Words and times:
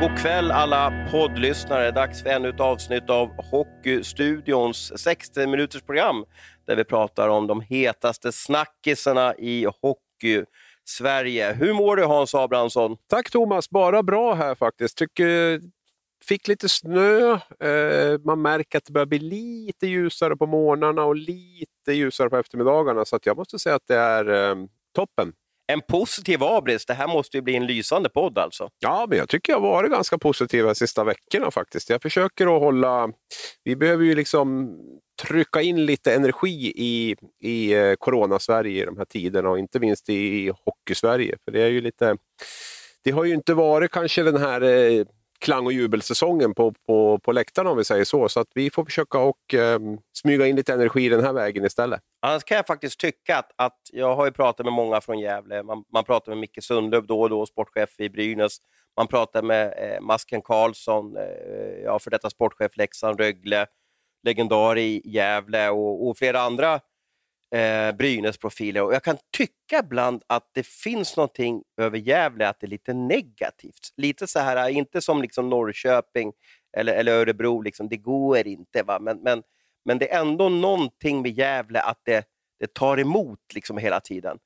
god 0.00 0.18
kväll 0.18 0.50
alla 0.50 1.08
poddlyssnare. 1.10 1.90
Dags 1.90 2.22
för 2.22 2.30
ännu 2.30 2.48
ett 2.48 2.60
avsnitt 2.60 3.10
av 3.10 3.28
Hockeystudions 3.50 4.92
60 5.02 5.46
minuters 5.46 5.82
program 5.82 6.24
där 6.66 6.76
vi 6.76 6.84
pratar 6.84 7.28
om 7.28 7.46
de 7.46 7.60
hetaste 7.60 8.32
snackisarna 8.32 9.34
i 9.38 9.64
hockey. 9.64 10.44
Sverige. 10.84 11.52
Hur 11.52 11.74
mår 11.74 11.96
du 11.96 12.04
Hans 12.04 12.34
Abrahamsson? 12.34 12.96
Tack 13.06 13.30
Thomas, 13.30 13.70
bara 13.70 14.02
bra 14.02 14.34
här 14.34 14.54
faktiskt. 14.54 14.98
Tycker 14.98 15.60
fick 16.24 16.48
lite 16.48 16.68
snö. 16.68 17.32
Eh, 17.60 18.18
man 18.24 18.42
märker 18.42 18.78
att 18.78 18.84
det 18.84 18.92
börjar 18.92 19.06
bli 19.06 19.18
lite 19.18 19.86
ljusare 19.86 20.36
på 20.36 20.46
morgnarna 20.46 21.04
och 21.04 21.16
lite 21.16 21.92
ljusare 21.92 22.30
på 22.30 22.36
eftermiddagarna. 22.36 23.04
Så 23.04 23.18
jag 23.22 23.36
måste 23.36 23.58
säga 23.58 23.74
att 23.74 23.86
det 23.86 23.96
är 23.96 24.50
eh, 24.50 24.56
toppen. 24.94 25.32
En 25.72 25.80
positiv 25.82 26.42
abris. 26.42 26.86
Det 26.86 26.94
här 26.94 27.08
måste 27.08 27.36
ju 27.36 27.42
bli 27.42 27.56
en 27.56 27.66
lysande 27.66 28.08
podd 28.08 28.38
alltså. 28.38 28.68
Ja, 28.78 29.06
men 29.08 29.18
jag 29.18 29.28
tycker 29.28 29.52
jag 29.52 29.60
har 29.60 29.68
varit 29.68 29.90
ganska 29.90 30.18
positiv 30.18 30.64
de 30.64 30.74
sista 30.74 31.04
veckorna 31.04 31.50
faktiskt. 31.50 31.90
Jag 31.90 32.02
försöker 32.02 32.56
att 32.56 32.62
hålla... 32.62 33.08
Vi 33.64 33.76
behöver 33.76 34.04
ju 34.04 34.14
liksom 34.14 34.76
trycka 35.22 35.62
in 35.62 35.86
lite 35.86 36.14
energi 36.14 36.72
i, 36.76 37.16
i 37.40 37.74
eh, 37.74 37.94
Corona-Sverige 37.94 38.82
i 38.82 38.84
de 38.84 38.96
här 38.98 39.04
tiderna 39.04 39.50
och 39.50 39.58
inte 39.58 39.80
minst 39.80 40.08
i 40.08 40.48
Hockey-Sverige. 40.48 41.36
För 41.44 41.52
det 41.52 41.62
är 41.62 41.68
ju 41.68 41.80
lite... 41.80 42.16
Det 43.04 43.10
har 43.10 43.24
ju 43.24 43.34
inte 43.34 43.54
varit 43.54 43.90
kanske 43.90 44.22
den 44.22 44.36
här 44.36 44.62
eh, 44.62 45.04
klang 45.38 45.66
och 45.66 45.72
jubelsäsongen 45.72 46.54
på, 46.54 46.72
på, 46.86 47.18
på 47.18 47.32
läktarna 47.32 47.70
om 47.70 47.76
vi 47.76 47.84
säger 47.84 48.04
så. 48.04 48.28
Så 48.28 48.40
att 48.40 48.48
vi 48.54 48.70
får 48.70 48.84
försöka 48.84 49.18
och 49.18 49.54
eh, 49.54 49.78
smyga 50.12 50.46
in 50.46 50.56
lite 50.56 50.72
energi 50.72 51.08
den 51.08 51.24
här 51.24 51.32
vägen 51.32 51.64
istället. 51.64 52.00
Annars 52.22 52.44
kan 52.44 52.56
jag 52.56 52.66
faktiskt 52.66 53.00
tycka 53.00 53.38
att, 53.38 53.52
att 53.56 53.80
jag 53.92 54.16
har 54.16 54.24
ju 54.24 54.32
pratat 54.32 54.66
med 54.66 54.72
många 54.72 55.00
från 55.00 55.18
Gävle. 55.18 55.62
Man, 55.62 55.84
man 55.92 56.04
pratar 56.04 56.32
med 56.32 56.38
Micke 56.38 56.62
Sundlöv 56.62 57.06
då 57.06 57.20
och 57.20 57.30
då, 57.30 57.46
sportchef 57.46 58.00
i 58.00 58.08
Brynäs. 58.08 58.58
Man 58.96 59.06
pratar 59.06 59.42
med 59.42 59.74
eh, 59.76 60.00
Masken 60.00 60.42
Karlsson, 60.42 61.16
eh, 61.16 61.22
ja, 61.84 61.98
för 61.98 62.10
detta 62.10 62.30
sportchef 62.30 62.76
Leksand, 62.76 63.20
Rögle, 63.20 63.66
legendar 64.22 64.78
i 64.78 65.02
Gävle 65.04 65.70
och, 65.70 66.08
och 66.08 66.18
flera 66.18 66.40
andra 66.40 66.80
eh, 67.56 67.92
Brynäs-profiler. 67.92 68.82
Och 68.82 68.94
jag 68.94 69.02
kan 69.02 69.16
tycka 69.36 69.78
ibland 69.84 70.22
att 70.26 70.50
det 70.54 70.66
finns 70.66 71.16
någonting 71.16 71.62
över 71.80 71.98
Gävle, 71.98 72.48
att 72.48 72.60
det 72.60 72.66
är 72.66 72.68
lite 72.68 72.94
negativt. 72.94 73.88
Lite 73.96 74.26
så 74.26 74.38
här, 74.38 74.68
eh, 74.68 74.76
inte 74.76 75.00
som 75.00 75.22
liksom 75.22 75.48
Norrköping 75.50 76.32
eller, 76.76 76.94
eller 76.94 77.12
Örebro, 77.12 77.60
liksom, 77.60 77.88
det 77.88 77.96
går 77.96 78.46
inte. 78.46 78.82
Va? 78.82 78.98
Men, 79.00 79.18
men, 79.22 79.42
men 79.84 79.98
det 79.98 80.12
är 80.12 80.20
ändå 80.20 80.48
någonting 80.48 81.22
med 81.22 81.38
Gävle 81.38 81.80
att 81.80 82.00
det, 82.04 82.24
det 82.60 82.74
tar 82.74 83.00
emot 83.00 83.40
liksom 83.54 83.78
hela 83.78 84.00
tiden. 84.00 84.38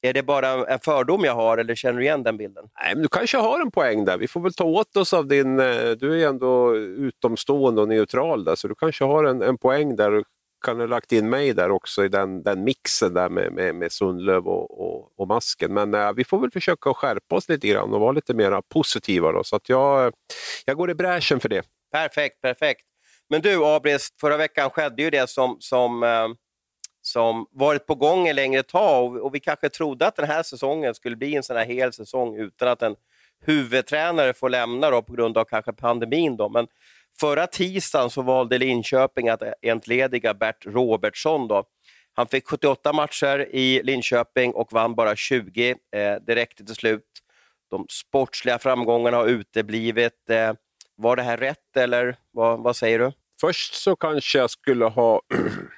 Är 0.00 0.12
det 0.12 0.22
bara 0.22 0.66
en 0.66 0.78
fördom 0.78 1.24
jag 1.24 1.34
har 1.34 1.58
eller 1.58 1.74
känner 1.74 1.98
du 1.98 2.04
igen 2.04 2.22
den 2.22 2.36
bilden? 2.36 2.64
Nej, 2.82 2.94
men 2.94 3.02
du 3.02 3.08
kanske 3.08 3.36
har 3.38 3.60
en 3.60 3.70
poäng 3.70 4.04
där. 4.04 4.18
Vi 4.18 4.28
får 4.28 4.40
väl 4.40 4.54
ta 4.54 4.64
åt 4.64 4.96
oss 4.96 5.14
av 5.14 5.26
din... 5.26 5.60
Eh, 5.60 5.90
du 5.90 6.12
är 6.12 6.16
ju 6.16 6.24
ändå 6.24 6.76
utomstående 6.76 7.82
och 7.82 7.88
neutral 7.88 8.44
där, 8.44 8.54
så 8.54 8.68
du 8.68 8.74
kanske 8.74 9.04
har 9.04 9.24
en, 9.24 9.42
en 9.42 9.58
poäng 9.58 9.96
där 9.96 10.24
kan 10.66 10.80
ha 10.80 10.86
lagt 10.86 11.12
in 11.12 11.30
mig 11.30 11.54
där 11.54 11.70
också 11.70 12.04
i 12.04 12.08
den, 12.08 12.42
den 12.42 12.64
mixen 12.64 13.14
där 13.14 13.28
med, 13.28 13.52
med, 13.52 13.74
med 13.74 13.92
Sundlöv 13.92 14.46
och, 14.46 14.80
och, 14.80 15.12
och 15.16 15.28
Masken. 15.28 15.74
Men 15.74 15.94
äh, 15.94 16.12
vi 16.12 16.24
får 16.24 16.38
väl 16.38 16.50
försöka 16.50 16.94
skärpa 16.94 17.36
oss 17.36 17.48
lite 17.48 17.68
grann 17.68 17.94
och 17.94 18.00
vara 18.00 18.12
lite 18.12 18.34
mer 18.34 18.62
positiva. 18.68 19.32
Då, 19.32 19.44
så 19.44 19.56
att 19.56 19.68
jag, 19.68 20.06
eh, 20.06 20.12
jag 20.64 20.76
går 20.76 20.90
i 20.90 20.94
bräschen 20.94 21.40
för 21.40 21.48
det. 21.48 21.62
Perfekt, 21.92 22.40
perfekt. 22.40 22.82
Men 23.28 23.40
du 23.40 23.64
Abris, 23.64 24.08
förra 24.20 24.36
veckan 24.36 24.70
skedde 24.70 25.02
ju 25.02 25.10
det 25.10 25.30
som, 25.30 25.56
som, 25.60 26.02
eh, 26.02 26.28
som 27.02 27.46
varit 27.50 27.86
på 27.86 27.94
gång 27.94 28.28
en 28.28 28.36
längre 28.36 28.62
tag 28.62 29.16
och, 29.16 29.24
och 29.24 29.34
vi 29.34 29.40
kanske 29.40 29.68
trodde 29.68 30.06
att 30.06 30.16
den 30.16 30.26
här 30.26 30.42
säsongen 30.42 30.94
skulle 30.94 31.16
bli 31.16 31.36
en 31.36 31.42
sån 31.42 31.56
här 31.56 31.66
hel 31.66 31.92
säsong 31.92 32.36
utan 32.36 32.68
att 32.68 32.82
en 32.82 32.96
huvudtränare 33.40 34.34
får 34.34 34.48
lämna 34.48 34.90
då, 34.90 35.02
på 35.02 35.12
grund 35.12 35.38
av 35.38 35.44
kanske 35.44 35.72
pandemin. 35.72 36.36
Då. 36.36 36.48
Men 36.48 36.66
Förra 37.20 37.46
tisdagen 37.46 38.10
så 38.10 38.22
valde 38.22 38.58
Linköping 38.58 39.28
att 39.28 39.42
entlediga 39.62 40.34
Bert 40.34 40.66
Robertsson. 40.66 41.48
Då. 41.48 41.64
Han 42.14 42.26
fick 42.26 42.48
78 42.48 42.92
matcher 42.92 43.46
i 43.50 43.82
Linköping 43.82 44.52
och 44.52 44.72
vann 44.72 44.94
bara 44.94 45.16
20. 45.16 45.70
Eh, 45.70 45.76
det 46.26 46.34
räckte 46.34 46.64
till 46.64 46.74
slut. 46.74 47.04
De 47.70 47.86
sportsliga 47.90 48.58
framgångarna 48.58 49.16
har 49.16 49.26
uteblivit. 49.26 50.30
Eh, 50.30 50.52
var 50.96 51.16
det 51.16 51.22
här 51.22 51.36
rätt 51.36 51.76
eller 51.76 52.16
vad, 52.30 52.62
vad 52.62 52.76
säger 52.76 52.98
du? 52.98 53.12
Först 53.40 53.74
så 53.74 53.96
kanske 53.96 54.38
jag 54.38 54.50
skulle 54.50 54.84
ha 54.84 55.20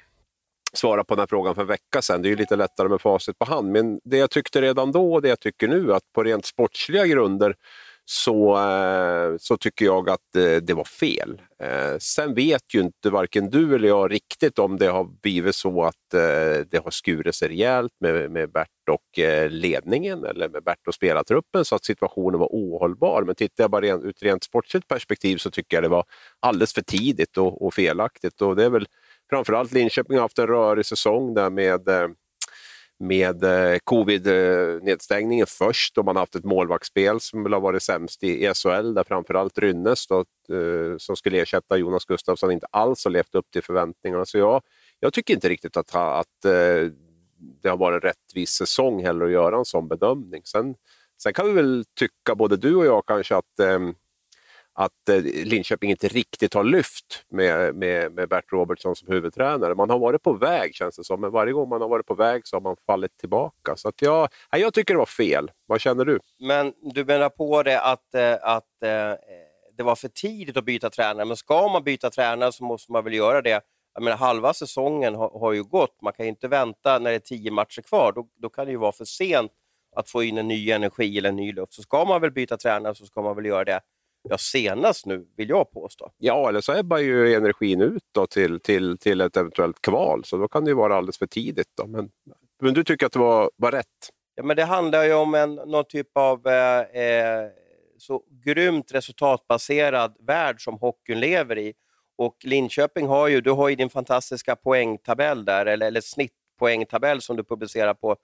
svarat 0.73 1.07
på 1.07 1.15
den 1.15 1.19
här 1.19 1.27
frågan 1.27 1.55
för 1.55 1.61
en 1.61 1.67
vecka 1.67 2.01
sedan. 2.01 2.21
Det 2.21 2.27
är 2.27 2.29
ju 2.29 2.35
lite 2.35 2.55
lättare 2.55 2.87
med 2.87 3.01
facit 3.01 3.39
på 3.39 3.45
hand. 3.45 3.71
Men 3.71 3.99
det 4.03 4.17
jag 4.17 4.31
tyckte 4.31 4.61
redan 4.61 4.91
då 4.91 5.13
och 5.13 5.21
det 5.21 5.29
jag 5.29 5.39
tycker 5.39 5.67
nu, 5.67 5.93
att 5.93 6.03
på 6.13 6.23
rent 6.23 6.45
sportsliga 6.45 7.05
grunder 7.05 7.55
så, 8.11 8.57
eh, 8.57 9.37
så 9.39 9.57
tycker 9.57 9.85
jag 9.85 10.09
att 10.09 10.35
eh, 10.35 10.55
det 10.55 10.73
var 10.73 10.83
fel. 10.83 11.41
Eh, 11.63 11.97
sen 11.99 12.33
vet 12.33 12.73
ju 12.75 12.79
inte 12.79 13.09
varken 13.09 13.49
du 13.49 13.75
eller 13.75 13.87
jag 13.87 14.11
riktigt 14.11 14.59
om 14.59 14.77
det 14.77 14.87
har 14.87 15.03
blivit 15.03 15.55
så 15.55 15.83
att 15.83 15.95
det 16.69 16.81
har 16.83 16.91
skurit 16.91 17.35
sig 17.35 17.47
rejält 17.49 17.91
med, 17.99 18.31
med 18.31 18.51
Bert 18.51 18.67
och 18.91 19.19
ledningen 19.49 20.23
eller 20.23 20.49
med 20.49 20.63
Bert 20.63 20.87
och 20.87 20.93
spelartruppen 20.93 21.65
så 21.65 21.75
att 21.75 21.85
situationen 21.85 22.39
var 22.39 22.47
ohållbar. 22.47 23.23
Men 23.23 23.35
tittar 23.35 23.63
jag 23.63 23.71
bara 23.71 23.87
ur 23.87 24.09
ett 24.09 24.23
rent 24.23 24.43
sportsligt 24.43 24.87
perspektiv 24.87 25.37
så 25.37 25.51
tycker 25.51 25.77
jag 25.77 25.83
det 25.83 25.89
var 25.89 26.05
alldeles 26.39 26.73
för 26.73 26.81
tidigt 26.81 27.37
och, 27.37 27.65
och 27.65 27.73
felaktigt. 27.73 28.41
Och 28.41 28.55
det 28.55 28.65
är 28.65 28.69
väl 28.69 28.87
framförallt 29.29 29.71
Linköping 29.71 30.17
har 30.17 30.21
haft 30.21 30.39
en 30.39 30.47
rörig 30.47 30.85
säsong 30.85 31.33
där 31.33 31.49
med 31.49 31.89
med 32.99 33.43
eh, 33.43 33.77
covid-nedstängningen 33.83 35.45
först 35.49 35.97
och 35.97 36.05
man 36.05 36.15
har 36.15 36.21
haft 36.21 36.35
ett 36.35 36.45
målvaktsspel 36.45 37.19
som 37.19 37.43
väl 37.43 37.53
har 37.53 37.59
varit 37.59 37.83
sämst 37.83 38.23
i 38.23 38.53
SHL 38.53 38.93
där 38.93 39.03
framförallt 39.03 39.57
Rynnes 39.57 40.07
då, 40.07 40.19
eh, 40.55 40.97
som 40.97 41.15
skulle 41.15 41.41
ersätta 41.41 41.77
Jonas 41.77 42.05
Gustafsson 42.05 42.51
inte 42.51 42.67
alls 42.71 43.03
har 43.03 43.11
levt 43.11 43.35
upp 43.35 43.51
till 43.51 43.63
förväntningarna. 43.63 44.25
Så 44.25 44.37
jag, 44.37 44.61
jag 44.99 45.13
tycker 45.13 45.33
inte 45.33 45.49
riktigt 45.49 45.77
att, 45.77 45.95
att 45.95 46.45
eh, 46.45 46.91
det 47.61 47.69
har 47.69 47.77
varit 47.77 48.03
en 48.03 48.09
rättvis 48.09 48.49
säsong 48.49 49.03
heller 49.03 49.25
att 49.25 49.31
göra 49.31 49.57
en 49.57 49.65
sån 49.65 49.87
bedömning. 49.87 50.41
Sen, 50.45 50.75
sen 51.23 51.33
kan 51.33 51.47
vi 51.47 51.53
väl 51.53 51.85
tycka, 51.99 52.35
både 52.35 52.57
du 52.57 52.75
och 52.75 52.85
jag 52.85 53.03
kanske, 53.07 53.35
att 53.35 53.59
eh, 53.59 53.79
att 54.79 55.09
eh, 55.09 55.21
Linköping 55.23 55.89
inte 55.89 56.07
riktigt 56.07 56.53
har 56.53 56.63
lyft 56.63 57.25
med, 57.29 57.75
med, 57.75 58.11
med 58.11 58.29
Bert 58.29 58.51
Robertson 58.51 58.95
som 58.95 59.07
huvudtränare. 59.07 59.75
Man 59.75 59.89
har 59.89 59.99
varit 59.99 60.23
på 60.23 60.33
väg 60.33 60.75
känns 60.75 60.95
det 60.95 61.03
som, 61.03 61.21
men 61.21 61.31
varje 61.31 61.53
gång 61.53 61.69
man 61.69 61.81
har 61.81 61.87
varit 61.89 62.05
på 62.05 62.13
väg 62.13 62.47
så 62.47 62.55
har 62.55 62.61
man 62.61 62.75
fallit 62.85 63.17
tillbaka. 63.17 63.75
Så 63.75 63.89
att 63.89 64.01
jag, 64.01 64.29
jag 64.51 64.73
tycker 64.73 64.93
det 64.93 64.97
var 64.97 65.05
fel. 65.05 65.51
Vad 65.65 65.81
känner 65.81 66.05
du? 66.05 66.19
Men 66.39 66.73
du 66.81 67.05
menar 67.05 67.29
på 67.29 67.63
det 67.63 67.81
att, 67.81 68.15
eh, 68.15 68.33
att 68.41 68.83
eh, 68.83 69.13
det 69.77 69.83
var 69.83 69.95
för 69.95 70.07
tidigt 70.07 70.57
att 70.57 70.65
byta 70.65 70.89
tränare, 70.89 71.25
men 71.25 71.37
ska 71.37 71.67
man 71.67 71.83
byta 71.83 72.09
tränare 72.09 72.51
så 72.51 72.63
måste 72.63 72.91
man 72.91 73.03
väl 73.03 73.13
göra 73.13 73.41
det. 73.41 73.61
Jag 73.93 74.03
menar, 74.03 74.17
halva 74.17 74.53
säsongen 74.53 75.15
har, 75.15 75.39
har 75.39 75.53
ju 75.53 75.63
gått, 75.63 76.01
man 76.01 76.13
kan 76.13 76.25
ju 76.25 76.29
inte 76.29 76.47
vänta 76.47 76.99
när 76.99 77.09
det 77.09 77.15
är 77.15 77.19
tio 77.19 77.51
matcher 77.51 77.81
kvar. 77.81 78.11
Då, 78.15 78.27
då 78.41 78.49
kan 78.49 78.65
det 78.65 78.71
ju 78.71 78.77
vara 78.77 78.91
för 78.91 79.05
sent 79.05 79.51
att 79.95 80.09
få 80.09 80.23
in 80.23 80.37
en 80.37 80.47
ny 80.47 80.71
energi 80.71 81.17
eller 81.17 81.29
en 81.29 81.35
ny 81.35 81.51
luft. 81.51 81.73
Så 81.73 81.81
ska 81.81 82.05
man 82.05 82.21
väl 82.21 82.31
byta 82.31 82.57
tränare 82.57 82.95
så 82.95 83.05
ska 83.05 83.21
man 83.21 83.35
väl 83.35 83.45
göra 83.45 83.63
det 83.63 83.81
ja, 84.21 84.37
senast 84.37 85.05
nu, 85.05 85.27
vill 85.35 85.49
jag 85.49 85.71
påstå. 85.71 86.11
Ja, 86.17 86.49
eller 86.49 86.61
så 86.61 86.73
ebbar 86.73 86.97
ju 86.97 87.35
energin 87.35 87.81
ut 87.81 88.03
då 88.11 88.27
till, 88.27 88.59
till, 88.59 88.97
till 88.97 89.21
ett 89.21 89.37
eventuellt 89.37 89.81
kval, 89.81 90.23
så 90.25 90.37
då 90.37 90.47
kan 90.47 90.63
det 90.63 90.69
ju 90.69 90.75
vara 90.75 90.95
alldeles 90.95 91.17
för 91.17 91.27
tidigt. 91.27 91.71
Då. 91.77 91.87
Men, 91.87 92.09
men 92.61 92.73
du 92.73 92.83
tycker 92.83 93.05
att 93.05 93.11
det 93.11 93.19
var, 93.19 93.51
var 93.55 93.71
rätt? 93.71 94.09
Ja, 94.35 94.43
men 94.43 94.55
det 94.55 94.63
handlar 94.63 95.03
ju 95.03 95.13
om 95.13 95.35
en, 95.35 95.55
någon 95.55 95.85
typ 95.85 96.17
av 96.17 96.47
eh, 96.47 97.03
eh, 97.03 97.49
så 97.97 98.23
grymt 98.45 98.91
resultatbaserad 98.93 100.15
värld 100.19 100.63
som 100.63 100.77
hockeyn 100.77 101.19
lever 101.19 101.57
i. 101.57 101.73
Och 102.17 102.35
Linköping 102.43 103.07
har 103.07 103.27
ju, 103.27 103.41
du 103.41 103.51
har 103.51 103.69
ju 103.69 103.75
din 103.75 103.89
fantastiska 103.89 104.55
poängtabell 104.55 105.45
där, 105.45 105.65
eller, 105.65 105.87
eller 105.87 106.01
snittpoängtabell 106.01 107.21
som 107.21 107.35
du 107.35 107.43
publicerar 107.43 107.93
på, 107.93 108.15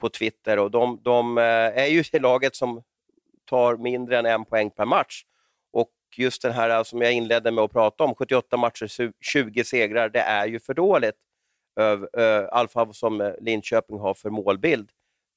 på 0.00 0.08
Twitter. 0.08 0.58
Och 0.58 0.70
de, 0.70 1.00
de 1.02 1.38
eh, 1.38 1.44
är 1.44 1.86
ju 1.86 2.04
det 2.12 2.18
laget 2.18 2.56
som 2.56 2.82
tar 3.44 3.76
mindre 3.76 4.18
än 4.18 4.26
en 4.26 4.44
poäng 4.44 4.70
per 4.70 4.84
match 4.84 5.24
just 6.18 6.42
den 6.42 6.52
här 6.52 6.70
eh, 6.70 6.82
som 6.82 7.02
jag 7.02 7.12
inledde 7.12 7.50
med 7.50 7.64
att 7.64 7.72
prata 7.72 8.04
om, 8.04 8.14
78 8.14 8.56
matcher, 8.56 9.12
20 9.20 9.64
segrar, 9.64 10.08
det 10.08 10.20
är 10.20 10.46
ju 10.46 10.60
för 10.60 10.74
dåligt. 10.74 11.14
I 12.18 12.20
alla 12.50 12.68
fall 12.68 12.94
som 12.94 13.20
eh, 13.20 13.32
Linköping 13.40 13.98
har 13.98 14.14
för 14.14 14.30
målbild, 14.30 14.90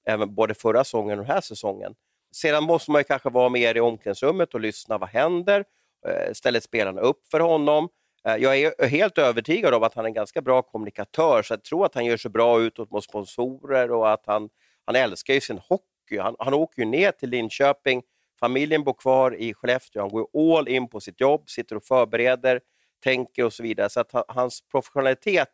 även 0.08 0.36
både 0.36 0.54
förra 0.54 0.84
säsongen 0.84 1.20
och 1.20 1.26
den 1.26 1.34
här 1.34 1.42
säsongen. 1.42 1.96
Sedan 2.36 2.64
måste 2.64 2.92
man 2.92 3.04
kanske 3.04 3.30
vara 3.30 3.50
mer 3.50 3.78
i 3.78 3.80
omklädningsrummet 3.80 4.54
och 4.54 4.60
lyssna. 4.60 4.98
Vad 4.98 5.10
händer? 5.10 5.66
Eh, 6.08 6.34
ställer 6.34 6.60
spelarna 6.60 7.02
upp 7.02 7.28
för 7.32 7.40
honom? 7.40 7.90
Jag 8.24 8.60
är 8.60 8.88
helt 8.88 9.18
övertygad 9.18 9.74
om 9.74 9.84
att 9.84 9.94
han 9.94 10.06
är 10.06 10.10
en 10.10 10.14
ganska 10.14 10.42
bra 10.42 10.62
kommunikatör, 10.62 11.44
så 11.44 11.54
jag 11.54 11.64
tror 11.64 11.86
att 11.86 11.96
han 11.96 12.06
gör 12.06 12.18
sig 12.18 12.32
bra 12.32 12.62
utåt 12.62 12.92
mot 12.92 13.04
sponsorer 13.04 13.92
och 13.92 14.12
att 14.12 14.24
han, 14.26 14.50
han 14.86 14.96
älskar 14.96 15.34
ju 15.34 15.42
sin 15.42 15.58
hockey. 15.58 16.18
Han, 16.20 16.36
han 16.40 16.54
åker 16.54 16.82
ju 16.82 16.86
ner 16.86 17.12
till 17.12 17.30
Linköping 17.30 18.04
Familjen 18.40 18.84
bor 18.84 18.94
kvar 18.94 19.36
i 19.36 19.54
Skellefteå. 19.54 20.02
Han 20.02 20.10
går 20.10 20.58
all 20.58 20.68
in 20.68 20.88
på 20.88 21.00
sitt 21.00 21.22
jobb, 21.22 21.50
sitter 21.50 21.76
och 21.76 21.84
förbereder, 21.84 22.62
tänker 23.04 23.46
och 23.46 23.54
så 23.54 23.64
vidare. 23.64 23.90
Så 23.90 24.00
att 24.00 24.12
hans 24.28 24.62
professionalitet 24.72 25.50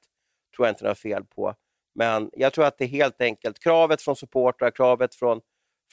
tror 0.56 0.68
jag 0.68 0.72
inte 0.72 0.88
har 0.88 0.95
fel 0.95 1.25
på. 1.25 1.56
Men 1.95 2.30
jag 2.33 2.54
tror 2.54 2.66
att 2.66 2.78
det 2.78 2.83
är 2.83 2.89
helt 2.89 3.22
enkelt 3.22 3.60
kravet 3.60 4.01
från 4.01 4.16
supportrar, 4.16 4.72
kravet 4.72 5.16
från, 5.16 5.42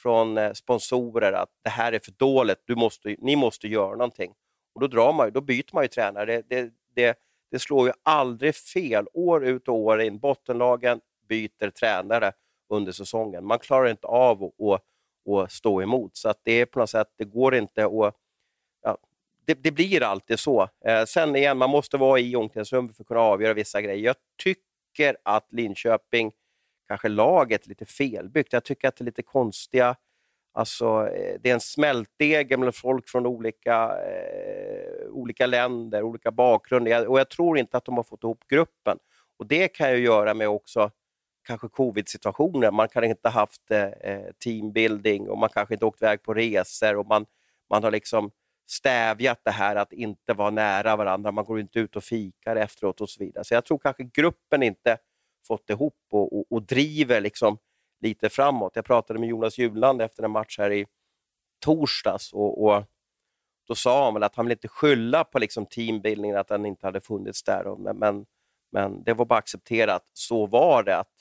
från 0.01 0.37
eh, 0.37 0.53
sponsorer 0.53 1.33
att 1.33 1.49
det 1.63 1.69
här 1.69 1.93
är 1.93 1.99
för 1.99 2.11
dåligt, 2.11 2.61
du 2.65 2.75
måste, 2.75 3.15
ni 3.19 3.35
måste 3.35 3.67
göra 3.67 3.91
någonting. 3.91 4.33
Och 4.73 4.81
då, 4.81 4.87
drar 4.87 5.13
man, 5.13 5.31
då 5.31 5.41
byter 5.41 5.73
man 5.73 5.83
ju 5.83 5.87
tränare. 5.87 6.25
Det, 6.25 6.49
det, 6.49 6.71
det, 6.95 7.17
det 7.51 7.59
slår 7.59 7.87
ju 7.87 7.93
aldrig 8.03 8.55
fel, 8.55 9.07
år 9.13 9.45
ut 9.45 9.67
och 9.67 9.75
år 9.75 10.01
in. 10.01 10.19
Bottenlagen 10.19 10.99
byter 11.27 11.69
tränare 11.69 12.31
under 12.69 12.91
säsongen. 12.91 13.45
Man 13.45 13.59
klarar 13.59 13.89
inte 13.89 14.07
av 14.07 14.43
att, 14.43 14.81
att, 15.27 15.51
stå 15.51 15.81
emot, 15.81 16.17
så 16.17 16.29
att 16.29 16.39
det 16.43 16.51
är 16.51 16.65
på 16.65 16.79
något 16.79 16.89
sätt, 16.89 17.07
det 17.17 17.25
går 17.25 17.55
inte 17.55 17.85
att 17.85 18.15
ja, 18.81 18.97
det, 19.45 19.53
det, 19.53 19.71
blir 19.71 20.03
alltid 20.03 20.39
så. 20.39 20.69
Eh, 20.85 21.05
sen 21.05 21.35
igen, 21.35 21.57
man 21.57 21.69
måste 21.69 21.97
vara 21.97 22.19
i 22.19 22.35
omklädningsrummet 22.35 22.95
för 22.95 23.03
att 23.03 23.07
kunna 23.07 23.19
avgöra 23.19 23.53
vissa 23.53 23.81
grejer. 23.81 24.05
Jag 24.05 24.15
tycker 24.43 25.17
att 25.23 25.47
Linköping, 25.51 26.31
kanske 26.87 27.07
laget, 27.07 27.65
är 27.65 27.69
lite 27.69 27.85
felbyggt. 27.85 28.53
Jag 28.53 28.63
tycker 28.63 28.87
att 28.87 28.95
det 28.95 29.03
är 29.03 29.05
lite 29.05 29.23
konstiga 29.23 29.95
Alltså, 30.53 31.07
eh, 31.07 31.39
det 31.41 31.49
är 31.49 31.53
en 31.53 31.59
smältdegel 31.59 32.59
med 32.59 32.75
folk 32.75 33.09
från 33.09 33.25
olika, 33.25 33.99
eh, 33.99 35.07
olika 35.09 35.45
länder, 35.45 36.03
olika 36.03 36.31
bakgrunder. 36.31 37.07
Och 37.07 37.19
jag 37.19 37.29
tror 37.29 37.57
inte 37.57 37.77
att 37.77 37.85
de 37.85 37.97
har 37.97 38.03
fått 38.03 38.23
ihop 38.23 38.47
gruppen. 38.47 38.97
Och 39.37 39.47
Det 39.47 39.67
kan 39.67 39.91
ju 39.91 39.97
göra 39.97 40.33
med 40.33 40.49
också 40.49 40.91
kanske 41.49 41.67
covid-situationer. 41.67 42.71
Man 42.71 42.89
kan 42.89 43.03
inte 43.03 43.29
ha 43.29 43.39
haft 43.41 43.71
eh, 43.71 43.83
eh, 43.83 44.31
teambuilding 44.43 45.29
och 45.29 45.37
man 45.37 45.49
kanske 45.49 45.73
inte 45.73 45.85
åkt 45.85 46.01
iväg 46.01 46.23
på 46.23 46.33
resor 46.33 46.95
och 46.95 47.05
man, 47.05 47.25
man 47.69 47.83
har 47.83 47.91
liksom 47.91 48.31
stävjat 48.67 49.39
det 49.43 49.51
här 49.51 49.75
att 49.75 49.93
inte 49.93 50.33
vara 50.33 50.49
nära 50.49 50.95
varandra. 50.95 51.31
Man 51.31 51.45
går 51.45 51.59
inte 51.59 51.79
ut 51.79 51.95
och 51.95 52.03
fikar 52.03 52.55
efteråt 52.55 53.01
och 53.01 53.09
så 53.09 53.23
vidare. 53.23 53.43
Så 53.43 53.53
jag 53.53 53.65
tror 53.65 53.77
kanske 53.77 54.03
gruppen 54.03 54.63
inte 54.63 54.97
fått 55.47 55.69
ihop 55.69 55.97
och, 56.11 56.39
och, 56.39 56.45
och 56.49 56.63
driver 56.63 57.21
liksom 57.21 57.57
lite 58.01 58.29
framåt. 58.29 58.75
Jag 58.75 58.85
pratade 58.85 59.19
med 59.19 59.29
Jonas 59.29 59.57
Juland 59.57 60.01
efter 60.01 60.23
en 60.23 60.31
match 60.31 60.57
här 60.57 60.71
i 60.71 60.85
torsdags 61.59 62.33
och, 62.33 62.65
och 62.65 62.83
då 63.67 63.75
sa 63.75 64.03
han 64.03 64.13
väl 64.13 64.23
att 64.23 64.35
han 64.35 64.45
vill 64.45 64.51
inte 64.51 64.67
skylla 64.67 65.23
på 65.23 65.39
liksom 65.39 65.65
teambildningen, 65.65 66.37
att 66.37 66.47
den 66.47 66.65
inte 66.65 66.87
hade 66.87 67.01
funnits 67.01 67.43
där. 67.43 67.75
Men, 67.77 67.97
men, 67.97 68.25
men 68.71 69.03
det 69.03 69.13
var 69.13 69.25
bara 69.25 69.39
accepterat. 69.39 70.03
Så 70.13 70.45
var 70.45 70.83
det. 70.83 70.97
att 70.97 71.18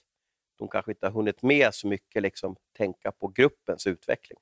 de 0.59 0.69
kanske 0.69 0.93
inte 0.93 1.07
har 1.07 1.13
hunnit 1.13 1.43
med 1.43 1.75
så 1.75 1.89
mycket 1.89 2.23
liksom, 2.23 2.57
tänka 2.77 3.13
på 3.13 3.29
gruppens 3.29 3.87
utveckling. 3.87 4.39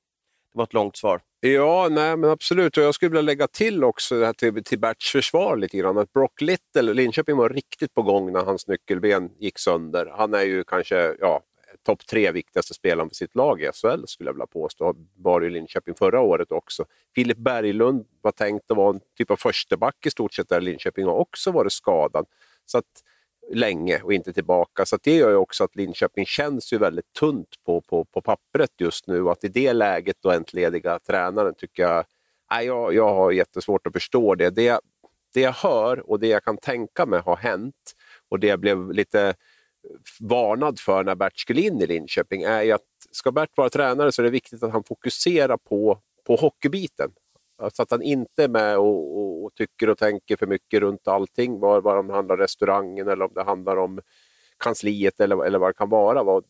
Det 0.53 0.57
var 0.57 0.63
ett 0.63 0.73
långt 0.73 0.97
svar. 0.97 1.21
Ja, 1.39 1.87
nej, 1.91 2.17
men 2.17 2.29
absolut. 2.29 2.77
Och 2.77 2.83
jag 2.83 2.95
skulle 2.95 3.09
vilja 3.09 3.21
lägga 3.21 3.47
till 3.47 3.83
också 3.83 4.19
det 4.19 4.25
här 4.25 4.33
till, 4.33 4.63
till 4.63 4.79
Berts 4.79 5.11
försvar 5.11 5.57
lite 5.57 5.77
grann. 5.77 5.97
Att 5.97 6.13
Brock 6.13 6.41
Little, 6.41 6.93
Linköping 6.93 7.37
var 7.37 7.49
riktigt 7.49 7.93
på 7.93 8.01
gång 8.01 8.31
när 8.31 8.43
hans 8.43 8.67
nyckelben 8.67 9.31
gick 9.39 9.59
sönder. 9.59 10.13
Han 10.17 10.33
är 10.33 10.43
ju 10.43 10.63
kanske 10.63 11.15
ja, 11.19 11.41
topp 11.85 12.07
tre 12.07 12.31
viktigaste 12.31 12.73
spelaren 12.73 13.09
för 13.09 13.15
sitt 13.15 13.35
lag 13.35 13.61
i 13.61 13.71
SHL 13.73 14.03
skulle 14.07 14.27
jag 14.27 14.33
vilja 14.33 14.47
påstå. 14.47 14.95
Var 15.15 15.45
i 15.45 15.49
Linköping 15.49 15.95
förra 15.95 16.19
året 16.19 16.51
också. 16.51 16.85
Filip 17.15 17.37
Berglund 17.37 18.05
var 18.21 18.31
tänkt 18.31 18.71
att 18.71 18.77
vara 18.77 18.89
en 18.89 19.01
typ 19.17 19.31
av 19.31 19.35
försteback 19.35 20.05
i 20.05 20.11
stort 20.11 20.33
sett 20.33 20.49
där 20.49 20.61
Linköping 20.61 21.05
har 21.05 21.13
också 21.13 21.51
varit 21.51 21.71
skadad. 21.71 22.25
Så 22.65 22.77
att, 22.77 23.03
länge 23.53 24.01
och 24.03 24.13
inte 24.13 24.33
tillbaka. 24.33 24.85
Så 24.85 24.97
det 25.03 25.15
gör 25.15 25.29
ju 25.29 25.35
också 25.35 25.63
att 25.63 25.75
Linköping 25.75 26.25
känns 26.25 26.73
ju 26.73 26.77
väldigt 26.77 27.13
tunt 27.13 27.49
på, 27.65 27.81
på, 27.81 28.05
på 28.05 28.21
pappret 28.21 28.71
just 28.77 29.07
nu. 29.07 29.29
Att 29.29 29.43
i 29.43 29.47
det 29.47 29.73
läget 29.73 30.15
då 30.21 30.31
entlediga 30.31 30.99
tränaren 30.99 31.53
tycker 31.57 31.83
jag, 31.83 32.05
nej, 32.51 32.65
jag, 32.65 32.93
jag 32.93 33.13
har 33.13 33.31
jättesvårt 33.31 33.87
att 33.87 33.93
förstå 33.93 34.35
det. 34.35 34.49
det. 34.49 34.79
Det 35.33 35.41
jag 35.41 35.53
hör 35.53 36.09
och 36.09 36.19
det 36.19 36.27
jag 36.27 36.43
kan 36.43 36.57
tänka 36.57 37.05
mig 37.05 37.19
har 37.19 37.35
hänt 37.35 37.93
och 38.29 38.39
det 38.39 38.47
jag 38.47 38.59
blev 38.59 38.91
lite 38.91 39.35
varnad 40.19 40.79
för 40.79 41.03
när 41.03 41.15
Bert 41.15 41.39
skulle 41.39 41.61
in 41.61 41.81
i 41.81 41.87
Linköping 41.87 42.41
är 42.41 42.61
ju 42.61 42.71
att 42.71 42.81
ska 43.11 43.31
Bert 43.31 43.49
vara 43.55 43.69
tränare 43.69 44.11
så 44.11 44.21
är 44.21 44.23
det 44.23 44.29
viktigt 44.29 44.63
att 44.63 44.71
han 44.71 44.83
fokuserar 44.83 45.57
på, 45.57 45.99
på 46.27 46.35
hockeybiten. 46.35 47.11
Så 47.73 47.81
att 47.81 47.91
han 47.91 48.01
inte 48.01 48.43
är 48.43 48.47
med 48.47 48.77
och, 48.77 49.17
och, 49.17 49.43
och 49.43 49.55
tycker 49.55 49.89
och 49.89 49.97
tänker 49.97 50.35
för 50.35 50.47
mycket 50.47 50.79
runt 50.79 51.07
allting, 51.07 51.59
Var 51.59 51.81
vad 51.81 52.05
det 52.05 52.13
handlar 52.13 52.35
om 52.35 52.41
restaurangen 52.41 53.07
eller 53.07 53.25
om 53.25 53.31
det 53.35 53.43
handlar 53.43 53.77
om 53.77 54.01
kansliet 54.57 55.19
eller, 55.19 55.45
eller 55.45 55.59
vad 55.59 55.69
det 55.69 55.73
kan 55.73 55.89
vara. 55.89 56.23
Var 56.23 56.43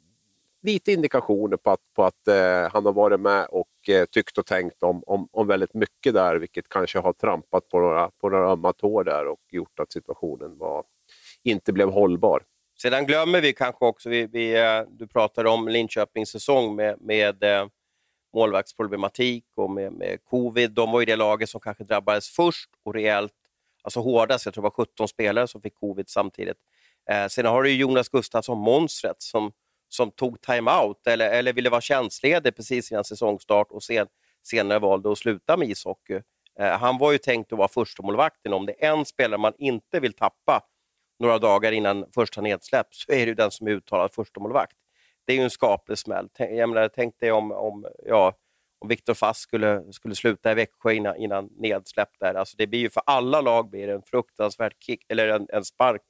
lite 0.62 0.92
indikationer 0.92 1.58
på 1.58 1.72
att, 1.72 1.80
på 1.96 2.04
att 2.04 2.28
eh, 2.28 2.72
han 2.74 2.86
har 2.86 2.94
varit 2.94 3.20
med 3.20 3.46
och 3.46 3.90
eh, 3.90 4.06
tyckt 4.06 4.38
och 4.38 4.46
tänkt 4.46 4.84
om, 4.84 5.04
om, 5.08 5.30
om 5.32 5.48
väldigt 5.48 5.74
mycket 5.74 6.14
där, 6.14 6.36
vilket 6.36 6.70
kanske 6.70 7.00
har 7.00 7.14
trampat 7.14 7.70
på 7.70 7.80
några, 7.80 8.12
på 8.22 8.30
några 8.30 8.52
ömma 8.52 8.74
tår 8.74 9.04
där 9.04 9.28
och 9.28 9.42
gjort 9.50 9.80
att 9.80 9.92
situationen 9.92 10.58
var, 10.58 10.84
inte 11.44 11.74
blev 11.74 11.90
hållbar. 11.90 12.44
Sedan 12.82 13.06
glömmer 13.06 13.42
vi 13.42 13.54
kanske 13.54 13.86
också, 13.86 14.10
vi, 14.10 14.28
vi, 14.28 14.58
eh, 14.58 14.82
du 14.90 15.08
pratade 15.08 15.50
om 15.50 15.68
Linköpings 15.68 16.30
säsong 16.30 16.76
med, 16.76 16.96
med 17.02 17.44
eh, 17.44 17.68
målvaktsproblematik 18.34 19.46
och 19.56 19.72
med, 19.72 19.94
med 19.94 20.20
covid. 20.24 20.72
De 20.72 20.92
var 20.92 21.00
ju 21.00 21.06
det 21.06 21.16
laget 21.16 21.50
som 21.50 21.62
kanske 21.62 21.84
drabbades 21.84 22.30
först 22.30 22.70
och 22.84 22.94
rejält, 22.94 23.34
alltså 23.84 24.00
hårdast. 24.00 24.46
Jag 24.46 24.54
tror 24.54 24.62
det 24.62 24.70
var 24.78 24.86
17 24.86 25.08
spelare 25.08 25.48
som 25.48 25.62
fick 25.62 25.76
covid 25.76 26.10
samtidigt. 26.10 26.58
Eh, 27.10 27.28
sen 27.28 27.46
har 27.46 27.64
du 27.64 27.72
Jonas 27.72 28.10
Gustafsson, 28.10 28.58
monstret, 28.58 29.22
som, 29.22 29.52
som 29.90 30.12
tog 30.12 30.42
timeout 30.42 31.08
eller, 31.08 31.30
eller 31.30 31.54
ville 31.54 31.70
vara 31.70 31.82
tjänstledig 31.82 32.56
precis 32.56 32.92
innan 32.92 33.04
säsongstart 33.04 33.72
och 33.72 33.84
sen, 33.84 34.08
senare 34.44 34.80
valde 34.80 35.12
att 35.12 35.18
sluta 35.18 35.58
med 35.58 35.70
ishockey. 35.70 36.22
Eh, 36.60 36.78
han 36.80 36.98
var 36.98 37.12
ju 37.12 37.18
tänkt 37.18 37.52
att 37.52 37.58
vara 37.58 37.68
första 37.68 38.04
målvakten. 38.04 38.54
Om 38.54 38.66
det 38.66 38.86
är 38.86 38.92
en 38.92 39.06
spelare 39.06 39.40
man 39.40 39.54
inte 39.58 40.00
vill 40.00 40.14
tappa 40.14 40.64
några 41.20 41.40
dagar 41.40 41.72
innan 41.72 42.06
första 42.16 42.42
nedsläpp 42.42 42.96
så 42.96 43.12
är 43.12 43.26
det 43.26 43.34
den 43.34 43.52
som 43.52 43.68
är 43.68 43.72
uttalad 43.72 44.12
första 44.12 44.40
målvakt. 44.40 44.78
Det 45.28 45.34
är 45.34 45.38
ju 45.38 45.44
en 45.44 45.50
skaplig 45.50 45.98
smäll. 45.98 46.30
Jag 46.38 46.70
menar, 46.70 46.90
tänk 46.96 47.20
dig 47.20 47.32
om, 47.32 47.52
om, 47.52 47.88
ja, 48.06 48.34
om 48.80 48.88
Viktor 48.88 49.14
Fast 49.14 49.42
skulle, 49.42 49.94
skulle 49.94 50.16
sluta 50.16 50.52
i 50.52 50.56
Växjö 50.56 50.92
innan, 50.92 51.16
innan 51.16 51.50
nedsläpp. 51.58 52.10
Där. 52.20 52.34
Alltså 52.34 52.56
det 52.58 52.68
blir 52.68 52.80
ju 52.80 52.90
för 52.90 53.04
alla 53.06 53.42
lag 53.42 53.70
blir 53.70 53.88
det 53.88 53.94
en 53.94 54.02
fruktansvärd 54.02 54.74
kick, 54.80 55.06
eller 55.10 55.28
en, 55.28 55.48
en 55.50 55.66
spark 55.66 56.02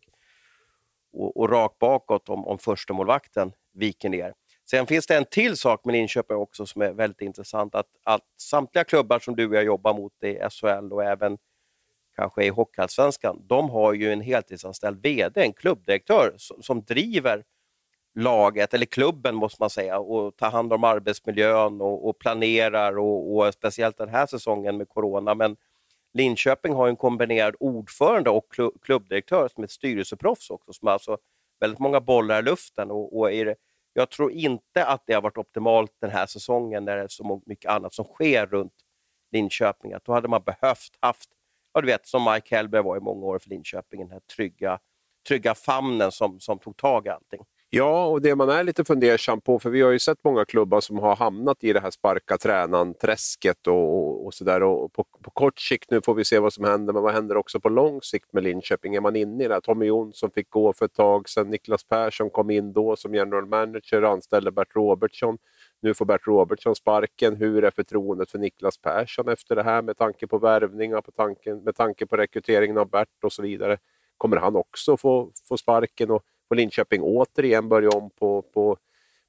och, 1.14 1.38
och 1.38 1.50
rakt 1.50 1.80
bakåt 1.80 2.30
om, 2.30 2.48
om 2.48 2.58
första 2.58 2.94
målvakten 2.94 3.52
viker 3.74 4.10
ner. 4.10 4.34
Sen 4.70 4.88
finns 4.88 5.08
det 5.08 5.18
en 5.18 5.26
till 5.26 5.58
sak 5.58 5.86
med 5.86 5.94
Linköping 5.94 6.38
också 6.38 6.66
som 6.66 6.82
är 6.82 6.92
väldigt 6.92 7.22
intressant. 7.22 7.76
Att, 7.76 7.88
att 8.04 8.22
samtliga 8.38 8.84
klubbar 8.84 9.20
som 9.20 9.36
du 9.36 9.48
och 9.48 9.56
jag 9.56 9.64
jobbar 9.64 9.94
mot 9.94 10.24
i 10.24 10.40
SHL 10.50 10.94
och 10.94 11.04
även 11.04 11.38
kanske 12.16 12.44
i 12.46 12.50
Hockeyallsvenskan, 12.50 13.48
de 13.48 13.70
har 13.70 13.94
ju 13.94 14.14
en 14.14 14.22
heltidsanställd 14.22 15.02
VD, 15.02 15.42
en 15.42 15.54
klubbdirektör 15.54 16.34
som, 16.38 16.64
som 16.64 16.84
driver 16.84 17.44
laget, 18.18 18.74
eller 18.74 18.86
klubben 18.86 19.36
måste 19.36 19.62
man 19.62 19.70
säga, 19.70 20.00
och 20.00 20.38
tar 20.38 20.52
hand 20.52 20.74
om 20.74 20.84
arbetsmiljön 20.84 21.82
och, 21.82 22.10
och 22.10 22.20
planerar 22.20 22.98
och, 22.98 23.36
och, 23.36 23.54
speciellt 23.54 23.98
den 23.98 24.10
här 24.10 24.26
säsongen 24.26 24.78
med 24.78 24.90
corona. 24.90 25.36
Men 25.36 25.58
Linköping 26.14 26.74
har 26.74 26.88
en 26.88 26.96
kombinerad 26.96 27.56
ordförande 27.60 28.30
och 28.30 28.54
klubbdirektör 28.82 29.48
som 29.48 29.64
är 29.64 29.66
ett 29.66 29.72
styrelseproffs 29.72 30.50
också, 30.50 30.74
som 30.74 30.86
har 30.86 30.94
alltså 30.94 31.18
väldigt 31.60 31.80
många 31.80 32.02
bollar 32.02 32.40
i 32.40 32.42
luften. 32.42 32.92
Och, 32.92 33.18
och 33.18 33.32
är 33.32 33.46
det, 33.46 33.56
jag 33.94 34.10
tror 34.10 34.32
inte 34.32 34.86
att 34.86 35.04
det 35.06 35.14
har 35.14 35.22
varit 35.22 35.38
optimalt 35.38 35.92
den 36.02 36.10
här 36.10 36.26
säsongen 36.26 36.86
när 36.86 36.98
det 36.98 37.04
är 37.04 37.08
så 37.08 37.42
mycket 37.46 37.72
annat 37.72 37.94
som 37.94 38.06
sker 38.06 38.46
runt 38.46 38.74
Linköping. 39.32 39.94
Att 39.94 40.06
då 40.06 40.14
hade 40.14 40.28
man 40.28 40.42
behövt 40.44 40.98
haft 41.00 41.30
ja, 41.74 41.82
du 41.82 41.88
vet, 41.88 42.08
som 42.08 42.32
Mike 42.34 42.56
Hellberg 42.56 42.84
var 42.84 42.98
i 42.98 43.00
många 43.00 43.26
år 43.26 43.40
för 43.40 43.50
Linköping, 43.50 44.00
den 44.00 44.12
här 44.12 44.22
trygga, 44.36 44.80
trygga 45.28 45.56
famnen 45.56 46.12
som, 46.12 46.40
som 46.40 46.60
tog 46.60 46.78
tag 46.78 47.06
i 47.06 47.10
allting. 47.10 47.46
Ja, 47.70 48.06
och 48.08 48.22
det 48.22 48.36
man 48.36 48.50
är 48.50 48.64
lite 48.64 48.84
fundersam 48.84 49.42
på, 49.42 49.60
för 49.60 49.70
vi 49.70 49.82
har 49.82 49.92
ju 49.92 50.00
sett 50.00 50.24
många 50.24 50.46
klubbar 50.46 50.82
som 50.82 51.00
har 51.00 51.16
hamnat 51.16 51.64
i 51.64 51.74
det 51.74 51.80
här 51.80 51.92
sparka 51.92 52.38
tränaren-träsket 52.38 53.68
och, 53.68 53.98
och, 53.98 54.26
och 54.26 54.34
sådär. 54.34 54.60
På, 54.60 55.04
på 55.24 55.32
kort 55.34 55.60
sikt 55.60 55.92
nu 55.92 56.02
får 56.02 56.14
vi 56.14 56.26
se 56.26 56.40
vad 56.40 56.54
som 56.54 56.64
händer, 56.64 56.94
men 56.94 57.04
vad 57.04 57.14
händer 57.14 57.38
också 57.38 57.60
på 57.60 57.70
lång 57.70 58.02
sikt 58.02 58.34
med 58.34 58.44
Linköping? 58.44 58.96
Är 58.96 59.02
man 59.02 59.16
inne 59.16 59.44
i 59.44 59.48
det 59.48 59.54
här? 59.54 59.62
Tommy 59.62 59.86
Jonsson 59.86 60.32
fick 60.32 60.50
gå 60.50 60.74
för 60.74 60.86
ett 60.86 60.94
tag 60.94 61.30
sedan, 61.30 61.50
Niklas 61.50 61.84
Persson 61.84 62.30
kom 62.30 62.50
in 62.50 62.74
då 62.74 62.96
som 62.96 63.14
general 63.16 63.46
manager, 63.46 64.02
anställde 64.02 64.52
Bert 64.52 64.76
Robertsson. 64.76 65.38
Nu 65.82 65.94
får 65.94 66.06
Bert 66.06 66.28
Robertsson 66.28 66.76
sparken. 66.76 67.36
Hur 67.36 67.64
är 67.64 67.72
förtroendet 67.72 68.32
för 68.32 68.40
Niklas 68.40 68.78
Persson 68.78 69.28
efter 69.28 69.56
det 69.56 69.64
här 69.64 69.82
med 69.82 69.98
tanke 69.98 70.28
på 70.28 70.38
värvningar, 70.38 71.02
på 71.02 71.12
tanken, 71.12 71.64
med 71.64 71.76
tanke 71.76 72.06
på 72.06 72.18
rekryteringen 72.18 72.78
av 72.78 72.90
Bert 72.90 73.24
och 73.24 73.34
så 73.34 73.42
vidare? 73.42 73.78
Kommer 74.18 74.38
han 74.38 74.56
också 74.56 74.98
få, 74.98 75.32
få 75.48 75.58
sparken 75.58 76.12
och 76.12 76.24
får 76.48 76.56
Linköping 76.56 77.02
återigen 77.04 77.70
börja 77.70 77.90
om 77.90 78.10
på, 78.10 78.42
på, 78.42 78.78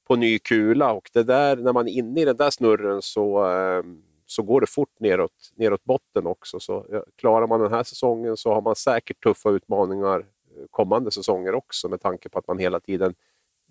på 0.07 0.17
ny 0.17 0.39
kula? 0.39 0.93
Och 0.93 1.11
det 1.13 1.23
där, 1.23 1.57
när 1.57 1.73
man 1.73 1.89
är 1.89 1.93
inne 1.93 2.21
i 2.21 2.25
den 2.25 2.37
där 2.37 2.51
snurren 2.51 3.03
så, 3.03 3.51
eh, 3.51 3.83
så 4.27 4.43
går 4.43 4.61
det 4.61 4.67
fort 4.67 5.01
neråt, 5.01 5.53
neråt 5.55 5.85
botten 5.85 6.27
också. 6.27 6.61
Så 6.61 7.05
klarar 7.17 7.47
man 7.47 7.61
den 7.61 7.73
här 7.73 7.83
säsongen 7.83 8.37
så 8.37 8.55
har 8.55 8.61
man 8.61 8.77
säkert 8.77 9.23
tuffa 9.23 9.51
utmaningar 9.51 10.19
eh, 10.19 10.65
kommande 10.71 11.11
säsonger 11.11 11.55
också 11.55 11.89
med 11.89 12.01
tanke 12.01 12.29
på 12.29 12.39
att 12.39 12.47
man 12.47 12.59
hela 12.59 12.81
tiden 12.81 13.15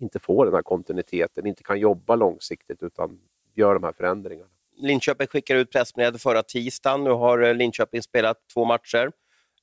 inte 0.00 0.18
får 0.18 0.44
den 0.44 0.54
här 0.54 0.62
kontinuiteten, 0.62 1.46
inte 1.46 1.62
kan 1.62 1.78
jobba 1.78 2.16
långsiktigt 2.16 2.82
utan 2.82 3.20
gör 3.54 3.74
de 3.74 3.84
här 3.84 3.92
förändringarna. 3.92 4.50
Linköping 4.76 5.26
skickade 5.26 5.60
ut 5.60 5.70
pressmeddelande 5.70 6.18
förra 6.18 6.42
tisdagen. 6.42 7.04
Nu 7.04 7.10
har 7.10 7.42
eh, 7.42 7.54
Linköping 7.54 8.02
spelat 8.02 8.36
två 8.54 8.64
matcher. 8.64 9.12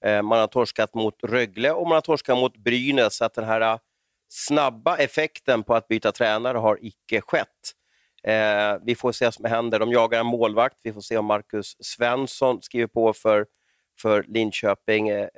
Eh, 0.05 0.21
man 0.21 0.39
har 0.39 0.47
torskat 0.47 0.93
mot 0.93 1.23
Rögle 1.23 1.71
och 1.71 1.87
man 1.87 1.95
har 1.95 2.01
torskat 2.01 2.37
mot 2.37 2.57
Brynäs. 2.57 3.15
Så 3.15 3.25
att 3.25 3.33
den 3.33 3.45
här 3.45 3.61
eh, 3.61 3.77
snabba 4.29 4.97
effekten 4.97 5.63
på 5.63 5.75
att 5.75 5.87
byta 5.87 6.11
tränare 6.11 6.57
har 6.57 6.77
icke 6.81 7.21
skett. 7.21 7.47
Eh, 8.23 8.77
vi 8.85 8.95
får 8.95 9.11
se 9.11 9.25
vad 9.25 9.33
som 9.33 9.45
händer. 9.45 9.79
De 9.79 9.91
jagar 9.91 10.19
en 10.19 10.25
målvakt. 10.25 10.77
Vi 10.83 10.93
får 10.93 11.01
se 11.01 11.17
om 11.17 11.25
Marcus 11.25 11.75
Svensson 11.79 12.61
skriver 12.61 12.87
på 12.87 13.13
för, 13.13 13.45
för 14.01 14.25
Linköping. 14.27 15.09
Eh, 15.09 15.29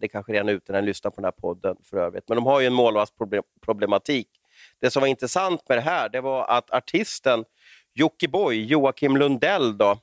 det 0.00 0.08
kanske 0.08 0.32
redan 0.32 0.48
är 0.48 0.52
ute 0.52 0.72
när 0.72 0.80
ni 0.80 0.86
lyssnar 0.86 1.10
på 1.10 1.16
den 1.16 1.24
här 1.24 1.32
podden 1.32 1.76
för 1.84 1.96
övrigt. 1.96 2.28
Men 2.28 2.36
de 2.36 2.46
har 2.46 2.60
ju 2.60 2.66
en 2.66 2.72
målvaktsproblematik. 2.72 4.28
Det 4.80 4.90
som 4.90 5.00
var 5.00 5.08
intressant 5.08 5.68
med 5.68 5.78
det 5.78 5.82
här 5.82 6.08
det 6.08 6.20
var 6.20 6.46
att 6.46 6.70
artisten 6.70 7.44
Jockiboi, 7.94 8.64
Joakim 8.64 9.16
Lundell, 9.16 9.78
då, 9.78 9.98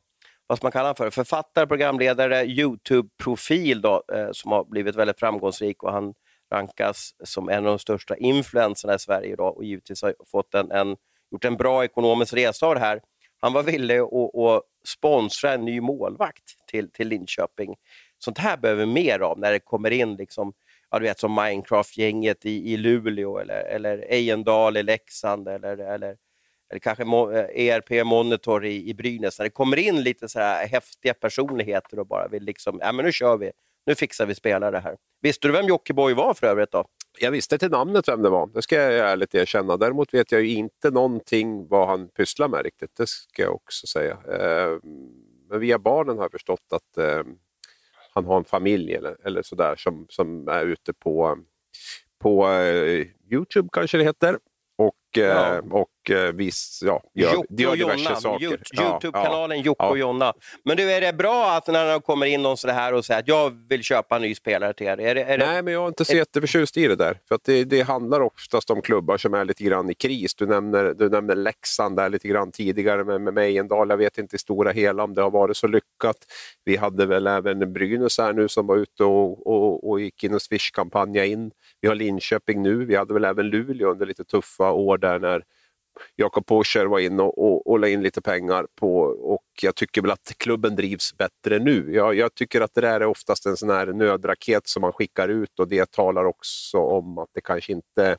vad 0.51 0.57
ska 0.57 0.65
man 0.65 0.71
kalla 0.71 0.95
för, 0.95 1.09
författare, 1.09 1.67
programledare, 1.67 2.45
Youtube-profil 2.45 3.81
då, 3.81 4.03
eh, 4.13 4.29
som 4.31 4.51
har 4.51 4.63
blivit 4.63 4.95
väldigt 4.95 5.19
framgångsrik 5.19 5.83
och 5.83 5.91
han 5.91 6.13
rankas 6.53 7.11
som 7.23 7.49
en 7.49 7.57
av 7.57 7.71
de 7.71 7.79
största 7.79 8.17
influenserna 8.17 8.95
i 8.95 8.99
Sverige 8.99 9.33
idag 9.33 9.57
och 9.57 9.63
givetvis 9.63 10.01
har 10.01 10.15
fått 10.31 10.53
en, 10.53 10.71
en, 10.71 10.97
gjort 11.31 11.45
en 11.45 11.57
bra 11.57 11.83
ekonomisk 11.83 12.33
resa 12.33 12.65
av 12.65 12.75
det 12.75 12.81
här. 12.81 13.01
Han 13.41 13.53
var 13.53 13.63
villig 13.63 13.97
att, 13.97 14.35
att 14.35 14.63
sponsra 14.87 15.53
en 15.53 15.65
ny 15.65 15.81
målvakt 15.81 16.43
till, 16.67 16.91
till 16.91 17.07
Linköping. 17.07 17.75
Sånt 18.19 18.37
här 18.37 18.57
behöver 18.57 18.85
vi 18.85 18.91
mer 18.91 19.19
av 19.19 19.39
när 19.39 19.51
det 19.51 19.59
kommer 19.59 19.91
in 19.91 20.15
liksom, 20.15 20.53
ja, 20.89 20.99
du 20.99 21.05
vet, 21.05 21.19
som 21.19 21.35
Minecraft-gänget 21.35 22.45
i, 22.45 22.73
i 22.73 22.77
Luleå 22.77 23.37
eller, 23.37 23.63
eller 23.63 23.97
Ejendal 24.09 24.77
i 24.77 24.83
Leksand 24.83 25.47
eller, 25.47 25.77
eller 25.77 26.17
eller 26.71 26.79
kanske 26.79 27.03
ERP 27.03 27.91
eh, 27.91 28.03
Monitor 28.03 28.65
i, 28.65 28.89
i 28.89 28.93
Brynäs, 28.93 29.39
när 29.39 29.43
det 29.43 29.49
kommer 29.49 29.79
in 29.79 30.03
lite 30.03 30.29
så 30.29 30.39
här 30.39 30.67
häftiga 30.67 31.13
personligheter 31.13 31.99
och 31.99 32.07
bara 32.07 32.27
vill 32.27 32.43
liksom, 32.43 32.79
ja 32.81 32.91
men 32.91 33.05
nu 33.05 33.11
kör 33.11 33.37
vi, 33.37 33.51
nu 33.85 33.95
fixar 33.95 34.25
vi 34.25 34.35
spelare 34.35 34.77
här. 34.77 34.97
Visste 35.21 35.47
du 35.47 35.51
vem 35.51 35.65
Jockiboi 35.65 36.13
var 36.13 36.33
för 36.33 36.47
övrigt 36.47 36.71
då? 36.71 36.85
Jag 37.19 37.31
visste 37.31 37.57
till 37.57 37.71
namnet 37.71 38.07
vem 38.07 38.21
det 38.21 38.29
var, 38.29 38.47
det 38.47 38.61
ska 38.61 38.75
jag 38.75 39.11
ärligt 39.11 39.35
erkänna. 39.35 39.77
Däremot 39.77 40.13
vet 40.13 40.31
jag 40.31 40.41
ju 40.41 40.47
inte 40.47 40.91
någonting 40.91 41.67
vad 41.67 41.87
han 41.87 42.07
pysslar 42.07 42.47
med 42.47 42.63
riktigt, 42.63 42.95
det 42.95 43.09
ska 43.09 43.41
jag 43.41 43.55
också 43.55 43.87
säga. 43.87 44.13
Ehm, 44.13 44.79
men 45.49 45.59
via 45.59 45.79
barnen 45.79 46.17
har 46.17 46.23
jag 46.23 46.31
förstått 46.31 46.67
att 46.71 46.97
ehm, 46.97 47.35
han 48.13 48.25
har 48.25 48.37
en 48.37 48.43
familj 48.43 48.93
eller, 48.93 49.17
eller 49.25 49.41
sådär 49.41 49.75
som, 49.75 50.05
som 50.09 50.47
är 50.47 50.65
ute 50.65 50.93
på, 50.93 51.37
på 52.19 52.47
eh, 52.47 53.07
Youtube 53.31 53.69
kanske 53.71 53.97
det 53.97 54.03
heter 54.03 54.37
och, 54.77 54.95
ja. 55.17 55.55
Eh, 55.55 55.59
och 55.71 56.11
eh, 56.11 56.31
viss, 56.33 56.79
ja, 56.85 57.03
gör, 57.13 57.29
gör 57.49 57.75
diverse 57.75 58.03
Jonna, 58.03 58.15
saker. 58.15 58.45
Youtube-kanalen 58.45 59.57
ja, 59.57 59.63
Jocke 59.63 59.83
ja. 59.83 59.89
och 59.89 59.97
Jonna. 59.97 60.33
Men 60.65 60.77
du, 60.77 60.91
är 60.91 61.01
det 61.01 61.13
bra 61.13 61.51
att 61.51 61.67
när 61.67 61.93
det 61.93 61.99
kommer 61.99 62.25
in 62.25 62.41
någon 62.41 62.57
så 62.57 62.69
här 62.69 62.93
och 62.93 63.05
säger 63.05 63.19
att 63.19 63.27
jag 63.27 63.67
vill 63.69 63.83
köpa 63.83 64.15
en 64.15 64.21
ny 64.21 64.35
spelare 64.35 64.73
till 64.73 64.87
er? 64.87 64.99
Är 64.99 65.15
det, 65.15 65.23
är 65.23 65.37
det... 65.37 65.45
Nej, 65.45 65.61
men 65.61 65.73
jag 65.73 65.83
är 65.83 65.87
inte 65.87 66.05
så 66.05 66.15
jätteförtjust 66.15 66.77
i 66.77 66.87
det 66.87 66.95
där. 66.95 67.19
För 67.27 67.35
att 67.35 67.43
det, 67.43 67.63
det 67.63 67.81
handlar 67.81 68.21
oftast 68.21 68.69
om 68.69 68.81
klubbar 68.81 69.17
som 69.17 69.33
är 69.33 69.45
lite 69.45 69.63
grann 69.63 69.89
i 69.89 69.93
kris. 69.93 70.35
Du 70.35 70.45
nämner, 70.45 70.93
du 70.93 71.09
nämner 71.09 71.35
Leksand 71.35 71.95
där 71.95 72.09
lite 72.09 72.27
grann 72.27 72.51
tidigare 72.51 73.03
med, 73.03 73.21
med 73.21 73.33
Mejendal. 73.33 73.89
Jag 73.89 73.97
vet 73.97 74.17
inte 74.17 74.35
i 74.35 74.39
stora 74.39 74.71
hela 74.71 75.03
om 75.03 75.13
det 75.13 75.21
har 75.21 75.31
varit 75.31 75.57
så 75.57 75.67
lyckat. 75.67 76.17
Vi 76.65 76.75
hade 76.75 77.05
väl 77.05 77.27
även 77.27 77.73
Brynäs 77.73 78.17
här 78.17 78.33
nu 78.33 78.47
som 78.47 78.67
var 78.67 78.77
ute 78.77 79.03
och, 79.03 79.47
och, 79.47 79.89
och 79.89 79.99
gick 79.99 80.23
in 80.23 80.33
och 80.33 80.41
Swish-kampanja 80.41 81.25
in. 81.25 81.51
Vi 81.81 81.87
har 81.87 81.95
Linköping 81.95 82.61
nu. 82.61 82.85
Vi 82.85 82.95
hade 82.95 83.13
väl 83.13 83.25
även 83.25 83.47
Luleå 83.49 83.91
under 83.91 84.05
lite 84.05 84.23
tuffa 84.23 84.71
år 84.71 84.97
där 85.01 85.19
när 85.19 85.43
Jakob 86.15 86.45
Porscher 86.45 86.85
var 86.85 86.99
in 86.99 87.19
och, 87.19 87.37
och, 87.37 87.67
och 87.67 87.79
la 87.79 87.87
in 87.87 88.03
lite 88.03 88.21
pengar 88.21 88.67
på 88.75 89.01
och 89.03 89.45
jag 89.61 89.75
tycker 89.75 90.01
väl 90.01 90.11
att 90.11 90.33
klubben 90.37 90.75
drivs 90.75 91.17
bättre 91.17 91.59
nu. 91.59 91.93
Jag, 91.93 92.15
jag 92.15 92.35
tycker 92.35 92.61
att 92.61 92.73
det 92.73 92.81
där 92.81 93.01
är 93.01 93.05
oftast 93.05 93.45
en 93.45 93.57
sån 93.57 93.69
här 93.69 93.87
nödraket 93.87 94.67
som 94.67 94.81
man 94.81 94.93
skickar 94.93 95.29
ut 95.29 95.59
och 95.59 95.67
det 95.67 95.91
talar 95.91 96.25
också 96.25 96.77
om 96.77 97.17
att 97.17 97.29
det 97.33 97.41
kanske 97.41 97.71
inte 97.71 98.17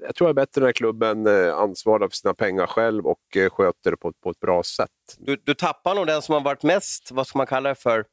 jag 0.00 0.14
tror 0.14 0.28
det 0.28 0.32
är 0.32 0.34
bättre 0.34 0.60
när 0.62 0.72
klubben 0.72 1.26
eh, 1.26 1.54
ansvarar 1.54 2.08
för 2.08 2.16
sina 2.16 2.34
pengar 2.34 2.66
själv 2.66 3.06
och 3.06 3.36
eh, 3.36 3.50
sköter 3.50 3.90
det 3.90 3.96
på, 3.96 4.12
på 4.12 4.30
ett 4.30 4.40
bra 4.40 4.62
sätt. 4.62 4.90
Du, 5.18 5.36
du 5.44 5.54
tappar 5.54 5.94
nog 5.94 6.06
den 6.06 6.22
som 6.22 6.32
har 6.32 6.40
varit 6.40 6.62
mest, 6.62 7.10
vad 7.12 7.26
ska 7.26 7.38
man 7.38 7.46
kalla 7.46 7.68
det 7.68 7.74
för, 7.74 8.04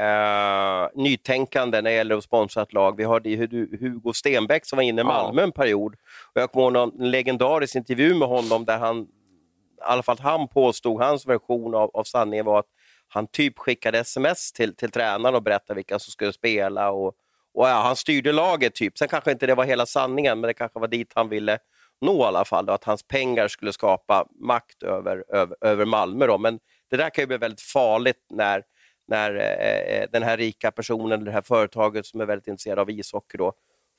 Uh, 0.00 1.02
nytänkande 1.02 1.80
när 1.80 1.90
det 1.90 1.96
gäller 1.96 2.16
att 2.16 2.24
sponsra 2.24 2.62
ett 2.62 2.72
lag. 2.72 2.96
Vi 2.96 3.04
hörde 3.04 3.30
Hugo 3.80 4.12
Stenbeck 4.12 4.66
som 4.66 4.76
var 4.76 4.82
inne 4.82 5.00
i 5.00 5.04
Malmö 5.04 5.40
ja. 5.40 5.46
en 5.46 5.52
period. 5.52 5.94
Och 6.34 6.40
jag 6.40 6.52
kommer 6.52 6.78
ihåg 6.78 6.92
en 7.00 7.10
legendarisk 7.10 7.74
intervju 7.74 8.14
med 8.14 8.28
honom 8.28 8.64
där 8.64 8.78
han, 8.78 9.00
i 9.00 9.06
alla 9.80 10.02
fall 10.02 10.18
han 10.20 10.48
påstod, 10.48 11.02
hans 11.02 11.26
version 11.26 11.74
av, 11.74 11.90
av 11.94 12.04
sanningen 12.04 12.46
var 12.46 12.58
att 12.58 12.68
han 13.08 13.26
typ 13.26 13.58
skickade 13.58 13.98
sms 13.98 14.52
till, 14.52 14.76
till 14.76 14.90
tränaren 14.90 15.34
och 15.34 15.42
berättade 15.42 15.74
vilka 15.74 15.98
som 15.98 16.10
skulle 16.10 16.32
spela. 16.32 16.90
Och, 16.90 17.06
och 17.54 17.68
ja, 17.68 17.82
Han 17.82 17.96
styrde 17.96 18.32
laget, 18.32 18.74
typ. 18.74 18.98
sen 18.98 19.08
kanske 19.08 19.32
inte 19.32 19.46
det 19.46 19.54
var 19.54 19.64
hela 19.64 19.86
sanningen, 19.86 20.40
men 20.40 20.48
det 20.48 20.54
kanske 20.54 20.80
var 20.80 20.88
dit 20.88 21.12
han 21.14 21.28
ville 21.28 21.58
nå 22.00 22.24
i 22.24 22.26
alla 22.26 22.44
fall. 22.44 22.66
Då, 22.66 22.72
att 22.72 22.84
hans 22.84 23.02
pengar 23.02 23.48
skulle 23.48 23.72
skapa 23.72 24.26
makt 24.40 24.82
över, 24.82 25.24
över, 25.28 25.56
över 25.60 25.84
Malmö. 25.84 26.26
Då. 26.26 26.38
Men 26.38 26.58
det 26.90 26.96
där 26.96 27.10
kan 27.10 27.22
ju 27.22 27.26
bli 27.26 27.36
väldigt 27.36 27.60
farligt 27.60 28.26
när 28.30 28.62
när 29.08 29.34
eh, 29.34 29.96
eh, 29.96 30.08
den 30.12 30.22
här 30.22 30.36
rika 30.36 30.70
personen, 30.70 31.24
det 31.24 31.30
här 31.30 31.42
företaget 31.42 32.06
som 32.06 32.20
är 32.20 32.26
väldigt 32.26 32.48
intresserad 32.48 32.78
av 32.78 32.90
ishockey 32.90 33.38
då, 33.38 33.52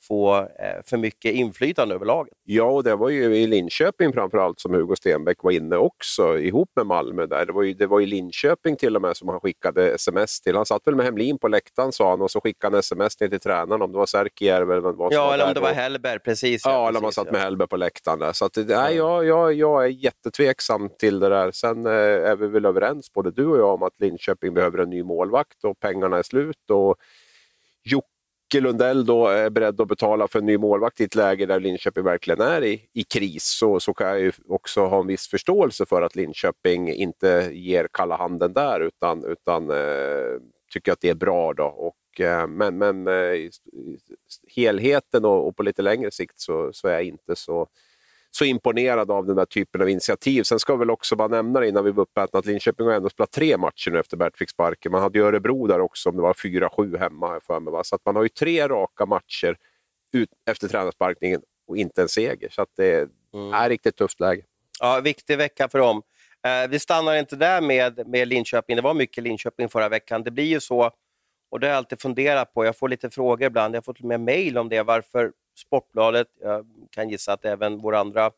få 0.07 0.37
eh, 0.37 0.83
för 0.85 0.97
mycket 0.97 1.33
inflytande 1.33 1.95
över 1.95 2.05
laget. 2.05 2.33
Ja, 2.43 2.63
och 2.63 2.83
det 2.83 2.95
var 2.95 3.09
ju 3.09 3.35
i 3.37 3.47
Linköping 3.47 4.13
framförallt 4.13 4.59
som 4.59 4.73
Hugo 4.73 4.95
Stenbeck 4.95 5.43
var 5.43 5.51
inne 5.51 5.77
också 5.77 6.39
ihop 6.39 6.69
med 6.75 6.85
Malmö. 6.85 7.25
där. 7.25 7.45
Det 7.45 7.53
var 7.53 7.63
ju, 7.63 7.73
det 7.73 7.87
var 7.87 8.01
i 8.01 8.05
Linköping 8.05 8.75
till 8.75 8.95
och 8.95 9.01
med 9.01 9.17
som 9.17 9.29
han 9.29 9.39
skickade 9.39 9.91
sms 9.93 10.41
till. 10.41 10.55
Han 10.55 10.65
satt 10.65 10.87
väl 10.87 10.95
med 10.95 11.05
Hemlin 11.05 11.37
på 11.37 11.47
läktaren 11.47 11.91
sa 11.91 12.09
han 12.09 12.21
och 12.21 12.31
så 12.31 12.41
skickade 12.41 12.75
han 12.75 12.79
sms 12.79 13.15
till, 13.15 13.29
till 13.29 13.39
tränaren 13.39 13.81
om 13.81 13.91
det 13.91 13.97
var 13.97 14.05
Särkijärvi 14.05 14.71
eller 14.71 14.81
vad 14.81 15.13
Ja, 15.13 15.33
eller 15.33 15.47
om 15.47 15.53
det 15.53 15.59
var 15.59 15.73
Hellberg, 15.73 16.19
precis. 16.19 16.61
Ja, 16.65 16.71
ja 16.71 16.87
eller 16.87 16.99
om 16.99 17.03
man 17.03 17.11
satt 17.11 17.31
med 17.31 17.41
Hellberg 17.41 17.67
på 17.67 17.77
läktaren 17.77 18.19
där. 18.19 18.33
Så 18.33 18.45
att, 18.45 18.57
nej, 18.57 18.95
jag, 18.95 19.25
jag, 19.25 19.53
jag 19.53 19.83
är 19.83 19.89
jättetveksam 19.89 20.89
till 20.99 21.19
det 21.19 21.29
där. 21.29 21.51
Sen 21.51 21.85
eh, 21.85 21.91
är 21.91 22.35
vi 22.35 22.47
väl 22.47 22.65
överens, 22.65 23.13
både 23.13 23.31
du 23.31 23.45
och 23.45 23.57
jag, 23.57 23.73
om 23.73 23.83
att 23.83 23.99
Linköping 23.99 24.53
behöver 24.53 24.77
en 24.77 24.89
ny 24.89 25.03
målvakt 25.03 25.63
och 25.63 25.79
pengarna 25.79 26.17
är 26.17 26.23
slut. 26.23 26.69
Och 26.69 26.95
Jocke 27.83 28.07
Micke 28.53 28.63
Lundell 28.63 29.05
då 29.05 29.27
är 29.27 29.49
beredd 29.49 29.81
att 29.81 29.87
betala 29.87 30.27
för 30.27 30.39
en 30.39 30.45
ny 30.45 30.57
målvakt 30.57 31.01
i 31.01 31.03
ett 31.03 31.15
läge 31.15 31.45
där 31.45 31.59
Linköping 31.59 32.03
verkligen 32.03 32.41
är 32.41 32.63
i, 32.63 32.89
i 32.93 33.03
kris 33.03 33.43
så, 33.43 33.79
så 33.79 33.93
kan 33.93 34.07
jag 34.07 34.19
ju 34.19 34.31
också 34.47 34.85
ha 34.85 34.99
en 34.99 35.07
viss 35.07 35.27
förståelse 35.27 35.85
för 35.85 36.01
att 36.01 36.15
Linköping 36.15 36.89
inte 36.89 37.49
ger 37.53 37.87
kalla 37.93 38.17
handen 38.17 38.53
där 38.53 38.79
utan, 38.79 39.25
utan 39.25 39.69
eh, 39.69 40.39
tycker 40.73 40.91
att 40.91 41.01
det 41.01 41.09
är 41.09 41.15
bra. 41.15 41.53
Då. 41.53 41.63
Och, 41.63 42.21
eh, 42.21 42.47
men 42.47 42.77
men 42.77 43.07
eh, 43.07 43.13
i, 43.13 43.51
i 43.73 43.97
helheten 44.55 45.25
och, 45.25 45.47
och, 45.47 45.55
på 45.57 45.63
lite 45.63 45.81
längre 45.81 46.11
sikt 46.11 46.39
så, 46.39 46.69
så 46.73 46.87
är 46.87 46.93
jag 46.93 47.03
inte 47.03 47.35
så 47.35 47.67
så 48.35 48.45
imponerad 48.45 49.11
av 49.11 49.25
den 49.25 49.37
här 49.37 49.45
typen 49.45 49.81
av 49.81 49.89
initiativ. 49.89 50.43
Sen 50.43 50.59
ska 50.59 50.73
vi 50.73 50.79
väl 50.79 50.89
också 50.89 51.15
bara 51.15 51.27
nämna 51.27 51.59
det 51.59 51.67
innan 51.67 51.85
vi 51.85 51.91
var 51.91 52.03
uppe 52.03 52.21
att 52.21 52.45
Linköping 52.45 52.85
har 52.85 52.93
ändå 52.93 53.09
spelat 53.09 53.31
tre 53.31 53.57
matcher 53.57 53.91
nu 53.91 53.99
efter 53.99 54.17
Bert 54.17 54.37
fick 54.37 54.49
sparken. 54.49 54.91
Man 54.91 55.01
hade 55.01 55.19
ju 55.19 55.25
Örebro 55.25 55.67
där 55.67 55.79
också 55.79 56.09
om 56.09 56.15
det 56.15 56.21
var 56.21 56.33
4-7 56.33 56.97
hemma 56.97 57.39
för 57.47 57.59
mig. 57.59 57.71
Va? 57.71 57.83
Så 57.83 57.95
att 57.95 58.01
man 58.05 58.15
har 58.15 58.23
ju 58.23 58.29
tre 58.29 58.67
raka 58.67 59.05
matcher 59.05 59.57
ut, 60.13 60.29
efter 60.49 60.67
tränarsparkningen 60.67 61.41
och 61.67 61.77
inte 61.77 62.01
en 62.01 62.09
seger. 62.09 62.49
Så 62.49 62.65
det 62.77 63.09
mm. 63.33 63.53
är 63.53 63.69
riktigt 63.69 63.95
tufft 63.95 64.19
läge. 64.19 64.43
Ja, 64.79 64.99
viktig 64.99 65.37
vecka 65.37 65.69
för 65.69 65.79
dem. 65.79 66.01
Eh, 66.47 66.69
vi 66.69 66.79
stannar 66.79 67.15
inte 67.15 67.35
där 67.35 67.61
med, 67.61 68.07
med 68.07 68.27
Linköping. 68.27 68.75
Det 68.75 68.81
var 68.81 68.93
mycket 68.93 69.23
Linköping 69.23 69.69
förra 69.69 69.89
veckan. 69.89 70.23
Det 70.23 70.31
blir 70.31 70.45
ju 70.45 70.59
så, 70.59 70.91
och 71.51 71.59
det 71.59 71.67
har 71.67 71.71
jag 71.71 71.77
alltid 71.77 72.01
funderat 72.01 72.53
på. 72.53 72.65
Jag 72.65 72.77
får 72.77 72.89
lite 72.89 73.09
frågor 73.09 73.47
ibland. 73.47 73.75
Jag 73.75 73.77
har 73.77 73.83
fått 73.83 74.01
med 74.01 74.21
mejl 74.21 74.57
om 74.57 74.69
det. 74.69 74.83
Varför 74.83 75.31
Sportbladet, 75.55 76.27
jag 76.41 76.65
kan 76.91 77.09
gissa 77.09 77.33
att 77.33 77.45
även 77.45 77.81
vår 77.81 77.95
andra 77.95 78.31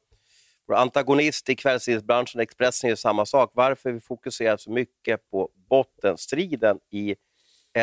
vår 0.67 0.75
antagonist 0.75 1.50
i 1.50 1.55
kvällstidningsbranschen, 1.55 2.41
Expressen, 2.41 2.89
gör 2.89 2.95
samma 2.95 3.25
sak. 3.25 3.51
Varför 3.53 3.91
vi 3.91 4.00
fokuserar 4.00 4.57
så 4.57 4.72
mycket 4.72 5.29
på 5.29 5.50
bottenstriden 5.69 6.79
i 6.91 7.15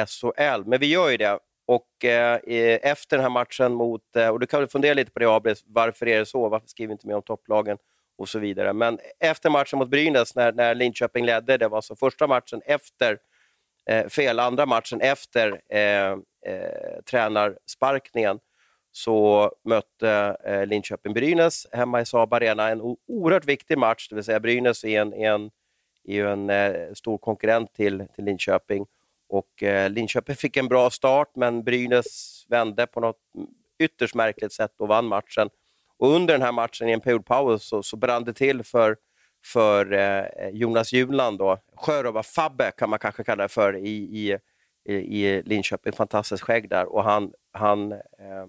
SHL. 0.06 0.64
Men 0.66 0.80
vi 0.80 0.86
gör 0.86 1.10
ju 1.10 1.16
det. 1.16 1.38
Och 1.66 2.04
eh, 2.04 2.40
efter 2.82 3.16
den 3.16 3.24
här 3.24 3.30
matchen 3.30 3.74
mot, 3.74 4.16
eh, 4.16 4.28
och 4.28 4.40
du 4.40 4.46
kan 4.46 4.60
väl 4.60 4.68
fundera 4.68 4.94
lite 4.94 5.10
på 5.10 5.18
det 5.18 5.26
Abel, 5.26 5.56
varför 5.66 6.08
är 6.08 6.18
det 6.18 6.26
så? 6.26 6.48
Varför 6.48 6.68
skriver 6.68 6.88
vi 6.88 6.92
inte 6.92 7.06
mer 7.06 7.16
om 7.16 7.22
topplagen? 7.22 7.78
Och 8.18 8.28
så 8.28 8.38
vidare. 8.38 8.72
Men 8.72 8.98
efter 9.20 9.50
matchen 9.50 9.78
mot 9.78 9.88
Brynäs, 9.88 10.34
när, 10.34 10.52
när 10.52 10.74
Linköping 10.74 11.26
ledde, 11.26 11.56
det 11.56 11.68
var 11.68 11.78
alltså 11.78 11.96
första 11.96 12.26
matchen 12.26 12.62
efter, 12.66 13.18
eh, 13.86 14.08
fel, 14.08 14.38
andra 14.38 14.66
matchen 14.66 15.00
efter 15.00 15.60
eh, 15.68 16.10
eh, 16.46 17.02
tränarsparkningen, 17.10 18.38
så 18.92 19.50
mötte 19.64 20.36
eh, 20.44 20.66
Linköping-Brynäs 20.66 21.66
hemma 21.72 22.00
i 22.00 22.06
Saab 22.06 22.34
Arena. 22.34 22.68
En 22.68 22.80
oerhört 23.08 23.44
viktig 23.44 23.78
match, 23.78 24.08
det 24.08 24.14
vill 24.14 24.24
säga 24.24 24.40
Brynäs 24.40 24.84
är 24.84 25.00
en, 25.00 25.12
en, 25.12 25.50
är 26.04 26.14
ju 26.14 26.30
en 26.30 26.50
eh, 26.50 26.92
stor 26.94 27.18
konkurrent 27.18 27.74
till, 27.74 28.06
till 28.14 28.24
Linköping. 28.24 28.86
Och, 29.28 29.62
eh, 29.62 29.90
Linköping 29.90 30.36
fick 30.36 30.56
en 30.56 30.68
bra 30.68 30.90
start, 30.90 31.30
men 31.34 31.64
Brynäs 31.64 32.44
vände 32.48 32.86
på 32.86 33.00
något 33.00 33.20
ytterst 33.78 34.14
märkligt 34.14 34.52
sätt 34.52 34.74
och 34.78 34.88
vann 34.88 35.06
matchen. 35.06 35.50
Och 35.98 36.08
under 36.08 36.34
den 36.34 36.42
här 36.42 36.52
matchen, 36.52 36.88
i 36.88 36.92
en 36.92 37.00
periodpaus, 37.00 37.64
så, 37.64 37.82
så 37.82 37.96
brann 37.96 38.24
det 38.24 38.32
till 38.32 38.62
för, 38.62 38.96
för 39.44 39.92
eh, 39.92 40.48
Jonas 40.52 40.92
Junland, 40.92 41.40
Sjörövar-Fabbe 41.76 42.70
kan 42.70 42.90
man 42.90 42.98
kanske 42.98 43.24
kalla 43.24 43.42
det 43.42 43.48
för, 43.48 43.76
i, 43.76 43.96
i, 43.96 44.38
i 44.92 45.42
Linköping. 45.42 45.92
Fantastiskt 45.92 46.42
skägg 46.42 46.68
där. 46.68 46.92
Och 46.92 47.04
han, 47.04 47.32
han 47.52 47.92
eh, 47.92 48.46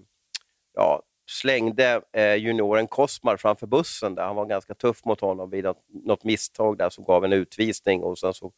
ja, 0.74 1.02
slängde 1.26 2.00
eh, 2.12 2.34
junioren 2.34 2.86
Kosmar 2.86 3.36
framför 3.36 3.66
bussen. 3.66 4.14
Där. 4.14 4.22
Han 4.22 4.36
var 4.36 4.46
ganska 4.46 4.74
tuff 4.74 5.04
mot 5.04 5.20
honom 5.20 5.50
vid 5.50 5.64
något, 5.64 5.84
något 5.88 6.24
misstag 6.24 6.78
där 6.78 6.90
som 6.90 7.04
gav 7.04 7.24
en 7.24 7.32
utvisning 7.32 8.02
och 8.02 8.18
sen 8.18 8.34
så 8.34 8.52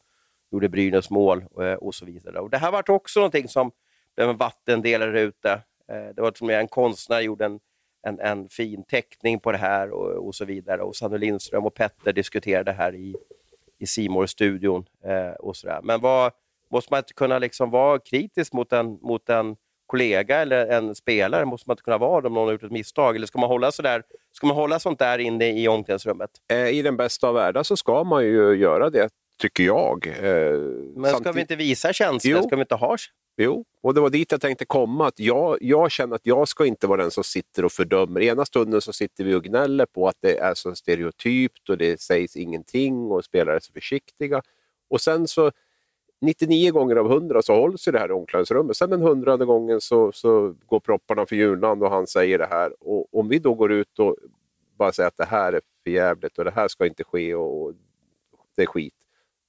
gjorde 0.51 0.69
Brynäs 0.69 1.09
mål 1.09 1.45
eh, 1.61 1.73
och 1.73 1.95
så 1.95 2.05
vidare. 2.05 2.39
Och 2.39 2.49
det 2.49 2.57
här 2.57 2.71
var 2.71 2.89
också 2.89 3.19
någonting 3.19 3.47
som 3.47 3.71
blev 4.15 4.29
en 4.29 4.37
vattendelare 4.37 5.21
ute. 5.21 5.51
Eh, 5.87 6.07
det 6.15 6.21
var 6.21 6.31
som 6.35 6.49
en 6.49 6.67
konstnär 6.67 7.21
gjorde 7.21 7.45
en, 7.45 7.59
en, 8.01 8.19
en, 8.19 8.49
fin 8.49 8.83
teckning 8.83 9.39
på 9.39 9.51
det 9.51 9.57
här 9.57 9.91
och, 9.91 10.27
och 10.27 10.35
så 10.35 10.45
vidare. 10.45 10.81
Och 10.81 10.95
Sanne 10.95 11.17
Lindström 11.17 11.65
och 11.65 11.73
Petter 11.73 12.13
diskuterade 12.13 12.71
det 12.71 12.77
här 12.77 12.95
i, 12.95 13.15
i 13.77 13.87
simor 13.87 14.25
studion 14.25 14.85
eh, 15.03 15.31
och 15.31 15.55
sådär. 15.55 15.79
Men 15.83 16.01
vad, 16.01 16.31
måste 16.71 16.93
man 16.93 16.97
inte 16.97 17.13
kunna 17.13 17.39
liksom 17.39 17.69
vara 17.69 17.99
kritisk 17.99 18.53
mot 18.53 18.73
en, 18.73 18.99
mot 19.01 19.29
en 19.29 19.55
kollega 19.87 20.37
eller 20.37 20.67
en 20.67 20.95
spelare? 20.95 21.45
Måste 21.45 21.69
man 21.69 21.73
inte 21.73 21.83
kunna 21.83 21.97
vara 21.97 22.21
det 22.21 22.27
om 22.27 22.33
någon 22.33 22.45
har 22.45 22.51
gjort 22.51 22.63
ett 22.63 22.71
misstag? 22.71 23.15
Eller 23.15 23.27
ska 23.27 23.39
man 23.39 23.49
hålla, 23.49 23.71
sådär, 23.71 24.03
ska 24.31 24.47
man 24.47 24.55
hålla 24.55 24.79
sånt 24.79 24.99
där 24.99 25.19
inne 25.19 25.61
i 25.61 25.67
omklädningsrummet? 25.67 26.29
Eh, 26.51 26.67
I 26.67 26.81
den 26.81 26.97
bästa 26.97 27.27
av 27.27 27.33
världar 27.33 27.63
så 27.63 27.77
ska 27.77 28.03
man 28.03 28.23
ju 28.23 28.53
göra 28.55 28.89
det, 28.89 29.09
tycker 29.41 29.63
jag. 29.63 30.07
Eh, 30.07 30.59
Men 30.95 31.11
ska 31.15 31.31
vi 31.31 31.41
inte 31.41 31.55
visa 31.55 31.93
känslor? 31.93 32.41
Ska 32.41 32.55
vi 32.55 32.61
inte 32.61 32.75
ha 32.75 32.97
Jo, 33.39 33.65
och 33.81 33.93
det 33.93 34.01
var 34.01 34.09
dit 34.09 34.31
jag 34.31 34.41
tänkte 34.41 34.65
komma. 34.65 35.07
Att 35.07 35.19
jag, 35.19 35.57
jag 35.61 35.91
känner 35.91 36.15
att 36.15 36.25
jag 36.25 36.47
ska 36.47 36.65
inte 36.65 36.87
vara 36.87 37.01
den 37.01 37.11
som 37.11 37.23
sitter 37.23 37.65
och 37.65 37.71
fördömer. 37.71 38.21
Ena 38.21 38.45
stunden 38.45 38.81
så 38.81 38.93
sitter 38.93 39.23
vi 39.23 39.35
och 39.35 39.43
gnäller 39.43 39.85
på 39.85 40.07
att 40.07 40.15
det 40.21 40.37
är 40.37 40.53
så 40.53 40.75
stereotypt 40.75 41.69
och 41.69 41.77
det 41.77 42.01
sägs 42.01 42.35
ingenting 42.35 43.11
och 43.11 43.25
spelare 43.25 43.55
är 43.55 43.59
så 43.59 43.73
försiktiga. 43.73 44.41
Och 44.89 45.01
sen 45.01 45.27
så 45.27 45.51
99 46.21 46.71
gånger 46.71 46.95
av 46.95 47.11
100 47.11 47.41
så 47.41 47.55
hålls 47.55 47.87
ju 47.87 47.91
det 47.91 47.99
här 47.99 48.09
i 48.09 48.11
omklädningsrummet. 48.11 48.77
Sen 48.77 48.89
den 48.89 49.01
hundrade 49.01 49.45
gången 49.45 49.81
så, 49.81 50.11
så 50.11 50.55
går 50.65 50.79
propparna 50.79 51.25
för 51.25 51.35
julnamn 51.35 51.83
och 51.83 51.89
han 51.89 52.07
säger 52.07 52.37
det 52.37 52.47
här. 52.47 52.73
Och 52.79 53.19
om 53.19 53.29
vi 53.29 53.39
då 53.39 53.53
går 53.53 53.71
ut 53.71 53.99
och 53.99 54.15
bara 54.77 54.91
säger 54.91 55.07
att 55.07 55.17
det 55.17 55.25
här 55.25 55.53
är 55.53 55.61
för 55.83 55.91
jävligt 55.91 56.37
och 56.37 56.45
det 56.45 56.51
här 56.51 56.67
ska 56.67 56.85
inte 56.85 57.03
ske 57.03 57.35
och, 57.35 57.63
och 57.63 57.73
det 58.55 58.61
är 58.61 58.65
skit. 58.65 58.93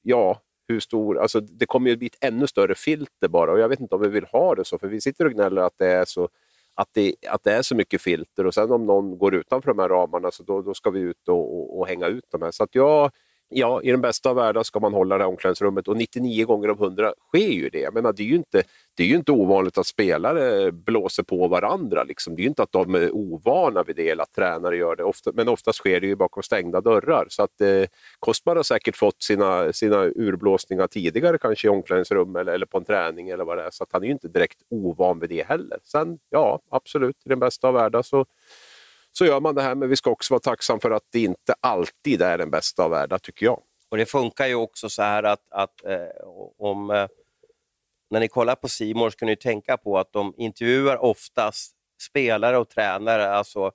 Ja, 0.02 0.40
hur 0.68 0.80
stor, 0.80 1.18
alltså 1.18 1.40
det 1.40 1.66
kommer 1.66 1.90
ju 1.90 1.96
bli 1.96 2.06
ett 2.06 2.25
ännu 2.25 2.46
större 2.46 2.75
filter 2.75 3.28
bara 3.28 3.52
och 3.52 3.58
jag 3.58 3.68
vet 3.68 3.80
inte 3.80 3.94
om 3.94 4.00
vi 4.00 4.08
vill 4.08 4.25
ha 4.25 4.54
det 4.54 4.64
så, 4.64 4.78
för 4.78 4.88
vi 4.88 5.00
sitter 5.00 5.25
och 5.25 5.32
gnäller 5.32 5.62
att 5.62 5.78
det 5.78 5.87
är 5.87 6.04
så 6.04 6.28
att 6.75 6.88
det, 6.92 7.14
att 7.28 7.44
det 7.44 7.52
är 7.52 7.62
så 7.62 7.75
mycket 7.75 8.02
filter 8.02 8.46
och 8.46 8.54
sen 8.54 8.72
om 8.72 8.87
någon 8.87 9.18
går 9.18 9.34
utanför 9.34 9.70
de 9.70 9.78
här 9.78 9.88
ramarna 9.88 10.30
så 10.30 10.42
då, 10.42 10.62
då 10.62 10.75
ska 10.75 10.90
vi 10.90 11.00
ut 11.00 11.28
och, 11.28 11.58
och, 11.58 11.78
och 11.78 11.88
hänga 11.88 12.06
ut 12.06 12.25
de 12.30 12.42
här. 12.42 12.50
Så 12.50 12.64
att 12.64 12.75
jag, 12.75 13.10
ja, 13.49 13.83
i 13.83 13.90
den 13.90 14.00
bästa 14.00 14.31
av 14.31 14.37
världar 14.37 14.62
ska 14.62 14.81
man 14.81 14.93
hålla 14.93 15.19
det 15.19 15.25
här 15.25 15.28
omklädningsrummet 15.28 15.88
och 15.88 15.97
99 15.97 16.47
gånger 16.47 16.69
av 16.69 16.83
100 16.83 17.14
sker 17.28 17.49
ju 17.49 17.69
det. 17.69 17.78
Jag 17.78 17.95
menar, 17.95 18.12
det, 18.12 18.23
är 18.23 18.26
ju 18.26 18.35
inte, 18.35 18.62
det 18.97 19.02
är 19.02 19.07
ju 19.07 19.17
inte 19.17 19.33
ovanligt 19.33 19.78
att 19.78 19.87
spelare 19.87 20.73
blåser 20.73 21.23
på 21.23 21.49
varandra. 21.49 22.05
Liksom. 22.05 22.37
Det 22.37 22.40
är 22.40 22.43
ju 22.43 22.49
inte 22.49 22.62
att 22.62 22.73
de 22.73 22.95
är 22.95 23.11
ovana 23.11 23.83
vid 23.83 23.97
det 23.97 24.11
eller 24.11 24.23
att 24.23 24.33
tränare 24.33 24.76
gör 24.76 24.97
det. 24.97 25.05
Ofta, 25.05 25.33
men 25.35 25.49
oftast 25.49 25.78
sker 25.78 26.00
det 26.00 26.07
ju 26.07 26.17
bakom 26.17 26.43
stängda 26.43 26.81
dörrar. 26.81 27.26
Så 27.28 27.43
att 27.43 27.61
eh, 27.61 27.85
Kostbar 28.19 28.57
har 28.57 28.62
säkert 28.62 28.97
fått 28.97 29.23
sina, 29.23 29.73
sina 29.73 30.05
urblåsningar 30.05 30.87
tidigare 30.87 31.38
kanske 31.38 31.67
i 31.67 31.71
omklädningsrum 31.71 32.37
eller, 32.37 32.52
eller 32.52 32.67
på 32.67 32.78
en 32.78 32.85
träning 32.85 33.28
eller 33.28 33.45
vad 33.45 33.59
det 33.59 33.64
är. 33.64 33.71
Så 33.71 33.83
att 33.83 33.93
han 33.93 34.02
är 34.02 34.07
ju 34.07 34.12
inte 34.12 34.28
direkt 34.28 34.59
ovan 34.71 35.19
vid 35.19 35.31
det 35.31 35.47
heller. 35.47 35.78
Sen, 35.83 36.19
ja, 36.31 36.61
absolut, 36.71 37.17
i 37.25 37.28
den 37.28 37.38
bästa 37.38 37.69
av 37.69 37.75
världar 37.75 38.02
så 38.02 38.26
så 39.18 39.26
gör 39.26 39.40
man 39.40 39.54
det 39.54 39.62
här, 39.62 39.75
men 39.75 39.88
vi 39.88 39.96
ska 39.96 40.10
också 40.10 40.34
vara 40.34 40.40
tacksam 40.40 40.80
för 40.80 40.90
att 40.90 41.02
det 41.12 41.20
inte 41.20 41.54
alltid 41.60 42.22
är 42.22 42.38
den 42.38 42.50
bästa 42.50 42.84
av 42.84 42.90
världar, 42.90 43.18
tycker 43.18 43.46
jag. 43.46 43.62
Och 43.88 43.96
Det 43.96 44.06
funkar 44.06 44.46
ju 44.46 44.54
också 44.54 44.88
så 44.88 45.02
här 45.02 45.22
att, 45.22 45.42
att 45.50 45.84
eh, 45.84 46.28
om, 46.58 46.90
eh, 46.90 47.06
när 48.10 48.20
ni 48.20 48.28
kollar 48.28 48.54
på 48.54 48.68
Simor 48.68 49.10
ska 49.10 49.26
ni 49.26 49.37
tänka 49.37 49.76
på 49.76 49.98
att 49.98 50.12
de 50.12 50.34
intervjuar 50.37 50.96
oftast 50.96 51.75
spelare 52.02 52.58
och 52.58 52.68
tränare, 52.68 53.30
alltså 53.30 53.73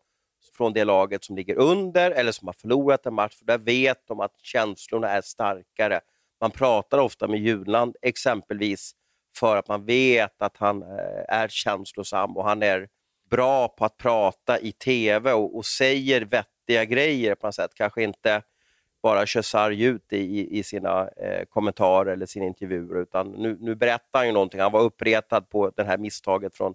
från 0.58 0.74
det 0.74 0.84
laget 0.84 1.24
som 1.24 1.36
ligger 1.36 1.56
under 1.56 2.12
eller 2.12 2.32
som 2.32 2.48
har 2.48 2.54
förlorat 2.54 3.06
en 3.06 3.14
match, 3.14 3.38
för 3.38 3.46
där 3.46 3.58
vet 3.58 4.08
de 4.08 4.20
att 4.20 4.36
känslorna 4.42 5.10
är 5.10 5.22
starkare. 5.22 6.02
Man 6.42 6.52
pratar 6.52 6.98
ofta 6.98 7.28
med 7.28 7.40
Junland 7.40 7.96
exempelvis 8.02 8.92
för 9.38 9.58
att 9.58 9.68
man 9.68 9.86
vet 9.86 10.42
att 10.42 10.58
han 10.58 10.82
eh, 10.82 11.24
är 11.28 11.48
känslosam 11.48 12.38
och 12.38 12.46
han 12.46 12.64
är 12.64 12.88
bra 13.34 13.68
på 13.68 13.86
att 13.86 13.98
prata 13.98 14.60
i 14.60 14.72
tv 14.72 15.34
och, 15.34 15.58
och 15.58 15.66
säger 15.66 16.22
vettiga 16.22 16.86
grejer 16.86 17.36
på 17.36 17.48
något 17.48 17.56
sätt. 17.56 17.72
Kanske 17.76 18.04
inte 18.04 18.42
bara 19.04 19.26
kör 19.26 19.42
sarg 19.42 19.84
ut 19.84 20.14
i, 20.14 20.60
i 20.60 20.64
sina 20.64 21.08
eh, 21.08 21.46
kommentarer 21.50 22.12
eller 22.12 22.26
sina 22.26 22.46
intervjuer, 22.46 23.02
utan 23.02 23.32
nu, 23.32 23.58
nu 23.60 23.76
berättar 23.76 24.20
han 24.20 24.28
ju 24.28 24.34
någonting. 24.34 24.60
Han 24.60 24.72
var 24.72 24.82
uppretad 24.82 25.50
på 25.50 25.72
det 25.76 25.84
här 25.84 25.98
misstaget 25.98 26.56
från, 26.56 26.74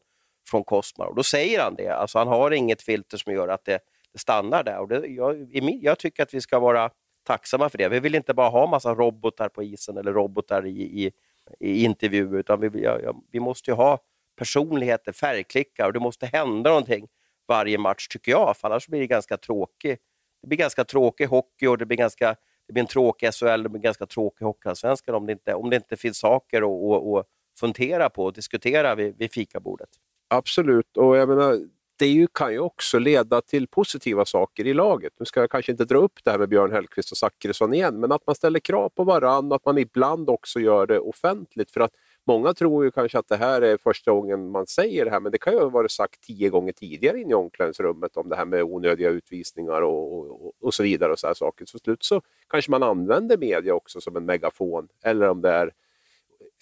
från 0.50 0.64
Cosmar 0.64 1.06
och 1.06 1.14
då 1.14 1.22
säger 1.22 1.60
han 1.60 1.74
det. 1.74 1.88
Alltså 1.88 2.18
han 2.18 2.28
har 2.28 2.50
inget 2.50 2.82
filter 2.82 3.16
som 3.16 3.32
gör 3.32 3.48
att 3.48 3.64
det, 3.64 3.78
det 4.12 4.18
stannar 4.18 4.64
där. 4.64 4.78
Och 4.78 4.88
det, 4.88 5.06
jag, 5.06 5.48
jag 5.82 5.98
tycker 5.98 6.22
att 6.22 6.34
vi 6.34 6.40
ska 6.40 6.58
vara 6.58 6.90
tacksamma 7.26 7.68
för 7.68 7.78
det. 7.78 7.88
Vi 7.88 8.00
vill 8.00 8.14
inte 8.14 8.34
bara 8.34 8.48
ha 8.48 8.66
massa 8.66 8.94
robotar 8.94 9.48
på 9.48 9.62
isen 9.62 9.96
eller 9.96 10.12
robotar 10.12 10.66
i, 10.66 11.04
i, 11.04 11.12
i 11.60 11.84
intervjuer, 11.84 12.38
utan 12.38 12.60
vi, 12.60 12.82
ja, 12.82 13.14
vi 13.30 13.40
måste 13.40 13.70
ju 13.70 13.74
ha 13.74 13.98
personligheter, 14.38 15.12
färgklickar 15.12 15.86
och 15.86 15.92
det 15.92 16.00
måste 16.00 16.26
hända 16.26 16.70
någonting 16.70 17.08
varje 17.48 17.78
match 17.78 18.08
tycker 18.08 18.32
jag, 18.32 18.56
för 18.56 18.68
annars 18.68 18.88
blir 18.88 19.00
det 19.00 19.06
ganska 19.06 19.36
tråkigt. 19.36 20.00
Det 20.42 20.48
blir 20.48 20.58
ganska 20.58 20.84
tråkig 20.84 21.26
hockey 21.26 21.66
och 21.66 21.78
det 21.78 21.86
blir, 21.86 21.98
ganska, 21.98 22.36
det 22.66 22.72
blir 22.72 22.82
en 22.82 22.86
tråkig 22.86 23.34
SHL, 23.34 23.62
det 23.62 23.68
blir 23.68 23.80
ganska 23.80 24.06
tråkig 24.06 24.44
Hockeyallsvenskan 24.44 25.14
om 25.14 25.26
det 25.26 25.32
inte, 25.32 25.54
om 25.54 25.70
det 25.70 25.76
inte 25.76 25.96
finns 25.96 26.18
saker 26.18 26.62
att, 26.62 27.18
att, 27.18 27.26
fundera 27.60 28.10
på 28.10 28.24
och 28.24 28.32
diskutera 28.32 28.94
vid, 28.94 29.18
vid 29.18 29.32
fikabordet. 29.32 29.88
Absolut, 30.28 30.96
och 30.96 31.16
jag 31.16 31.28
menar, 31.28 31.58
det 31.98 32.06
ju, 32.06 32.26
kan 32.26 32.52
ju 32.52 32.58
också 32.58 32.98
leda 32.98 33.40
till 33.40 33.68
positiva 33.68 34.24
saker 34.24 34.66
i 34.66 34.74
laget. 34.74 35.12
Nu 35.18 35.26
ska 35.26 35.40
jag 35.40 35.50
kanske 35.50 35.72
inte 35.72 35.84
dra 35.84 35.98
upp 35.98 36.24
det 36.24 36.30
här 36.30 36.38
med 36.38 36.48
Björn 36.48 36.72
Hellkvist 36.72 37.10
och 37.10 37.18
Zachrisson 37.18 37.74
igen, 37.74 38.00
men 38.00 38.12
att 38.12 38.26
man 38.26 38.34
ställer 38.34 38.60
krav 38.60 38.88
på 38.88 39.04
varandra, 39.04 39.56
att 39.56 39.64
man 39.64 39.78
ibland 39.78 40.30
också 40.30 40.60
gör 40.60 40.86
det 40.86 40.98
offentligt. 40.98 41.70
För 41.70 41.80
att 41.80 41.92
Många 42.28 42.54
tror 42.54 42.84
ju 42.84 42.90
kanske 42.90 43.18
att 43.18 43.28
det 43.28 43.36
här 43.36 43.62
är 43.62 43.76
första 43.76 44.12
gången 44.12 44.50
man 44.50 44.66
säger 44.66 45.04
det 45.04 45.10
här, 45.10 45.20
men 45.20 45.32
det 45.32 45.38
kan 45.38 45.52
ju 45.52 45.58
ha 45.58 45.68
varit 45.68 45.90
sagt 45.90 46.20
tio 46.20 46.48
gånger 46.48 46.72
tidigare 46.72 47.20
in 47.20 47.30
i 47.30 47.34
omklädningsrummet 47.34 48.16
om 48.16 48.28
det 48.28 48.36
här 48.36 48.44
med 48.44 48.62
onödiga 48.62 49.08
utvisningar 49.08 49.82
och, 49.82 50.30
och, 50.46 50.52
och 50.60 50.74
så 50.74 50.82
vidare. 50.82 51.12
och 51.12 51.18
så 51.18 51.26
här 51.26 51.34
saker. 51.34 51.64
Så 51.66 51.78
slut 51.78 52.04
så 52.04 52.22
kanske 52.48 52.70
man 52.70 52.82
använder 52.82 53.36
media 53.36 53.74
också 53.74 54.00
som 54.00 54.16
en 54.16 54.24
megafon, 54.24 54.88
eller 55.04 55.28
om 55.28 55.40
det 55.40 55.50
är 55.50 55.72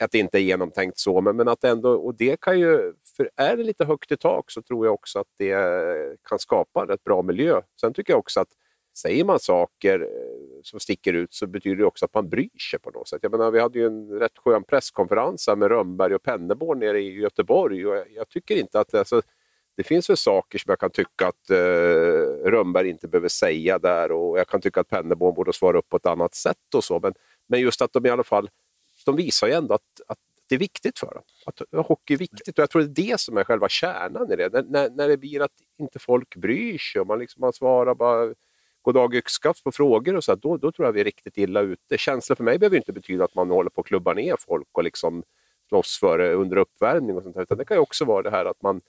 att 0.01 0.11
det 0.11 0.19
inte 0.19 0.39
är 0.39 0.43
genomtänkt 0.43 0.99
så, 0.99 1.21
men, 1.21 1.37
men 1.37 1.49
att 1.49 1.65
ändå, 1.65 1.91
och 1.91 2.15
det 2.15 2.41
kan 2.41 2.61
ju, 2.61 2.95
för 3.17 3.31
är 3.37 3.57
det 3.57 3.63
lite 3.63 3.85
högt 3.85 4.13
i 4.13 4.17
tak 4.17 4.51
så 4.51 4.63
tror 4.63 4.87
jag 4.87 4.95
också 4.95 5.19
att 5.19 5.31
det 5.37 5.57
kan 6.29 6.39
skapa 6.39 6.83
en 6.83 6.89
rätt 6.89 7.05
bra 7.05 7.23
miljö. 7.23 7.61
Sen 7.81 7.93
tycker 7.93 8.13
jag 8.13 8.19
också 8.19 8.41
att 8.41 8.51
säger 8.97 9.25
man 9.25 9.41
saker 9.41 10.01
eh, 10.01 10.63
som 10.63 10.81
sticker 10.81 11.13
ut 11.13 11.35
så 11.35 11.47
betyder 11.47 11.77
det 11.77 11.85
också 11.85 12.05
att 12.05 12.15
man 12.15 12.29
bryr 12.29 12.59
sig 12.71 12.79
på 12.79 12.91
något 12.91 13.09
sätt. 13.09 13.19
Jag 13.23 13.33
menar, 13.33 13.51
vi 13.51 13.61
hade 13.61 13.79
ju 13.79 13.87
en 13.87 14.11
rätt 14.11 14.39
skön 14.39 14.65
presskonferens 14.65 15.49
med 15.57 15.69
Rönnberg 15.69 16.15
och 16.15 16.23
Penneborn 16.23 16.79
nere 16.79 17.01
i 17.01 17.21
Göteborg 17.21 17.87
och 17.87 17.97
jag, 17.97 18.05
jag 18.11 18.29
tycker 18.29 18.57
inte 18.57 18.81
att 18.81 18.95
alltså, 18.95 19.23
det 19.77 19.83
finns 19.83 20.11
väl 20.11 20.17
saker 20.17 20.59
som 20.59 20.71
jag 20.71 20.79
kan 20.79 20.91
tycka 20.91 21.29
att 21.29 21.51
eh, 21.51 22.51
Rönnberg 22.51 22.89
inte 22.89 23.09
behöver 23.09 23.29
säga 23.29 23.79
där 23.79 24.13
och 24.13 24.39
jag 24.39 24.49
kan 24.49 24.61
tycka 24.61 24.81
att 24.81 24.89
Penneborn 24.89 25.35
borde 25.35 25.53
svara 25.53 25.79
upp 25.79 25.89
på 25.89 25.97
ett 25.97 26.07
annat 26.07 26.35
sätt 26.35 26.75
och 26.75 26.85
så. 26.85 27.01
Men, 27.01 27.15
men 27.47 27.61
just 27.61 27.83
att 27.83 27.93
de 27.93 28.07
i 28.07 28.11
alla 28.11 28.25
fall, 28.25 28.51
de 29.07 29.17
visar 29.17 29.47
ju 29.47 29.53
ändå 29.53 29.75
att, 29.75 30.01
att 30.09 30.19
det 30.49 30.55
är 30.55 30.59
viktigt 30.59 30.99
för 30.99 31.15
dem. 31.15 31.23
Att 31.47 31.87
hockey 31.87 32.15
är 32.15 32.19
viktigt 32.19 32.59
och 32.59 32.63
jag 32.63 32.71
tror 32.71 32.83
det 32.83 33.03
är 33.03 33.09
det 33.09 33.21
som 33.21 33.37
är 33.37 33.45
själva 33.45 33.69
kärnan 33.69 34.33
i 34.33 34.37
det. 34.37 34.53
När, 34.53 34.63
när, 34.63 34.91
när 34.91 35.09
det 35.09 35.17
blir 35.17 35.43
att 35.43 35.53
inte 35.79 35.99
folk 35.99 36.37
bryr 36.37 36.79
sig 36.79 37.01
och 37.01 37.07
man, 37.07 37.19
liksom, 37.19 37.41
man 37.41 37.53
svarar 37.53 37.95
bara 37.95 38.35
goddag 38.87 39.15
yxskaft 39.15 39.65
på 39.65 39.73
frågor 39.73 40.17
och 40.17 40.25
så, 40.25 40.35
då, 40.35 40.57
då 40.57 40.73
tror 40.73 40.87
jag 40.87 40.93
vi 40.93 41.01
är 41.01 41.05
riktigt 41.05 41.39
illa 41.39 41.61
ute. 41.61 41.99
Känslor 41.99 42.37
för 42.37 42.45
mig 42.45 42.59
behöver 42.59 42.77
inte 42.77 42.93
betyda 42.93 43.25
att 43.25 43.35
man 43.35 43.51
håller 43.51 43.71
på 43.71 43.81
att 43.81 43.87
klubba 43.87 44.13
ner 44.15 44.37
folk 44.39 44.69
och 44.73 44.85
liksom 44.85 45.23
slåss 45.69 45.99
för 46.01 46.19
det 46.19 46.33
under 46.33 46.57
uppvärmning 46.57 47.17
och 47.17 47.23
sånt 47.23 47.35
där, 47.35 47.43
utan 47.43 47.59
det 47.59 47.65
kan 47.65 47.77
ju 47.77 47.81
också 47.81 48.05
vara 48.05 48.23
det 48.23 48.31
här 48.31 48.45
att 48.45 48.63
man, 48.63 48.81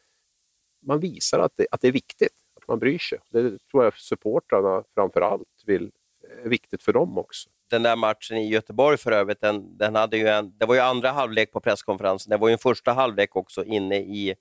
man 0.85 0.99
visar 0.99 1.39
att 1.39 1.51
det, 1.55 1.67
att 1.71 1.81
det 1.81 1.87
är 1.87 1.91
viktigt, 1.91 2.33
att 2.55 2.67
man 2.67 2.79
bryr 2.79 2.97
sig. 2.97 3.19
Det 3.29 3.57
tror 3.71 3.83
jag 3.83 3.97
supportrarna 3.97 4.83
framför 4.93 5.21
allt 5.21 5.63
vill, 5.65 5.91
är 6.43 6.49
viktigt 6.49 6.83
för 6.83 6.93
dem 6.93 7.17
också. 7.17 7.49
Den 7.69 7.83
där 7.83 7.95
matchen 7.95 8.37
i 8.37 8.49
Göteborg 8.49 8.97
för 8.97 9.11
övrigt, 9.11 9.41
den, 9.41 9.77
den 9.77 9.95
hade 9.95 10.17
ju 10.17 10.27
en, 10.27 10.57
det 10.57 10.65
var 10.65 10.75
ju 10.75 10.81
andra 10.81 11.11
halvlek 11.11 11.51
på 11.51 11.59
presskonferensen, 11.59 12.29
det 12.29 12.37
var 12.37 12.47
ju 12.47 12.53
en 12.53 12.59
första 12.59 12.93
halvlek 12.93 13.35
också 13.35 13.63
inne 13.63 13.97
i 13.97 14.35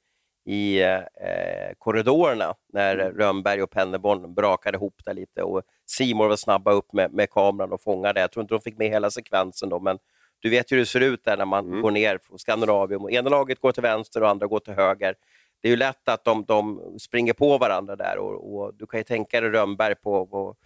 i 0.47 0.83
eh, 0.83 1.75
korridorerna 1.79 2.55
när 2.73 2.99
mm. 2.99 3.19
Rönnberg 3.19 3.63
och 3.63 3.71
Penneborn 3.71 4.35
brakade 4.35 4.77
ihop 4.77 4.95
där 5.05 5.15
lite 5.15 5.43
och 5.43 5.63
Simor 5.87 6.29
var 6.29 6.37
snabba 6.37 6.73
upp 6.73 6.93
med, 6.93 7.13
med 7.13 7.31
kameran 7.31 7.73
och 7.73 7.83
fångade. 7.83 8.21
Jag 8.21 8.33
tror 8.33 8.43
inte 8.43 8.55
de 8.55 8.61
fick 8.61 8.79
med 8.79 8.89
hela 8.89 9.11
sekvensen 9.11 9.69
då, 9.69 9.81
men 9.81 9.99
du 10.41 10.51
vet 10.51 10.73
hur 10.73 10.77
det 10.77 10.87
ser 10.87 11.01
ut 11.01 11.25
där 11.25 11.37
när 11.37 11.45
man 11.45 11.67
mm. 11.67 11.83
går 11.83 11.91
ner 11.91 12.19
på 12.19 12.39
Skandinavium. 12.39 13.11
Ena 13.11 13.31
laget 13.31 13.61
går 13.61 13.73
till 13.73 13.83
vänster 13.83 14.23
och 14.23 14.29
andra 14.29 14.47
går 14.47 14.61
till 14.61 14.75
höger. 14.75 15.15
Det 15.61 15.69
är 15.69 15.71
ju 15.71 15.77
lätt 15.77 16.09
att 16.09 16.25
de, 16.25 16.45
de 16.45 16.81
springer 17.01 17.33
på 17.33 17.59
varandra 17.59 17.97
där 17.97 18.19
och, 18.19 18.57
och 18.57 18.75
du 18.75 18.87
kan 18.87 19.01
ju 19.01 19.05
tänka 19.05 19.41
dig 19.41 19.51
Rönnberg 19.51 19.95
på, 19.95 20.27
på 20.27 20.57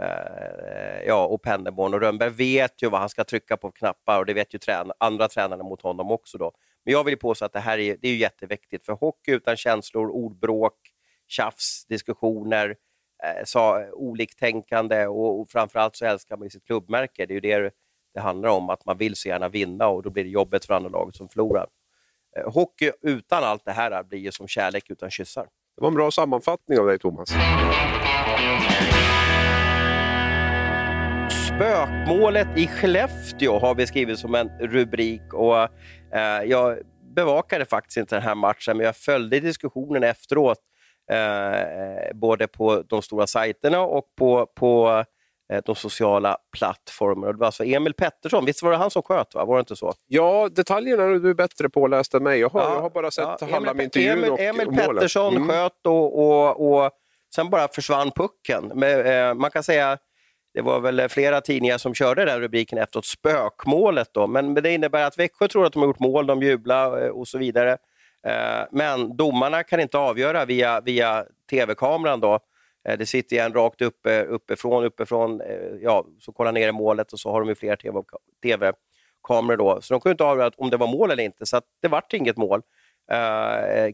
eh, 0.00 1.06
ja, 1.06 1.26
och 1.26 1.42
Penneborn. 1.42 1.94
Och 1.94 2.00
Rönnberg 2.00 2.30
vet 2.30 2.82
ju 2.82 2.90
vad 2.90 3.00
han 3.00 3.08
ska 3.08 3.24
trycka 3.24 3.56
på 3.56 3.70
knappar 3.70 4.18
och 4.18 4.26
det 4.26 4.34
vet 4.34 4.54
ju 4.54 4.58
trän 4.58 4.92
andra 4.98 5.28
tränare 5.28 5.62
mot 5.62 5.82
honom 5.82 6.10
också. 6.10 6.38
Då. 6.38 6.52
Men 6.88 6.92
jag 6.92 7.04
vill 7.04 7.18
påstå 7.18 7.44
att 7.44 7.52
det 7.52 7.60
här 7.60 7.78
är, 7.78 7.96
det 8.00 8.08
är 8.08 8.16
jätteviktigt, 8.16 8.84
för 8.84 8.92
hockey 8.92 9.30
utan 9.32 9.56
känslor, 9.56 10.10
ordbråk, 10.10 10.74
tjafs, 11.26 11.86
diskussioner, 11.88 12.76
eh, 13.24 13.44
sa, 13.44 13.84
oliktänkande 13.92 15.06
och, 15.06 15.40
och 15.40 15.50
framförallt 15.50 15.96
så 15.96 16.04
älskar 16.04 16.36
man 16.36 16.46
ju 16.46 16.50
sitt 16.50 16.64
klubbmärke. 16.64 17.26
Det 17.26 17.32
är 17.32 17.34
ju 17.34 17.40
det 17.40 17.74
det 18.14 18.20
handlar 18.20 18.48
om, 18.48 18.70
att 18.70 18.84
man 18.84 18.98
vill 18.98 19.16
så 19.16 19.28
gärna 19.28 19.48
vinna 19.48 19.88
och 19.88 20.02
då 20.02 20.10
blir 20.10 20.24
det 20.24 20.30
jobbet 20.30 20.64
för 20.64 20.74
andra 20.74 20.90
laget 20.90 21.16
som 21.16 21.28
förlorar. 21.28 21.66
Eh, 22.36 22.52
hockey 22.52 22.92
utan 23.02 23.44
allt 23.44 23.64
det 23.64 23.72
här 23.72 24.02
blir 24.02 24.18
ju 24.18 24.32
som 24.32 24.48
kärlek 24.48 24.90
utan 24.90 25.10
kyssar. 25.10 25.48
Det 25.76 25.80
var 25.80 25.88
en 25.88 25.94
bra 25.94 26.10
sammanfattning 26.10 26.78
av 26.78 26.86
dig, 26.86 26.98
Thomas. 26.98 27.28
Spökmålet 31.58 32.48
i 32.56 32.66
Skellefteå 32.66 33.58
har 33.58 33.74
vi 33.74 33.86
skrivit 33.86 34.18
som 34.18 34.34
en 34.34 34.48
rubrik. 34.60 35.34
Och, 35.34 35.62
eh, 36.14 36.42
jag 36.44 36.78
bevakade 37.14 37.64
faktiskt 37.64 37.96
inte 37.96 38.14
den 38.14 38.22
här 38.22 38.34
matchen, 38.34 38.76
men 38.76 38.86
jag 38.86 38.96
följde 38.96 39.40
diskussionen 39.40 40.02
efteråt, 40.02 40.58
eh, 41.10 42.14
både 42.14 42.46
på 42.46 42.82
de 42.88 43.02
stora 43.02 43.26
sajterna 43.26 43.80
och 43.80 44.04
på, 44.18 44.46
på 44.54 45.04
eh, 45.52 45.60
de 45.64 45.74
sociala 45.74 46.36
plattformarna. 46.58 47.32
Det 47.32 47.38
var 47.38 47.46
alltså 47.46 47.64
Emil 47.64 47.94
Pettersson, 47.94 48.44
visst 48.44 48.62
var 48.62 48.70
det 48.70 48.76
han 48.76 48.90
som 48.90 49.02
sköt? 49.02 49.34
Va? 49.34 49.44
Var 49.44 49.56
det 49.56 49.60
inte 49.60 49.76
så? 49.76 49.92
Ja, 50.06 50.48
detaljerna 50.52 51.02
är 51.02 51.08
du 51.08 51.34
bättre 51.34 51.68
påläst 51.68 52.14
än 52.14 52.22
mig. 52.22 52.40
Jag 52.40 52.48
har, 52.48 52.60
ja, 52.60 52.74
jag 52.74 52.80
har 52.80 52.90
bara 52.90 53.10
sett 53.10 53.28
ja, 53.40 53.48
halva 53.50 53.70
Emil, 53.70 53.84
intervjun 53.84 54.18
Emil, 54.18 54.30
och 54.30 54.40
Emil 54.40 54.68
och 54.68 54.74
Pettersson 54.74 55.36
mm. 55.36 55.48
sköt 55.48 55.86
och, 55.86 56.18
och, 56.18 56.82
och 56.84 56.90
sen 57.34 57.50
bara 57.50 57.68
försvann 57.68 58.10
pucken. 58.10 58.72
Men, 58.74 59.06
eh, 59.06 59.34
man 59.34 59.50
kan 59.50 59.62
säga 59.62 59.98
det 60.58 60.62
var 60.62 60.80
väl 60.80 61.00
eh, 61.00 61.08
flera 61.08 61.40
tidningar 61.40 61.78
som 61.78 61.94
körde 61.94 62.24
den 62.24 62.40
rubriken 62.40 62.78
efteråt, 62.78 63.06
spökmålet. 63.06 64.08
Då. 64.12 64.26
Men, 64.26 64.54
det 64.54 64.74
innebär 64.74 65.04
att 65.04 65.18
Växjö 65.18 65.48
tror 65.48 65.66
att 65.66 65.72
de 65.72 65.78
har 65.78 65.86
gjort 65.86 65.98
mål, 65.98 66.26
de 66.26 66.42
jublar 66.42 67.04
eh, 67.04 67.08
och 67.08 67.28
så 67.28 67.38
vidare. 67.38 67.72
Eh, 68.26 68.66
men 68.70 69.16
domarna 69.16 69.62
kan 69.62 69.80
inte 69.80 69.98
avgöra 69.98 70.44
via, 70.44 70.80
via 70.80 71.24
tv-kameran. 71.50 72.20
Då. 72.20 72.38
Det 72.98 73.06
sitter 73.06 73.36
en 73.36 73.52
rakt 73.52 73.82
uppe, 73.82 74.24
uppifrån, 74.24 74.84
uppifrån 74.84 75.42
ja, 75.80 76.06
så 76.20 76.32
kollar 76.32 76.52
ner 76.52 76.68
i 76.68 76.72
målet 76.72 77.12
och 77.12 77.20
så 77.20 77.30
har 77.30 77.40
de 77.40 77.48
ju 77.48 77.54
flera 77.54 77.76
tv-kameror. 78.42 79.56
då. 79.56 79.80
Så 79.80 79.94
de 79.94 80.00
kunde 80.00 80.12
inte 80.12 80.24
avgöra 80.24 80.50
om 80.56 80.70
det 80.70 80.76
var 80.76 80.86
mål 80.86 81.10
eller 81.10 81.22
inte, 81.22 81.46
så 81.46 81.60
det 81.82 81.88
vart 81.88 82.12
inget 82.12 82.36
mål. 82.36 82.62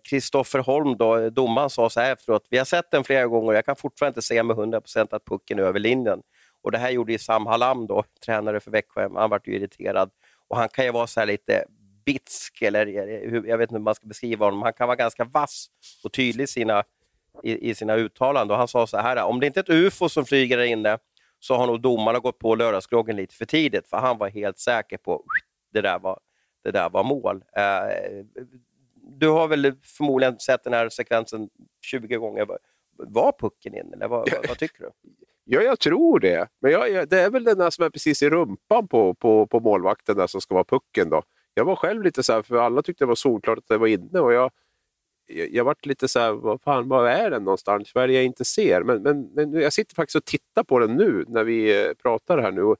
Kristoffer 0.04 0.58
uh, 0.58 0.64
Holm, 0.64 0.96
då, 0.96 1.30
domaren, 1.30 1.70
sa 1.70 1.90
så 1.90 2.00
här 2.00 2.12
efteråt, 2.12 2.46
vi 2.50 2.58
har 2.58 2.64
sett 2.64 2.90
den 2.90 3.04
flera 3.04 3.26
gånger 3.26 3.48
och 3.48 3.54
jag 3.54 3.64
kan 3.64 3.76
fortfarande 3.76 4.10
inte 4.10 4.22
se 4.22 4.42
med 4.42 4.56
100% 4.56 5.08
att 5.10 5.24
pucken 5.24 5.58
är 5.58 5.62
över 5.62 5.80
linjen. 5.80 6.22
Och 6.64 6.72
det 6.72 6.78
här 6.78 6.90
gjorde 6.90 7.12
ju 7.12 7.18
Sam 7.18 7.46
Hallam, 7.46 7.86
då, 7.86 8.04
tränare 8.24 8.60
för 8.60 8.70
Växjö, 8.70 9.08
han 9.14 9.30
vart 9.30 9.46
ju 9.46 9.56
irriterad. 9.56 10.10
Och 10.48 10.56
han 10.56 10.68
kan 10.68 10.84
ju 10.84 10.92
vara 10.92 11.06
så 11.06 11.24
lite 11.24 11.64
bitsk, 12.04 12.62
eller 12.62 12.86
eh, 12.86 13.48
jag 13.48 13.58
vet 13.58 13.62
inte 13.70 13.74
hur 13.74 13.84
man 13.84 13.94
ska 13.94 14.06
beskriva 14.06 14.46
honom. 14.46 14.62
Han 14.62 14.72
kan 14.72 14.88
vara 14.88 14.96
ganska 14.96 15.24
vass 15.24 15.66
och 16.04 16.12
tydlig 16.12 16.44
i 16.44 16.46
sina, 16.46 16.84
i, 17.42 17.70
i 17.70 17.74
sina 17.74 17.94
uttalanden. 17.96 18.50
Och 18.50 18.58
han 18.58 18.68
sa 18.68 18.86
så 18.86 18.98
här, 18.98 19.24
om 19.24 19.40
det 19.40 19.46
inte 19.46 19.60
är 19.60 19.62
ett 19.62 19.70
ufo 19.70 20.08
som 20.08 20.24
flyger 20.24 20.56
där 20.56 20.64
inne 20.64 20.98
så 21.40 21.54
har 21.54 21.66
nog 21.66 21.80
domarna 21.80 22.18
gått 22.18 22.38
på 22.38 22.54
lördagsgroggen 22.54 23.16
lite 23.16 23.34
för 23.34 23.44
tidigt, 23.44 23.88
för 23.88 23.96
han 23.96 24.18
var 24.18 24.28
helt 24.28 24.58
säker 24.58 24.96
på 24.96 25.14
att 25.14 25.22
det 25.72 25.80
där 25.80 25.98
var, 25.98 26.20
det 26.64 26.70
där 26.70 26.90
var 26.90 27.04
mål. 27.04 27.44
Eh, 27.56 28.24
du 29.18 29.28
har 29.28 29.48
väl 29.48 29.74
förmodligen 29.82 30.38
sett 30.38 30.64
den 30.64 30.72
här 30.72 30.88
sekvensen 30.88 31.48
20 31.80 32.16
gånger. 32.16 32.46
Var 32.96 33.32
pucken 33.32 33.74
in, 33.74 33.92
eller 33.92 34.08
vad, 34.08 34.30
vad, 34.30 34.48
vad 34.48 34.58
tycker 34.58 34.82
du? 34.82 34.90
Ja, 35.44 35.60
jag 35.60 35.80
tror 35.80 36.20
det. 36.20 36.48
Men 36.60 36.72
jag, 36.72 37.08
det 37.08 37.20
är 37.20 37.30
väl 37.30 37.44
den 37.44 37.58
där 37.58 37.70
som 37.70 37.84
är 37.84 37.90
precis 37.90 38.22
i 38.22 38.30
rumpan 38.30 38.88
på, 38.88 39.14
på, 39.14 39.46
på 39.46 39.60
målvakten 39.60 40.16
där 40.16 40.26
som 40.26 40.40
ska 40.40 40.54
vara 40.54 40.64
pucken. 40.64 41.10
Då. 41.10 41.22
Jag 41.54 41.64
var 41.64 41.76
själv 41.76 42.02
lite 42.02 42.22
så 42.22 42.32
här, 42.32 42.42
för 42.42 42.56
alla 42.56 42.82
tyckte 42.82 43.04
det 43.04 43.08
var 43.08 43.14
solklart 43.14 43.58
att 43.58 43.68
det 43.68 43.78
var 43.78 43.86
inne. 43.86 44.20
Och 44.20 44.32
jag, 44.32 44.50
jag, 45.26 45.50
jag 45.50 45.64
vart 45.64 45.86
lite 45.86 46.08
så 46.08 46.18
här, 46.20 46.32
vad 46.32 46.62
fan, 46.62 46.88
var 46.88 47.06
är 47.06 47.30
den 47.30 47.44
någonstans? 47.44 47.94
Vad 47.94 48.04
är 48.04 48.08
det 48.08 48.14
jag 48.14 48.24
inte 48.24 48.44
ser? 48.44 48.82
Men, 48.82 49.02
men, 49.02 49.22
men 49.34 49.52
jag 49.52 49.72
sitter 49.72 49.94
faktiskt 49.94 50.16
och 50.16 50.24
tittar 50.24 50.64
på 50.64 50.78
den 50.78 50.96
nu 50.96 51.24
när 51.28 51.44
vi 51.44 51.86
eh, 51.86 51.92
pratar 52.02 52.38
här 52.38 52.52
nu. 52.52 52.62
Och 52.62 52.76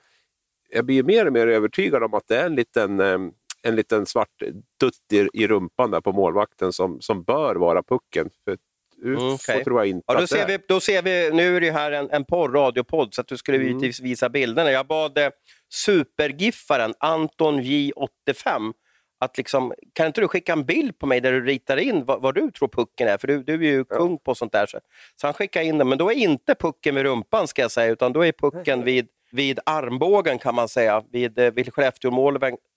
jag 0.71 0.85
blir 0.85 1.03
mer 1.03 1.27
och 1.27 1.33
mer 1.33 1.47
övertygad 1.47 2.03
om 2.03 2.15
att 2.15 2.29
det 2.29 2.37
är 2.37 2.47
en 2.47 2.55
liten, 2.55 3.01
eh, 3.01 3.19
en 3.63 3.77
liten 3.77 4.07
svart 4.07 4.43
dutt 4.81 5.13
i, 5.13 5.29
i 5.33 5.47
rumpan 5.47 5.91
där 5.91 6.01
på 6.01 6.13
målvakten 6.13 6.73
som, 6.73 7.01
som 7.01 7.23
bör 7.23 7.55
vara 7.55 7.83
pucken. 7.83 8.31
För 8.45 8.59
Mm, 9.03 9.19
okay. 9.19 9.65
tror 9.65 9.81
jag 9.81 9.89
inte 9.89 10.05
ja, 10.07 10.21
då, 10.21 10.27
ser 10.27 10.47
vi, 10.47 10.59
då 10.69 10.81
ser 10.81 11.03
vi, 11.03 11.31
nu 11.33 11.57
är 11.57 11.61
det 11.61 11.71
här 11.71 11.93
en, 11.93 12.11
en 12.11 12.25
podd, 12.25 12.55
radiopodd, 12.55 13.15
så 13.15 13.21
att 13.21 13.29
du 13.29 13.37
skulle 13.37 13.57
mm. 13.57 13.69
givetvis 13.69 14.01
visa 14.01 14.29
bilderna. 14.29 14.71
Jag 14.71 14.87
bad 14.87 15.19
eh, 15.19 15.29
supergiffaren 15.71 16.95
Anton 16.99 17.61
J85 17.61 18.73
att 19.25 19.39
liksom, 19.39 19.73
kan 19.93 20.07
inte 20.07 20.21
du 20.21 20.29
skicka 20.29 20.53
en 20.53 20.65
bild 20.65 20.99
på 20.99 21.07
mig 21.07 21.21
där 21.21 21.33
du 21.33 21.45
ritar 21.45 21.77
in 21.77 22.05
vad, 22.05 22.23
vad 22.23 22.35
du 22.35 22.51
tror 22.51 22.69
pucken 22.69 23.09
är? 23.09 23.19
För 23.19 23.27
du, 23.27 23.43
du 23.43 23.55
är 23.55 23.59
ju 23.59 23.85
ja. 23.89 23.97
kung 23.97 24.19
på 24.19 24.35
sånt 24.35 24.53
där. 24.53 24.67
Så, 24.67 24.79
så 25.21 25.27
han 25.27 25.35
skickar 25.35 25.63
in 25.63 25.79
den, 25.79 25.89
men 25.89 25.99
då 25.99 26.11
är 26.11 26.15
inte 26.15 26.55
pucken 26.55 26.95
vid 26.95 27.05
rumpan 27.05 27.49
ska 27.49 27.63
jag 27.63 27.71
säga, 27.71 27.93
utan 27.93 28.13
då 28.13 28.25
är 28.25 28.33
pucken 28.33 28.85
vid, 28.85 29.09
vid 29.33 29.61
armbågen 29.67 30.39
kan 30.39 30.55
man 30.55 30.69
säga, 30.69 31.05
vid, 31.13 31.39
eh, 31.39 31.51
vid 31.51 31.67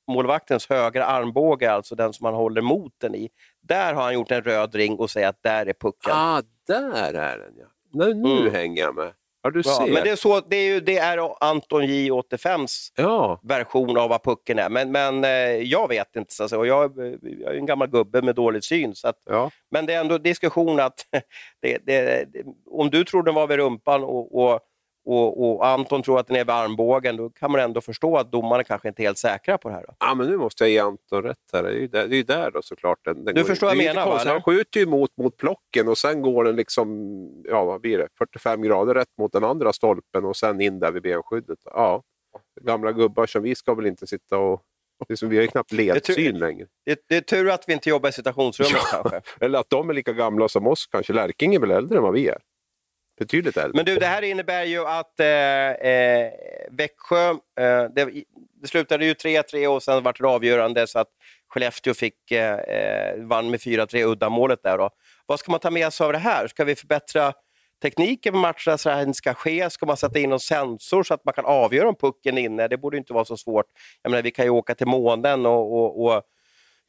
Skellefteå-målvaktens 0.07 0.69
högra 0.69 1.05
armbåge, 1.05 1.71
alltså 1.71 1.95
den 1.95 2.13
som 2.13 2.23
man 2.23 2.33
håller 2.33 2.61
moten 2.61 3.15
i. 3.15 3.29
Där 3.61 3.93
har 3.93 4.03
han 4.03 4.13
gjort 4.13 4.31
en 4.31 4.41
röd 4.41 4.75
ring 4.75 4.95
och 4.95 5.09
säger 5.09 5.27
att 5.27 5.43
där 5.43 5.65
är 5.65 5.73
pucken. 5.73 6.13
Ah, 6.13 6.41
där 6.67 7.13
är 7.13 7.37
den 7.37 7.53
ja. 7.57 7.65
Nu, 7.93 8.13
nu 8.13 8.39
mm. 8.39 8.53
hänger 8.53 8.81
jag 8.81 8.95
med. 8.95 9.13
Ja, 9.43 9.51
du 9.51 9.61
ja, 9.65 9.85
Men 9.85 10.03
det 10.03 10.09
är, 10.09 10.15
så, 10.15 10.41
det 10.41 10.55
är, 10.55 10.73
ju, 10.73 10.79
det 10.79 10.97
är 10.97 11.43
Anton 11.43 11.83
J85s 11.83 12.91
ja. 12.95 13.39
version 13.43 13.97
av 13.97 14.09
vad 14.09 14.23
pucken 14.23 14.59
är. 14.59 14.69
Men, 14.69 14.91
men 14.91 15.23
eh, 15.23 15.29
jag 15.63 15.87
vet 15.87 16.15
inte. 16.15 16.33
Alltså, 16.41 16.65
jag, 16.65 16.97
jag 17.21 17.53
är 17.53 17.57
en 17.57 17.65
gammal 17.65 17.87
gubbe 17.87 18.21
med 18.21 18.35
dålig 18.35 18.63
syn. 18.63 18.95
Så 18.95 19.07
att, 19.07 19.21
ja. 19.25 19.51
Men 19.71 19.85
det 19.85 19.93
är 19.93 19.99
ändå 19.99 20.17
diskussion 20.17 20.79
att 20.79 21.05
det, 21.61 21.77
det, 21.85 22.27
om 22.65 22.89
du 22.89 23.03
tror 23.03 23.23
den 23.23 23.35
var 23.35 23.47
vid 23.47 23.57
rumpan 23.57 24.03
och, 24.03 24.43
och 24.43 24.59
och, 25.07 25.49
och, 25.49 25.67
Anton 25.67 26.03
tror 26.03 26.19
att 26.19 26.27
den 26.27 26.35
är 26.35 26.39
vid 26.39 26.49
armbågen, 26.49 27.17
då 27.17 27.29
kan 27.29 27.51
man 27.51 27.61
ändå 27.61 27.81
förstå 27.81 28.17
att 28.17 28.31
domarna 28.31 28.63
kanske 28.63 28.87
inte 28.87 29.01
är 29.01 29.03
helt 29.03 29.17
säkra 29.17 29.57
på 29.57 29.69
det 29.69 29.75
här. 29.75 29.83
Då. 29.87 29.93
Ja, 29.99 30.15
men 30.15 30.27
nu 30.27 30.37
måste 30.37 30.63
jag 30.63 30.71
ge 30.71 30.79
Anton 30.79 31.23
rätt 31.23 31.37
här. 31.53 31.63
Det 31.63 31.69
är 31.69 31.73
ju 31.73 31.87
där, 31.87 32.07
det 32.07 32.17
är 32.17 32.23
där 32.23 32.51
då 32.51 32.61
såklart. 32.61 32.99
Den, 33.05 33.25
den 33.25 33.35
du 33.35 33.43
förstår 33.43 33.67
vad 33.67 33.75
jag 33.75 33.95
menar? 33.95 34.07
Va, 34.07 34.21
han 34.25 34.41
skjuter 34.41 34.79
ju 34.79 34.85
mot, 34.85 35.17
mot 35.17 35.37
plocken 35.37 35.87
och 35.87 35.97
sen 35.97 36.21
går 36.21 36.43
den 36.43 36.55
liksom, 36.55 36.87
ja 37.43 37.65
vad 37.65 37.81
blir 37.81 37.97
det, 37.97 38.07
45 38.17 38.61
grader 38.61 38.93
rätt 38.93 39.17
mot 39.17 39.31
den 39.31 39.43
andra 39.43 39.73
stolpen 39.73 40.25
och 40.25 40.37
sen 40.37 40.61
in 40.61 40.79
där 40.79 40.91
vid 40.91 41.03
benskyddet. 41.03 41.59
Ja, 41.65 42.03
gamla 42.61 42.91
gubbar 42.91 43.25
som 43.25 43.43
vi 43.43 43.55
ska 43.55 43.73
väl 43.73 43.85
inte 43.85 44.07
sitta 44.07 44.37
och 44.37 44.63
Liksom, 45.09 45.29
vi 45.29 45.35
har 45.35 45.41
ju 45.41 45.47
knappt 45.47 45.71
ledsyn 45.71 46.39
längre. 46.39 46.67
Det, 46.85 46.99
det, 47.07 47.17
är 47.17 47.21
tur 47.21 47.49
att 47.49 47.69
vi 47.69 47.73
inte 47.73 47.89
jobbar 47.89 48.09
i 48.09 48.11
situationsrummet 48.11 48.81
ja. 48.91 49.03
kanske. 49.03 49.21
Eller 49.45 49.59
att 49.59 49.69
de 49.69 49.89
är 49.89 49.93
lika 49.93 50.13
gamla 50.13 50.47
som 50.47 50.67
oss 50.67 50.87
kanske. 50.87 51.13
Lärking 51.13 51.55
är 51.55 51.59
väl 51.59 51.71
äldre 51.71 51.97
än 51.97 52.03
vad 52.03 52.13
vi 52.13 52.27
är. 52.27 52.37
Betydligt 53.19 53.57
äldre. 53.57 53.71
Men 53.75 53.85
du, 53.85 53.95
det 53.95 54.05
här 54.05 54.21
innebär 54.21 54.63
ju 54.63 54.85
att 54.85 55.19
eh, 55.19 55.27
eh, 55.27 56.31
Växjö, 56.71 57.29
eh, 57.29 57.83
det, 57.95 58.23
det, 58.61 58.67
slutade 58.67 59.05
ju 59.05 59.13
3-3 59.13 59.67
och 59.67 59.83
sen 59.83 60.03
vart 60.03 60.19
det 60.19 60.27
avgörande 60.27 60.87
så 60.87 60.99
att 60.99 61.07
Skellefteå 61.47 61.93
fick, 61.93 62.31
eh, 62.31 62.53
eh 62.53 63.17
vann 63.17 63.49
med 63.49 63.59
4-3 63.59 64.03
uddamålet 64.03 64.63
där. 64.63 64.77
Då. 64.77 64.89
Vad 65.25 65.39
ska 65.39 65.51
man 65.51 65.59
ta 65.59 65.71
med 65.71 65.93
sig 65.93 66.05
av 66.05 66.13
det 66.13 66.19
här? 66.19 66.47
Ska 66.47 66.63
vi 66.63 66.75
förbättra 66.75 67.33
tekniken 67.81 68.33
på 68.33 68.39
matcherna 68.39 68.77
så 68.77 68.89
att 68.89 68.97
det 68.97 69.03
inte 69.03 69.17
ska 69.17 69.33
ske? 69.33 69.69
Ska 69.69 69.85
man 69.85 69.97
sätta 69.97 70.19
in 70.19 70.29
någon 70.29 70.39
sensor 70.39 71.03
så 71.03 71.13
att 71.13 71.25
man 71.25 71.33
kan 71.33 71.45
avgöra 71.45 71.89
om 71.89 71.95
pucken 71.95 72.37
är 72.37 72.41
inne? 72.41 72.67
Det 72.67 72.77
borde 72.77 72.97
inte 72.97 73.13
vara 73.13 73.25
så 73.25 73.37
svårt. 73.37 73.65
Jag 74.01 74.09
menar, 74.09 74.23
vi 74.23 74.31
kan 74.31 74.45
ju 74.45 74.51
åka 74.51 74.75
till 74.75 74.87
månen 74.87 75.45
och, 75.45 75.73
och, 75.73 76.05
och 76.05 76.23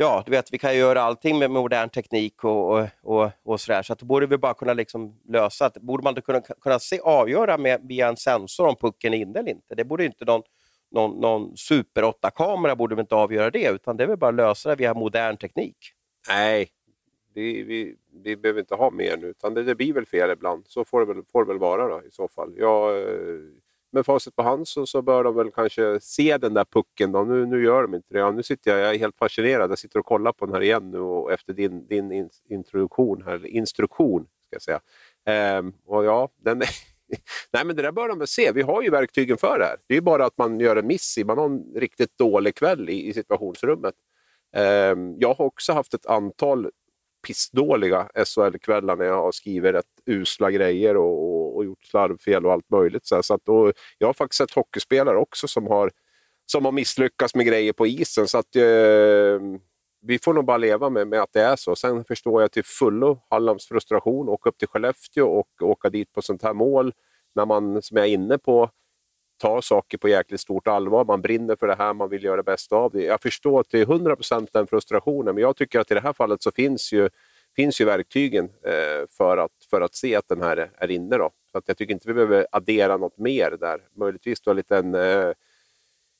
ja, 0.00 0.22
du 0.26 0.30
vet, 0.30 0.52
vi 0.52 0.58
kan 0.58 0.76
göra 0.76 1.02
allting 1.02 1.38
med 1.38 1.50
modern 1.50 1.88
teknik 1.88 2.44
och, 2.44 2.78
och, 2.78 2.86
och, 3.02 3.30
och 3.42 3.60
sådär. 3.60 3.82
Så 3.82 3.92
att 3.92 3.98
då 3.98 4.06
borde 4.06 4.26
vi 4.26 4.38
bara 4.38 4.54
kunna 4.54 4.72
liksom 4.72 5.20
lösa. 5.28 5.70
Borde 5.80 6.04
man 6.04 6.10
inte 6.10 6.20
kunna, 6.20 6.40
kunna 6.40 6.78
se, 6.78 7.00
avgöra 7.00 7.58
med, 7.58 7.80
via 7.84 8.08
en 8.08 8.16
sensor 8.16 8.66
om 8.66 8.76
pucken 8.76 9.14
är 9.14 9.18
inne 9.18 9.38
eller 9.38 9.50
inte? 9.50 9.74
Det 9.74 9.84
borde 9.84 10.04
inte 10.04 10.24
någon, 10.24 10.42
någon, 10.90 11.20
någon 11.20 11.56
super 11.56 12.02
8-kamera 12.02 12.76
borde 12.76 13.00
inte 13.00 13.14
avgöra 13.14 13.50
det, 13.50 13.68
utan 13.68 13.96
det 13.96 14.04
är 14.04 14.08
väl 14.08 14.18
bara 14.18 14.28
att 14.28 14.34
lösa 14.34 14.68
det 14.68 14.76
via 14.76 14.94
modern 14.94 15.36
teknik. 15.36 15.76
Nej, 16.28 16.68
vi, 17.34 17.62
vi, 17.62 17.96
vi 18.24 18.36
behöver 18.36 18.60
inte 18.60 18.74
ha 18.74 18.90
mer 18.90 19.16
nu, 19.16 19.26
utan 19.26 19.54
det, 19.54 19.62
det 19.62 19.74
blir 19.74 19.92
väl 19.92 20.06
fel 20.06 20.30
ibland. 20.30 20.66
Så 20.66 20.84
får 20.84 21.00
det 21.00 21.14
väl, 21.14 21.24
får 21.32 21.44
det 21.44 21.48
väl 21.48 21.58
vara 21.58 21.88
då, 21.88 22.02
i 22.06 22.10
så 22.10 22.28
fall. 22.28 22.54
Jag, 22.56 23.02
eh, 23.02 23.38
med 23.90 24.06
facit 24.06 24.36
på 24.36 24.42
hand 24.42 24.68
så, 24.68 24.86
så 24.86 25.02
bör 25.02 25.24
de 25.24 25.34
väl 25.34 25.50
kanske 25.50 26.00
se 26.00 26.38
den 26.38 26.54
där 26.54 26.64
pucken. 26.64 27.12
Då. 27.12 27.24
Nu, 27.24 27.46
nu 27.46 27.64
gör 27.64 27.82
de 27.82 27.94
inte 27.94 28.14
det. 28.14 28.18
Ja, 28.18 28.30
nu 28.30 28.42
sitter 28.42 28.70
jag, 28.70 28.80
jag 28.80 28.94
är 28.94 28.98
helt 28.98 29.16
fascinerad. 29.16 29.70
Jag 29.70 29.78
sitter 29.78 29.98
och 29.98 30.06
kollar 30.06 30.32
på 30.32 30.46
den 30.46 30.54
här 30.54 30.62
igen 30.62 30.90
nu 30.90 30.98
och 30.98 31.32
efter 31.32 31.52
din, 31.52 31.86
din 31.86 32.30
introduktion, 32.48 33.22
här, 33.22 33.34
eller 33.34 33.48
instruktion. 33.48 34.26
ska 34.46 34.54
jag 34.54 34.62
säga. 34.62 34.80
Ehm, 35.26 35.72
och 35.86 36.04
ja, 36.04 36.28
den 36.36 36.62
Nej, 37.52 37.64
men 37.64 37.76
det 37.76 37.82
där 37.82 37.92
bör 37.92 38.08
de 38.08 38.18
väl 38.18 38.28
se. 38.28 38.52
Vi 38.52 38.62
har 38.62 38.82
ju 38.82 38.90
verktygen 38.90 39.38
för 39.38 39.58
det 39.58 39.64
här. 39.64 39.76
Det 39.86 39.96
är 39.96 40.00
bara 40.00 40.26
att 40.26 40.38
man 40.38 40.60
gör 40.60 40.76
en 40.76 40.86
miss 40.86 41.18
i. 41.18 41.24
Man 41.24 41.38
har 41.38 41.44
en 41.44 41.64
riktigt 41.74 42.18
dålig 42.18 42.54
kväll 42.54 42.90
i, 42.90 43.08
i 43.08 43.12
situationsrummet. 43.12 43.94
Ehm, 44.56 45.14
jag 45.18 45.34
har 45.34 45.44
också 45.44 45.72
haft 45.72 45.94
ett 45.94 46.06
antal 46.06 46.70
pissdåliga 47.26 48.08
SHL-kvällar 48.14 48.96
när 48.96 49.04
jag 49.04 49.22
har 49.22 49.32
skrivit 49.32 49.74
rätt 49.74 49.84
usla 50.06 50.50
grejer 50.50 50.96
och, 50.96 51.22
och 51.22 51.37
gjort 51.68 51.84
slarvfel 51.84 52.46
och 52.46 52.52
allt 52.52 52.70
möjligt. 52.70 53.06
Så, 53.06 53.22
så 53.22 53.34
att, 53.34 53.44
då, 53.44 53.72
jag 53.98 54.08
har 54.08 54.14
faktiskt 54.14 54.38
sett 54.38 54.54
hockeyspelare 54.54 55.16
också 55.16 55.48
som 55.48 55.66
har, 55.66 55.90
som 56.46 56.64
har 56.64 56.72
misslyckats 56.72 57.34
med 57.34 57.46
grejer 57.46 57.72
på 57.72 57.86
isen. 57.86 58.28
Så 58.28 58.38
att, 58.38 58.56
eh, 58.56 59.40
vi 60.00 60.18
får 60.22 60.34
nog 60.34 60.44
bara 60.44 60.56
leva 60.56 60.90
med, 60.90 61.08
med 61.08 61.22
att 61.22 61.32
det 61.32 61.40
är 61.40 61.56
så. 61.56 61.76
Sen 61.76 62.04
förstår 62.04 62.42
jag 62.42 62.52
till 62.52 62.64
fullo 62.64 63.20
Hallands 63.30 63.68
frustration, 63.68 64.28
åka 64.28 64.48
upp 64.48 64.58
till 64.58 64.68
Skellefteå 64.68 65.26
och 65.26 65.62
åka 65.62 65.90
dit 65.90 66.12
på 66.12 66.22
sånt 66.22 66.42
här 66.42 66.54
mål 66.54 66.92
när 67.34 67.46
man, 67.46 67.82
som 67.82 67.96
jag 67.96 68.06
är 68.06 68.10
inne 68.10 68.38
på, 68.38 68.70
tar 69.38 69.60
saker 69.60 69.98
på 69.98 70.08
jäkligt 70.08 70.40
stort 70.40 70.68
allvar. 70.68 71.04
Man 71.04 71.22
brinner 71.22 71.56
för 71.56 71.66
det 71.66 71.74
här, 71.74 71.94
man 71.94 72.08
vill 72.08 72.24
göra 72.24 72.36
det 72.36 72.42
bästa 72.42 72.76
av 72.76 72.92
det. 72.92 73.04
Jag 73.04 73.22
förstår 73.22 73.62
till 73.62 73.86
100% 73.86 74.48
den 74.52 74.66
frustrationen, 74.66 75.34
men 75.34 75.42
jag 75.42 75.56
tycker 75.56 75.80
att 75.80 75.90
i 75.90 75.94
det 75.94 76.00
här 76.00 76.12
fallet 76.12 76.42
så 76.42 76.50
finns 76.50 76.92
ju, 76.92 77.08
finns 77.56 77.80
ju 77.80 77.84
verktygen 77.84 78.44
eh, 78.44 79.06
för, 79.08 79.36
att, 79.36 79.52
för 79.70 79.80
att 79.80 79.94
se 79.94 80.16
att 80.16 80.28
den 80.28 80.42
här 80.42 80.56
är, 80.56 80.70
är 80.78 80.90
inne. 80.90 81.16
Då. 81.16 81.30
Så 81.58 81.60
att 81.60 81.68
jag 81.68 81.76
tycker 81.76 81.94
inte 81.94 82.08
vi 82.08 82.14
behöver 82.14 82.46
addera 82.52 82.96
något 82.96 83.18
mer 83.18 83.56
där. 83.60 83.80
Möjligtvis 83.94 84.40
då 84.40 84.50
en 84.50 84.56
liten, 84.56 84.94
eh, 84.94 85.32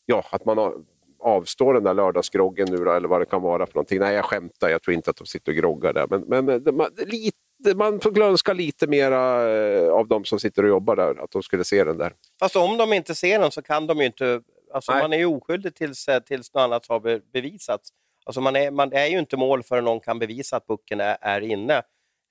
ja, 0.06 0.24
att 0.30 0.44
man 0.44 0.84
avstår 1.18 1.74
den 1.74 1.84
där 1.84 1.94
lördagsgroggen 1.94 2.68
nu 2.70 2.76
då, 2.76 2.92
eller 2.92 3.08
vad 3.08 3.20
det 3.20 3.26
kan 3.26 3.42
vara 3.42 3.66
för 3.66 3.74
någonting. 3.74 3.98
Nej, 3.98 4.14
jag 4.14 4.24
skämtar. 4.24 4.68
Jag 4.68 4.82
tror 4.82 4.94
inte 4.94 5.10
att 5.10 5.16
de 5.16 5.26
sitter 5.26 5.52
och 5.52 5.56
groggar 5.56 5.92
där. 5.92 6.06
Men, 6.10 6.20
men, 6.20 6.44
men 6.44 6.76
man, 6.76 6.90
lite, 6.96 7.74
man 7.76 8.00
får 8.00 8.22
önska 8.22 8.52
lite 8.52 8.86
mera 8.86 9.50
eh, 9.50 9.90
av 9.90 10.08
de 10.08 10.24
som 10.24 10.40
sitter 10.40 10.62
och 10.62 10.68
jobbar 10.68 10.96
där, 10.96 11.24
att 11.24 11.30
de 11.30 11.42
skulle 11.42 11.64
se 11.64 11.84
den 11.84 11.98
där. 11.98 12.12
Fast 12.40 12.56
om 12.56 12.76
de 12.76 12.92
inte 12.92 13.14
ser 13.14 13.38
den 13.38 13.50
så 13.50 13.62
kan 13.62 13.86
de 13.86 13.98
ju 13.98 14.06
inte... 14.06 14.42
Alltså 14.72 14.92
man 14.92 15.12
är 15.12 15.18
ju 15.18 15.26
oskyldig 15.26 15.74
tills, 15.74 16.08
eh, 16.08 16.22
tills 16.22 16.54
något 16.54 16.60
annat 16.60 16.86
har 16.88 17.32
bevisats. 17.32 17.90
Alltså 18.26 18.40
man, 18.40 18.56
är, 18.56 18.70
man 18.70 18.92
är 18.92 19.06
ju 19.06 19.18
inte 19.18 19.36
mål 19.36 19.62
förrän 19.62 19.84
någon 19.84 20.00
kan 20.00 20.18
bevisa 20.18 20.56
att 20.56 20.66
pucken 20.66 21.00
är, 21.00 21.16
är 21.20 21.40
inne. 21.40 21.82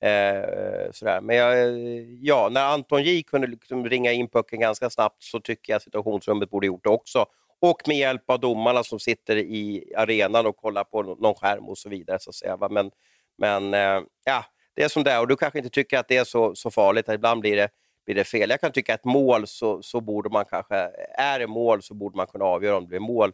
Eh, 0.02 0.92
sådär. 0.92 1.22
Men 1.22 1.36
jag, 1.36 1.80
ja, 2.22 2.50
när 2.52 2.66
Anton 2.66 3.04
J 3.04 3.24
kunde 3.24 3.48
liksom 3.48 3.90
ringa 3.90 4.12
in 4.12 4.28
pucken 4.28 4.60
ganska 4.60 4.90
snabbt 4.90 5.24
så 5.24 5.40
tycker 5.40 5.74
jag 5.74 5.82
situationsrummet 5.82 6.50
borde 6.50 6.68
gjort 6.68 6.84
det 6.84 6.90
också 6.90 7.26
och 7.60 7.82
med 7.88 7.98
hjälp 7.98 8.30
av 8.30 8.40
domarna 8.40 8.84
som 8.84 9.00
sitter 9.00 9.36
i 9.36 9.94
arenan 9.96 10.46
och 10.46 10.58
kollar 10.58 10.84
på 10.84 11.04
någon 11.04 11.36
skärm 11.36 11.70
och 11.70 11.78
så 11.78 11.90
vidare. 11.90 12.20
Så 12.20 12.30
att 12.30 12.36
säga. 12.36 12.58
Men, 12.70 12.92
men 13.38 13.74
eh, 13.74 14.02
ja, 14.26 14.46
det 14.74 14.84
är 14.84 14.88
som 14.88 15.04
det 15.04 15.12
är 15.12 15.22
och 15.22 15.28
du 15.28 15.36
kanske 15.36 15.60
inte 15.60 15.70
tycker 15.70 16.00
att 16.00 16.08
det 16.08 16.18
är 16.18 16.24
så, 16.24 16.56
så 16.56 16.72
farligt, 16.72 17.10
ibland 17.10 17.42
blir 17.42 17.56
det, 17.56 17.70
blir 18.06 18.16
det 18.16 18.24
fel. 18.24 18.50
Jag 18.50 18.62
kan 18.62 18.72
tycka 18.72 18.94
att 18.94 19.06
mål 19.06 19.48
så, 19.48 19.82
så 19.82 20.02
borde 20.02 20.30
man 20.30 20.46
kanske, 20.46 20.76
är 21.18 21.40
det 21.40 21.48
mål 21.48 21.84
så 21.84 21.94
borde 21.94 22.18
man 22.18 22.28
kunna 22.28 22.46
avgöra 22.46 22.78
om 22.78 22.84
det 22.84 22.90
blir 22.90 23.00
mål 23.00 23.32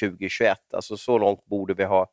2021. 0.00 0.58
Alltså 0.72 0.96
så 0.96 1.18
långt 1.18 1.44
borde 1.44 1.74
vi 1.74 1.84
ha, 1.84 2.06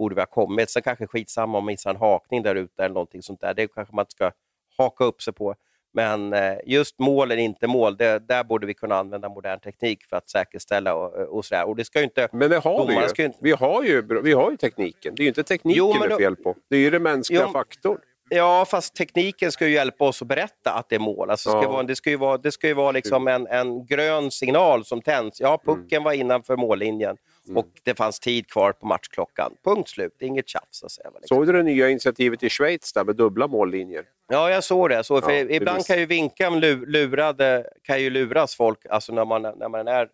borde 0.00 0.14
vi 0.14 0.20
ha 0.20 0.26
kommit. 0.26 0.70
Sen 0.70 0.82
kanske 0.82 1.06
skitsamma 1.06 1.58
om 1.58 1.64
man 1.64 1.72
missar 1.72 1.90
en 1.90 1.96
hakning 1.96 2.42
där 2.42 2.54
ute 2.54 2.84
eller 2.84 2.94
någonting 2.94 3.22
sånt 3.22 3.40
där. 3.40 3.54
Det 3.54 3.68
kanske 3.68 3.94
man 3.94 4.02
inte 4.02 4.12
ska 4.12 4.32
haka 4.76 5.04
upp 5.04 5.22
sig 5.22 5.32
på. 5.32 5.54
Men 5.92 6.32
eh, 6.32 6.54
just 6.66 6.98
mål 6.98 7.30
eller 7.30 7.42
inte 7.42 7.66
mål, 7.66 7.96
det, 7.96 8.18
där 8.28 8.44
borde 8.44 8.66
vi 8.66 8.74
kunna 8.74 8.96
använda 8.96 9.28
modern 9.28 9.60
teknik 9.60 10.04
för 10.04 10.16
att 10.16 10.30
säkerställa 10.30 10.94
och, 10.94 11.14
och 11.14 11.44
sådär. 11.44 11.68
Och 11.68 11.76
det 11.76 11.84
ska 11.84 12.02
inte, 12.02 12.28
men 12.32 12.50
det 12.50 12.58
har 12.58 12.86
vi 12.86 12.94
ju. 12.94 13.24
Inte... 13.24 13.38
Vi, 13.40 13.52
har 13.52 13.82
ju. 13.82 14.20
Vi 14.22 14.32
har 14.32 14.50
ju 14.50 14.56
tekniken. 14.56 15.14
Det 15.14 15.22
är 15.22 15.24
ju 15.24 15.28
inte 15.28 15.42
tekniken 15.42 15.78
jo, 15.78 15.92
det 15.92 16.14
är 16.14 16.18
fel 16.18 16.36
på. 16.36 16.56
Det 16.70 16.76
är 16.76 16.80
ju 16.80 16.90
den 16.90 17.02
mänskliga 17.02 17.42
jo, 17.46 17.52
faktorn. 17.52 17.98
Ja, 18.32 18.64
fast 18.68 18.94
tekniken 18.94 19.52
ska 19.52 19.66
ju 19.66 19.74
hjälpa 19.74 20.04
oss 20.04 20.22
att 20.22 20.28
berätta 20.28 20.72
att 20.72 20.88
det 20.88 20.94
är 20.94 21.00
mål. 21.00 21.30
Alltså, 21.30 21.52
det, 21.52 21.62
ska 21.62 21.70
vara, 21.70 21.82
det 21.82 21.96
ska 21.96 22.10
ju 22.10 22.16
vara, 22.16 22.38
det 22.38 22.52
ska 22.52 22.66
ju 22.66 22.74
vara 22.74 22.92
liksom 22.92 23.28
en, 23.28 23.46
en 23.46 23.86
grön 23.86 24.30
signal 24.30 24.84
som 24.84 25.02
tänds. 25.02 25.40
Ja, 25.40 25.60
pucken 25.64 25.96
mm. 25.96 26.04
var 26.04 26.12
innanför 26.12 26.56
mållinjen. 26.56 27.16
Mm. 27.46 27.56
Och 27.56 27.68
det 27.82 27.94
fanns 27.94 28.20
tid 28.20 28.50
kvar 28.50 28.72
på 28.72 28.86
matchklockan. 28.86 29.52
Punkt 29.64 29.88
slut, 29.88 30.16
inget 30.20 30.48
tjafs. 30.48 30.84
Att 30.84 30.90
säga, 30.90 31.10
liksom. 31.20 31.36
Såg 31.36 31.46
du 31.46 31.52
det 31.52 31.62
nya 31.62 31.88
initiativet 31.88 32.42
i 32.42 32.50
Schweiz 32.50 32.92
där 32.92 33.04
med 33.04 33.16
dubbla 33.16 33.46
mållinjer? 33.46 34.04
Ja, 34.28 34.50
jag 34.50 34.64
såg 34.64 34.90
det. 34.90 35.04
Så, 35.04 35.20
för 35.20 35.32
ja, 35.32 35.38
ibland 35.38 35.76
visst. 35.76 35.88
kan 35.88 35.98
ju 35.98 36.06
vinkan 36.06 36.60
lurade, 36.60 37.70
kan 37.82 38.00
ju 38.00 38.10
luras 38.10 38.54
folk 38.54 38.86
alltså 38.90 39.12
när, 39.12 39.24
man, 39.24 39.42
när, 39.42 39.68
man 39.68 39.88
är, 39.88 40.08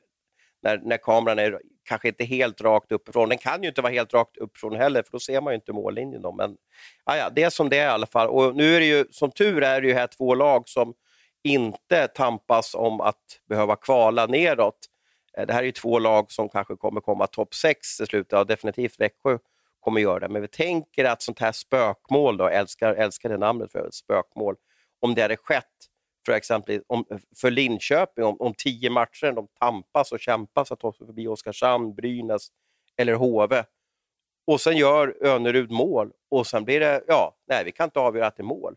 när, 0.63 0.79
när 0.79 0.97
kameran 0.97 1.39
är 1.39 1.61
kanske 1.85 2.09
inte 2.09 2.25
helt 2.25 2.61
rakt 2.61 2.93
uppifrån. 2.93 3.29
Den 3.29 3.39
kan 3.39 3.63
ju 3.63 3.69
inte 3.69 3.83
vara 3.83 3.93
helt 3.93 4.15
rakt 4.15 4.37
uppifrån 4.37 4.77
heller, 4.77 5.03
för 5.03 5.13
då 5.13 5.19
ser 5.19 5.41
man 5.41 5.53
ju 5.53 5.55
inte 5.55 5.73
mållinjen. 5.73 6.23
Då. 6.23 6.33
Men 6.33 6.57
ja, 7.05 7.31
det 7.35 7.43
är 7.43 7.51
som 7.51 7.69
det 7.69 7.79
är 7.79 7.87
i 7.87 7.91
alla 7.91 8.07
fall. 8.07 8.29
Och 8.29 8.57
nu 8.57 8.77
är 8.77 8.81
det 8.81 8.87
ju, 8.87 9.05
som 9.11 9.31
tur 9.31 9.63
är 9.63 9.81
det 9.81 9.89
ju 9.89 9.95
här 9.95 10.07
två 10.07 10.35
lag 10.35 10.69
som 10.69 10.95
inte 11.45 12.09
tampas 12.09 12.75
om 12.75 13.01
att 13.01 13.41
behöva 13.49 13.77
kvala 13.77 14.27
neråt. 14.27 14.79
Eh, 15.37 15.47
det 15.47 15.53
här 15.53 15.61
är 15.61 15.67
ju 15.67 15.73
två 15.73 15.99
lag 15.99 16.31
som 16.33 16.49
kanske 16.49 16.77
kommer 16.77 17.01
komma 17.01 17.27
topp 17.27 17.55
6 17.55 18.01
i 18.01 18.07
slutet, 18.07 18.33
ja, 18.33 18.45
definitivt 18.45 19.01
Växjö 19.01 19.39
kommer 19.81 20.01
göra 20.01 20.19
det. 20.19 20.29
Men 20.29 20.43
vi 20.43 20.49
tänker 20.49 21.05
att 21.05 21.23
sånt 21.23 21.39
här 21.39 21.53
spökmål, 21.53 22.37
då, 22.37 22.49
älskar, 22.49 22.95
älskar 22.95 23.29
det 23.29 23.37
namnet 23.37 23.73
för 23.73 23.89
spökmål, 23.91 24.57
om 25.01 25.15
det 25.15 25.23
hade 25.23 25.37
skett 25.37 25.65
för 26.27 26.33
exempel 26.33 26.83
om, 26.87 27.05
för 27.37 27.51
Linköping 27.51 28.25
om, 28.25 28.37
om 28.41 28.55
tio 28.55 28.91
matcher, 28.91 29.33
de 29.33 29.49
tampas 29.61 30.13
och 30.13 30.21
kämpas 30.21 30.73
att 30.73 30.81
ta 30.81 30.93
sig 30.93 31.07
förbi 31.07 31.29
Oskarshamn, 31.29 31.95
Brynäs 31.95 32.49
eller 32.97 33.15
HV. 33.15 33.65
Och 34.47 34.61
sen 34.61 34.77
gör 34.77 35.17
Önerud 35.21 35.71
mål 35.71 36.13
och 36.31 36.47
sen 36.47 36.65
blir 36.65 36.81
det, 36.81 37.05
ja, 37.07 37.37
nej 37.49 37.65
vi 37.65 37.73
kan 37.73 37.85
inte 37.85 38.01
avgöra 38.01 38.27
att 38.27 38.37
det 38.37 38.41
är 38.41 38.45
mål. 38.45 38.77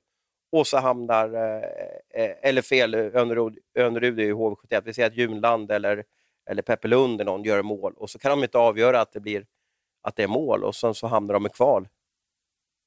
Och 0.51 0.67
så 0.67 0.77
hamnar, 0.77 1.33
eh, 1.33 2.23
eh 2.23 2.35
eller 2.41 2.61
fel, 2.61 2.95
Önerud, 2.95 3.57
Önerud 3.75 4.19
är 4.19 4.23
ju 4.23 4.33
HV71, 4.33 4.81
vi 4.85 4.93
säger 4.93 5.07
att 5.07 5.17
Junland 5.17 5.71
eller 5.71 6.03
eller 6.49 6.61
Peppe 6.61 6.87
Lund 6.87 7.25
någon 7.25 7.43
gör 7.43 7.61
mål 7.61 7.93
och 7.97 8.09
så 8.09 8.19
kan 8.19 8.31
de 8.31 8.43
inte 8.43 8.57
avgöra 8.57 9.01
att 9.01 9.11
det, 9.11 9.19
blir, 9.19 9.45
att 10.01 10.15
det 10.15 10.23
är 10.23 10.27
mål 10.27 10.63
och 10.63 10.75
sen 10.75 10.93
så 10.93 11.07
hamnar 11.07 11.33
de 11.33 11.45
i 11.45 11.49
kval 11.49 11.87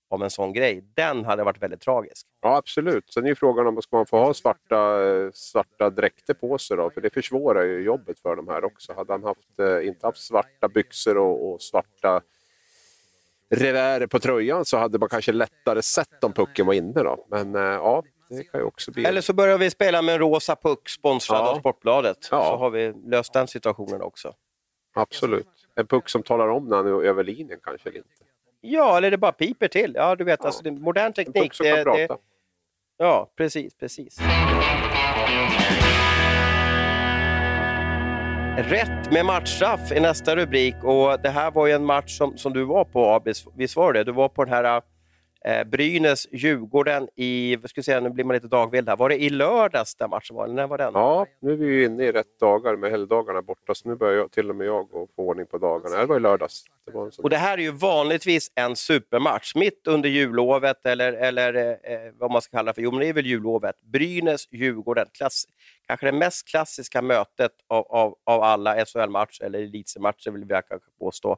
om 0.08 0.22
en 0.22 0.30
sån 0.30 0.52
grej. 0.52 0.84
Den 0.94 1.24
hade 1.24 1.44
varit 1.44 1.62
väldigt 1.62 1.80
tragisk. 1.80 2.26
Ja, 2.40 2.56
absolut. 2.56 3.12
Sen 3.12 3.24
är 3.24 3.28
ju 3.28 3.34
frågan 3.34 3.66
om 3.66 3.82
ska 3.82 3.96
man 3.96 4.06
få 4.06 4.18
ha 4.18 4.34
svarta, 4.34 4.98
svarta 5.34 5.90
dräkter 5.90 6.34
på 6.34 6.58
sig 6.58 6.76
då? 6.76 6.90
För 6.90 7.00
det 7.00 7.10
försvårar 7.10 7.62
ju 7.62 7.80
jobbet 7.80 8.20
för 8.20 8.36
de 8.36 8.48
här 8.48 8.64
också. 8.64 8.92
Hade 8.92 9.12
han 9.12 9.24
haft, 9.24 9.58
eh, 9.58 9.86
inte 9.86 10.06
haft 10.06 10.18
svarta 10.18 10.68
byxor 10.68 11.18
och, 11.18 11.52
och 11.52 11.62
svarta 11.62 12.20
revärer 13.50 14.06
på 14.06 14.18
tröjan 14.18 14.64
så 14.64 14.76
hade 14.76 14.98
man 14.98 15.08
kanske 15.08 15.32
lättare 15.32 15.82
sett 15.82 16.24
om 16.24 16.32
pucken 16.32 16.66
var 16.66 16.74
inne. 16.74 17.02
Då. 17.02 17.26
Men 17.30 17.54
eh, 17.54 17.62
ja, 17.62 18.02
det 18.36 18.44
kan 18.44 18.60
ju 18.60 18.66
också 18.66 18.90
bli... 18.92 19.04
Eller 19.04 19.20
så 19.20 19.32
börjar 19.32 19.58
vi 19.58 19.70
spela 19.70 20.02
med 20.02 20.12
en 20.14 20.18
rosa 20.18 20.56
puck 20.56 20.88
sponsrad 20.88 21.40
ja. 21.40 21.50
av 21.50 21.58
Sportbladet. 21.58 22.28
Ja. 22.30 22.44
Så 22.44 22.56
har 22.56 22.70
vi 22.70 22.92
löst 23.04 23.32
den 23.32 23.48
situationen 23.48 24.02
också. 24.02 24.34
Absolut. 24.94 25.48
En 25.74 25.86
puck 25.86 26.08
som 26.08 26.22
talar 26.22 26.48
om 26.48 26.68
när 26.68 26.76
han 26.76 26.86
är 26.86 27.04
över 27.04 27.24
linjen 27.24 27.58
kanske 27.62 27.88
inte. 27.88 28.08
Ja, 28.60 28.96
eller 28.96 29.10
det 29.10 29.18
bara 29.18 29.32
piper 29.32 29.68
till. 29.68 29.92
Ja, 29.96 30.16
du 30.16 30.24
vet, 30.24 30.40
ja. 30.40 30.46
Alltså, 30.46 30.62
det 30.62 30.70
modern 30.70 31.12
teknik. 31.12 31.36
En 31.36 31.42
puck 31.42 31.54
som 31.54 31.66
det, 31.66 31.74
kan 31.74 31.84
prata. 31.84 32.14
Det... 32.14 32.20
Ja, 32.96 33.30
precis, 33.36 33.74
precis. 33.74 34.18
Rätt 38.56 39.12
med 39.12 39.26
matchstraff 39.26 39.92
är 39.92 40.00
nästa 40.00 40.36
rubrik 40.36 40.74
och 40.82 41.20
det 41.20 41.30
här 41.30 41.50
var 41.50 41.66
ju 41.66 41.72
en 41.72 41.84
match 41.84 42.18
som, 42.18 42.38
som 42.38 42.52
du 42.52 42.64
var 42.64 42.84
på 42.84 43.08
Abis, 43.08 43.46
visst 43.56 43.76
var 43.76 43.92
det? 43.92 44.04
Du 44.04 44.12
var 44.12 44.28
på 44.28 44.44
den 44.44 44.54
här 44.54 44.82
Eh, 45.44 45.64
Brynäs, 45.64 46.26
Djurgården 46.32 47.08
i, 47.14 47.56
vad 47.56 47.70
ska 47.70 47.78
jag 47.78 47.84
säga, 47.84 48.00
nu 48.00 48.10
blir 48.10 48.24
man 48.24 48.34
lite 48.34 48.46
dagvild 48.46 48.88
här. 48.88 48.96
Var 48.96 49.08
det 49.08 49.22
i 49.22 49.30
lördags 49.30 49.94
den 49.94 50.10
matchen 50.10 50.36
var? 50.36 50.44
Eller 50.44 50.54
när 50.54 50.66
var 50.66 50.78
den? 50.78 50.92
Ja, 50.94 51.26
nu 51.40 51.52
är 51.52 51.56
vi 51.56 51.66
ju 51.66 51.84
inne 51.84 52.04
i 52.04 52.12
rätt 52.12 52.40
dagar 52.40 52.76
med 52.76 52.90
helgdagarna 52.90 53.42
borta, 53.42 53.74
så 53.74 53.88
nu 53.88 53.94
börjar 53.94 54.14
jag, 54.14 54.30
till 54.30 54.50
och 54.50 54.56
med 54.56 54.66
jag 54.66 54.88
få 54.90 55.08
ordning 55.16 55.46
på 55.46 55.58
dagarna. 55.58 55.96
Det 55.96 56.06
var 56.06 56.16
i 56.16 56.20
lördags. 56.20 56.64
Det 56.86 56.92
var 56.92 57.10
och 57.22 57.30
det 57.30 57.36
här 57.36 57.58
är 57.58 57.62
ju 57.62 57.70
vanligtvis 57.70 58.52
en 58.54 58.76
supermatch, 58.76 59.54
mitt 59.54 59.86
under 59.86 60.08
jullovet 60.08 60.86
eller, 60.86 61.12
eller 61.12 61.54
eh, 61.82 62.12
vad 62.18 62.30
man 62.30 62.42
ska 62.42 62.56
kalla 62.56 62.74
för, 62.74 62.82
jo 62.82 62.90
men 62.90 63.00
det 63.00 63.06
är 63.06 63.12
väl 63.12 63.26
jullovet. 63.26 63.76
Brynäs, 63.80 64.48
Djurgården, 64.50 65.06
klass, 65.12 65.44
kanske 65.86 66.06
det 66.06 66.12
mest 66.12 66.48
klassiska 66.48 67.02
mötet 67.02 67.52
av, 67.68 67.86
av, 67.88 68.14
av 68.24 68.42
alla 68.42 68.84
SHL-matcher, 68.84 69.44
eller 69.44 69.58
elitseriematcher 69.58 70.30
vill 70.30 70.46
jag 70.48 70.68
kanske 70.68 70.90
påstå 70.98 71.36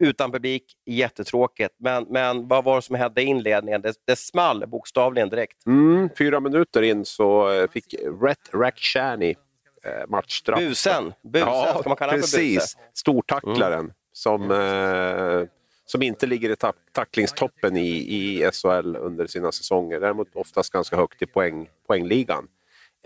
utan 0.00 0.32
publik, 0.32 0.64
jättetråkigt. 0.86 1.74
Men, 1.78 2.06
men 2.10 2.48
vad 2.48 2.64
var 2.64 2.76
det 2.76 2.82
som 2.82 2.96
hände 2.96 3.22
i 3.22 3.24
inledningen? 3.24 3.82
Det, 3.82 3.94
det 4.06 4.16
small 4.16 4.66
bokstavligen 4.66 5.28
direkt. 5.28 5.66
Mm, 5.66 6.08
fyra 6.18 6.40
minuter 6.40 6.82
in 6.82 7.04
så 7.04 7.52
eh, 7.52 7.70
fick 7.70 7.94
Rhett 8.22 8.54
Rakhshani 8.54 9.36
eh, 9.84 10.08
matchstraff. 10.08 10.58
Busen, 10.60 11.12
busen 11.22 11.48
ja, 11.48 11.76
ska 11.80 11.88
man 11.88 11.96
kalla 11.96 12.12
precis. 12.12 12.54
buse? 12.54 12.78
Stortacklaren 12.94 13.80
mm. 13.80 13.92
som, 14.12 14.50
eh, 14.50 15.48
som 15.86 16.02
inte 16.02 16.26
ligger 16.26 16.50
i 16.50 16.56
ta 16.56 16.72
tacklingstoppen 16.92 17.76
i, 17.76 17.88
i 17.88 18.50
SHL 18.52 18.96
under 18.96 19.26
sina 19.26 19.52
säsonger. 19.52 20.00
Däremot 20.00 20.28
oftast 20.34 20.72
ganska 20.72 20.96
högt 20.96 21.22
i 21.22 21.26
poäng, 21.26 21.68
poängligan. 21.86 22.48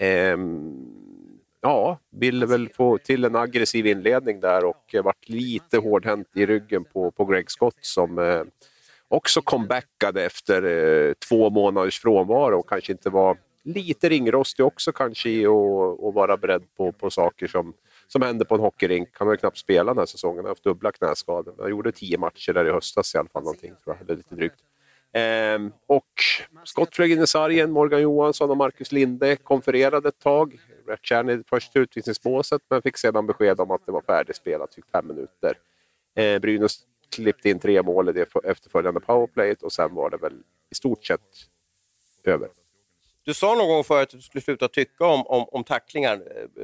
Eh, 0.01 0.37
ja, 1.65 1.99
ville 2.11 2.47
väl 2.47 2.69
få 2.69 2.99
till 2.99 3.25
en 3.25 3.37
aggressiv 3.37 3.87
inledning 3.87 4.41
där 4.41 4.65
och 4.65 4.95
varit 5.05 5.29
lite 5.29 5.79
hårdhänt 5.79 6.29
i 6.35 6.47
ryggen 6.47 6.85
på, 6.85 7.11
på 7.11 7.25
Greg 7.25 7.51
Scott 7.51 7.77
som 7.81 8.19
eh, 8.19 8.43
också 9.09 9.43
comebackade 9.43 10.25
efter 10.25 10.63
eh, 10.63 11.13
två 11.29 11.51
månaders 11.51 12.01
frånvaro 12.01 12.59
och 12.59 12.69
kanske 12.69 12.93
inte 12.93 13.11
var 13.11 13.37
lite 13.63 14.09
ringrostig 14.09 14.67
också 14.67 14.93
kanske 14.93 15.31
i 15.31 15.47
att 15.47 16.15
vara 16.15 16.37
beredd 16.37 16.63
på, 16.77 16.93
på 16.93 17.11
saker 17.11 17.47
som, 17.47 17.75
som 18.09 18.23
händer 18.23 18.45
på 18.45 18.55
en 18.55 18.61
hockeyrink. 18.61 19.09
Han 19.13 19.29
har 19.29 19.35
ju 19.35 19.39
knappt 19.39 19.59
spelat 19.59 19.95
den 19.95 19.99
här 19.99 20.07
säsongen, 20.07 20.37
han 20.37 20.45
har 20.45 20.51
haft 20.51 20.65
dubbla 20.65 20.93
knäskador. 20.93 21.55
Han 21.59 21.71
gjorde 21.71 21.93
tio 21.93 22.19
matcher 22.19 22.53
där 22.53 22.65
i 22.69 22.71
höstas 22.71 23.15
i 23.15 23.19
alla 23.19 23.29
fall, 23.29 23.43
någonting, 23.43 23.75
tror 23.85 23.97
jag, 23.97 24.01
eller 24.01 24.17
lite 24.17 24.35
drygt. 24.35 24.61
Ehm, 25.17 25.73
och 25.87 26.13
skott 26.65 26.97
flög 26.97 27.13
in 27.13 27.23
i 27.23 27.27
sargen, 27.27 27.71
Morgan 27.71 28.03
Johansson 28.03 28.51
och 28.51 28.57
Marcus 28.57 28.93
Linde 28.93 29.37
konfererade 29.37 30.09
ett 30.09 30.19
tag. 30.19 30.61
Ratchani 30.89 31.43
först 31.47 31.77
utvisningsbåset 31.77 32.63
men 32.71 32.83
fick 32.83 32.99
sedan 32.99 33.27
besked 33.27 33.61
om 33.61 33.71
att 33.71 33.87
det 33.87 33.93
var 33.93 34.01
färdigspelat, 34.01 34.75
fick 34.75 34.87
fem 34.87 35.07
minuter. 35.07 35.59
Eh, 36.17 36.39
Brynäs 36.39 36.79
klippte 37.15 37.51
in 37.51 37.59
tre 37.59 37.83
mål 37.83 38.09
i 38.09 38.13
det 38.13 38.29
efterföljande 38.45 39.01
powerplayet 39.01 39.63
och 39.63 39.73
sen 39.73 39.95
var 39.95 40.11
det 40.11 40.17
väl 40.17 40.43
i 40.71 40.75
stort 40.75 41.05
sett 41.05 41.21
över. 42.25 42.49
Du 43.25 43.35
sa 43.35 43.55
någon 43.55 43.69
gång 43.69 43.85
förut 43.85 44.03
att 44.03 44.11
du 44.11 44.23
skulle 44.23 44.43
sluta 44.43 44.69
tycka 44.69 45.07
om, 45.07 45.27
om, 45.27 45.45
om 45.53 45.65
tacklingar. 45.65 46.21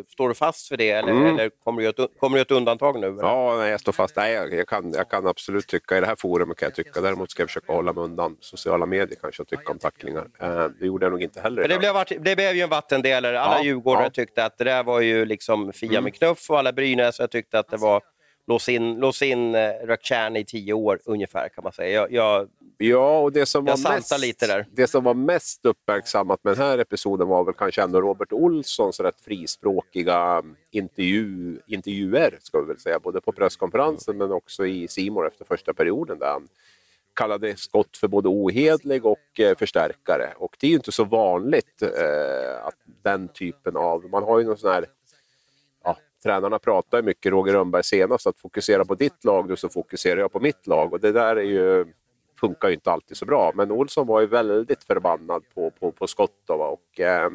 Står 0.09 0.29
du 0.29 0.35
fast 0.35 0.68
för 0.68 0.77
det 0.77 0.90
eller, 0.90 1.12
mm. 1.12 1.27
eller 1.27 1.51
kommer, 1.64 1.83
du 1.83 1.88
ett, 1.88 2.11
kommer 2.18 2.37
du 2.37 2.42
ett 2.42 2.51
undantag 2.51 3.01
nu? 3.01 3.07
Eller? 3.07 3.23
Ja, 3.23 3.57
nej, 3.57 3.70
jag 3.70 3.81
står 3.81 3.92
fast. 3.92 4.16
Nej, 4.16 4.33
jag, 4.33 4.55
jag, 4.55 4.68
kan, 4.68 4.92
jag 4.92 5.11
kan 5.11 5.27
absolut 5.27 5.66
tycka, 5.66 5.96
i 5.96 6.01
det 6.01 6.07
här 6.07 6.16
forumet 6.16 6.57
kan 6.57 6.66
jag 6.66 6.75
tycka. 6.75 7.01
Däremot 7.01 7.31
ska 7.31 7.42
jag 7.42 7.49
försöka 7.49 7.73
hålla 7.73 7.92
mig 7.92 8.05
undan 8.05 8.37
sociala 8.40 8.87
medier 8.87 9.18
kanske 9.20 9.42
och 9.42 9.49
tycka 9.49 9.73
om 9.73 9.79
tacklingar. 9.79 10.27
Eh, 10.40 10.66
det 10.81 10.87
gjorde 10.87 11.05
jag 11.07 11.11
nog 11.11 11.23
inte 11.23 11.40
heller. 11.40 11.68
det, 11.68 11.79
blev, 11.79 11.94
det 12.25 12.37
blev 12.37 12.57
ju 12.57 12.62
en 12.62 12.70
vattendelare. 12.70 13.40
Alla 13.40 13.59
ja, 13.59 13.64
djurgårdare 13.64 14.05
ja. 14.05 14.11
tyckte 14.11 14.44
att 14.44 14.59
det 14.59 14.64
där 14.64 14.83
var 14.83 15.01
ju 15.01 15.25
liksom 15.25 15.73
Fia 15.73 15.90
mm. 15.90 16.05
med 16.05 16.14
knuff 16.14 16.51
och 16.51 16.59
alla 16.59 16.73
Brynäs 16.73 17.20
tyckte 17.31 17.59
att 17.59 17.68
det 17.68 17.77
var 17.77 18.03
lås 18.51 18.68
in, 18.68 18.94
lås 18.94 19.23
in 19.23 19.55
eh, 19.55 19.70
Rakhshani 19.85 20.40
i 20.40 20.44
tio 20.44 20.73
år 20.73 21.01
ungefär 21.05 21.49
kan 21.49 21.64
man 21.64 21.73
säga. 21.73 22.01
Jag, 22.01 22.12
jag, 22.12 22.49
ja, 22.82 23.20
och 23.20 23.32
det 23.32 23.46
som, 23.46 23.64
var 23.64 23.94
mest, 23.94 24.68
det 24.72 24.86
som 24.86 25.04
var 25.04 25.14
mest 25.14 25.66
uppmärksammat 25.66 26.44
med 26.44 26.56
den 26.56 26.66
här 26.66 26.78
episoden 26.78 27.28
var 27.28 27.44
väl 27.44 27.54
kanske 27.54 27.82
ändå 27.82 28.00
Robert 28.00 28.32
Olssons 28.32 29.00
rätt 29.00 29.20
frispråkiga 29.20 30.42
intervju, 30.70 31.58
intervjuer, 31.66 32.38
ska 32.42 32.60
vi 32.60 32.66
väl 32.66 32.78
säga, 32.78 32.98
både 32.98 33.20
på 33.20 33.32
presskonferensen 33.32 34.18
men 34.18 34.32
också 34.32 34.66
i 34.66 34.88
Simor 34.88 35.26
efter 35.26 35.44
första 35.44 35.74
perioden 35.74 36.18
där 36.18 36.26
han 36.26 36.48
kallade 37.14 37.56
Skott 37.56 37.96
för 37.96 38.08
både 38.08 38.28
ohedlig 38.28 39.06
och 39.06 39.40
eh, 39.40 39.56
förstärkare. 39.56 40.32
Och 40.36 40.56
det 40.60 40.66
är 40.66 40.70
ju 40.70 40.76
inte 40.76 40.92
så 40.92 41.04
vanligt 41.04 41.82
eh, 41.82 42.66
att 42.66 42.76
den 43.02 43.28
typen 43.28 43.76
av... 43.76 44.04
Man 44.10 44.22
har 44.22 44.38
ju 44.38 44.44
någon 44.44 44.58
sån 44.58 44.72
här 44.72 44.86
tränarna 46.22 46.58
pratar 46.58 47.02
mycket, 47.02 47.32
Roger 47.32 47.52
Rönnberg 47.52 47.84
senast, 47.84 48.26
att 48.26 48.40
fokusera 48.40 48.84
på 48.84 48.94
ditt 48.94 49.24
lag 49.24 49.58
så 49.58 49.68
fokuserar 49.68 50.20
jag 50.20 50.32
på 50.32 50.40
mitt 50.40 50.66
lag. 50.66 50.92
Och 50.92 51.00
det 51.00 51.12
där 51.12 51.36
är 51.36 51.42
ju, 51.42 51.86
funkar 52.40 52.68
ju 52.68 52.74
inte 52.74 52.90
alltid 52.90 53.16
så 53.16 53.24
bra. 53.24 53.53
Men 53.55 53.70
Olsson 53.70 54.07
var 54.07 54.20
ju 54.20 54.26
väldigt 54.26 54.85
förbannad 54.85 55.42
på, 55.55 55.70
på, 55.70 55.92
på 55.92 56.07
skott. 56.07 56.50
Och, 56.50 57.00
eh, 57.00 57.31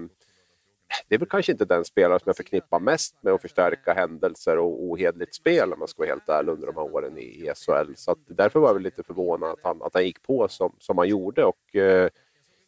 det 1.07 1.15
är 1.15 1.19
väl 1.19 1.27
kanske 1.27 1.51
inte 1.51 1.65
den 1.65 1.85
spelare 1.85 2.19
som 2.19 2.29
jag 2.29 2.37
förknippar 2.37 2.79
mest 2.79 3.15
med 3.21 3.33
att 3.33 3.41
förstärka 3.41 3.93
händelser 3.93 4.57
och 4.57 4.83
ohedligt 4.83 5.35
spel 5.35 5.73
om 5.73 5.79
man 5.79 5.87
ska 5.87 5.99
vara 5.99 6.09
helt 6.09 6.29
ärlig 6.29 6.51
under 6.51 6.67
de 6.67 6.75
här 6.75 6.95
åren 6.95 7.17
i, 7.17 7.21
i 7.21 7.51
SHL. 7.55 7.93
Så 7.95 8.15
därför 8.27 8.59
var 8.59 8.69
jag 8.69 8.73
väl 8.73 8.83
lite 8.83 9.03
förvånad 9.03 9.51
att 9.51 9.59
han, 9.63 9.81
att 9.81 9.93
han 9.93 10.05
gick 10.05 10.21
på 10.21 10.47
som, 10.47 10.75
som 10.79 10.97
han 10.97 11.07
gjorde. 11.07 11.45
Och, 11.45 11.75
eh, 11.75 12.09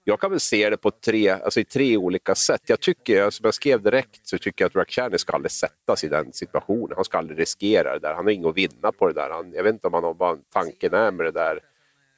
jag 0.03 0.19
kan 0.19 0.31
väl 0.31 0.39
se 0.39 0.69
det 0.69 0.77
på 0.77 0.91
tre, 0.91 1.29
alltså 1.29 1.59
i 1.59 1.65
tre 1.65 1.97
olika 1.97 2.35
sätt. 2.35 2.61
Jag 2.65 2.79
tycker, 2.79 3.29
som 3.29 3.43
jag 3.43 3.53
skrev 3.53 3.81
direkt, 3.81 4.27
så 4.27 4.37
tycker 4.37 4.65
jag 4.65 4.69
att 4.69 4.75
Rakhshani 4.75 5.17
ska 5.17 5.33
aldrig 5.33 5.51
sättas 5.51 6.03
i 6.03 6.07
den 6.07 6.33
situationen. 6.33 6.93
Han 6.95 7.05
ska 7.05 7.17
aldrig 7.17 7.39
riskera 7.39 7.93
det 7.93 7.99
där. 7.99 8.13
Han 8.13 8.25
har 8.25 8.31
inget 8.31 8.47
att 8.47 8.57
vinna 8.57 8.91
på 8.91 9.07
det 9.07 9.13
där. 9.13 9.29
Han, 9.29 9.53
jag 9.53 9.63
vet 9.63 9.73
inte 9.73 9.87
om 9.87 9.93
han 9.93 10.03
har 10.03 10.13
vad 10.13 10.49
tanken 10.49 10.93
är 10.93 11.11
med 11.11 11.25
det 11.25 11.31
där. 11.31 11.59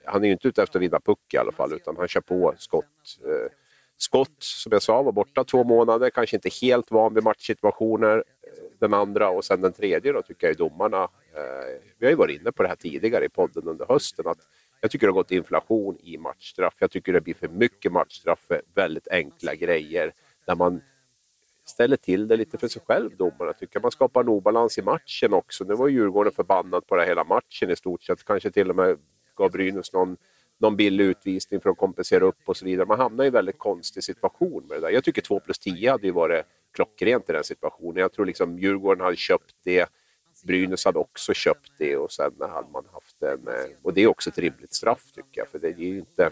Han 0.06 0.24
är 0.24 0.28
ju 0.28 0.34
inte 0.34 0.48
ute 0.48 0.64
efter 0.64 0.80
att 0.80 0.84
vinna 0.84 1.00
puck 1.00 1.34
i 1.34 1.38
alla 1.38 1.52
fall, 1.52 1.74
utan 1.74 1.98
han 1.98 2.08
kör 2.08 2.22
på 2.22 2.54
skott. 2.58 2.86
Eh, 3.26 3.52
skott, 3.98 4.36
som 4.40 4.72
jag 4.72 4.82
sa, 4.82 5.02
var 5.02 5.12
borta 5.12 5.44
två 5.44 5.64
månader, 5.64 6.10
kanske 6.10 6.38
inte 6.38 6.50
helt 6.62 6.92
van 6.92 7.14
vid 7.14 7.24
matchsituationer. 7.24 8.18
Eh, 8.18 8.24
den 8.80 8.94
andra 8.94 9.30
och 9.30 9.46
sen 9.46 9.62
den 9.62 9.74
tredje 9.74 10.12
då 10.12 10.22
tycker 10.22 10.48
jag 10.48 10.54
är 10.54 10.58
domarna. 10.58 11.04
Eh, 11.04 11.82
vi 11.98 12.06
har 12.06 12.12
ju 12.12 12.16
varit 12.16 12.42
inne 12.42 12.52
på 12.52 12.64
det 12.64 12.70
här 12.70 12.76
tidigare 12.76 13.26
i 13.26 13.30
podden 13.30 13.68
under 13.68 13.86
hösten, 13.86 14.28
att 14.28 14.40
jag 14.82 14.92
tycker 14.92 15.08
det 15.08 15.12
har 15.12 15.16
gått 15.16 15.32
inflation 15.32 15.98
i 16.04 16.18
matchstraff. 16.18 16.74
Jag 16.80 16.92
tycker 16.92 17.14
det 17.14 17.22
blir 17.22 17.34
för 17.34 17.48
mycket 17.48 17.92
matchstraff 17.92 18.40
för 18.48 18.62
väldigt 18.74 19.08
enkla 19.08 19.56
grejer 19.56 20.14
där 20.46 20.56
man 20.56 20.82
ställer 21.66 21.98
till 21.98 22.28
det 22.28 22.38
lite 22.38 22.58
för 22.58 22.68
sig 22.68 22.82
själv, 22.86 23.18
domarna. 23.18 23.54
Tycker 23.54 23.80
man 23.80 23.92
skapar 23.92 24.22
en 24.22 24.30
obalans 24.30 24.78
i 24.78 24.82
matchen 24.82 25.34
också. 25.34 25.64
Nu 25.64 25.76
var 25.76 25.88
Djurgården 25.88 26.34
förbannad 26.34 26.88
på 26.88 26.96
det 26.96 27.06
hela 27.06 27.24
matchen 27.24 27.70
i 27.70 27.76
stort 27.76 28.04
sett. 28.04 28.24
Kanske 28.24 28.52
till 28.52 28.70
och 28.70 28.76
med 28.76 28.98
gav 29.40 29.52
Brynäs 29.52 29.94
någon, 29.94 30.18
någon 30.58 30.76
billig 30.76 31.06
utvisning 31.06 31.62
för 31.62 31.70
att 31.70 31.78
kompensera 31.78 32.26
upp 32.26 32.40
och 32.46 32.58
så 32.58 32.66
vidare. 32.66 32.86
Man 32.86 33.00
hamnar 33.00 33.24
i 33.24 33.28
en 33.28 33.34
väldigt 33.34 33.58
konstig 33.58 34.04
situation 34.04 34.64
med 34.68 34.78
det 34.78 34.82
där. 34.82 34.90
Jag 34.90 35.04
tycker 35.04 35.22
2 35.22 35.40
plus 35.40 35.60
10 35.60 35.92
hade 35.92 36.08
ju 36.08 36.14
varit 36.14 36.46
klockrent 36.72 37.30
i 37.30 37.34
den 37.34 37.44
situationen. 37.44 38.02
Jag 38.02 38.12
tror 38.12 38.26
liksom 38.26 38.60
Djurgården 38.60 39.04
hade 39.04 39.16
köpt 39.16 39.56
det 39.64 39.90
Brynäs 40.44 40.86
hade 40.86 41.00
också 41.00 41.34
köpt 41.34 41.72
det 41.78 41.98
och 41.98 42.12
sen 42.12 42.34
hade 42.40 42.68
man 42.72 42.86
haft 42.94 43.24
en... 43.24 43.48
Och 43.82 43.94
det 43.94 44.02
är 44.02 44.08
också 44.08 44.30
ett 44.30 44.38
rimligt 44.38 44.74
straff 44.74 45.12
tycker 45.16 45.42
jag. 45.42 45.48
För 45.48 45.60
det 45.60 45.68
är 45.68 45.74
ju 45.74 46.00
inte... 46.00 46.32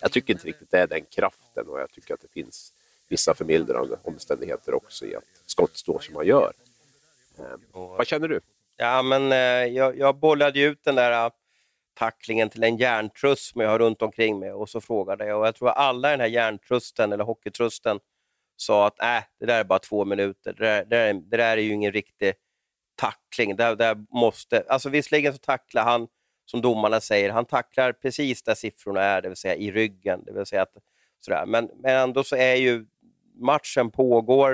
Jag 0.00 0.12
tycker 0.12 0.32
inte 0.32 0.46
riktigt 0.46 0.70
det 0.70 0.78
är 0.78 0.86
den 0.86 1.04
kraften 1.04 1.68
och 1.68 1.80
jag 1.80 1.90
tycker 1.90 2.14
att 2.14 2.20
det 2.20 2.32
finns 2.32 2.72
vissa 3.08 3.34
förmildrande 3.34 3.98
omständigheter 4.02 4.74
också 4.74 5.06
i 5.06 5.16
att 5.16 5.24
skott 5.46 5.76
står 5.76 5.98
som 5.98 6.14
man 6.14 6.26
gör. 6.26 6.52
Eh, 7.38 7.44
vad 7.72 8.06
känner 8.06 8.28
du? 8.28 8.40
Ja, 8.76 9.02
men 9.02 9.32
eh, 9.32 9.76
jag, 9.76 9.98
jag 9.98 10.16
bollade 10.16 10.60
ut 10.60 10.84
den 10.84 10.94
där 10.94 11.26
tacklingen 11.98 12.50
till 12.50 12.62
en 12.62 12.76
järntruss 12.76 13.48
som 13.48 13.60
jag 13.60 13.68
har 13.68 13.78
runt 13.78 14.02
omkring 14.02 14.38
mig 14.38 14.52
och 14.52 14.68
så 14.68 14.80
frågade 14.80 15.26
jag 15.26 15.40
och 15.40 15.46
jag 15.46 15.54
tror 15.54 15.68
alla 15.68 16.08
i 16.08 16.10
den 16.10 16.20
här 16.20 16.26
järntrusten 16.28 17.12
eller 17.12 17.24
hockeytrusten 17.24 18.00
sa 18.56 18.86
att 18.86 19.02
äh, 19.02 19.24
det 19.40 19.46
där 19.46 19.60
är 19.60 19.64
bara 19.64 19.78
två 19.78 20.04
minuter. 20.04 20.52
Det 20.52 20.64
där, 20.64 20.84
det 20.84 20.96
där, 20.96 21.14
det 21.14 21.36
där 21.36 21.56
är 21.56 21.60
ju 21.62 21.72
ingen 21.72 21.92
riktig 21.92 22.34
tackling. 22.96 23.56
Där, 23.56 23.76
där 23.76 23.96
måste, 24.10 24.64
alltså 24.68 24.88
visserligen 24.88 25.32
så 25.32 25.38
tacklar 25.38 25.84
han, 25.84 26.08
som 26.44 26.60
domarna 26.60 27.00
säger, 27.00 27.30
han 27.30 27.44
tacklar 27.44 27.92
precis 27.92 28.42
där 28.42 28.54
siffrorna 28.54 29.02
är, 29.02 29.22
det 29.22 29.28
vill 29.28 29.36
säga 29.36 29.54
i 29.54 29.70
ryggen. 29.70 30.24
Det 30.24 30.32
vill 30.32 30.46
säga 30.46 30.62
att, 30.62 30.72
sådär. 31.20 31.46
Men, 31.46 31.70
men 31.74 31.96
ändå 31.96 32.24
så 32.24 32.36
är 32.36 32.54
ju 32.54 32.86
matchen 33.34 33.90
pågår. 33.90 34.52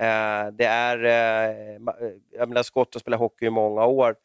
Eh, 0.00 0.46
det 0.52 0.64
är, 0.64 1.04
eh, 1.04 1.74
eh 1.74 2.12
jag 2.30 2.48
menar, 2.48 2.62
Scott 2.62 2.94
har 2.94 3.00
spelat 3.00 3.20
hockey 3.20 3.46
i 3.46 3.50
många 3.50 3.86
år. 3.86 4.16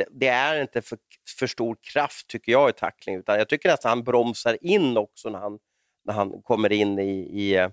Det, 0.00 0.06
det, 0.10 0.28
är 0.28 0.62
inte 0.62 0.82
för, 0.82 0.98
för 1.38 1.46
stor 1.46 1.76
kraft, 1.80 2.26
tycker 2.26 2.52
jag, 2.52 2.70
i 2.70 2.72
tackling. 2.72 3.16
Utan 3.16 3.38
jag 3.38 3.48
tycker 3.48 3.68
nästan 3.68 3.88
han 3.88 4.04
bromsar 4.04 4.58
in 4.60 4.96
också 4.96 5.30
när 5.30 5.38
han, 5.38 5.58
när 6.04 6.14
han 6.14 6.42
kommer 6.42 6.72
in 6.72 6.98
i, 6.98 7.10
i, 7.20 7.68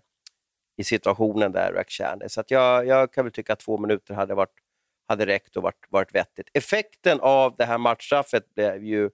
i 0.78 0.84
situationen 0.84 1.52
där, 1.52 1.74
Rakhshani. 1.74 2.30
Så 2.30 2.42
att 2.42 2.52
jag, 2.52 2.88
jag 2.88 3.14
kan 3.14 3.26
väl 3.26 3.32
tycka 3.32 3.54
att 3.54 3.60
två 3.60 3.78
minuter 3.78 4.14
hade 4.14 4.36
varit 4.36 4.54
hade 5.08 5.26
räckt 5.26 5.58
och 5.58 5.64
varit, 5.64 5.86
varit 5.90 6.16
vettigt. 6.16 6.50
Effekten 6.54 7.20
av 7.20 7.56
det 7.58 7.66
här 7.66 7.78
matchstraffet 7.78 8.56
blev 8.56 8.84
ju 8.84 9.10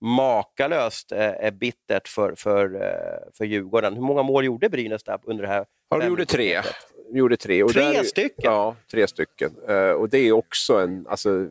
makalöst 0.00 1.12
eh, 1.12 1.50
bittert 1.50 2.08
för, 2.08 2.34
för, 2.34 2.74
eh, 2.74 3.32
för 3.32 3.44
Djurgården. 3.44 3.94
Hur 3.94 4.02
många 4.02 4.22
mål 4.22 4.44
gjorde 4.44 4.68
Brynäs 4.68 5.02
där 5.02 5.18
under 5.24 5.42
det 5.42 5.48
här? 5.48 5.66
Ja, 5.88 5.98
de 5.98 6.06
gjorde 6.06 6.26
tre. 6.26 6.62
De 7.12 7.18
gjorde 7.18 7.36
tre. 7.36 7.62
Och 7.62 7.72
tre 7.72 7.82
där, 7.82 8.04
stycken? 8.04 8.44
Ja, 8.44 8.76
tre 8.90 9.06
stycken. 9.06 9.56
Uh, 9.68 9.90
och 9.90 10.08
det 10.08 10.18
är 10.18 10.32
också 10.32 10.80
en... 10.80 11.06
Alltså, 11.06 11.48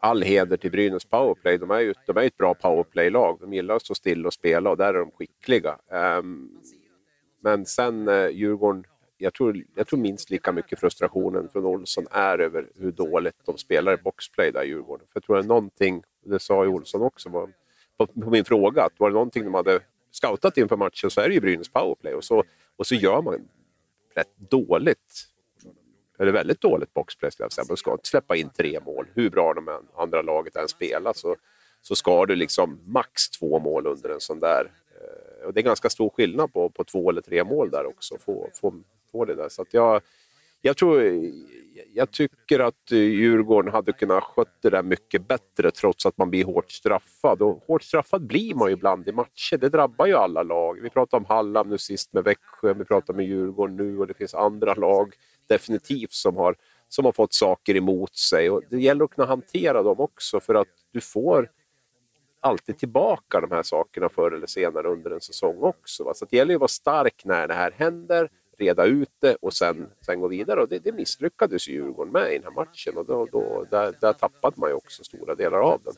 all 0.00 0.22
heder 0.22 0.56
till 0.56 0.70
Brynäs 0.70 1.04
powerplay. 1.04 1.58
De 1.58 1.70
är 1.70 1.80
ju 1.80 1.94
de 2.06 2.16
är 2.16 2.22
ett 2.22 2.36
bra 2.36 2.54
powerplay-lag. 2.54 3.38
De 3.40 3.52
gillar 3.52 3.76
att 3.76 3.82
stå 3.82 3.94
still 3.94 4.26
och 4.26 4.32
spela 4.32 4.70
och 4.70 4.76
där 4.76 4.94
är 4.94 4.98
de 4.98 5.10
skickliga. 5.10 5.78
Um, 6.18 6.60
men 7.40 7.66
sen 7.66 8.08
uh, 8.08 8.30
Djurgården 8.30 8.84
jag 9.20 9.34
tror, 9.34 9.64
jag 9.74 9.86
tror 9.86 9.98
minst 9.98 10.30
lika 10.30 10.52
mycket 10.52 10.80
frustrationen 10.80 11.48
från 11.48 11.64
Olsson 11.64 12.06
är 12.10 12.38
över 12.38 12.68
hur 12.74 12.92
dåligt 12.92 13.36
de 13.44 13.58
spelar 13.58 13.94
i 13.94 13.96
boxplay 13.96 14.50
där 14.52 14.62
i 14.62 14.68
Djurgården. 14.68 15.06
För 15.06 15.16
jag 15.16 15.24
tror 15.24 15.36
det 15.36 15.42
är 15.42 15.46
någonting, 15.46 16.02
det 16.24 16.38
sa 16.38 16.64
ju 16.64 16.70
Olsson 16.70 17.02
också 17.02 17.28
var, 17.28 17.50
på, 17.96 18.06
på, 18.06 18.30
min 18.30 18.44
fråga, 18.44 18.82
att 18.82 19.00
var 19.00 19.10
det 19.10 19.14
någonting 19.14 19.44
de 19.44 19.54
hade 19.54 19.80
scoutat 20.10 20.56
inför 20.56 20.76
matchen 20.76 21.10
så 21.10 21.20
är 21.20 21.28
det 21.28 21.34
ju 21.34 21.40
Brynäs 21.40 21.68
powerplay 21.68 22.14
och 22.14 22.24
så, 22.24 22.44
och 22.76 22.86
så 22.86 22.94
gör 22.94 23.22
man 23.22 23.48
rätt 24.14 24.36
dåligt, 24.50 25.29
eller 26.20 26.32
väldigt 26.32 26.60
dåligt 26.60 26.94
boxplay 26.94 27.30
skulle 27.30 27.44
jag 27.44 27.52
säga. 27.52 27.64
Man 27.68 27.76
ska 27.76 27.98
släppa 28.02 28.36
in 28.36 28.50
tre 28.50 28.80
mål. 28.86 29.06
Hur 29.14 29.30
bra 29.30 29.54
de 29.54 29.68
andra 29.96 30.22
laget 30.22 30.56
än 30.56 30.68
spelar 30.68 31.12
så, 31.12 31.36
så 31.82 31.96
ska 31.96 32.26
du 32.26 32.36
liksom 32.36 32.80
max 32.86 33.30
två 33.30 33.58
mål 33.58 33.86
under 33.86 34.08
en 34.08 34.20
sån 34.20 34.40
där 34.40 34.72
eh, 35.00 35.46
och 35.46 35.54
det 35.54 35.60
är 35.60 35.64
ganska 35.64 35.90
stor 35.90 36.10
skillnad 36.10 36.52
på, 36.52 36.70
på 36.70 36.84
två 36.84 37.10
eller 37.10 37.20
tre 37.20 37.44
mål 37.44 37.70
där 37.70 37.86
också. 37.86 38.18
Få, 38.18 38.50
få, 38.60 38.74
på 39.12 39.24
det 39.24 39.34
där. 39.34 39.48
Så 39.48 39.64
jag, 39.70 40.02
jag, 40.60 40.76
tror, 40.76 41.02
jag 41.94 42.10
tycker 42.10 42.60
att 42.60 42.90
Djurgården 42.90 43.72
hade 43.72 43.92
kunnat 43.92 44.24
sköta 44.24 44.50
det 44.60 44.70
där 44.70 44.82
mycket 44.82 45.28
bättre 45.28 45.70
trots 45.70 46.06
att 46.06 46.18
man 46.18 46.30
blir 46.30 46.44
hårt 46.44 46.70
straffad. 46.70 47.42
Och 47.42 47.64
hårt 47.66 47.82
straffad 47.82 48.26
blir 48.26 48.54
man 48.54 48.68
ju 48.68 48.72
ibland 48.72 49.08
i 49.08 49.12
matcher. 49.12 49.56
Det 49.56 49.68
drabbar 49.68 50.06
ju 50.06 50.14
alla 50.14 50.42
lag. 50.42 50.80
Vi 50.82 50.90
pratade 50.90 51.20
om 51.20 51.24
Halland 51.24 51.70
nu 51.70 51.78
sist 51.78 52.12
med 52.12 52.24
Växjö, 52.24 52.74
vi 52.74 52.84
pratar 52.84 53.14
med 53.14 53.26
Djurgården 53.26 53.76
nu 53.76 53.98
och 53.98 54.06
det 54.06 54.14
finns 54.14 54.34
andra 54.34 54.74
lag 54.74 55.14
definitivt 55.54 56.12
som 56.12 56.36
har, 56.36 56.56
som 56.88 57.04
har 57.04 57.12
fått 57.12 57.34
saker 57.34 57.76
emot 57.76 58.16
sig. 58.16 58.50
Och 58.50 58.62
det 58.70 58.80
gäller 58.80 59.04
att 59.04 59.10
kunna 59.10 59.26
hantera 59.26 59.82
dem 59.82 60.00
också 60.00 60.40
för 60.40 60.54
att 60.54 60.68
du 60.92 61.00
får 61.00 61.50
alltid 62.40 62.78
tillbaka 62.78 63.40
de 63.40 63.50
här 63.50 63.62
sakerna 63.62 64.08
förr 64.08 64.32
eller 64.32 64.46
senare 64.46 64.88
under 64.88 65.10
en 65.10 65.20
säsong 65.20 65.62
också. 65.62 66.04
Va? 66.04 66.14
Så 66.14 66.26
det 66.30 66.36
gäller 66.36 66.54
att 66.54 66.60
vara 66.60 66.68
stark 66.68 67.24
när 67.24 67.48
det 67.48 67.54
här 67.54 67.70
händer 67.76 68.28
reda 68.58 68.84
ut 68.84 69.10
det 69.18 69.36
och 69.40 69.52
sen, 69.52 69.90
sen 70.06 70.20
gå 70.20 70.28
vidare. 70.28 70.60
Och 70.60 70.68
det, 70.68 70.78
det 70.78 70.92
misslyckades 70.92 71.68
Djurgården 71.68 72.12
med 72.12 72.32
i 72.32 72.34
den 72.34 72.44
här 72.44 72.50
matchen 72.50 72.96
och 72.96 73.06
då, 73.06 73.26
då, 73.32 73.66
där, 73.70 73.94
där 74.00 74.12
tappade 74.12 74.60
man 74.60 74.70
ju 74.70 74.74
också 74.74 75.04
stora 75.04 75.34
delar 75.34 75.58
av 75.58 75.80
den. 75.84 75.94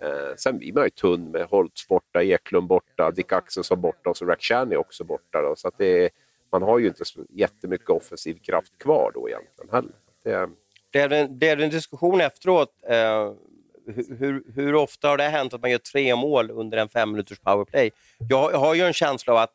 Eh, 0.00 0.34
sen 0.36 0.58
blir 0.58 0.72
man 0.72 0.84
ju 0.84 0.90
tunn 0.90 1.30
med 1.30 1.46
Holtz 1.46 1.88
borta, 1.88 2.22
Eklund 2.22 2.66
borta, 2.66 3.10
Dick 3.10 3.32
Axelsson 3.32 3.80
borta 3.80 4.10
och 4.10 4.16
så 4.16 4.24
Rakhshani 4.24 4.76
också 4.76 5.04
borta. 5.04 5.42
Då, 5.42 5.56
så 5.56 5.68
att 5.68 5.78
det, 5.78 6.10
man 6.52 6.62
har 6.62 6.78
ju 6.78 6.88
inte 6.88 7.04
så 7.04 7.24
jättemycket 7.30 7.90
offensiv 7.90 8.34
kraft 8.34 8.78
kvar 8.78 9.10
då 9.14 9.28
egentligen 9.28 9.70
heller. 9.72 9.92
Det, 10.24 11.06
det, 11.06 11.16
en, 11.16 11.38
det 11.38 11.50
en 11.50 11.70
diskussion 11.70 12.20
efteråt. 12.20 12.72
Eh, 12.88 13.32
hur, 14.18 14.52
hur, 14.54 14.74
ofta 14.74 15.08
har 15.08 15.16
det 15.16 15.24
hänt 15.24 15.54
att 15.54 15.60
man 15.60 15.70
gör 15.70 15.78
tre 15.78 16.16
mål 16.16 16.50
under 16.50 16.78
en 16.78 16.88
fem 16.88 17.10
minuters 17.10 17.38
powerplay? 17.38 17.90
Jag, 18.28 18.52
jag 18.52 18.58
har 18.58 18.74
ju 18.74 18.82
en 18.82 18.92
känsla 18.92 19.32
av 19.32 19.38
att 19.38 19.52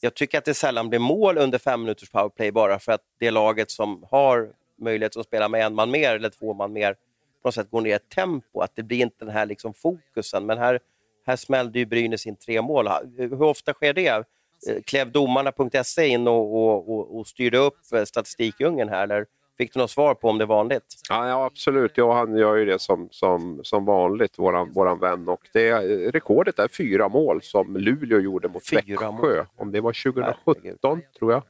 jag 0.00 0.14
tycker 0.14 0.38
att 0.38 0.44
det 0.44 0.54
sällan 0.54 0.88
blir 0.88 0.98
mål 0.98 1.38
under 1.38 1.58
fem 1.58 1.80
minuters 1.80 2.10
powerplay 2.10 2.52
bara 2.52 2.78
för 2.78 2.92
att 2.92 3.02
det 3.18 3.30
laget 3.30 3.70
som 3.70 4.04
har 4.10 4.52
möjlighet 4.78 5.16
att 5.16 5.26
spela 5.26 5.48
med 5.48 5.66
en 5.66 5.74
man 5.74 5.90
mer 5.90 6.14
eller 6.14 6.30
två 6.30 6.54
man 6.54 6.72
mer 6.72 6.96
på 7.42 7.48
något 7.48 7.54
sätt 7.54 7.70
går 7.70 7.80
ner 7.80 7.96
i 7.96 7.98
tempo, 7.98 8.60
att 8.60 8.70
det 8.74 8.82
blir 8.82 9.00
inte 9.00 9.24
den 9.24 9.34
här 9.34 9.46
liksom 9.46 9.74
fokusen. 9.74 10.46
Men 10.46 10.58
här, 10.58 10.80
här 11.26 11.36
smällde 11.36 11.78
ju 11.78 11.86
Brynäs 11.86 12.26
in 12.26 12.36
tre 12.36 12.62
mål. 12.62 12.88
Hur 13.16 13.42
ofta 13.42 13.72
sker 13.72 13.92
det? 13.92 14.24
Eh, 14.68 14.82
klev 14.86 15.12
domarna.se 15.12 16.06
in 16.06 16.28
och, 16.28 16.54
och, 16.54 16.94
och, 16.94 17.18
och 17.18 17.26
styrde 17.26 17.58
upp 17.58 17.78
eh, 17.94 18.04
statistikdjungeln 18.04 18.88
här? 18.88 19.02
Eller 19.02 19.26
fick 19.58 19.74
du 19.74 19.80
något 19.80 19.90
svar 19.90 20.14
på 20.14 20.28
om 20.28 20.38
det 20.38 20.44
är 20.44 20.46
vanligt? 20.46 20.84
Ja, 21.08 21.28
ja 21.28 21.44
absolut. 21.44 21.92
Ja, 21.94 22.12
han 22.12 22.36
gör 22.36 22.56
ju 22.56 22.64
det 22.64 22.78
som, 22.78 23.08
som, 23.10 23.60
som 23.64 23.84
vanligt, 23.84 24.38
våran, 24.38 24.72
våran 24.72 24.98
vän. 24.98 25.28
Och 25.28 25.48
det, 25.52 25.74
rekordet 26.10 26.58
är 26.58 26.68
fyra 26.68 27.08
mål 27.08 27.42
som 27.42 27.76
Luleå 27.76 28.20
gjorde 28.20 28.48
mot 28.48 28.68
fyra 28.68 28.80
Växjö. 28.86 29.10
Mål. 29.10 29.46
Om 29.56 29.72
det 29.72 29.80
var 29.80 30.12
2017, 30.12 31.02
tror 31.18 31.32
jag. 31.32 31.42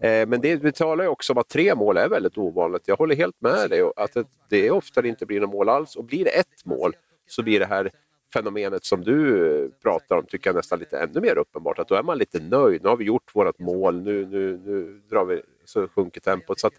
Eh, 0.00 0.26
men 0.26 0.40
det, 0.40 0.56
vi 0.56 0.72
talar 0.72 1.04
ju 1.04 1.10
också 1.10 1.32
om 1.32 1.38
att 1.38 1.48
tre 1.48 1.74
mål 1.74 1.96
är 1.96 2.08
väldigt 2.08 2.38
ovanligt. 2.38 2.82
Jag 2.86 2.96
håller 2.96 3.16
helt 3.16 3.40
med 3.40 3.70
dig 3.70 3.90
att 3.96 4.12
det, 4.12 4.24
det 4.48 4.70
ofta 4.70 5.06
inte 5.06 5.26
blir 5.26 5.40
något 5.40 5.50
mål 5.50 5.68
alls. 5.68 5.96
Och 5.96 6.04
blir 6.04 6.24
det 6.24 6.30
ett 6.30 6.64
mål 6.64 6.96
så 7.28 7.42
blir 7.42 7.60
det 7.60 7.66
här 7.66 7.90
fenomenet 8.32 8.84
som 8.84 9.04
du 9.04 9.46
eh, 9.46 9.70
pratar 9.82 10.16
om 10.16 10.24
tycker 10.26 10.50
jag 10.50 10.56
nästan 10.56 10.78
lite 10.78 10.98
ännu 10.98 11.20
mer 11.20 11.38
uppenbart. 11.38 11.78
Att 11.78 11.88
då 11.88 11.94
är 11.94 12.02
man 12.02 12.18
lite 12.18 12.40
nöjd. 12.40 12.82
Nu 12.82 12.88
har 12.88 12.96
vi 12.96 13.04
gjort 13.04 13.34
vårt 13.34 13.58
mål, 13.58 14.02
nu, 14.02 14.26
nu, 14.26 14.60
nu 14.64 15.00
drar 15.10 15.24
vi, 15.24 15.42
så 15.64 15.88
sjunker 15.88 16.20
tempot. 16.20 16.60
Så 16.60 16.66
att 16.66 16.74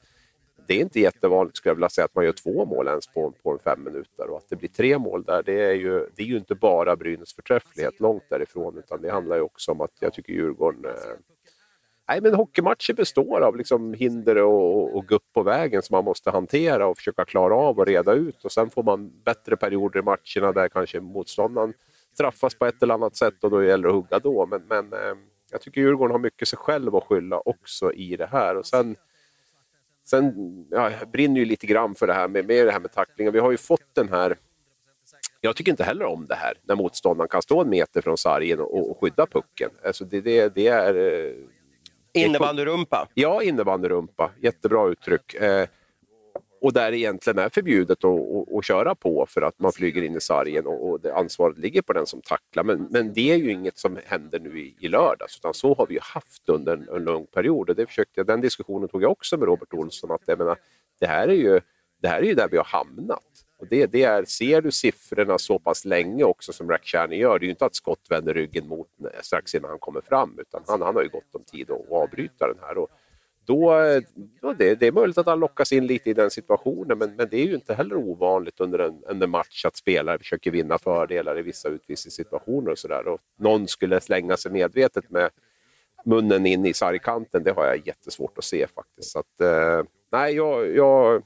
det 0.68 0.74
är 0.74 0.80
inte 0.80 1.00
jättevanligt 1.00 1.58
skulle 1.58 1.70
jag 1.70 1.76
vilja 1.76 1.90
säga 1.90 2.06
att 2.06 2.16
man 2.16 2.26
gör 2.26 2.32
två 2.32 2.66
mål 2.66 2.88
ens 2.88 3.08
på, 3.08 3.34
på 3.44 3.52
en 3.52 3.60
fem 3.60 3.84
minuter. 3.84 4.30
Och 4.30 4.38
att 4.38 4.50
det 4.50 4.56
blir 4.56 4.70
tre 4.70 4.98
mål 4.98 5.24
där, 5.24 5.44
det 5.44 5.62
är 5.62 5.74
ju, 5.74 6.08
det 6.16 6.24
är 6.24 6.28
ju 6.28 6.38
inte 6.38 6.56
bara 6.56 6.96
Brynäs 6.96 7.34
förträfflighet 7.34 8.00
långt 8.00 8.24
därifrån. 8.30 8.78
Utan 8.78 9.02
det 9.02 9.12
handlar 9.12 9.36
ju 9.36 9.42
också 9.42 9.72
om 9.72 9.82
att 9.82 9.92
jag 10.00 10.14
tycker 10.14 10.34
Djurgården 10.34 10.86
eh, 10.86 10.92
Nej, 12.12 12.22
men 12.22 12.34
hockeymatcher 12.34 12.94
består 12.94 13.42
av 13.42 13.58
liksom 13.58 13.94
hinder 13.94 14.38
och, 14.38 14.98
och 14.98 15.08
gupp 15.08 15.24
på 15.34 15.44
vägen 15.44 15.82
som 15.82 15.96
man 15.96 16.06
måste 16.06 16.32
hantera 16.32 16.88
och 16.88 16.98
försöka 16.98 17.26
klara 17.26 17.56
av 17.56 17.80
och 17.80 17.86
reda 17.86 18.14
ut. 18.14 18.46
Och 18.46 18.52
Sen 18.52 18.70
får 18.70 18.84
man 18.84 19.24
bättre 19.26 19.58
perioder 19.58 20.00
i 20.00 20.04
matcherna 20.04 20.52
där 20.52 20.70
kanske 20.70 21.00
motståndaren 21.00 21.74
straffas 22.14 22.56
på 22.56 22.66
ett 22.66 22.84
eller 22.84 22.94
annat 22.94 23.16
sätt 23.16 23.44
och 23.44 23.52
då 23.52 23.64
gäller 23.64 23.84
det 23.84 23.90
att 23.90 23.96
hugga 23.96 24.20
då. 24.20 24.46
Men, 24.46 24.62
men 24.68 24.94
eh, 24.94 25.18
jag 25.52 25.62
tycker 25.62 25.82
Djurgården 25.82 26.12
har 26.12 26.20
mycket 26.20 26.48
sig 26.48 26.60
själv 26.60 26.96
att 26.96 27.04
skylla 27.04 27.40
också 27.40 27.94
i 27.94 28.16
det 28.16 28.28
här. 28.32 28.58
Och 28.58 28.66
sen, 28.66 28.96
sen 30.06 30.34
ja, 30.70 30.92
jag 31.00 31.10
brinner 31.10 31.40
ju 31.40 31.46
lite 31.46 31.68
grann 31.68 31.96
för 31.96 32.08
det 32.08 32.14
här 32.14 32.28
med, 32.28 32.46
med 32.46 32.68
det 32.68 32.72
här 32.72 32.80
med 32.80 32.92
tacklingen. 32.92 33.34
Vi 33.34 33.40
har 33.40 33.52
ju 33.52 33.58
fått 33.58 33.96
den 33.96 34.10
här 34.10 34.38
jag 35.44 35.56
tycker 35.56 35.72
inte 35.72 35.84
heller 35.84 36.06
om 36.06 36.26
det 36.26 36.36
här 36.36 36.54
när 36.64 36.76
motståndaren 36.76 37.30
kan 37.30 37.42
stå 37.42 37.62
en 37.62 37.70
meter 37.70 38.02
från 38.02 38.18
sargen 38.18 38.60
och, 38.60 38.92
och 38.92 38.98
skydda 39.02 39.26
pucken. 39.26 39.70
Alltså 39.86 40.06
det, 40.06 40.22
det, 40.22 40.56
det 40.56 40.68
är 40.68 40.96
eh, 40.96 41.34
Innebandyrumpa? 42.14 43.08
Ja, 43.14 43.44
innebandyrumpa. 43.44 44.32
Jättebra 44.42 44.88
uttryck. 44.90 45.34
Eh, 45.34 45.68
och 46.62 46.74
där 46.74 46.94
egentligen 46.94 47.40
är 47.40 47.50
förbjudet 47.50 48.04
att, 48.04 48.20
att, 48.20 48.56
att, 48.56 48.66
köra 48.66 48.96
på 48.96 49.26
för 49.30 49.42
att 49.42 49.60
man 49.60 49.72
flyger 49.72 50.02
in 50.02 50.16
i 50.16 50.22
sargen 50.22 50.66
och, 50.66 50.90
och 50.90 51.06
ansvaret 51.06 51.58
ligger 51.58 51.82
på 51.82 51.94
den 51.94 52.06
som 52.06 52.22
tacklar. 52.22 52.64
Men, 52.64 52.88
men 52.90 53.14
det 53.14 53.32
är 53.32 53.36
ju 53.36 53.52
inget 53.52 53.78
som 53.78 54.00
händer 54.06 54.40
nu 54.40 54.60
i, 54.60 54.76
i 54.80 54.88
lördags, 54.88 55.38
utan 55.38 55.54
så 55.54 55.74
har 55.74 55.88
vi 55.88 55.94
ju 55.94 56.00
haft 56.04 56.50
under 56.50 56.74
en, 56.74 56.90
en 56.96 57.04
lång 57.04 57.26
period. 57.26 57.70
Och 57.70 57.76
det 57.76 57.86
försökte, 57.86 58.24
den 58.24 58.42
diskussionen 58.42 58.90
tog 58.90 59.04
jag 59.04 59.12
också 59.12 59.38
med 59.38 59.46
Robert 59.48 59.74
Olsson, 59.74 60.12
att 60.12 60.22
jag 60.26 60.38
menar, 60.38 60.58
det, 61.00 61.08
här 61.08 61.28
är 61.28 61.34
ju, 61.34 61.62
det 62.02 62.08
här 62.08 62.22
är 62.22 62.26
ju 62.26 62.34
där 62.34 62.48
vi 62.52 62.58
har 62.58 62.66
hamnat. 62.66 63.46
Och 63.62 63.68
det, 63.70 63.86
det 63.86 64.04
är, 64.04 64.26
ser 64.26 64.62
du 64.62 64.72
siffrorna 64.72 65.38
så 65.38 65.60
pass 65.60 65.86
länge 65.86 66.24
också 66.24 66.54
som 66.54 66.70
Rakhshani 66.70 67.16
gör, 67.16 67.40
det 67.40 67.44
är 67.44 67.48
ju 67.48 67.52
inte 67.52 67.66
att 67.66 67.76
Scott 67.76 68.06
vänder 68.10 68.34
ryggen 68.34 68.68
mot 68.68 68.88
strax 69.22 69.56
innan 69.56 69.70
han 69.70 69.80
kommer 69.80 70.02
fram, 70.02 70.40
utan 70.40 70.64
han, 70.68 70.82
han 70.82 70.96
har 70.96 71.04
ju 71.04 71.10
gott 71.10 71.36
om 71.36 71.44
tid 71.44 71.72
att 71.72 71.92
avbryta 71.92 72.48
den 72.48 72.58
här. 72.62 72.78
Och 72.78 72.90
då, 73.46 73.74
då 74.42 74.54
det, 74.54 74.76
det, 74.76 74.88
är 74.88 74.92
möjligt 74.92 75.18
att 75.18 75.26
han 75.26 75.40
lockas 75.40 75.72
in 75.72 75.88
lite 75.88 76.10
i 76.10 76.14
den 76.14 76.32
situationen, 76.32 76.98
men, 76.98 77.16
men 77.16 77.28
det 77.32 77.38
är 77.38 77.46
ju 77.46 77.56
inte 77.56 77.74
heller 77.74 77.96
ovanligt 77.96 78.60
under 78.60 78.80
en, 78.80 79.22
en 79.22 79.30
match 79.30 79.66
att 79.66 79.76
spelare 79.76 80.18
försöker 80.18 80.52
vinna 80.52 80.78
fördelar 80.78 81.40
i 81.40 81.42
vissa 81.42 81.70
utvisningssituationer 81.70 82.72
och 82.72 82.80
sådär. 82.80 83.18
Någon 83.40 83.68
skulle 83.68 84.02
slänga 84.02 84.38
sig 84.38 84.52
medvetet 84.52 85.10
med 85.10 85.30
munnen 86.06 86.46
in 86.46 86.66
i 86.66 86.74
sargkanten, 86.74 87.44
det 87.44 87.52
har 87.52 87.66
jag 87.66 87.88
jättesvårt 87.88 88.38
att 88.38 88.44
se 88.44 88.68
faktiskt. 88.68 89.12
Så 89.12 89.20
att, 89.20 89.42
eh, 89.42 89.84
nej, 90.12 90.36
jag, 90.36 90.76
jag, 90.76 91.24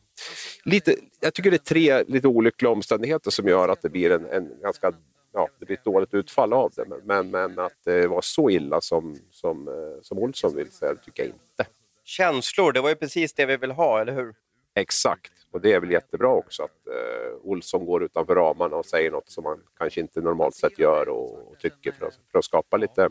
lite, 0.63 0.95
jag 1.19 1.33
tycker 1.33 1.51
det 1.51 1.57
är 1.57 1.57
tre 1.57 2.03
lite 2.03 2.27
olyckliga 2.27 2.71
omständigheter 2.71 3.31
som 3.31 3.47
gör 3.47 3.69
att 3.69 3.81
det 3.81 3.89
blir 3.89 4.11
en, 4.11 4.25
en 4.25 4.59
ganska 4.61 4.93
ja, 5.35 5.49
det 5.59 5.65
blir 5.65 5.77
ett 5.77 5.83
dåligt 5.83 6.13
utfall 6.13 6.53
av 6.53 6.71
det. 6.75 6.85
Men, 7.03 7.31
men, 7.31 7.59
att 7.59 7.77
det 7.83 8.07
var 8.07 8.21
så 8.21 8.49
illa 8.49 8.81
som, 8.81 9.17
som, 9.31 9.67
eh, 9.67 10.01
som 10.01 10.17
Olsson 10.17 10.55
vill 10.55 10.71
säga, 10.71 10.93
det 10.93 11.01
tycker 11.01 11.23
jag 11.23 11.31
inte. 11.31 11.71
Känslor, 12.03 12.71
det 12.71 12.81
var 12.81 12.89
ju 12.89 12.95
precis 12.95 13.33
det 13.33 13.45
vi 13.45 13.57
vill 13.57 13.71
ha, 13.71 14.01
eller 14.01 14.13
hur? 14.13 14.35
Exakt, 14.75 15.31
och 15.51 15.61
det 15.61 15.73
är 15.73 15.79
väl 15.79 15.91
jättebra 15.91 16.27
också 16.27 16.63
att 16.63 16.87
eh, 16.87 17.35
Olsson 17.41 17.85
går 17.85 18.03
utanför 18.03 18.35
ramarna 18.35 18.75
och 18.75 18.85
säger 18.85 19.11
något 19.11 19.29
som 19.29 19.43
man 19.43 19.59
kanske 19.77 20.01
inte 20.01 20.21
normalt 20.21 20.55
sett 20.55 20.79
gör 20.79 21.09
och, 21.09 21.51
och 21.51 21.59
tycker 21.59 21.91
för 21.91 22.05
att, 22.05 22.19
för 22.31 22.39
att 22.39 22.45
skapa 22.45 22.77
lite, 22.77 23.09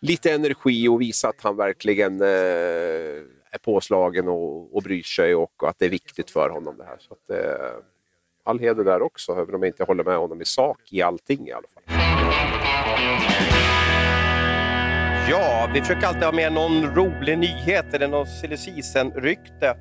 lite 0.00 0.32
energi 0.32 0.88
och 0.88 1.00
visa 1.00 1.28
att 1.28 1.40
han 1.40 1.56
verkligen 1.56 2.20
eh, 2.22 3.22
är 3.56 3.72
påslagen 3.72 4.28
och, 4.28 4.76
och 4.76 4.82
bryr 4.82 5.02
sig 5.02 5.34
och, 5.34 5.62
och, 5.62 5.68
att 5.68 5.78
det 5.78 5.84
är 5.84 5.90
viktigt 5.90 6.30
för 6.30 6.50
honom 6.50 6.76
det 6.78 6.84
här. 6.84 6.96
Så 6.98 7.12
att, 7.12 7.30
eh, 7.30 7.76
all 8.44 8.58
heder 8.58 8.84
där 8.84 9.02
också, 9.02 9.32
även 9.32 9.54
om 9.54 9.62
jag 9.62 9.68
inte 9.68 9.84
håller 9.84 10.04
med 10.04 10.18
honom 10.18 10.40
i 10.40 10.44
sak 10.44 10.78
i 10.90 11.02
allting 11.02 11.48
i 11.48 11.52
alla 11.52 11.68
fall. 11.68 11.82
Ja, 15.30 15.70
vi 15.74 15.80
försöker 15.80 16.06
alltid 16.06 16.22
ha 16.22 16.32
med 16.32 16.52
någon 16.52 16.94
rolig 16.94 17.38
nyhet 17.38 17.94
eller 17.94 18.08
någon 18.08 18.26
silly 18.26 18.56
rykte 19.14 19.76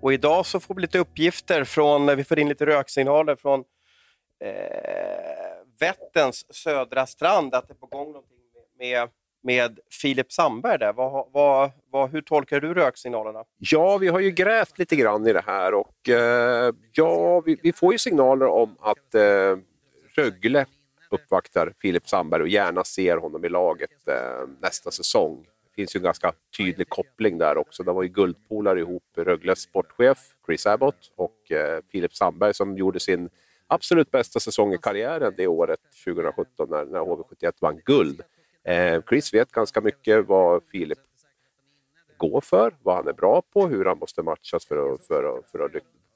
Och 0.00 0.12
idag 0.12 0.46
så 0.46 0.60
får 0.60 0.74
vi 0.74 0.80
lite 0.80 0.98
uppgifter 0.98 1.64
från, 1.64 2.16
vi 2.16 2.24
får 2.24 2.38
in 2.38 2.48
lite 2.48 2.66
röksignaler 2.66 3.36
från 3.36 3.64
eh, 4.44 4.50
Vätterns 5.80 6.54
södra 6.54 7.06
strand 7.06 7.54
att 7.54 7.68
det 7.68 7.72
är 7.72 7.76
på 7.76 7.86
gång 7.86 8.06
någonting 8.06 8.38
med, 8.78 8.88
med 8.88 9.08
med 9.42 9.78
Filip 10.02 10.32
Sandberg 10.32 10.78
där. 10.78 10.92
Vad, 10.92 11.28
vad, 11.32 11.70
vad, 11.90 12.10
hur 12.10 12.22
tolkar 12.22 12.60
du 12.60 12.74
röksignalerna? 12.74 13.44
Ja, 13.58 13.98
vi 13.98 14.08
har 14.08 14.20
ju 14.20 14.30
grävt 14.30 14.78
lite 14.78 14.96
grann 14.96 15.26
i 15.26 15.32
det 15.32 15.44
här 15.46 15.74
och 15.74 16.08
eh, 16.08 16.74
ja, 16.92 17.40
vi, 17.40 17.56
vi, 17.62 17.72
får 17.72 17.92
ju 17.92 17.98
signaler 17.98 18.46
om 18.46 18.76
att 18.80 19.14
eh, 19.14 19.58
Rögle 20.14 20.66
uppvaktar 21.10 21.72
Filip 21.78 22.08
Sandberg 22.08 22.42
och 22.42 22.48
gärna 22.48 22.84
ser 22.84 23.16
honom 23.16 23.44
i 23.44 23.48
laget 23.48 24.08
eh, 24.08 24.48
nästa 24.60 24.90
säsong. 24.90 25.46
Det 25.64 25.74
finns 25.74 25.96
ju 25.96 25.98
en 25.98 26.04
ganska 26.04 26.32
tydlig 26.56 26.88
koppling 26.88 27.38
där 27.38 27.56
också. 27.56 27.82
De 27.82 27.96
var 27.96 28.02
ju 28.02 28.08
guldpolare 28.08 28.80
ihop, 28.80 29.04
Rögles 29.16 29.60
sportchef 29.60 30.18
Chris 30.46 30.66
Abbott 30.66 31.12
och 31.16 31.52
eh, 31.52 31.80
Filip 31.92 32.14
Sandberg 32.14 32.54
som 32.54 32.78
gjorde 32.78 33.00
sin 33.00 33.30
absolut 33.66 34.10
bästa 34.10 34.40
säsong 34.40 34.74
i 34.74 34.78
karriären 34.78 35.34
det 35.36 35.46
året, 35.46 35.80
2017, 36.04 36.70
när, 36.70 36.84
när 36.84 37.00
HV71 37.00 37.52
vann 37.60 37.80
guld. 37.84 38.22
Eh, 38.64 39.02
Chris 39.08 39.34
vet 39.34 39.52
ganska 39.52 39.80
mycket 39.80 40.26
vad 40.26 40.62
Filip 40.72 40.98
går 42.16 42.40
för, 42.40 42.76
vad 42.82 42.96
han 42.96 43.08
är 43.08 43.12
bra 43.12 43.42
på, 43.52 43.66
hur 43.66 43.84
han 43.84 43.98
måste 43.98 44.22
matchas 44.22 44.66
för 44.66 44.94
att, 44.94 45.06
för 45.06 45.38
att, 45.38 45.50
för 45.50 45.58
att 45.58 45.70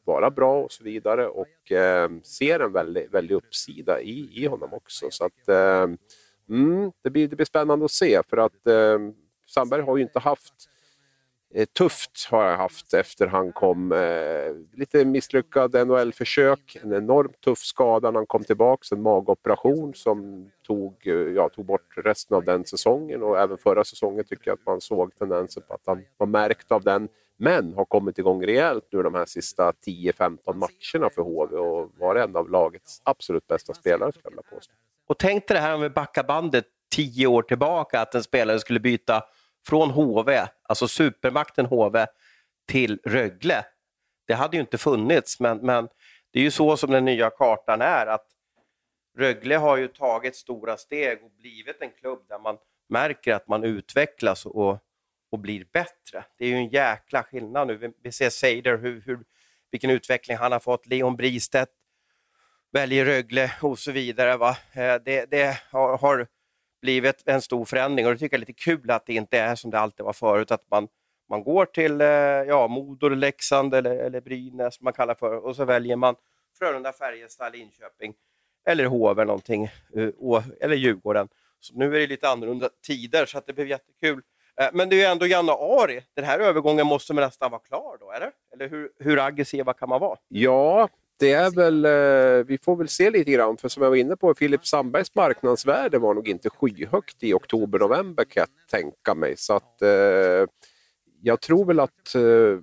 vara 0.05 0.31
bra 0.31 0.63
och 0.63 0.73
så 0.73 0.85
vidare 0.85 1.29
och 1.29 1.73
eh, 1.73 2.11
ser 2.23 2.61
en 2.61 2.73
väldig, 2.73 3.11
väldig 3.11 3.35
uppsida 3.35 4.01
i, 4.01 4.43
i 4.43 4.47
honom 4.47 4.75
också. 4.75 5.07
Så 5.11 5.25
att, 5.25 5.49
eh, 5.49 5.87
mm, 6.49 6.93
det, 7.03 7.11
blir, 7.11 7.29
det 7.29 7.37
blir 7.37 7.47
spännande 7.47 7.85
att 7.85 7.91
se 7.91 8.23
för 8.29 8.37
att 8.37 8.67
eh, 8.67 8.99
Sandberg 9.47 9.83
har 9.83 9.97
ju 9.97 10.03
inte 10.03 10.19
haft 10.19 10.55
Eh, 10.55 10.74
Eh, 11.57 11.65
tufft 11.65 12.29
har 12.31 12.45
jag 12.45 12.57
haft 12.57 12.95
efter 12.95 13.27
han 13.27 13.53
kom. 13.53 13.93
Eh, 13.93 14.79
lite 14.79 15.05
misslyckad 15.05 15.75
NHL-försök, 15.87 16.77
en 16.83 16.93
enormt 16.93 17.41
tuff 17.41 17.59
skada 17.59 18.11
när 18.11 18.19
han 18.19 18.27
kom 18.27 18.45
tillbaka, 18.45 18.95
en 18.95 19.03
magoperation 19.03 19.95
som 19.95 20.51
tog, 20.67 21.07
eh, 21.07 21.13
ja, 21.15 21.49
tog 21.49 21.65
bort 21.65 21.95
resten 21.97 22.37
av 22.37 22.45
den 22.45 22.65
säsongen 22.65 23.23
och 23.23 23.39
även 23.41 23.59
förra 23.59 23.85
säsongen 23.85 24.25
tycker 24.25 24.51
jag 24.51 24.55
att 24.55 24.67
man 24.67 24.81
såg 24.81 25.19
tendenser 25.19 25.61
på 25.61 25.75
att 25.75 25.83
han 25.87 26.05
var 26.17 26.27
märkt 26.27 26.73
av 26.73 26.83
den. 26.83 27.09
Men 27.37 27.75
har 27.75 27.85
kommit 27.85 28.19
igång 28.19 28.47
rejält 28.47 28.85
nu 28.91 29.03
de 29.03 29.15
här 29.15 29.27
sista 29.27 29.73
10-15 29.87 30.39
matcherna 30.47 31.11
för 31.11 31.23
HV 31.23 31.57
och 31.57 31.91
var 31.99 32.17
en 32.17 32.37
av 32.37 32.51
lagets 32.51 33.01
absolut 33.05 33.47
bästa 33.47 33.75
spelare 33.75 34.13
skulle 34.13 34.25
jag 34.25 34.31
vilja 34.31 34.57
påstå. 34.57 34.73
Och 35.07 35.19
tänk 35.19 35.49
dig 35.49 35.55
det 35.55 35.61
här 35.61 35.75
om 35.75 35.81
vi 35.81 35.91
backar 35.91 36.25
bandet 36.25 36.65
tio 36.95 37.27
år 37.27 37.43
tillbaka, 37.43 38.01
att 38.01 38.15
en 38.15 38.23
spelare 38.23 38.59
skulle 38.59 38.81
byta 38.81 39.23
från 39.67 39.91
HV, 39.91 40.47
alltså 40.63 40.89
supermakten 40.89 41.67
HV, 41.67 42.07
till 42.67 43.01
Rögle. 43.05 43.65
Det 44.27 44.35
hade 44.35 44.57
ju 44.57 44.61
inte 44.61 44.79
funnits, 44.79 45.41
men, 45.41 45.59
men 45.59 45.89
det 46.33 46.39
är 46.39 46.43
ju 46.43 46.51
så 46.51 46.77
som 46.77 46.91
den 46.91 47.05
nya 47.05 47.31
kartan 47.31 47.81
är, 47.81 48.07
att 48.07 48.27
Rögle 49.19 49.57
har 49.57 49.77
ju 49.77 49.89
tagit 49.89 50.37
stora 50.37 50.77
steg 50.77 51.23
och 51.23 51.31
blivit 51.31 51.83
en 51.83 51.91
klubb 51.91 52.25
där 52.29 52.39
man 52.39 52.59
märker 52.89 53.35
att 53.35 53.49
man 53.49 53.65
utvecklas 53.65 54.47
och, 54.47 54.79
och 55.31 55.39
blir 55.39 55.67
bättre. 55.73 56.25
Det 56.39 56.45
är 56.45 56.49
ju 56.49 56.55
en 56.55 56.69
jäkla 56.69 57.23
skillnad 57.23 57.67
nu. 57.67 57.77
Vi, 57.77 57.93
vi 58.03 58.13
ser 58.13 58.31
Seider, 58.31 58.79
hur, 58.79 59.03
hur, 59.07 59.25
vilken 59.71 59.91
utveckling 59.91 60.37
han 60.37 60.53
har 60.53 60.61
fått. 60.61 60.87
Leon 60.87 61.17
Bristedt 61.17 61.71
väljer 62.73 63.05
Rögle 63.05 63.53
och 63.63 63.79
så 63.79 63.93
vidare. 63.93 64.37
Va? 64.37 64.57
Eh, 64.73 64.95
det, 65.05 65.31
det 65.31 65.59
har, 65.71 65.99
har, 65.99 66.27
blivit 66.85 67.23
en 67.27 67.43
stor 67.43 67.65
förändring 67.65 68.07
och 68.07 68.13
det 68.13 68.19
tycker 68.19 68.37
jag 68.37 68.43
är 68.43 68.47
lite 68.47 68.63
kul 68.65 68.91
att 68.91 69.07
det 69.07 69.15
inte 69.15 69.39
är 69.39 69.55
som 69.55 69.71
det 69.71 69.79
alltid 69.79 70.05
var 70.05 70.13
förut, 70.13 70.51
att 70.51 70.71
man, 70.71 70.89
man 71.29 71.43
går 71.43 71.65
till 71.65 72.01
eh, 72.01 72.07
ja, 72.07 72.69
Modo, 72.69 73.09
Leksand 73.09 73.75
eller, 73.75 73.97
eller 73.97 74.21
Brynäs, 74.21 74.81
man 74.81 74.93
kallar 74.93 75.15
för, 75.15 75.37
och 75.45 75.57
så 75.57 75.65
väljer 75.65 75.97
man 75.97 76.15
Frölunda, 76.59 76.93
Färjestad, 76.93 77.53
Linköping 77.53 78.15
eller 78.67 78.85
HV 78.85 79.25
någonting, 79.25 79.65
eh, 79.65 80.45
eller 80.61 80.77
Djurgården. 80.77 81.29
Så 81.61 81.75
nu 81.75 81.97
är 81.97 82.01
det 82.01 82.07
lite 82.07 82.29
annorlunda 82.29 82.69
tider 82.87 83.27
så 83.27 83.39
att 83.39 83.47
det 83.47 83.53
blir 83.53 83.67
jättekul. 83.67 84.23
Eh, 84.61 84.69
men 84.73 84.89
det 84.89 84.97
är 84.97 84.99
ju 84.99 85.07
ändå 85.13 85.27
januari. 85.27 86.05
Den 86.15 86.25
här 86.25 86.39
övergången 86.39 86.87
måste 86.87 87.13
nästan 87.13 87.51
vara 87.51 87.61
klar 87.61 87.97
då, 88.01 88.13
eller? 88.13 88.31
Eller 88.53 88.69
hur, 88.69 88.91
hur 88.99 89.19
aggressiva 89.19 89.73
kan 89.73 89.89
man 89.89 90.01
vara? 90.01 90.19
Ja, 90.29 90.89
det 91.17 91.33
är 91.33 91.51
väl, 91.51 91.85
eh, 91.85 92.47
vi 92.47 92.59
får 92.59 92.77
väl 92.77 92.89
se 92.89 93.11
lite 93.11 93.31
grann, 93.31 93.57
för 93.57 93.69
som 93.69 93.83
jag 93.83 93.91
var 93.91 93.97
inne 93.97 94.17
på, 94.17 94.35
Filip 94.35 94.67
Sandbergs 94.67 95.15
marknadsvärde 95.15 95.99
var 95.99 96.15
nog 96.15 96.29
inte 96.29 96.51
skyhögt 96.51 97.23
i 97.23 97.33
oktober-november 97.33 98.25
kan 98.25 98.41
jag 98.41 98.81
tänka 98.81 99.15
mig. 99.15 99.35
Så 99.37 99.55
att 99.55 99.83
eh, 99.83 100.49
jag 101.23 101.41
tror 101.41 101.65
väl 101.65 101.81
att 101.81 102.15
eh, 102.15 102.59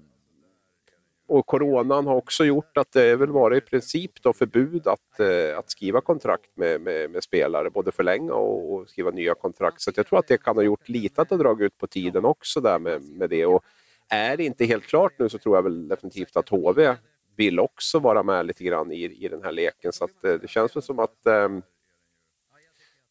och 1.32 1.45
coronan 1.45 2.08
har 2.08 2.16
också 2.16 2.45
gjort 2.45 2.78
att 2.78 2.91
det 2.91 3.16
väl 3.16 3.32
varit 3.32 3.64
i 3.64 3.70
princip 3.70 4.12
då 4.22 4.34
förbud 4.34 4.88
att, 4.88 5.20
eh, 5.20 5.58
att 5.58 5.72
skriva 5.72 6.02
kontrakt 6.02 6.58
med, 6.58 6.82
med, 6.82 7.12
med, 7.12 7.24
spelare, 7.24 7.70
både 7.70 7.91
förlänga 7.91 8.34
och, 8.34 8.74
och, 8.74 8.89
skriva 8.89 9.12
nya 9.12 9.36
kontrakt. 9.36 9.82
Så 9.82 9.91
jag 9.95 10.08
tror 10.08 10.20
att 10.20 10.28
det 10.28 10.38
kan 10.38 10.56
ha 10.56 10.64
gjort 10.64 10.89
lite 10.89 11.22
att 11.22 11.30
det 11.30 11.38
dragit 11.38 11.66
ut 11.66 11.78
på 11.78 11.88
tiden 11.88 12.26
också 12.26 12.62
där 12.62 12.80
med, 12.80 13.02
med 13.02 13.30
det. 13.30 13.45
Och 13.45 13.64
är 14.10 14.38
det 14.38 14.43
inte 14.43 14.66
helt 14.66 14.84
klart 14.84 15.14
nu 15.20 15.30
så 15.30 15.38
tror 15.38 15.58
jag 15.58 15.64
väl 15.64 15.88
definitivt 15.88 16.38
att 16.38 16.49
HV 16.49 16.95
vill 17.36 17.60
också 17.60 18.00
vara 18.00 18.24
med 18.24 18.46
lite 18.46 18.64
grann 18.64 18.92
i, 18.92 19.04
i 19.04 19.28
den 19.28 19.44
här 19.44 19.52
leken. 19.52 19.94
Så 19.94 20.06
att, 20.06 20.24
eh, 20.24 20.34
det 20.34 20.48
känns 20.48 20.76
väl 20.76 20.84
som 20.84 21.00
att 21.00 21.26
eh, 21.26 21.50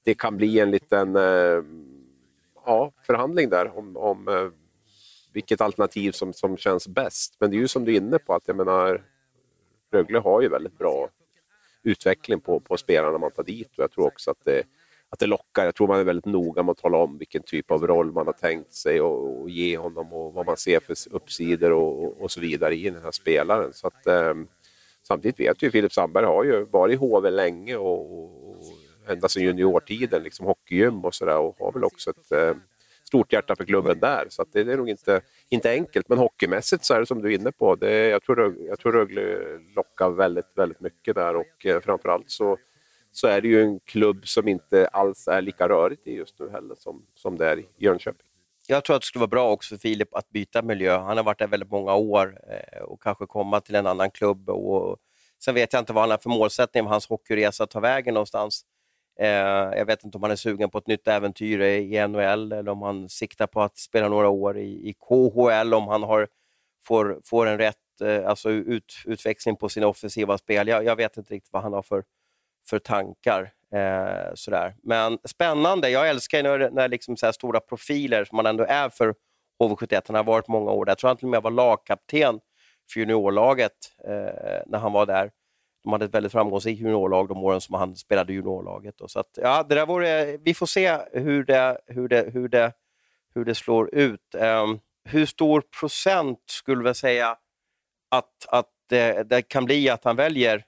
det 0.04 0.14
kan 0.14 0.36
bli 0.36 0.58
en 0.58 0.70
liten 0.70 1.16
eh, 1.16 1.62
ja, 2.66 2.92
förhandling 3.06 3.48
där 3.48 3.78
om, 3.78 3.96
om 3.96 4.28
eh, 4.28 4.48
vilket 5.32 5.60
alternativ 5.60 6.12
som, 6.12 6.32
som 6.32 6.56
känns 6.56 6.88
bäst. 6.88 7.36
Men 7.38 7.50
det 7.50 7.56
är 7.56 7.58
ju 7.58 7.68
som 7.68 7.84
du 7.84 7.92
är 7.92 7.96
inne 7.96 8.18
på, 8.18 8.34
att 8.34 8.48
jag 8.48 8.56
menar, 8.56 9.04
Rögle 9.92 10.18
har 10.18 10.40
ju 10.40 10.48
väldigt 10.48 10.78
bra 10.78 11.08
utveckling 11.82 12.40
på, 12.40 12.60
på 12.60 12.76
spelarna 12.76 13.18
man 13.18 13.30
tar 13.30 13.42
dit 13.42 13.78
och 13.78 13.84
jag 13.84 13.90
tror 13.90 14.06
också 14.06 14.30
att 14.30 14.44
det, 14.44 14.62
att 15.10 15.18
det 15.18 15.26
lockar. 15.26 15.64
Jag 15.64 15.74
tror 15.74 15.88
man 15.88 16.00
är 16.00 16.04
väldigt 16.04 16.26
noga 16.26 16.62
med 16.62 16.72
att 16.72 16.78
tala 16.78 16.98
om 16.98 17.18
vilken 17.18 17.42
typ 17.42 17.70
av 17.70 17.86
roll 17.86 18.12
man 18.12 18.26
har 18.26 18.32
tänkt 18.32 18.72
sig 18.72 19.00
och, 19.00 19.40
och 19.40 19.50
ge 19.50 19.76
honom 19.76 20.12
och 20.12 20.34
vad 20.34 20.46
man 20.46 20.56
ser 20.56 20.80
för 20.80 20.94
uppsidor 21.10 21.72
och, 21.72 22.22
och 22.22 22.30
så 22.30 22.40
vidare 22.40 22.74
i 22.74 22.90
den 22.90 23.02
här 23.02 23.10
spelaren. 23.10 23.72
Så 23.72 23.86
att, 23.86 24.06
eh, 24.06 24.34
samtidigt 25.02 25.40
vet 25.40 25.62
ju 25.62 25.70
Filip 25.70 25.92
Sandberg 25.92 26.24
har 26.24 26.44
ju 26.44 26.64
varit 26.64 26.92
i 26.92 26.96
HV 26.96 27.30
länge 27.30 27.76
och, 27.76 28.12
och 28.12 28.62
ända 29.08 29.28
sedan 29.28 29.42
juniortiden, 29.42 30.22
liksom 30.22 30.46
hockeygym 30.46 31.04
och 31.04 31.14
sådär 31.14 31.38
och 31.38 31.56
har 31.58 31.72
väl 31.72 31.84
också 31.84 32.10
ett 32.10 32.32
eh, 32.32 32.54
stort 33.04 33.32
hjärta 33.32 33.56
för 33.56 33.64
klubben 33.64 34.00
där. 34.00 34.26
Så 34.28 34.44
det, 34.52 34.64
det, 34.64 34.72
är 34.72 34.76
nog 34.76 34.88
inte, 34.88 35.20
inte 35.48 35.70
enkelt, 35.70 36.08
men 36.08 36.18
hockeymässigt 36.18 36.84
så 36.84 36.94
är 36.94 37.00
det 37.00 37.06
som 37.06 37.22
du 37.22 37.28
är 37.32 37.38
inne 37.38 37.52
på. 37.52 37.74
Det, 37.74 38.08
jag, 38.08 38.22
tror, 38.22 38.56
jag 38.68 38.78
tror 38.78 38.92
Rögle 38.92 39.38
lockar 39.76 40.10
väldigt, 40.10 40.52
väldigt 40.54 40.80
mycket 40.80 41.14
där 41.14 41.36
och 41.36 41.66
eh, 41.66 41.80
framförallt 41.80 42.30
så 42.30 42.58
så 43.12 43.26
är 43.26 43.40
det 43.40 43.48
ju 43.48 43.62
en 43.62 43.80
klubb 43.80 44.28
som 44.28 44.48
inte 44.48 44.86
alls 44.86 45.28
är 45.28 45.42
lika 45.42 45.68
rörigt 45.68 46.06
i 46.06 46.14
just 46.14 46.38
nu 46.38 46.50
heller 46.50 46.74
som, 46.74 47.06
som 47.14 47.38
det 47.38 47.46
är 47.46 47.58
i 47.58 47.66
Jönköping. 47.76 48.26
Jag 48.66 48.84
tror 48.84 48.96
att 48.96 49.02
det 49.02 49.06
skulle 49.06 49.20
vara 49.20 49.28
bra 49.28 49.50
också 49.50 49.74
för 49.74 49.80
Filip 49.80 50.14
att 50.14 50.30
byta 50.30 50.62
miljö. 50.62 50.98
Han 50.98 51.16
har 51.16 51.24
varit 51.24 51.38
där 51.38 51.46
väldigt 51.46 51.70
många 51.70 51.94
år 51.94 52.40
eh, 52.50 52.82
och 52.82 53.02
kanske 53.02 53.26
komma 53.26 53.60
till 53.60 53.74
en 53.74 53.86
annan 53.86 54.10
klubb. 54.10 54.50
Och, 54.50 54.96
sen 55.44 55.54
vet 55.54 55.72
jag 55.72 55.80
inte 55.80 55.92
vad 55.92 56.02
han 56.02 56.10
har 56.10 56.18
för 56.18 56.30
målsättning, 56.30 56.84
vad 56.84 56.92
hans 56.92 57.08
hockeyresa 57.08 57.66
tar 57.66 57.80
vägen 57.80 58.14
någonstans. 58.14 58.64
Eh, 59.20 59.28
jag 59.78 59.86
vet 59.86 60.04
inte 60.04 60.18
om 60.18 60.22
han 60.22 60.32
är 60.32 60.36
sugen 60.36 60.70
på 60.70 60.78
ett 60.78 60.86
nytt 60.86 61.08
äventyr 61.08 61.60
i 61.60 62.08
NHL 62.08 62.52
eller 62.52 62.68
om 62.68 62.82
han 62.82 63.08
siktar 63.08 63.46
på 63.46 63.62
att 63.62 63.78
spela 63.78 64.08
några 64.08 64.28
år 64.28 64.58
i, 64.58 64.88
i 64.88 64.94
KHL, 65.08 65.74
om 65.74 65.88
han 65.88 66.02
har, 66.02 66.28
får, 66.84 67.20
får 67.24 67.46
en 67.46 67.58
rätt 67.58 68.00
eh, 68.00 68.28
alltså 68.28 68.50
ut, 68.50 68.94
utväxling 69.04 69.56
på 69.56 69.68
sina 69.68 69.86
offensiva 69.86 70.38
spel. 70.38 70.68
Jag, 70.68 70.84
jag 70.84 70.96
vet 70.96 71.16
inte 71.16 71.34
riktigt 71.34 71.52
vad 71.52 71.62
han 71.62 71.72
har 71.72 71.82
för 71.82 72.04
för 72.68 72.78
tankar. 72.78 73.52
Eh, 73.74 74.34
sådär. 74.34 74.74
Men 74.82 75.18
spännande. 75.24 75.90
Jag 75.90 76.08
älskar 76.08 76.42
när, 76.42 76.70
när 76.70 76.88
liksom 76.88 77.16
så 77.16 77.32
stora 77.32 77.60
profiler, 77.60 78.24
som 78.24 78.36
man 78.36 78.46
ändå 78.46 78.64
är 78.64 78.88
för 78.88 79.14
HV71, 79.62 80.02
han 80.06 80.16
har 80.16 80.24
varit 80.24 80.48
många 80.48 80.70
år 80.70 80.84
där. 80.84 80.90
Jag 80.90 80.98
tror 80.98 81.08
han 81.08 81.16
till 81.16 81.26
och 81.26 81.30
med 81.30 81.42
var 81.42 81.50
lagkapten 81.50 82.40
för 82.92 83.00
juniorlaget 83.00 83.72
eh, 84.04 84.62
när 84.66 84.78
han 84.78 84.92
var 84.92 85.06
där. 85.06 85.30
De 85.82 85.92
hade 85.92 86.04
ett 86.04 86.14
väldigt 86.14 86.32
framgångsrikt 86.32 86.80
juniorlag 86.80 87.28
de 87.28 87.44
åren 87.44 87.60
som 87.60 87.74
han 87.74 87.96
spelade 87.96 88.32
juniorlaget. 88.32 88.94
Då. 88.98 89.08
Så 89.08 89.20
att, 89.20 89.38
ja, 89.42 89.62
det 89.68 89.74
där 89.74 89.86
vore, 89.86 90.36
vi 90.36 90.54
får 90.54 90.66
se 90.66 90.98
hur 91.12 91.44
det, 91.44 91.78
hur 91.86 92.08
det, 92.08 92.30
hur 92.32 92.48
det, 92.48 92.72
hur 93.34 93.44
det 93.44 93.54
slår 93.54 93.94
ut. 93.94 94.34
Eh, 94.34 94.66
hur 95.04 95.26
stor 95.26 95.62
procent 95.80 96.38
skulle 96.46 96.88
vi 96.88 96.94
säga 96.94 97.36
att, 98.10 98.46
att 98.48 98.68
det, 98.88 99.22
det, 99.22 99.42
kan 99.42 99.64
bli 99.64 99.88
att 99.88 100.04
han 100.04 100.16
väljer 100.16 100.64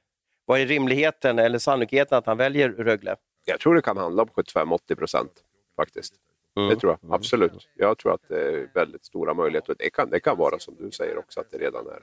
vad 0.47 0.61
är 0.61 0.67
rimligheten 0.67 1.39
eller 1.39 1.59
sannolikheten 1.59 2.19
att 2.19 2.27
han 2.27 2.39
väljer 2.39 2.69
Rögle? 2.69 3.17
Jag 3.45 3.61
tror 3.61 3.75
det 3.75 3.83
kan 3.83 3.97
handla 3.97 4.23
om 4.23 4.29
75-80 4.29 4.95
procent 4.95 5.33
faktiskt. 5.77 6.15
Mm. 6.57 6.69
Det 6.69 6.77
tror 6.77 6.99
jag 7.01 7.15
absolut. 7.15 7.69
Jag 7.75 7.99
tror 7.99 8.15
att 8.15 8.29
det 8.29 8.41
är 8.41 8.71
väldigt 8.75 9.05
stora 9.05 9.35
möjligheter. 9.35 9.75
Det 9.79 9.91
kan, 9.91 10.11
det 10.11 10.21
kan 10.21 10.39
vara 10.39 10.59
som 10.59 10.77
du 10.79 10.91
säger 10.91 11.19
också, 11.19 11.41
att 11.41 11.51
det 11.51 11.59
redan 11.59 11.87
är 11.87 12.03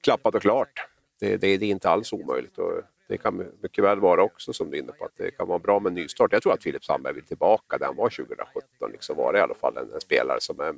klappat 0.00 0.34
och 0.34 0.42
klart. 0.42 0.86
Det, 1.20 1.36
det, 1.36 1.56
det 1.56 1.66
är 1.66 1.70
inte 1.70 1.90
alls 1.90 2.12
omöjligt. 2.12 2.58
Och 2.58 2.82
det 3.08 3.18
kan 3.18 3.46
mycket 3.62 3.84
väl 3.84 4.00
vara 4.00 4.22
också, 4.22 4.52
som 4.52 4.70
du 4.70 4.76
är 4.76 4.82
inne 4.82 4.92
på, 4.92 5.04
att 5.04 5.16
det 5.16 5.30
kan 5.30 5.48
vara 5.48 5.58
bra 5.58 5.80
med 5.80 5.92
nystart. 5.92 6.32
Jag 6.32 6.42
tror 6.42 6.52
att 6.52 6.62
Filip 6.62 6.84
Sandberg 6.84 7.14
vill 7.14 7.24
tillbaka 7.24 7.78
där 7.78 7.86
han 7.86 7.96
var 7.96 8.10
2017. 8.10 8.92
Liksom 8.92 9.16
var 9.16 9.32
det 9.32 9.38
i 9.38 9.42
alla 9.42 9.54
fall 9.54 9.76
en, 9.76 9.92
en 9.94 10.00
spelare 10.00 10.40
som 10.40 10.60
är 10.60 10.74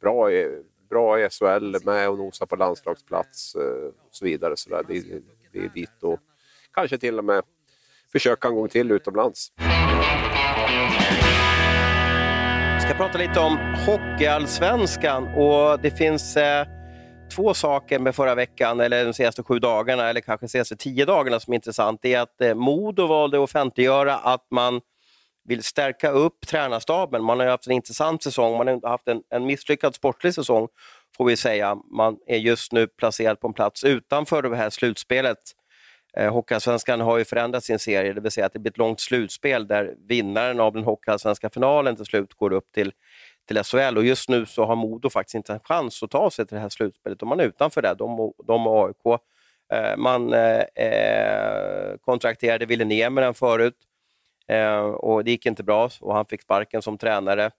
bra 0.00 0.30
bra 0.92 1.20
i 1.20 1.28
SHL, 1.30 1.76
med 1.84 2.08
och 2.08 2.18
nosar 2.18 2.46
på 2.46 2.56
landslagsplats 2.56 3.54
eh, 3.54 3.86
och 3.86 4.08
så 4.10 4.24
vidare. 4.24 4.56
Så 4.56 4.70
där. 4.70 4.82
Det, 4.88 5.22
vi 5.52 5.64
är 5.64 5.68
dit 5.68 6.02
och 6.02 6.18
kanske 6.74 6.98
till 6.98 7.18
och 7.18 7.24
med 7.24 7.42
försöka 8.12 8.48
en 8.48 8.54
gång 8.54 8.68
till 8.68 8.90
utomlands. 8.90 9.52
Vi 12.74 12.80
ska 12.80 12.94
prata 12.94 13.18
lite 13.18 13.40
om 13.40 13.58
Hockeyallsvenskan 13.86 15.28
och 15.34 15.80
det 15.80 15.90
finns 15.90 16.36
eh, 16.36 16.66
två 17.36 17.54
saker 17.54 17.98
med 17.98 18.14
förra 18.14 18.34
veckan, 18.34 18.80
eller 18.80 19.04
de 19.04 19.14
senaste 19.14 19.42
sju 19.42 19.58
dagarna, 19.58 20.08
eller 20.08 20.20
kanske 20.20 20.46
de 20.46 20.50
senaste 20.50 20.76
tio 20.76 21.04
dagarna 21.04 21.40
som 21.40 21.52
är 21.52 21.54
intressant. 21.54 22.00
Det 22.02 22.14
är 22.14 22.20
att 22.20 22.40
eh, 22.40 22.54
Modo 22.54 23.06
valde 23.06 23.36
att 23.36 23.44
offentliggöra 23.44 24.16
att 24.16 24.46
man 24.50 24.80
vill 25.44 25.62
stärka 25.62 26.10
upp 26.10 26.46
tränarstaben. 26.46 27.24
Man 27.24 27.38
har 27.38 27.46
ju 27.46 27.50
haft 27.50 27.66
en 27.66 27.72
intressant 27.72 28.22
säsong, 28.22 28.58
man 28.58 28.66
har 28.66 28.88
haft 28.88 29.08
en, 29.08 29.22
en 29.30 29.46
misslyckad 29.46 29.94
sportlig 29.94 30.34
säsong 30.34 30.68
får 31.16 31.24
vi 31.24 31.36
säga. 31.36 31.76
Man 31.90 32.18
är 32.26 32.38
just 32.38 32.72
nu 32.72 32.86
placerad 32.86 33.40
på 33.40 33.46
en 33.46 33.52
plats 33.54 33.84
utanför 33.84 34.42
det 34.42 34.56
här 34.56 34.70
slutspelet. 34.70 35.38
Eh, 36.16 36.32
Hockeyallsvenskan 36.32 37.00
har 37.00 37.18
ju 37.18 37.24
förändrat 37.24 37.64
sin 37.64 37.78
serie, 37.78 38.12
det 38.12 38.20
vill 38.20 38.32
säga 38.32 38.46
att 38.46 38.52
det 38.52 38.58
blir 38.58 38.72
ett 38.72 38.78
långt 38.78 39.00
slutspel 39.00 39.66
där 39.66 39.94
vinnaren 40.08 40.60
av 40.60 40.72
den 40.72 40.84
Hockeyallsvenska 40.84 41.50
finalen 41.50 41.96
till 41.96 42.04
slut 42.04 42.34
går 42.34 42.52
upp 42.52 42.72
till, 42.72 42.92
till 43.48 43.64
SHL. 43.64 43.96
Och 43.96 44.04
just 44.04 44.28
nu 44.28 44.46
så 44.46 44.64
har 44.64 44.76
Modo 44.76 45.10
faktiskt 45.10 45.34
inte 45.34 45.52
en 45.52 45.60
chans 45.60 46.02
att 46.02 46.10
ta 46.10 46.30
sig 46.30 46.46
till 46.46 46.54
det 46.54 46.60
här 46.60 46.68
slutspelet. 46.68 47.18
De 47.18 47.32
är 47.32 47.42
utanför 47.42 47.82
det, 47.82 47.94
de, 47.98 48.32
de 48.46 48.66
och 48.66 48.86
AIK. 48.86 49.20
Eh, 49.72 49.96
man 49.96 50.32
eh, 50.32 50.60
eh 50.60 51.96
kontrakterade 52.00 52.66
Ville 52.66 52.84
Nieminen 52.84 53.34
förut 53.34 53.76
eh, 54.48 54.80
och 54.80 55.24
det 55.24 55.30
gick 55.30 55.46
inte 55.46 55.62
bra 55.62 55.90
och 56.00 56.14
han 56.14 56.26
fick 56.26 56.42
sparken 56.42 56.82
som 56.82 56.98
tränare. 56.98 57.50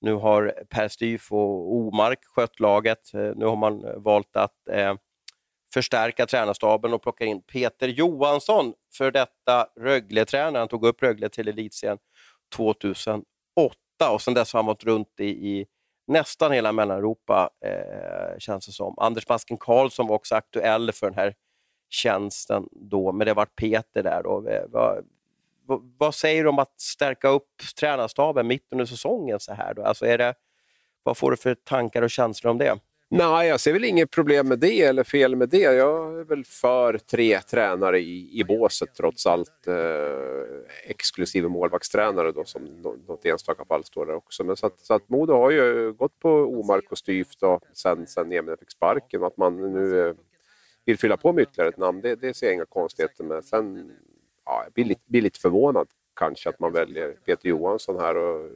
Nu 0.00 0.14
har 0.14 0.64
Per 0.70 0.88
Styf 0.88 1.32
och 1.32 1.74
Omark 1.74 2.24
skött 2.24 2.60
laget. 2.60 3.14
Eh, 3.14 3.32
nu 3.36 3.46
har 3.46 3.56
man 3.56 3.84
eh, 3.84 3.94
valt 3.96 4.36
att 4.36 4.68
eh, 4.70 4.94
förstärka 5.74 6.26
tränarstaben 6.26 6.92
och 6.92 7.02
plocka 7.02 7.24
in 7.24 7.42
Peter 7.42 7.88
Johansson, 7.88 8.74
för 8.94 9.10
detta 9.10 9.66
Rögle-tränare. 9.80 10.60
Han 10.60 10.68
tog 10.68 10.86
upp 10.86 11.02
Rögle 11.02 11.28
till 11.28 11.48
elitserien 11.48 11.98
2008 12.56 13.24
och 14.12 14.22
sedan 14.22 14.34
dess 14.34 14.52
har 14.52 14.58
han 14.58 14.66
varit 14.66 14.84
runt 14.84 15.20
i, 15.20 15.24
i 15.24 15.66
nästan 16.06 16.52
hela 16.52 16.72
Mellaneuropa, 16.72 17.50
eh, 17.64 18.38
känns 18.38 18.66
det 18.66 18.72
som. 18.72 18.94
Anders 18.98 19.26
Basken 19.26 19.58
Karlsson 19.58 20.06
var 20.06 20.14
också 20.14 20.34
aktuell 20.34 20.92
för 20.92 21.06
den 21.06 21.18
här 21.18 21.34
tjänsten 21.90 22.68
då, 22.72 23.12
men 23.12 23.26
det 23.26 23.34
var 23.34 23.46
Peter 23.46 24.02
där. 24.02 24.22
Då. 24.22 24.48
Eh, 24.48 25.02
vad 25.98 26.14
säger 26.14 26.42
du 26.42 26.48
om 26.48 26.58
att 26.58 26.80
stärka 26.80 27.28
upp 27.28 27.48
tränarstaben 27.80 28.46
mitt 28.46 28.66
under 28.70 28.84
säsongen? 28.84 29.40
så 29.40 29.52
här 29.52 29.74
då? 29.74 29.82
Alltså 29.82 30.06
är 30.06 30.18
det, 30.18 30.34
vad 31.02 31.16
får 31.16 31.30
du 31.30 31.36
för 31.36 31.54
tankar 31.54 32.02
och 32.02 32.10
känslor 32.10 32.50
om 32.50 32.58
det? 32.58 32.78
Nej, 33.10 33.48
jag 33.48 33.60
ser 33.60 33.72
väl 33.72 33.84
inget 33.84 34.10
problem 34.10 34.48
med 34.48 34.58
det 34.58 34.82
eller 34.82 35.04
fel 35.04 35.36
med 35.36 35.48
det. 35.48 35.58
Jag 35.58 36.20
är 36.20 36.24
väl 36.24 36.44
för 36.44 36.98
tre 36.98 37.40
tränare 37.40 38.00
i, 38.00 38.40
i 38.40 38.44
båset 38.44 38.94
trots 38.94 39.26
allt. 39.26 39.66
Eh, 39.66 39.74
exklusive 40.84 41.48
målvaktstränare 41.48 42.32
då, 42.32 42.44
som 42.44 42.64
något 43.06 43.26
enstaka 43.26 43.64
fall 43.64 43.84
står 43.84 44.06
där 44.06 44.14
också. 44.14 44.44
Men 44.44 44.56
så 44.56 44.66
att, 44.66 44.80
så 44.80 44.94
att 44.94 45.08
Modo 45.08 45.32
har 45.32 45.50
ju 45.50 45.92
gått 45.92 46.18
på 46.18 46.30
Omark 46.30 46.92
och 46.92 46.98
Styf 46.98 47.36
då, 47.40 47.60
sen, 47.72 48.06
sen 48.06 48.32
Emil 48.32 48.56
fick 48.56 48.70
sparken. 48.70 49.24
Att 49.24 49.36
man 49.36 49.72
nu 49.72 50.08
eh, 50.08 50.14
vill 50.84 50.98
fylla 50.98 51.16
på 51.16 51.32
med 51.32 51.42
ytterligare 51.42 51.68
ett 51.68 51.78
namn, 51.78 52.00
det, 52.00 52.14
det 52.14 52.34
ser 52.34 52.46
jag 52.46 52.54
inga 52.54 52.66
konstigheter 52.66 53.24
med. 53.24 53.44
Sen, 53.44 53.92
ja, 54.48 54.62
jag 54.64 54.72
blir 54.72 54.84
lite, 54.84 55.00
blir 55.06 55.22
lite 55.22 55.40
förvånad 55.40 55.88
kanske 56.18 56.48
att 56.48 56.60
man 56.60 56.72
väljer 56.72 57.12
Peter 57.12 57.48
Johansson 57.48 58.00
här. 58.00 58.16
Och, 58.16 58.50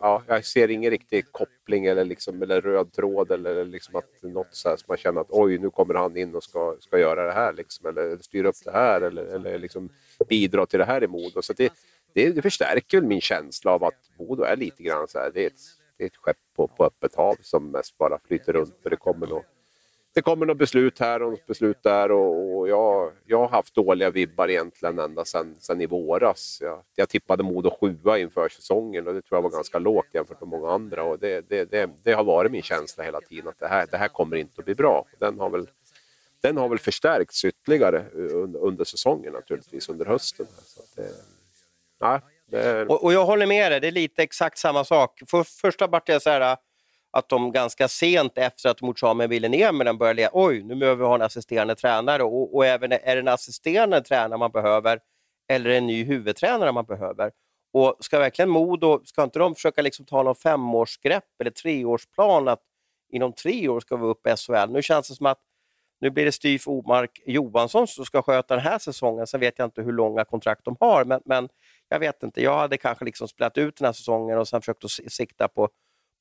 ja, 0.00 0.22
jag 0.26 0.44
ser 0.44 0.70
ingen 0.70 0.90
riktig 0.90 1.32
koppling 1.32 1.86
eller, 1.86 2.04
liksom, 2.04 2.42
eller 2.42 2.60
röd 2.60 2.92
tråd 2.92 3.30
eller 3.30 3.64
liksom 3.64 3.96
att 3.96 4.22
något 4.22 4.54
så 4.54 4.68
här 4.68 4.76
som 4.76 4.84
man 4.88 4.96
känner 4.96 5.20
att 5.20 5.30
oj, 5.30 5.58
nu 5.58 5.70
kommer 5.70 5.94
han 5.94 6.16
in 6.16 6.34
och 6.34 6.44
ska, 6.44 6.76
ska 6.80 6.98
göra 6.98 7.26
det 7.26 7.32
här 7.32 7.52
liksom, 7.52 7.86
eller 7.86 8.18
styra 8.18 8.48
upp 8.48 8.64
det 8.64 8.72
här 8.72 9.00
eller, 9.00 9.24
eller 9.24 9.58
liksom 9.58 9.88
bidra 10.28 10.66
till 10.66 10.78
det 10.78 10.84
här 10.84 11.04
i 11.04 11.08
Modo. 11.08 11.42
Så 11.42 11.52
det, 11.52 11.72
det, 12.14 12.30
det 12.30 12.42
förstärker 12.42 13.00
väl 13.00 13.08
min 13.08 13.20
känsla 13.20 13.70
av 13.70 13.84
att 13.84 14.10
Modo 14.18 14.42
är 14.42 14.56
lite 14.56 14.82
grann 14.82 15.08
så 15.08 15.18
här, 15.18 15.30
det 15.34 15.42
är 15.42 15.46
ett, 15.46 15.60
det 15.96 16.04
är 16.04 16.08
ett 16.08 16.16
skepp 16.16 16.36
på, 16.56 16.68
på 16.68 16.84
öppet 16.84 17.14
hav 17.14 17.36
som 17.40 17.70
mest 17.70 17.98
bara 17.98 18.18
flyter 18.26 18.52
runt 18.52 18.78
för 18.82 18.90
det 18.90 18.96
kommer 18.96 19.26
nog 19.26 19.42
det 20.14 20.22
kommer 20.22 20.46
något 20.46 20.58
beslut 20.58 20.98
här 20.98 21.22
och 21.22 21.30
något 21.30 21.46
beslut 21.46 21.82
där 21.82 22.10
och, 22.10 22.58
och 22.58 22.68
jag, 22.68 23.12
jag 23.26 23.38
har 23.38 23.48
haft 23.48 23.74
dåliga 23.74 24.10
vibbar 24.10 24.48
egentligen 24.48 24.98
ända 24.98 25.24
sedan 25.24 25.80
i 25.80 25.86
våras. 25.86 26.58
Jag, 26.60 26.82
jag 26.94 27.08
tippade 27.08 27.42
Modo 27.42 27.70
sjua 27.80 28.18
inför 28.18 28.48
säsongen 28.48 29.08
och 29.08 29.14
det 29.14 29.22
tror 29.22 29.36
jag 29.36 29.42
var 29.42 29.50
ganska 29.50 29.78
lågt 29.78 30.06
jämfört 30.12 30.40
med 30.40 30.48
många 30.48 30.70
andra 30.70 31.02
och 31.02 31.18
det, 31.18 31.48
det, 31.48 31.64
det, 31.64 31.90
det, 32.02 32.12
har 32.12 32.24
varit 32.24 32.52
min 32.52 32.62
känsla 32.62 33.04
hela 33.04 33.20
tiden 33.20 33.48
att 33.48 33.58
det 33.58 33.68
här, 33.68 33.86
det 33.90 33.96
här 33.96 34.08
kommer 34.08 34.36
inte 34.36 34.54
att 34.58 34.64
bli 34.64 34.74
bra. 34.74 35.04
Den 35.18 35.40
har 35.40 35.50
väl, 35.50 35.68
den 36.40 36.56
har 36.56 36.68
väl 36.68 36.78
förstärkts 36.78 37.44
ytterligare 37.44 38.04
under, 38.14 38.60
under 38.60 38.84
säsongen 38.84 39.32
naturligtvis, 39.32 39.88
under 39.88 40.06
hösten. 40.06 40.46
Så 40.64 40.82
det, 40.96 41.10
nej, 42.00 42.20
är... 42.52 42.90
och, 42.90 43.04
och, 43.04 43.12
jag 43.12 43.24
håller 43.24 43.46
med 43.46 43.72
dig, 43.72 43.80
det 43.80 43.86
är 43.86 43.92
lite 43.92 44.22
exakt 44.22 44.58
samma 44.58 44.84
sak. 44.84 45.22
För, 45.26 45.44
första 45.44 45.86
vart 45.86 46.08
jag 46.08 46.22
så 46.22 46.30
här 46.30 46.56
att 47.12 47.28
de 47.28 47.52
ganska 47.52 47.88
sent 47.88 48.38
efter 48.38 48.68
att 48.68 48.82
Mouchamen 48.82 49.30
ville 49.30 49.48
ner 49.48 49.72
med 49.72 49.86
den 49.86 49.98
började 49.98 50.16
leda, 50.16 50.30
oj, 50.32 50.62
nu 50.62 50.74
behöver 50.74 50.98
vi 50.98 51.08
ha 51.08 51.14
en 51.14 51.22
assisterande 51.22 51.74
tränare 51.74 52.22
och, 52.22 52.54
och 52.56 52.66
även 52.66 52.92
är 52.92 52.98
det 52.98 53.20
en 53.20 53.28
assisterande 53.28 54.00
tränare 54.02 54.38
man 54.38 54.50
behöver 54.50 55.00
eller 55.48 55.70
en 55.70 55.86
ny 55.86 56.04
huvudtränare 56.04 56.72
man 56.72 56.84
behöver. 56.84 57.30
Och 57.72 57.96
ska 58.00 58.18
verkligen 58.18 58.48
Modo, 58.48 59.04
ska 59.04 59.22
inte 59.22 59.38
de 59.38 59.54
försöka 59.54 59.82
liksom 59.82 60.06
ta 60.06 60.22
någon 60.22 60.34
femårsgrepp 60.34 61.24
eller 61.40 61.50
treårsplan 61.50 62.48
att 62.48 62.62
inom 63.12 63.32
tre 63.32 63.68
år 63.68 63.80
ska 63.80 63.96
vi 63.96 64.04
upp 64.04 64.26
i 64.26 64.36
SHL? 64.36 64.70
Nu 64.70 64.82
känns 64.82 65.08
det 65.08 65.14
som 65.14 65.26
att 65.26 65.38
nu 66.00 66.10
blir 66.10 66.24
det 66.24 66.32
Styf 66.32 66.68
Omark 66.68 67.22
Johansson 67.26 67.86
som 67.86 68.04
ska 68.04 68.22
sköta 68.22 68.54
den 68.56 68.64
här 68.64 68.78
säsongen. 68.78 69.26
Sen 69.26 69.40
vet 69.40 69.58
jag 69.58 69.66
inte 69.66 69.82
hur 69.82 69.92
långa 69.92 70.24
kontrakt 70.24 70.64
de 70.64 70.76
har, 70.80 71.04
men, 71.04 71.20
men 71.24 71.48
jag 71.88 71.98
vet 71.98 72.22
inte. 72.22 72.42
Jag 72.42 72.58
hade 72.58 72.76
kanske 72.76 73.04
liksom 73.04 73.28
spelat 73.28 73.58
ut 73.58 73.76
den 73.76 73.86
här 73.86 73.92
säsongen 73.92 74.38
och 74.38 74.48
sen 74.48 74.60
försökt 74.60 74.84
att 74.84 74.90
sikta 74.90 75.48
på 75.48 75.68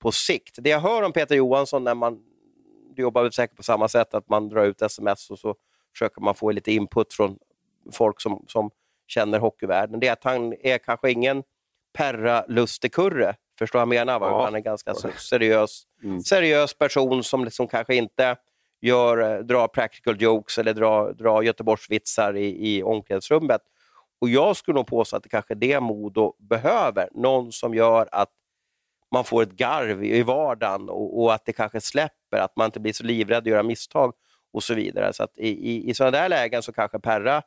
på 0.01 0.11
sikt. 0.11 0.55
Det 0.57 0.69
jag 0.69 0.79
hör 0.79 1.03
om 1.03 1.13
Peter 1.13 1.35
Johansson 1.35 1.83
när 1.83 1.95
man 1.95 2.19
du 2.95 3.01
jobbar 3.01 3.23
väl 3.23 3.31
säkert 3.31 3.57
på 3.57 3.63
samma 3.63 3.87
sätt, 3.87 4.13
att 4.13 4.29
man 4.29 4.49
drar 4.49 4.65
ut 4.65 4.81
sms 4.81 5.29
och 5.29 5.39
så 5.39 5.55
försöker 5.93 6.21
man 6.21 6.35
få 6.35 6.51
lite 6.51 6.71
input 6.71 7.13
från 7.13 7.37
folk 7.91 8.21
som, 8.21 8.45
som 8.47 8.71
känner 9.07 9.39
hockeyvärlden. 9.39 9.99
Det 9.99 10.07
är 10.07 10.13
att 10.13 10.23
han 10.23 10.53
är 10.61 10.77
kanske 10.77 11.11
ingen 11.11 11.43
Perra 11.93 12.45
Lustekurre, 12.47 13.35
förstår 13.59 13.81
jag 13.81 13.87
menar? 13.87 14.19
Va? 14.19 14.27
Ja. 14.29 14.43
Han 14.43 14.53
är 14.53 14.57
en 14.57 14.63
ganska 14.63 14.93
seriös, 15.17 15.83
mm. 16.03 16.21
seriös 16.21 16.73
person 16.73 17.23
som 17.23 17.45
liksom 17.45 17.67
kanske 17.67 17.95
inte 17.95 18.35
gör, 18.81 19.17
eh, 19.17 19.39
drar 19.39 19.67
practical 19.67 20.21
jokes 20.21 20.57
eller 20.57 20.73
drar, 20.73 21.13
drar 21.13 21.41
Göteborgsvitsar 21.41 22.37
i, 22.37 22.77
i 22.77 22.83
omklädningsrummet. 22.83 23.61
Och 24.21 24.29
jag 24.29 24.57
skulle 24.57 24.75
nog 24.75 24.87
påstå 24.87 25.17
att 25.17 25.23
det 25.23 25.29
kanske 25.29 25.53
är 25.53 25.55
det 25.55 25.79
Modo 25.79 26.35
behöver. 26.39 27.09
Någon 27.11 27.51
som 27.51 27.75
gör 27.75 28.09
att 28.11 28.29
man 29.11 29.23
får 29.23 29.43
ett 29.43 29.51
garv 29.51 30.03
i 30.03 30.23
vardagen 30.23 30.89
och, 30.89 31.21
och, 31.21 31.33
att 31.33 31.45
det 31.45 31.53
kanske 31.53 31.81
släpper, 31.81 32.37
att 32.37 32.55
man 32.55 32.65
inte 32.65 32.79
blir 32.79 32.93
så 32.93 33.03
livrädd 33.03 33.37
att 33.37 33.45
göra 33.45 33.63
misstag 33.63 34.13
och 34.53 34.63
så 34.63 34.73
vidare. 34.73 35.13
Så 35.13 35.23
att 35.23 35.37
i, 35.37 35.49
i, 35.49 35.89
i 35.89 35.93
sådana 35.93 36.17
där 36.17 36.29
lägen 36.29 36.63
så 36.63 36.73
kanske 36.73 36.99
Perra 36.99 37.41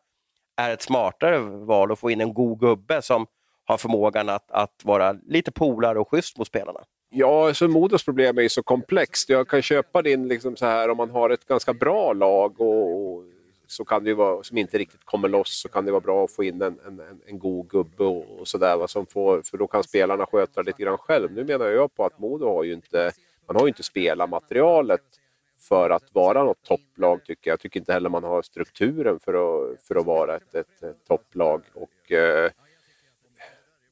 är 0.57 0.71
ett 0.71 0.83
smartare 0.83 1.39
val 1.39 1.93
att 1.93 1.99
få 1.99 2.11
in 2.11 2.21
en 2.21 2.35
god 2.35 2.61
gubbe 2.61 3.03
som 3.03 3.27
har 3.65 3.77
förmågan 3.77 4.29
att, 4.29 4.51
att 4.51 4.81
vara 4.85 5.13
lite 5.13 5.53
polare 5.53 5.99
och 5.99 6.11
schysst 6.11 6.39
mot 6.39 6.47
spelarna. 6.47 6.81
Ja, 7.11 7.47
alltså 7.47 7.67
så 7.67 7.73
Modos 7.73 8.05
problem 8.05 8.39
är 8.39 8.43
ju 8.43 8.49
så 8.49 8.63
komplext. 8.63 9.29
Jag 9.29 9.49
kan 9.49 9.63
köpa 9.63 10.03
din 10.03 10.29
liksom 10.29 10.57
så 10.57 10.67
här 10.67 10.91
om 10.91 10.97
man 10.97 11.11
har 11.11 11.31
ett 11.31 11.47
ganska 11.47 11.75
bra 11.75 12.13
lag 12.13 12.61
och, 12.61 13.17
och 13.17 13.25
så 13.67 13.85
kan 13.85 14.05
det 14.05 14.15
vara, 14.15 14.43
som 14.43 14.59
inte 14.59 14.79
riktigt 14.79 15.05
kommer 15.05 15.29
loss 15.29 15.61
så 15.61 15.69
kan 15.69 15.85
det 15.85 15.93
vara 15.93 16.01
bra 16.01 16.25
att 16.25 16.33
få 16.33 16.45
in 16.45 16.63
en, 16.63 16.79
en, 16.87 17.21
en 17.27 17.39
god 17.39 17.69
gubbe 17.69 18.05
och, 18.05 18.41
och 18.41 18.49
sådär. 18.49 18.87
För 19.43 19.57
då 19.57 19.67
kan 19.67 19.85
spelarna 19.85 20.27
sköta 20.27 20.63
det 20.63 20.67
lite 20.67 20.83
grann 20.83 20.99
själv. 20.99 21.33
Nu 21.33 21.45
menar 21.45 21.67
jag 21.67 21.95
på 21.95 22.05
att 22.05 22.19
Modo 22.19 22.47
har 22.47 22.65
ju 22.65 22.73
inte, 22.73 23.13
man 23.47 23.57
har 23.57 23.63
ju 23.63 23.69
inte 23.69 23.83
spelarmaterialet 23.83 25.03
för 25.59 25.91
att 25.91 26.15
vara 26.15 26.45
något 26.45 26.63
topplag 26.63 27.25
tycker 27.25 27.51
jag. 27.51 27.53
Jag 27.53 27.61
tycker 27.61 27.81
inte 27.81 27.93
heller 27.93 28.09
man 28.09 28.25
har 28.25 28.43
strukturen 28.43 29.21
för 29.21 29.35
att, 29.35 29.81
för 29.81 29.97
att 29.97 30.07
vara 30.07 30.37
ett, 30.37 30.55
ett, 30.55 30.83
ett 30.83 31.07
topplag. 31.09 31.63
Och, 31.75 32.13
eh, 32.13 32.51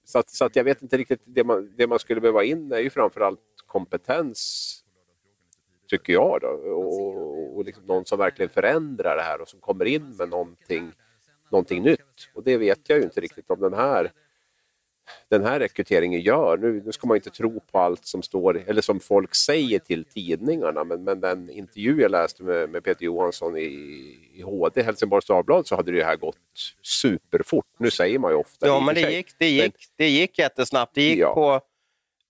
så, 0.05 0.19
att, 0.19 0.31
så 0.31 0.45
att 0.45 0.57
jag 0.57 0.65
vet 0.65 0.83
inte 0.83 0.97
riktigt, 0.97 1.21
det 1.25 1.45
man, 1.45 1.73
det 1.77 1.87
man 1.87 1.99
skulle 1.99 2.21
behöva 2.21 2.45
in 2.45 2.73
är 2.73 2.79
ju 2.79 2.91
framförallt 2.91 3.41
kompetens 3.67 4.82
tycker 5.93 6.13
jag. 6.13 6.41
Då. 6.41 6.49
Och, 6.49 7.57
och 7.57 7.65
liksom 7.65 7.85
någon 7.87 8.05
som 8.05 8.19
verkligen 8.19 8.51
förändrar 8.51 9.17
det 9.17 9.23
här 9.23 9.41
och 9.41 9.49
som 9.49 9.61
kommer 9.61 9.85
in 9.85 10.17
med 10.17 10.29
någonting, 10.29 10.93
någonting 11.51 11.83
nytt. 11.83 12.31
Och 12.35 12.43
det 12.45 12.57
vet 12.57 12.81
jag 12.87 12.99
ju 12.99 13.05
inte 13.05 13.21
riktigt 13.21 13.51
om 13.51 13.61
den 13.61 13.75
här 13.75 14.13
den 15.29 15.45
här 15.45 15.61
rekryteringen 15.61 16.21
gör. 16.21 16.57
Nu, 16.57 16.83
nu 16.85 16.93
ska 16.93 17.07
man 17.07 17.17
inte 17.17 17.31
tro 17.31 17.61
på 17.61 17.79
allt 17.79 18.07
som 18.07 18.23
står 18.23 18.63
eller 18.67 18.83
som 18.83 19.01
folk 19.01 19.35
säger 19.35 19.79
till 19.79 20.05
tidningarna 20.05 20.85
men, 20.85 21.05
men 21.05 21.21
den 21.21 21.51
intervju 21.51 22.01
jag 22.01 22.11
läste 22.11 22.43
med, 22.43 22.71
med 22.71 22.85
Peter 22.85 23.05
Johansson 23.05 23.57
i, 23.57 23.63
i 24.35 24.43
HD, 24.43 24.83
Helsingborgs 24.83 25.27
Dagblad, 25.27 25.67
så 25.67 25.77
hade 25.77 25.93
det 25.93 26.05
här 26.05 26.17
gått 26.17 26.37
superfort. 26.83 27.67
Nu 27.79 27.91
säger 27.91 28.19
man 28.19 28.31
ju 28.31 28.37
ofta 28.37 28.67
Ja, 28.67 28.81
men 28.81 28.95
det 28.95 29.11
gick, 29.11 29.39
det, 29.39 29.49
gick, 29.49 29.63
men, 29.63 29.73
det 29.97 30.09
gick 30.09 30.39
jättesnabbt. 30.39 30.95
Det 30.95 31.03
gick 31.03 31.19
ja. 31.19 31.35
på 31.35 31.61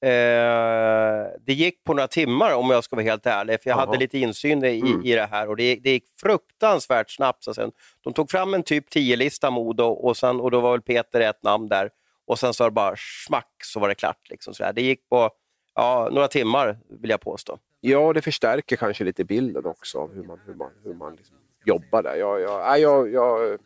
Eh, 0.02 1.26
det 1.40 1.52
gick 1.52 1.84
på 1.84 1.94
några 1.94 2.08
timmar 2.08 2.54
om 2.54 2.70
jag 2.70 2.84
ska 2.84 2.96
vara 2.96 3.04
helt 3.04 3.26
ärlig, 3.26 3.62
för 3.62 3.70
jag 3.70 3.78
Aha. 3.78 3.86
hade 3.86 3.98
lite 3.98 4.18
insyn 4.18 4.64
i, 4.64 4.80
mm. 4.80 5.04
i 5.04 5.14
det 5.14 5.28
här 5.30 5.48
och 5.48 5.56
det, 5.56 5.74
det 5.74 5.90
gick 5.90 6.04
fruktansvärt 6.20 7.10
snabbt. 7.10 7.44
Så 7.44 7.54
sen, 7.54 7.72
de 8.04 8.12
tog 8.12 8.30
fram 8.30 8.54
en 8.54 8.62
typ 8.62 8.94
10-lista 8.94 9.50
Modo 9.50 9.84
och, 9.84 10.16
sen, 10.16 10.40
och 10.40 10.50
då 10.50 10.60
var 10.60 10.72
väl 10.72 10.82
Peter 10.82 11.20
ett 11.20 11.42
namn 11.42 11.68
där 11.68 11.90
och 12.26 12.38
sen 12.38 12.54
så 12.54 12.64
var 12.64 12.70
det 12.70 12.74
bara 12.74 12.94
smack 13.26 13.52
så 13.64 13.80
var 13.80 13.88
det 13.88 13.94
klart. 13.94 14.30
Liksom, 14.30 14.54
så 14.54 14.72
Det 14.72 14.82
gick 14.82 15.08
på 15.08 15.30
ja, 15.74 16.08
några 16.12 16.28
timmar 16.28 16.78
vill 17.00 17.10
jag 17.10 17.20
påstå. 17.20 17.58
Ja, 17.80 18.12
det 18.12 18.22
förstärker 18.22 18.76
kanske 18.76 19.04
lite 19.04 19.24
bilden 19.24 19.66
också 19.66 19.98
av 19.98 20.14
hur 20.14 20.24
man, 20.24 20.40
hur 20.46 20.54
man, 20.54 20.70
hur 20.84 20.94
man 20.94 21.16
liksom 21.16 21.36
jobbar 21.64 22.02
där. 22.02 22.16
Jag, 22.16 22.40
jag, 22.40 22.78
jag, 22.80 23.12
jag, 23.12 23.58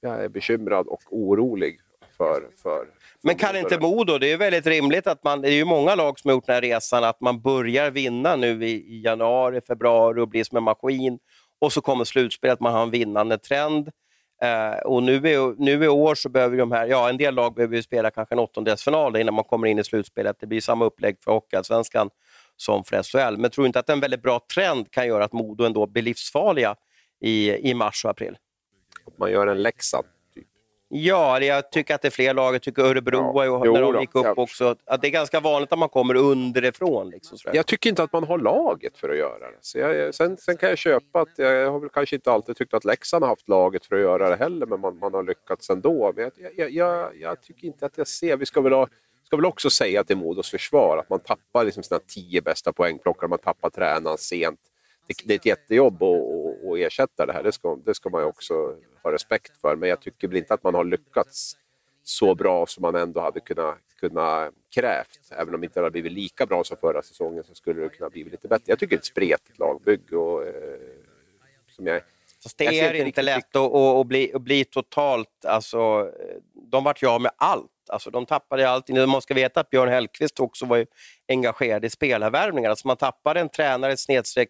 jag 0.00 0.24
är 0.24 0.28
bekymrad 0.28 0.86
och 0.86 1.02
orolig 1.10 1.80
för, 2.22 2.62
för 2.62 2.86
men 3.22 3.36
kan 3.36 3.56
inte 3.56 3.78
Modo, 3.78 4.18
det 4.18 4.32
är 4.32 4.36
väldigt 4.36 4.66
rimligt 4.66 5.06
att 5.06 5.24
man, 5.24 5.40
det 5.40 5.48
är 5.48 5.52
ju 5.52 5.64
många 5.64 5.94
lag 5.94 6.18
som 6.18 6.28
har 6.28 6.36
gjort 6.36 6.46
den 6.46 6.54
här 6.54 6.60
resan, 6.60 7.04
att 7.04 7.20
man 7.20 7.40
börjar 7.40 7.90
vinna 7.90 8.36
nu 8.36 8.64
i, 8.64 8.70
i 8.70 9.02
januari, 9.02 9.60
februari 9.60 10.20
och 10.20 10.28
blir 10.28 10.44
som 10.44 10.56
en 10.56 10.62
maskin 10.62 11.18
och 11.58 11.72
så 11.72 11.80
kommer 11.80 12.04
slutspelet, 12.04 12.60
man 12.60 12.72
har 12.72 12.82
en 12.82 12.90
vinnande 12.90 13.38
trend. 13.38 13.90
Uh, 14.44 14.82
och 14.84 15.02
nu 15.02 15.14
i, 15.14 15.54
nu 15.58 15.84
i 15.84 15.88
år 15.88 16.14
så 16.14 16.28
behöver 16.28 16.56
de 16.56 16.72
här, 16.72 16.86
ja 16.86 17.08
en 17.08 17.16
del 17.16 17.34
lag 17.34 17.54
behöver 17.54 17.76
ju 17.76 17.82
spela 17.82 18.10
kanske 18.10 18.34
en 18.34 18.38
åttondelsfinal 18.38 19.16
innan 19.16 19.34
man 19.34 19.44
kommer 19.44 19.66
in 19.66 19.78
i 19.78 19.84
slutspelet. 19.84 20.36
Det 20.40 20.46
blir 20.46 20.60
samma 20.60 20.84
upplägg 20.84 21.16
för 21.24 21.32
Hockeyallsvenskan 21.32 22.10
som 22.56 22.84
för 22.84 23.02
SHL. 23.02 23.36
Men 23.36 23.50
tror 23.50 23.66
inte 23.66 23.78
att 23.78 23.88
en 23.88 24.00
väldigt 24.00 24.22
bra 24.22 24.40
trend 24.54 24.90
kan 24.90 25.06
göra 25.06 25.24
att 25.24 25.32
Modo 25.32 25.64
ändå 25.64 25.86
blir 25.86 26.02
livsfarliga 26.02 26.76
i, 27.20 27.70
i 27.70 27.74
mars 27.74 28.04
och 28.04 28.10
april? 28.10 28.36
Att 29.06 29.18
man 29.18 29.30
gör 29.30 29.46
en 29.46 29.62
Leksand 29.62 30.06
Ja, 30.94 31.40
jag 31.40 31.70
tycker 31.70 31.94
att 31.94 32.02
det 32.02 32.08
är 32.08 32.10
fler 32.10 32.34
lag. 32.34 32.54
Jag 32.54 32.62
tycker 32.62 32.82
Örebro, 32.82 33.44
ja. 33.44 33.72
när 33.72 33.80
de 33.80 34.00
gick 34.00 34.14
upp 34.14 34.38
också, 34.38 34.76
att 34.84 35.02
det 35.02 35.08
är 35.08 35.10
ganska 35.10 35.40
vanligt 35.40 35.72
att 35.72 35.78
man 35.78 35.88
kommer 35.88 36.14
underifrån. 36.14 37.10
Liksom, 37.10 37.38
jag 37.52 37.66
tycker 37.66 37.90
inte 37.90 38.02
att 38.02 38.12
man 38.12 38.24
har 38.24 38.38
laget 38.38 38.98
för 38.98 39.08
att 39.08 39.16
göra 39.16 39.50
det. 39.50 39.58
Så 39.60 39.78
jag, 39.78 40.14
sen, 40.14 40.36
sen 40.36 40.56
kan 40.56 40.68
jag 40.68 40.78
köpa 40.78 41.20
att 41.20 41.28
jag 41.36 41.70
har 41.70 41.80
väl 41.80 41.88
kanske 41.88 42.16
inte 42.16 42.32
alltid 42.32 42.56
tyckt 42.56 42.74
att 42.74 42.84
Leksand 42.84 43.24
har 43.24 43.28
haft 43.28 43.48
laget 43.48 43.86
för 43.86 43.96
att 43.96 44.02
göra 44.02 44.28
det 44.28 44.36
heller, 44.36 44.66
men 44.66 44.80
man, 44.80 44.98
man 44.98 45.14
har 45.14 45.22
lyckats 45.22 45.70
ändå. 45.70 46.12
Men 46.16 46.30
jag, 46.36 46.52
jag, 46.56 46.70
jag, 46.70 47.16
jag 47.20 47.42
tycker 47.42 47.66
inte 47.66 47.86
att 47.86 47.98
jag 47.98 48.08
ser... 48.08 48.36
Vi 48.36 48.46
ska 48.46 48.60
väl, 48.60 48.72
ha, 48.72 48.88
ska 49.26 49.36
väl 49.36 49.46
också 49.46 49.70
säga 49.70 50.04
till 50.04 50.16
Modos 50.16 50.50
försvar 50.50 50.98
att 50.98 51.10
man 51.10 51.20
tappar 51.20 51.64
liksom 51.64 51.82
sina 51.82 52.00
tio 52.06 52.42
bästa 52.42 52.72
poängplockare, 52.72 53.28
man 53.28 53.38
tappar 53.38 53.70
tränaren 53.70 54.18
sent. 54.18 54.60
Det, 55.06 55.14
det 55.24 55.34
är 55.34 55.38
ett 55.38 55.46
jättejobb 55.46 56.02
att, 56.02 56.66
att 56.66 56.78
ersätta 56.78 57.26
det 57.26 57.32
här, 57.32 57.42
det 57.42 57.52
ska, 57.52 57.78
det 57.84 57.94
ska 57.94 58.10
man 58.10 58.20
ju 58.22 58.26
också 58.26 58.76
ha 59.02 59.12
respekt 59.12 59.60
för. 59.60 59.76
Men 59.76 59.88
jag 59.88 60.00
tycker 60.00 60.28
väl 60.28 60.36
inte 60.36 60.54
att 60.54 60.62
man 60.62 60.74
har 60.74 60.84
lyckats 60.84 61.56
så 62.02 62.34
bra 62.34 62.66
som 62.66 62.82
man 62.82 62.94
ändå 62.94 63.20
hade 63.20 63.40
kunnat, 63.40 63.78
kunnat 64.00 64.54
krävt. 64.74 65.20
Även 65.30 65.54
om 65.54 65.60
det 65.60 65.64
inte 65.64 65.80
hade 65.80 65.90
blivit 65.90 66.12
lika 66.12 66.46
bra 66.46 66.64
som 66.64 66.76
förra 66.76 67.02
säsongen 67.02 67.44
så 67.44 67.54
skulle 67.54 67.82
det 67.82 67.88
kunna 67.88 68.10
bli 68.10 68.24
lite 68.24 68.48
bättre. 68.48 68.64
Jag 68.66 68.78
tycker 68.78 68.90
det 68.90 68.96
är 68.96 68.98
ett 68.98 69.04
spretigt 69.04 69.58
lagbygge. 69.58 70.16
Och, 70.16 70.46
eh, 70.46 70.52
som 71.68 71.86
jag, 71.86 72.02
Fast 72.42 72.58
det 72.58 72.66
är 72.66 72.94
inte, 72.94 73.06
inte 73.06 73.22
lätt 73.22 73.56
att, 73.56 73.72
att, 73.72 74.06
bli, 74.06 74.32
att 74.34 74.42
bli 74.42 74.64
totalt... 74.64 75.44
Alltså, 75.44 76.10
de 76.54 76.84
vart 76.84 77.02
ju 77.02 77.06
av 77.06 77.20
med 77.20 77.32
allt. 77.36 77.70
Alltså, 77.88 78.10
de 78.10 78.26
tappade 78.26 78.68
allting. 78.68 79.08
Man 79.08 79.22
ska 79.22 79.34
veta 79.34 79.60
att 79.60 79.70
Björn 79.70 79.88
Hellkvist 79.88 80.40
också 80.40 80.66
var 80.66 80.86
engagerad 81.28 81.84
i 81.84 81.90
spelarvärvningar. 81.90 82.70
Alltså, 82.70 82.88
man 82.88 82.96
tappade 82.96 83.40
en 83.40 83.48
tränare 83.48 83.96
snedstreck 83.96 84.48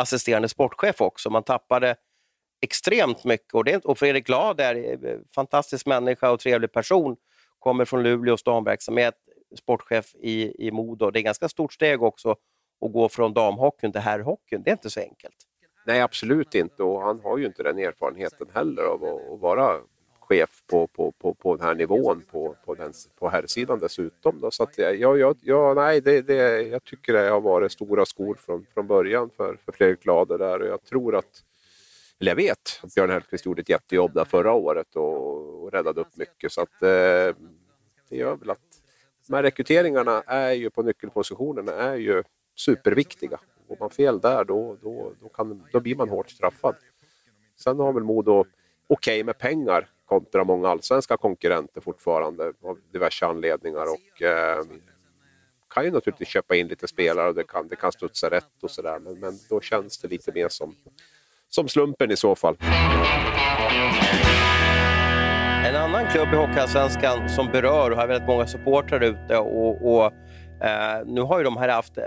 assisterande 0.00 0.48
sportchef 0.48 1.00
också. 1.00 1.30
Man 1.30 1.42
tappade 1.42 1.96
extremt 2.60 3.24
mycket. 3.24 3.54
Och, 3.54 3.64
det, 3.64 3.84
och 3.84 3.98
Fredrik 3.98 4.26
Glad 4.26 4.60
är 4.60 4.74
en 4.74 5.24
fantastisk 5.34 5.86
människa 5.86 6.30
och 6.30 6.40
trevlig 6.40 6.72
person. 6.72 7.16
Kommer 7.58 7.84
från 7.84 8.02
Luleås 8.02 8.42
damverksamhet, 8.42 9.14
sportchef 9.58 10.14
i, 10.14 10.66
i 10.66 10.70
Modo. 10.70 11.10
Det 11.10 11.18
är 11.18 11.20
ett 11.20 11.24
ganska 11.24 11.48
stort 11.48 11.72
steg 11.72 12.02
också 12.02 12.30
att 12.80 12.92
gå 12.92 13.08
från 13.08 13.34
damhockeyn 13.34 13.92
till 13.92 14.00
herrhockeyn. 14.00 14.62
Det 14.62 14.70
är 14.70 14.72
inte 14.72 14.90
så 14.90 15.00
enkelt. 15.00 15.36
Nej, 15.86 16.00
absolut 16.00 16.54
inte. 16.54 16.82
Och 16.82 17.02
han 17.02 17.20
har 17.20 17.38
ju 17.38 17.46
inte 17.46 17.62
den 17.62 17.78
erfarenheten 17.78 18.46
heller 18.54 18.82
av 18.82 19.04
att 19.04 19.40
vara 19.40 19.80
chef 20.28 20.62
på, 20.66 20.86
på, 20.86 21.12
på, 21.12 21.34
på 21.34 21.56
den 21.56 21.66
här 21.66 21.74
nivån 21.74 22.22
på, 22.30 22.56
på, 22.64 22.74
den, 22.74 22.92
på 23.18 23.28
herrsidan 23.28 23.78
dessutom. 23.78 24.40
Då. 24.40 24.50
Så 24.50 24.62
att 24.62 24.78
jag, 24.78 25.18
jag, 25.18 25.36
jag, 25.40 25.76
nej, 25.76 26.00
det, 26.00 26.22
det, 26.22 26.62
jag 26.62 26.84
tycker 26.84 27.12
det 27.12 27.28
har 27.28 27.40
varit 27.40 27.72
stora 27.72 28.06
skor 28.06 28.34
från, 28.34 28.66
från 28.74 28.86
början 28.86 29.30
för, 29.36 29.58
för 29.64 29.72
Fredrik 29.72 30.06
Lader 30.06 30.38
där 30.38 30.60
och 30.60 30.68
jag 30.68 30.84
tror 30.84 31.16
att 31.16 31.44
eller 32.20 32.30
jag 32.30 32.36
vet 32.36 32.80
att 32.82 32.94
Björn 32.94 33.10
Hellkvist 33.10 33.46
gjorde 33.46 33.60
ett 33.60 33.68
jättejobb 33.68 34.14
där 34.14 34.24
förra 34.24 34.52
året 34.52 34.96
och, 34.96 35.62
och 35.62 35.72
räddade 35.72 36.00
upp 36.00 36.16
mycket. 36.16 36.52
Så 36.52 36.60
att, 36.60 36.82
eh, 36.82 37.36
det 38.08 38.16
gör 38.16 38.36
väl 38.36 38.50
att 38.50 38.58
de 39.26 39.34
här 39.34 39.42
rekryteringarna 39.42 40.22
är 40.26 40.52
ju 40.52 40.70
på 40.70 40.82
nyckelpositionerna 40.82 41.72
är 41.72 41.94
ju 41.94 42.22
superviktiga. 42.56 43.40
Går 43.68 43.76
man 43.80 43.90
fel 43.90 44.20
där 44.20 44.44
då, 44.44 44.76
då, 44.82 45.12
då, 45.20 45.28
kan, 45.28 45.64
då 45.72 45.80
blir 45.80 45.96
man 45.96 46.08
hårt 46.08 46.30
straffad. 46.30 46.74
Sen 47.56 47.78
har 47.78 47.92
väl 47.92 48.04
Modo 48.04 48.40
okej 48.40 48.46
okay 48.88 49.24
med 49.24 49.38
pengar 49.38 49.88
kontra 50.08 50.44
många 50.44 50.68
allsvenska 50.68 51.16
konkurrenter 51.16 51.80
fortfarande 51.80 52.52
av 52.62 52.78
diverse 52.92 53.26
anledningar 53.26 53.82
och 53.82 54.22
eh, 54.22 54.64
kan 55.74 55.84
ju 55.84 55.90
naturligtvis 55.90 56.28
köpa 56.28 56.56
in 56.56 56.68
lite 56.68 56.88
spelare 56.88 57.28
och 57.28 57.34
det 57.34 57.44
kan, 57.44 57.68
det 57.68 57.76
kan 57.76 57.92
studsa 57.92 58.30
rätt 58.30 58.62
och 58.62 58.70
sådär 58.70 58.98
men, 58.98 59.20
men 59.20 59.32
då 59.50 59.60
känns 59.60 59.98
det 59.98 60.08
lite 60.08 60.32
mer 60.32 60.48
som, 60.48 60.74
som 61.48 61.68
slumpen 61.68 62.10
i 62.10 62.16
så 62.16 62.34
fall. 62.34 62.56
En 65.64 65.76
annan 65.76 66.06
klubb 66.12 66.28
i 66.32 66.36
Hockeyallsvenskan 66.36 67.28
som 67.28 67.46
berör 67.46 67.90
och 67.90 67.96
har 67.96 68.06
väldigt 68.06 68.28
många 68.28 68.46
supportrar 68.46 69.00
ute 69.00 69.36
och, 69.36 69.94
och 69.94 70.12
eh, 70.66 71.06
nu 71.06 71.20
har 71.20 71.38
ju 71.38 71.44
de 71.44 71.56
här 71.56 71.68
haft, 71.68 71.98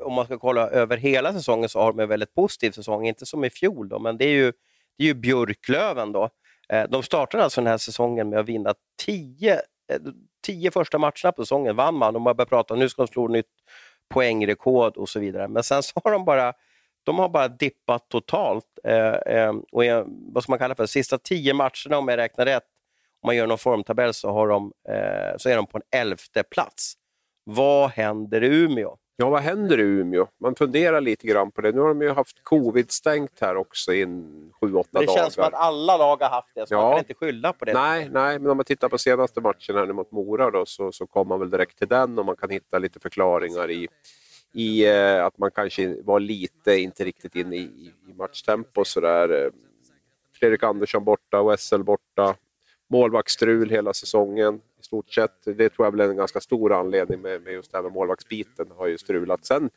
om 0.00 0.12
man 0.12 0.24
ska 0.24 0.38
kolla 0.38 0.68
över 0.68 0.96
hela 0.96 1.32
säsongen 1.32 1.68
så 1.68 1.80
har 1.80 1.92
de 1.92 2.00
en 2.00 2.08
väldigt 2.08 2.34
positiv 2.34 2.70
säsong, 2.70 3.06
inte 3.06 3.26
som 3.26 3.44
i 3.44 3.50
fjol 3.50 3.88
då, 3.88 3.98
men 3.98 4.18
det 4.18 4.24
är 4.24 4.32
ju, 4.32 4.52
det 4.98 5.04
är 5.04 5.08
ju 5.08 5.14
Björklöven 5.14 6.12
då. 6.12 6.30
Eh, 6.72 6.84
de 6.88 7.02
startade 7.02 7.44
alltså 7.44 7.60
den 7.60 7.70
här 7.70 7.78
säsongen 7.78 8.28
med 8.28 8.38
att 8.38 8.48
vinna 8.48 8.74
tio, 9.04 9.54
eh, 9.92 10.00
tio 10.46 10.70
första 10.70 10.98
matcherna 10.98 11.32
på 11.36 11.44
säsongen, 11.44 11.76
vann 11.76 11.94
man. 11.94 12.14
De 12.14 12.26
har 12.26 12.34
börjat 12.34 12.48
prata 12.48 12.74
om 12.74 12.80
nu 12.80 12.88
ska 12.88 13.02
de 13.02 13.12
slå 13.12 13.28
nytt 13.28 13.46
poängrekord 14.08 14.96
och 14.96 15.08
så 15.08 15.20
vidare. 15.20 15.48
Men 15.48 15.62
sen 15.62 15.82
så 15.82 16.00
har 16.04 16.12
de 16.12 16.24
bara 16.24 16.52
de 17.06 17.18
har 17.18 17.28
bara 17.28 17.48
dippat 17.48 18.08
totalt. 18.08 18.78
Eh, 18.84 19.14
eh, 19.14 19.54
och 19.72 19.84
är, 19.84 20.04
vad 20.32 20.42
ska 20.42 20.52
man 20.52 20.58
kalla 20.58 20.74
för, 20.74 20.86
sista 20.86 21.18
tio 21.18 21.54
matcherna 21.54 21.98
om 21.98 22.08
jag 22.08 22.16
räknar 22.16 22.44
rätt, 22.44 22.66
om 23.20 23.28
man 23.28 23.36
gör 23.36 23.46
någon 23.46 23.58
formtabell 23.58 24.14
så, 24.14 24.32
har 24.32 24.48
de, 24.48 24.72
eh, 24.88 25.36
så 25.36 25.48
är 25.48 25.56
de 25.56 25.66
på 25.66 25.78
en 25.78 26.00
elfte 26.00 26.42
plats. 26.42 26.94
Vad 27.44 27.90
händer 27.90 28.44
i 28.44 28.46
Umeå? 28.46 28.96
Ja, 29.18 29.28
vad 29.30 29.42
händer 29.42 29.80
i 29.80 29.82
Umeå? 29.82 30.26
Man 30.38 30.54
funderar 30.54 31.00
lite 31.00 31.26
grann 31.26 31.50
på 31.50 31.60
det. 31.60 31.72
Nu 31.72 31.80
har 31.80 31.88
de 31.88 32.02
ju 32.02 32.10
haft 32.10 32.44
covid-stängt 32.44 33.40
här 33.40 33.56
också 33.56 33.92
i 33.94 34.04
sju, 34.60 34.74
åtta 34.74 34.88
dagar. 34.92 35.06
Det 35.06 35.12
känns 35.12 35.34
som 35.34 35.44
att 35.44 35.54
alla 35.54 35.96
lag 35.96 36.22
har 36.22 36.28
haft 36.28 36.54
det, 36.54 36.66
så 36.66 36.74
ja. 36.74 36.82
man 36.82 36.90
kan 36.90 36.98
inte 36.98 37.14
skylla 37.14 37.52
på 37.52 37.64
det. 37.64 37.72
Nej, 37.72 38.08
nej, 38.12 38.38
men 38.38 38.50
om 38.50 38.56
man 38.56 38.64
tittar 38.64 38.88
på 38.88 38.98
senaste 38.98 39.40
matchen 39.40 39.76
här 39.76 39.86
nu 39.86 39.92
mot 39.92 40.12
Mora 40.12 40.50
då, 40.50 40.66
så, 40.66 40.92
så 40.92 41.06
kommer 41.06 41.28
man 41.28 41.40
väl 41.40 41.50
direkt 41.50 41.78
till 41.78 41.88
den 41.88 42.18
och 42.18 42.26
man 42.26 42.36
kan 42.36 42.50
hitta 42.50 42.78
lite 42.78 43.00
förklaringar 43.00 43.70
i, 43.70 43.88
i 44.52 44.86
eh, 44.86 45.24
att 45.24 45.38
man 45.38 45.50
kanske 45.50 46.02
var 46.02 46.20
lite, 46.20 46.76
inte 46.76 47.04
riktigt 47.04 47.34
inne 47.34 47.56
i, 47.56 47.92
i 48.08 48.12
matchtempo 48.14 48.84
sådär. 48.84 49.50
Fredrik 50.40 50.62
Andersson 50.62 51.04
borta, 51.04 51.56
SL 51.56 51.82
borta, 51.82 52.34
målvaktsstrul 52.90 53.70
hela 53.70 53.94
säsongen 53.94 54.60
stort 54.86 55.12
sett. 55.12 55.44
Det 55.44 55.68
tror 55.68 55.86
jag 55.86 56.00
är 56.00 56.10
en 56.10 56.16
ganska 56.16 56.40
stor 56.40 56.72
anledning 56.72 57.20
med, 57.20 57.42
med 57.42 57.52
just 57.52 57.72
det 57.72 57.78
här 57.78 57.82
med 57.82 57.92
målvaktsbiten 57.92 58.66
har 58.76 58.86
ju 58.86 58.98
strulat. 58.98 59.44
Sen, 59.44 59.70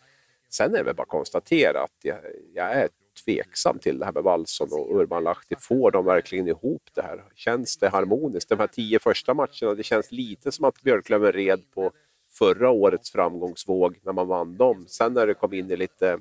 sen 0.49 0.74
är 0.74 0.78
det 0.78 0.84
väl 0.84 0.95
bara 0.95 1.03
att 1.03 1.10
konstatera 1.10 1.84
att 1.84 1.97
jag, 2.01 2.18
jag 2.53 2.74
är 2.74 2.89
tveksam 3.26 3.80
till 3.80 3.99
det 3.99 4.05
här 4.05 4.12
med 4.12 4.24
Wallson 4.24 4.68
och 4.72 4.99
Urban 4.99 5.24
Lahti. 5.24 5.55
Får 5.60 5.91
de 5.91 6.05
verkligen 6.05 6.47
ihop 6.47 6.84
det 6.93 7.01
här? 7.01 7.24
Känns 7.36 7.78
det 7.78 7.89
harmoniskt? 7.89 8.49
De 8.49 8.60
här 8.60 8.68
tio 8.68 8.99
första 8.99 9.34
matcherna, 9.34 9.74
det 9.76 9.84
känns 9.84 10.12
lite 10.12 10.51
som 10.51 10.66
att 10.66 10.82
Björklöven 10.82 11.32
red 11.32 11.62
på 11.74 11.91
förra 12.32 12.70
årets 12.70 13.12
framgångsvåg 13.12 13.99
när 14.03 14.14
man 14.14 14.28
vann 14.28 14.57
dem. 14.57 14.86
Sen 14.88 15.14
när 15.14 15.28
det 15.28 15.34
kom 15.34 15.53
in 15.53 15.72
i 15.72 15.78
lite, 15.78 16.20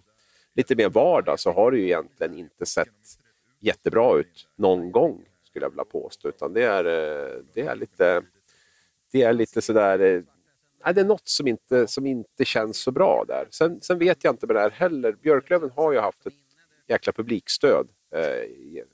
lite 0.54 0.76
mer 0.76 0.88
vardag 0.88 1.40
så 1.40 1.52
har 1.52 1.70
det 1.70 1.78
ju 1.78 1.84
egentligen 1.84 2.34
inte 2.34 2.66
sett 2.66 3.18
jättebra 3.60 4.18
ut 4.18 4.48
någon 4.56 4.92
gång 4.92 5.24
skulle 5.48 5.64
jag 5.64 5.70
vilja 5.70 5.84
påstå. 5.84 6.28
Utan 6.28 6.52
det 6.52 6.64
är, 6.64 6.84
eh, 6.84 7.38
det 7.54 7.60
är 7.60 7.76
lite, 7.76 8.22
det 9.12 9.22
är 9.22 9.32
lite 9.32 9.62
sådär... 9.62 9.98
Eh, 9.98 10.22
nej, 10.84 10.94
det 10.94 11.00
är 11.00 11.04
något 11.04 11.28
som 11.28 11.46
inte, 11.46 11.86
som 11.86 12.06
inte 12.06 12.44
känns 12.44 12.78
så 12.78 12.90
bra 12.90 13.24
där. 13.28 13.48
Sen, 13.50 13.80
sen 13.80 13.98
vet 13.98 14.24
jag 14.24 14.32
inte 14.32 14.46
med 14.46 14.56
det 14.56 14.60
här 14.60 14.70
heller. 14.70 15.12
Björklöven 15.12 15.70
har 15.76 15.92
ju 15.92 15.98
haft 15.98 16.26
ett 16.26 16.34
jäkla 16.86 17.12
publikstöd. 17.12 17.88
Eh, 18.14 18.84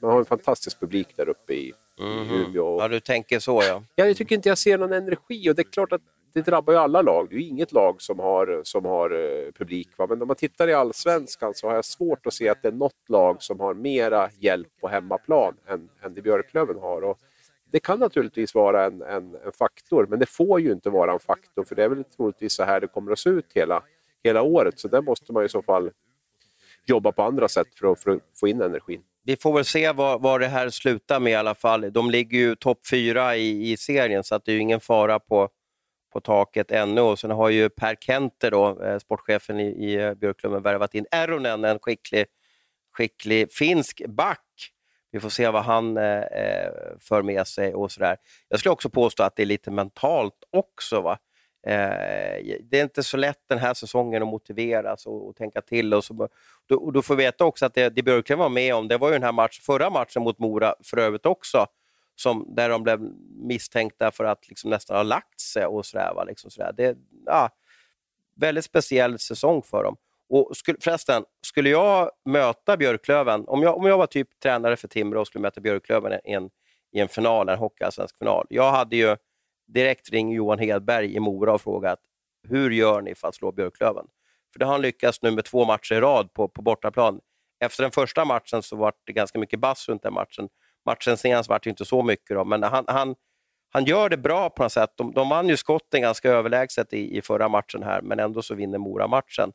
man 0.00 0.10
har 0.10 0.18
en 0.18 0.24
fantastisk 0.24 0.80
publik 0.80 1.16
där 1.16 1.28
uppe 1.28 1.54
i, 1.54 1.72
mm 2.00 2.24
-hmm. 2.24 2.46
Umeå. 2.46 2.78
Ja, 2.80 2.88
du 2.88 3.00
tänker 3.00 3.38
så 3.38 3.62
ja. 3.62 3.82
ja. 3.94 4.06
Jag 4.06 4.16
tycker 4.16 4.34
inte 4.34 4.48
jag 4.48 4.58
ser 4.58 4.78
någon 4.78 4.92
energi 4.92 5.50
och 5.50 5.54
det 5.54 5.62
är 5.62 5.72
klart 5.72 5.92
att 5.92 6.02
det 6.34 6.42
drabbar 6.42 6.72
ju 6.72 6.78
alla 6.78 7.02
lag. 7.02 7.26
Det 7.30 7.36
är 7.36 7.38
ju 7.38 7.46
inget 7.46 7.72
lag 7.72 8.02
som 8.02 8.18
har, 8.18 8.60
som 8.64 8.84
har 8.84 9.12
uh, 9.12 9.52
publik. 9.52 9.88
Va? 9.96 10.06
Men 10.06 10.22
om 10.22 10.28
man 10.28 10.36
tittar 10.36 10.68
i 10.68 10.74
allsvenskan 10.74 11.54
så 11.54 11.68
har 11.68 11.74
jag 11.74 11.84
svårt 11.84 12.26
att 12.26 12.34
se 12.34 12.48
att 12.48 12.62
det 12.62 12.68
är 12.68 12.72
något 12.72 13.08
lag 13.08 13.42
som 13.42 13.60
har 13.60 13.74
mera 13.74 14.30
hjälp 14.38 14.68
på 14.80 14.88
hemmaplan 14.88 15.56
än, 15.66 15.88
än 16.02 16.14
det 16.14 16.22
Björklöven 16.22 16.78
har. 16.78 17.02
Och 17.02 17.18
det 17.72 17.80
kan 17.80 17.98
naturligtvis 17.98 18.54
vara 18.54 18.84
en, 18.84 19.02
en, 19.02 19.34
en, 19.44 19.52
faktor, 19.58 20.06
men 20.10 20.18
det 20.18 20.26
får 20.26 20.60
ju 20.60 20.72
inte 20.72 20.90
vara 20.90 21.12
en 21.12 21.20
faktor 21.20 21.64
för 21.64 21.74
det 21.74 21.84
är 21.84 21.88
väl 21.88 22.04
troligtvis 22.04 22.52
så 22.52 22.64
här 22.64 22.80
det 22.80 22.86
kommer 22.86 23.12
att 23.12 23.18
se 23.18 23.30
ut 23.30 23.52
hela, 23.54 23.82
hela 24.24 24.42
året. 24.42 24.78
Så 24.78 24.88
där 24.88 25.02
måste 25.02 25.32
man 25.32 25.44
i 25.44 25.48
så 25.48 25.62
fall 25.62 25.90
jobba 26.86 27.12
på 27.12 27.22
andra 27.22 27.48
sätt 27.48 27.68
för 27.74 27.92
att, 27.92 28.00
för 28.00 28.10
att 28.10 28.20
få 28.40 28.48
in 28.48 28.60
energin. 28.60 29.02
Vi 29.22 29.36
får 29.36 29.54
väl 29.54 29.64
se 29.64 29.92
vad, 29.92 30.22
vad 30.22 30.40
det 30.40 30.46
här 30.46 30.70
slutar 30.70 31.20
med 31.20 31.32
i 31.32 31.34
alla 31.34 31.54
fall. 31.54 31.92
De 31.92 32.10
ligger 32.10 32.38
ju 32.38 32.56
topp 32.56 32.86
fyra 32.90 33.36
i, 33.36 33.72
i 33.72 33.76
serien 33.76 34.24
så 34.24 34.34
att 34.34 34.44
det 34.44 34.52
är 34.52 34.54
ju 34.54 34.60
ingen 34.60 34.80
fara 34.80 35.18
på 35.18 35.50
på 36.14 36.20
taket 36.20 36.70
ännu. 36.70 37.00
Och 37.00 37.18
sen 37.18 37.30
har 37.30 37.48
ju 37.48 37.68
Per 37.68 37.94
Kenter, 37.94 38.50
då, 38.50 38.82
eh, 38.82 38.98
sportchefen 38.98 39.60
i, 39.60 39.66
i 39.66 39.94
eh, 39.94 40.14
Björklöven, 40.14 40.62
värvat 40.62 40.94
in 40.94 41.06
Eronen, 41.10 41.64
en 41.64 41.78
skicklig, 41.78 42.26
skicklig 42.92 43.52
finsk 43.52 44.02
back. 44.08 44.70
Vi 45.14 45.20
får 45.20 45.28
se 45.28 45.48
vad 45.48 45.62
han 45.62 45.96
eh, 45.96 46.18
eh, 46.18 46.72
för 47.00 47.22
med 47.22 47.46
sig 47.46 47.74
och 47.74 47.92
sådär. 47.92 48.16
Jag 48.48 48.58
skulle 48.58 48.72
också 48.72 48.88
påstå 48.90 49.22
att 49.22 49.36
det 49.36 49.42
är 49.42 49.46
lite 49.46 49.70
mentalt 49.70 50.44
också. 50.50 51.00
Va? 51.00 51.18
Eh, 51.66 52.58
det 52.62 52.78
är 52.78 52.82
inte 52.82 53.02
så 53.02 53.16
lätt 53.16 53.38
den 53.48 53.58
här 53.58 53.74
säsongen 53.74 54.22
att 54.22 54.28
motiveras 54.28 55.06
och, 55.06 55.28
och 55.28 55.36
tänka 55.36 55.60
till. 55.60 55.94
Och, 55.94 56.04
så, 56.04 56.28
då, 56.66 56.76
och 56.76 56.92
då 56.92 57.02
får 57.02 57.16
vi 57.16 57.24
veta 57.24 57.44
också 57.44 57.66
att 57.66 57.74
det, 57.74 57.88
det 57.88 58.02
Björklund 58.02 58.38
var 58.38 58.48
med 58.48 58.74
om, 58.74 58.88
det 58.88 58.98
var 58.98 59.08
ju 59.08 59.12
den 59.12 59.22
här 59.22 59.32
match, 59.32 59.60
förra 59.60 59.90
matchen 59.90 60.22
mot 60.22 60.38
Mora 60.38 60.74
för 60.84 60.98
övrigt 60.98 61.26
också, 61.26 61.66
som, 62.16 62.46
där 62.48 62.68
de 62.68 62.82
blev 62.82 63.00
misstänkta 63.36 64.10
för 64.10 64.24
att 64.24 64.48
liksom 64.48 64.70
nästan 64.70 64.96
ha 64.96 65.02
lagt 65.02 65.40
sig 65.40 65.66
och 65.66 65.86
sådär. 65.86 66.24
Liksom 66.26 66.50
sådär. 66.50 66.72
Det, 66.76 66.96
ja, 67.26 67.50
väldigt 68.36 68.64
speciell 68.64 69.18
säsong 69.18 69.62
för 69.62 69.84
dem. 69.84 69.96
Och 70.34 70.56
skulle, 70.56 70.78
förresten, 70.80 71.24
skulle 71.46 71.70
jag 71.70 72.10
möta 72.24 72.76
Björklöven, 72.76 73.44
om 73.48 73.62
jag, 73.62 73.76
om 73.76 73.86
jag 73.86 73.98
var 73.98 74.06
typ 74.06 74.40
tränare 74.42 74.76
för 74.76 74.88
Timrå 74.88 75.20
och 75.20 75.26
skulle 75.26 75.42
möta 75.42 75.60
Björklöven 75.60 76.12
i 76.12 76.32
en, 76.32 76.50
i 76.92 77.00
en 77.00 77.08
final, 77.08 77.48
en 77.48 77.58
hockeyallsvensk 77.58 78.18
final. 78.18 78.46
Jag 78.50 78.72
hade 78.72 78.96
ju 78.96 79.16
direkt 79.66 80.10
ringt 80.10 80.34
Johan 80.34 80.58
Hedberg 80.58 81.14
i 81.14 81.20
Mora 81.20 81.52
och 81.52 81.60
frågat 81.60 81.98
hur 82.48 82.70
gör 82.70 83.00
ni 83.00 83.14
för 83.14 83.28
att 83.28 83.34
slå 83.34 83.52
Björklöven? 83.52 84.06
För 84.52 84.58
det 84.58 84.64
har 84.64 84.72
han 84.72 84.82
lyckats 84.82 85.22
nu 85.22 85.30
med 85.30 85.44
två 85.44 85.64
matcher 85.64 85.94
i 85.94 86.00
rad 86.00 86.32
på, 86.32 86.48
på 86.48 86.62
bortaplan. 86.62 87.20
Efter 87.60 87.82
den 87.82 87.92
första 87.92 88.24
matchen 88.24 88.62
så 88.62 88.76
var 88.76 88.92
det 89.04 89.12
ganska 89.12 89.38
mycket 89.38 89.60
bass 89.60 89.88
runt 89.88 90.02
den 90.02 90.14
matchen 90.14 90.48
matchen 90.86 91.16
senast 91.16 91.48
var 91.48 91.60
det 91.62 91.70
inte 91.70 91.84
så 91.84 92.02
mycket, 92.02 92.36
då, 92.36 92.44
men 92.44 92.62
han, 92.62 92.84
han, 92.88 93.14
han 93.70 93.84
gör 93.84 94.08
det 94.08 94.16
bra 94.16 94.50
på 94.50 94.62
något 94.62 94.72
sätt. 94.72 94.90
De, 94.96 95.12
de 95.12 95.28
vann 95.28 95.48
ju 95.48 95.56
skotten 95.56 96.02
ganska 96.02 96.30
överlägset 96.30 96.92
i, 96.92 97.16
i 97.16 97.22
förra 97.22 97.48
matchen 97.48 97.82
här, 97.82 98.00
men 98.02 98.20
ändå 98.20 98.42
så 98.42 98.54
vinner 98.54 98.78
Mora 98.78 99.06
matchen. 99.06 99.52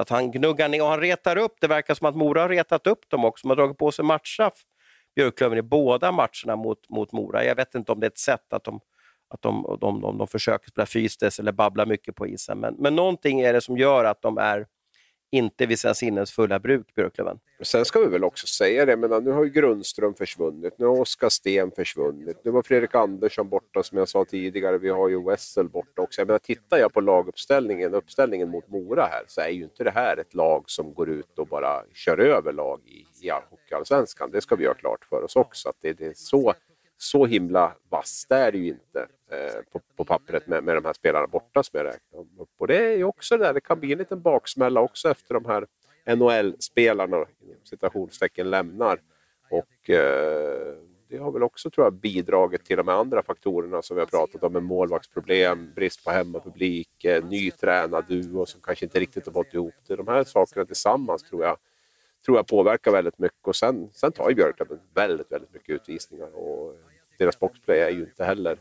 Så 0.00 0.02
att 0.02 0.08
han 0.08 0.30
gnuggar 0.30 0.68
ner 0.68 0.82
och 0.82 0.88
han 0.88 1.00
retar 1.00 1.38
upp. 1.38 1.54
Det 1.60 1.66
verkar 1.66 1.94
som 1.94 2.06
att 2.06 2.16
Mora 2.16 2.42
har 2.42 2.48
retat 2.48 2.86
upp 2.86 3.10
dem 3.10 3.24
också. 3.24 3.48
De 3.48 3.50
har 3.50 3.56
dragit 3.56 3.78
på 3.78 3.92
sig 3.92 4.04
matchstraff, 4.04 4.54
Björklöven, 5.16 5.58
i 5.58 5.62
båda 5.62 6.12
matcherna 6.12 6.56
mot, 6.56 6.88
mot 6.88 7.12
Mora. 7.12 7.44
Jag 7.44 7.54
vet 7.54 7.74
inte 7.74 7.92
om 7.92 8.00
det 8.00 8.06
är 8.06 8.10
ett 8.10 8.18
sätt 8.18 8.52
att 8.52 8.64
de, 8.64 8.80
att 9.28 9.42
de, 9.42 9.76
de, 9.80 10.00
de, 10.00 10.18
de 10.18 10.26
försöker 10.26 10.70
spela 10.70 10.86
fysiskt 10.86 11.38
eller 11.38 11.52
babbla 11.52 11.86
mycket 11.86 12.14
på 12.14 12.26
isen, 12.26 12.58
men, 12.60 12.74
men 12.78 12.96
någonting 12.96 13.40
är 13.40 13.52
det 13.52 13.60
som 13.60 13.78
gör 13.78 14.04
att 14.04 14.22
de 14.22 14.38
är 14.38 14.66
inte 15.30 15.66
vid 15.66 15.78
sina 15.78 15.94
sinnens 15.94 16.32
fulla 16.32 16.58
bruk, 16.58 16.94
Björklöven. 16.94 17.38
Sen 17.62 17.84
ska 17.84 18.00
vi 18.00 18.06
väl 18.06 18.24
också 18.24 18.46
säga 18.46 18.86
det, 18.86 18.96
men 18.96 19.24
nu 19.24 19.30
har 19.30 19.44
ju 19.44 19.50
Grundström 19.50 20.14
försvunnit, 20.14 20.78
nu 20.78 20.86
har 20.86 21.00
Oskar 21.00 21.28
Sten 21.28 21.70
försvunnit, 21.70 22.44
nu 22.44 22.50
var 22.50 22.62
Fredrik 22.62 22.94
Andersson 22.94 23.48
borta 23.48 23.82
som 23.82 23.98
jag 23.98 24.08
sa 24.08 24.24
tidigare, 24.24 24.78
vi 24.78 24.88
har 24.88 25.08
ju 25.08 25.24
Wessel 25.24 25.68
borta 25.68 26.02
också. 26.02 26.20
Jag 26.20 26.26
menar, 26.26 26.38
tittar 26.38 26.78
jag 26.78 26.92
på 26.92 27.00
laguppställningen, 27.00 27.94
uppställningen 27.94 28.48
mot 28.48 28.68
Mora 28.68 29.02
här, 29.02 29.24
så 29.26 29.40
är 29.40 29.48
ju 29.48 29.62
inte 29.62 29.84
det 29.84 29.90
här 29.90 30.16
ett 30.16 30.34
lag 30.34 30.64
som 30.66 30.94
går 30.94 31.10
ut 31.10 31.38
och 31.38 31.46
bara 31.46 31.84
kör 31.94 32.18
över 32.18 32.52
lag 32.52 32.80
i, 32.86 33.26
i 33.26 33.30
Hockeyallsvenskan. 33.50 34.30
Det 34.30 34.40
ska 34.40 34.56
vi 34.56 34.66
ha 34.66 34.74
klart 34.74 35.04
för 35.04 35.22
oss 35.22 35.36
också, 35.36 35.68
att 35.68 35.76
det, 35.80 35.92
det 35.92 36.06
är 36.06 36.14
så, 36.14 36.54
så 37.02 37.26
himla 37.26 37.76
vasst 37.88 38.30
är 38.30 38.52
det 38.52 38.58
ju 38.58 38.68
inte 38.68 39.00
eh, 39.30 39.62
på, 39.72 39.80
på 39.96 40.04
pappret 40.04 40.46
med, 40.46 40.64
med 40.64 40.76
de 40.76 40.84
här 40.84 40.92
spelarna 40.92 41.26
borta 41.26 41.62
som 41.62 41.78
jag 41.78 41.86
räknar 41.86 42.20
upp. 42.20 42.50
Och 42.58 42.66
det 42.66 42.76
är 42.76 42.96
ju 42.96 43.04
också 43.04 43.36
det 43.36 43.44
där, 43.44 43.54
det 43.54 43.60
kan 43.60 43.80
bli 43.80 43.92
en 43.92 43.98
liten 43.98 44.22
baksmälla 44.22 44.80
också 44.80 45.10
efter 45.10 45.34
de 45.34 45.44
här 45.44 45.66
NHL-spelarna 46.16 47.26
citationstecken 47.64 48.50
lämnar. 48.50 49.00
Och 49.50 49.90
eh, 49.90 50.74
det 51.08 51.18
har 51.18 51.32
väl 51.32 51.42
också 51.42 51.70
tror 51.70 51.86
jag 51.86 51.92
bidragit 51.92 52.64
till 52.64 52.76
de 52.76 52.88
andra 52.88 53.22
faktorerna 53.22 53.82
som 53.82 53.96
vi 53.96 54.00
har 54.00 54.06
pratat 54.06 54.42
om 54.42 54.52
med 54.52 54.62
målvaktsproblem, 54.62 55.72
brist 55.74 56.04
på 56.04 56.10
hemmapublik, 56.10 57.04
eh, 57.04 57.24
ny 57.24 57.50
tränarduo 57.50 58.46
som 58.46 58.60
kanske 58.60 58.84
inte 58.84 59.00
riktigt 59.00 59.26
har 59.26 59.32
fått 59.32 59.54
ihop 59.54 59.74
det. 59.86 59.96
De 59.96 60.08
här 60.08 60.24
sakerna 60.24 60.64
tillsammans 60.64 61.22
tror 61.22 61.44
jag, 61.44 61.56
tror 62.24 62.36
jag 62.36 62.46
påverkar 62.46 62.90
väldigt 62.90 63.18
mycket 63.18 63.46
och 63.46 63.56
sen, 63.56 63.90
sen 63.92 64.12
tar 64.12 64.28
ju 64.28 64.34
Björklöven 64.34 64.80
väldigt, 64.94 65.32
väldigt 65.32 65.52
mycket 65.52 65.74
utvisningar 65.74 66.34
och 66.34 66.74
deras 67.24 67.38
boxplay 67.38 67.80
är 67.80 67.90
ju 67.90 68.00
inte 68.00 68.24
heller 68.24 68.58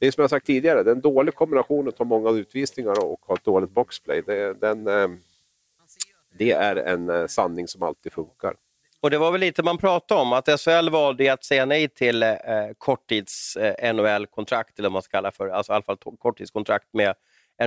det 0.00 0.06
är 0.06 0.10
som 0.10 0.22
jag 0.22 0.30
sagt 0.30 0.46
tidigare, 0.46 0.82
det 0.82 0.90
är 0.90 0.94
en 0.94 1.00
dålig 1.00 1.34
kombination 1.34 1.88
att 1.88 1.96
ta 1.96 2.04
många 2.04 2.30
utvisningar 2.30 3.04
och 3.04 3.20
ha 3.26 3.34
ett 3.34 3.44
dåligt 3.44 3.70
boxplay. 3.70 4.22
Det, 4.26 4.60
den, 4.60 4.86
eh, 4.86 5.08
det 6.38 6.52
är 6.52 6.76
en 6.76 7.10
eh, 7.10 7.26
sanning 7.26 7.68
som 7.68 7.82
alltid 7.82 8.12
funkar. 8.12 8.54
Och 9.00 9.10
Det 9.10 9.18
var 9.18 9.32
väl 9.32 9.40
lite 9.40 9.62
man 9.62 9.78
pratade 9.78 10.20
om, 10.20 10.32
att 10.32 10.60
SHL 10.60 10.90
valde 10.90 11.32
att 11.32 11.44
säga 11.44 11.66
nej 11.66 11.88
till 11.88 12.22
eh, 12.22 12.36
korttids-NHL-kontrakt, 12.78 14.78
eh, 14.78 14.78
eller 14.78 14.88
vad 14.88 14.92
man 14.92 15.02
ska 15.02 15.16
kalla 15.16 15.32
för, 15.32 15.48
alltså 15.48 15.72
i 15.72 15.74
alla 15.74 15.82
fall 15.82 15.98
korttidskontrakt 16.18 16.88
med 16.92 17.14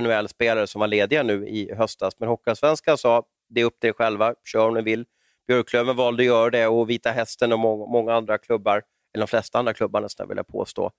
NHL-spelare 0.00 0.66
som 0.66 0.80
var 0.80 0.86
lediga 0.86 1.22
nu 1.22 1.48
i 1.48 1.74
höstas. 1.74 2.14
Men 2.18 2.28
Hockeyallsvenskan 2.28 2.98
sa, 2.98 3.22
det 3.48 3.60
är 3.60 3.64
upp 3.64 3.80
till 3.80 3.88
er 3.88 3.92
själva, 3.92 4.34
kör 4.44 4.68
om 4.68 4.74
ni 4.74 4.82
vill. 4.82 5.04
Björklöven 5.46 5.96
valde 5.96 6.22
att 6.22 6.26
göra 6.26 6.50
det 6.50 6.66
och 6.66 6.90
Vita 6.90 7.10
Hästen 7.10 7.52
och 7.52 7.58
må 7.58 7.86
många 7.86 8.14
andra 8.14 8.38
klubbar, 8.38 8.82
eller 9.14 9.26
de 9.26 9.28
flesta 9.28 9.58
andra 9.58 9.74
klubbar 9.74 10.00
nästan 10.00 10.28
vill 10.28 10.36
jag 10.36 10.46
påstå. 10.46 10.90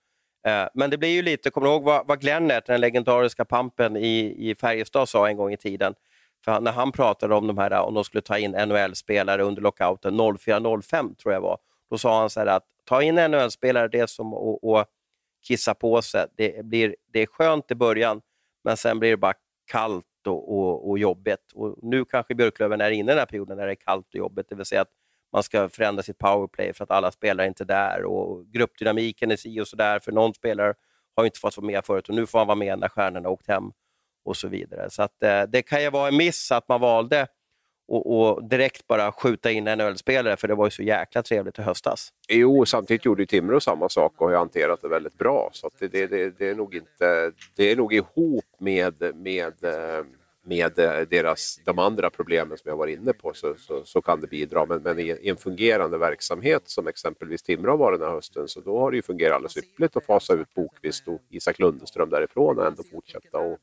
Eh, 0.48 0.68
men 0.74 0.90
det 0.90 0.98
blir 0.98 1.10
ju 1.10 1.22
lite, 1.22 1.50
kommer 1.50 1.68
du 1.68 1.74
ihåg 1.74 1.84
vad, 1.84 2.08
vad 2.08 2.22
Glennert, 2.22 2.66
den 2.66 2.82
legendariska 2.82 3.46
pampen 3.46 3.98
i, 3.98 4.36
i 4.50 4.56
Färjestad, 4.56 5.10
sa 5.10 5.28
en 5.28 5.38
gång 5.38 5.54
i 5.54 5.58
tiden? 5.58 5.96
För 6.46 6.60
när 6.60 6.72
han 6.72 6.92
pratade 6.92 7.36
om 7.36 7.48
de 7.48 7.58
här, 7.58 7.72
om 7.72 7.94
de 7.94 8.04
skulle 8.04 8.22
ta 8.22 8.38
in 8.38 8.52
NHL-spelare 8.52 9.44
under 9.44 9.62
lockouten 9.62 10.20
04-05 10.20 11.16
tror 11.16 11.34
jag 11.34 11.42
var, 11.42 11.58
då 11.90 11.98
sa 11.98 12.20
han 12.20 12.30
så 12.30 12.40
här 12.40 12.48
att 12.48 12.66
ta 12.86 13.02
in 13.02 13.16
NHL-spelare, 13.16 13.88
det 13.88 14.00
är 14.00 14.08
som 14.08 14.34
att, 14.34 14.64
att 14.64 14.90
kissa 15.48 15.74
på 15.74 16.02
sig. 16.02 16.26
Det, 16.38 16.66
blir, 16.66 16.96
det 17.14 17.20
är 17.20 17.26
skönt 17.26 17.72
i 17.72 17.76
början, 17.76 18.22
men 18.64 18.78
sen 18.78 19.00
blir 19.00 19.10
det 19.10 19.18
bara 19.18 19.34
kallt 19.72 20.06
och, 20.28 20.58
och, 20.58 20.90
och 20.90 21.00
jobbigt. 21.00 21.52
Och 21.54 21.78
nu 21.82 22.06
kanske 22.06 22.36
Björklöven 22.36 22.82
är 22.82 22.92
inne 22.92 23.12
i 23.12 23.14
den 23.14 23.20
här 23.20 23.26
perioden 23.26 23.58
när 23.58 23.66
det 23.66 23.72
är 23.72 23.76
kallt 23.76 24.08
och 24.08 24.16
jobbigt, 24.16 24.50
det 24.50 24.56
vill 24.56 24.66
säga 24.66 24.82
att 24.82 24.92
man 25.36 25.44
ska 25.44 25.70
förändra 25.70 26.04
sitt 26.04 26.18
powerplay 26.18 26.74
för 26.74 26.84
att 26.84 26.92
alla 26.92 27.12
spelare 27.12 27.48
inte 27.48 27.64
är 27.64 27.66
där 27.66 28.04
och 28.04 28.46
gruppdynamiken 28.46 29.32
är 29.32 29.36
si 29.36 29.62
och 29.62 29.68
så 29.68 29.76
där, 29.76 30.00
för 30.00 30.12
någon 30.12 30.34
spelare 30.34 30.74
har 31.16 31.26
inte 31.26 31.40
fått 31.40 31.58
vara 31.58 31.66
med 31.68 31.86
förut 31.86 32.10
och 32.10 32.16
nu 32.16 32.26
får 32.26 32.38
han 32.38 32.48
vara 32.48 32.56
med 32.56 32.80
när 32.80 32.90
stjärnorna 32.90 33.30
åkt 33.30 33.48
hem 33.48 33.72
och 34.26 34.38
så 34.38 34.48
vidare. 34.48 34.90
Så 34.90 35.02
att, 35.02 35.24
eh, 35.24 35.44
det 35.44 35.62
kan 35.62 35.82
ju 35.82 35.90
vara 35.90 36.08
en 36.08 36.18
miss 36.18 36.52
att 36.52 36.68
man 36.68 36.82
valde 36.82 37.28
och, 37.88 38.50
direkt 38.50 38.88
bara 38.88 39.12
skjuta 39.12 39.52
in 39.52 39.68
en 39.68 39.80
ölspelare 39.80 40.38
för 40.38 40.48
det 40.48 40.56
var 40.56 40.66
ju 40.66 40.72
så 40.72 40.84
jäkla 40.84 41.24
trevligt 41.24 41.60
i 41.60 41.62
höstas. 41.62 42.10
Jo, 42.30 42.66
samtidigt 42.66 43.06
gjorde 43.06 43.22
ju 43.22 43.26
Timrå 43.26 43.60
samma 43.60 43.90
sak 43.90 44.22
och 44.22 44.30
har 44.30 44.38
hanterat 44.38 44.82
det 44.82 44.88
väldigt 44.88 45.18
bra. 45.18 45.50
Så 45.54 45.70
det, 45.80 45.88
det, 45.88 46.08
det, 46.08 46.30
det, 46.38 46.50
är 46.50 46.56
nog 46.56 46.76
inte, 46.76 47.32
det 47.56 47.72
är 47.72 47.76
nog 47.76 47.94
ihop 47.94 48.46
med, 48.60 49.16
med, 49.16 49.64
eh, 49.64 50.06
med 50.46 50.72
deras, 51.10 51.60
de 51.66 51.80
andra 51.80 52.10
problemen 52.10 52.58
som 52.58 52.70
jag 52.70 52.78
var 52.78 52.88
inne 52.88 53.14
på 53.14 53.34
så, 53.34 53.56
så, 53.58 53.86
så 53.86 54.02
kan 54.02 54.22
det 54.22 54.28
bidra. 54.28 54.66
Men, 54.66 54.82
men, 54.82 55.00
i 55.00 55.30
en 55.30 55.38
fungerande 55.38 55.98
verksamhet 55.98 56.62
som 56.66 56.88
exempelvis 56.88 57.44
Timrå 57.44 57.78
varit 57.78 58.00
den 58.00 58.08
här 58.10 58.16
hösten 58.16 58.48
så 58.48 58.60
då 58.60 58.80
har 58.80 58.92
det 58.92 58.98
ju 58.98 59.02
fungerat 59.02 59.36
alldeles 59.36 59.58
ypperligt 59.58 59.96
att 59.96 60.06
fasa 60.06 60.34
ut 60.34 60.54
Bokvist 60.54 61.08
och 61.08 61.22
Isak 61.30 61.60
Lundeström 61.60 62.10
därifrån 62.10 62.60
och 62.60 62.68
ändå 62.68 62.84
fortsätta 62.84 63.38
och 63.38 63.60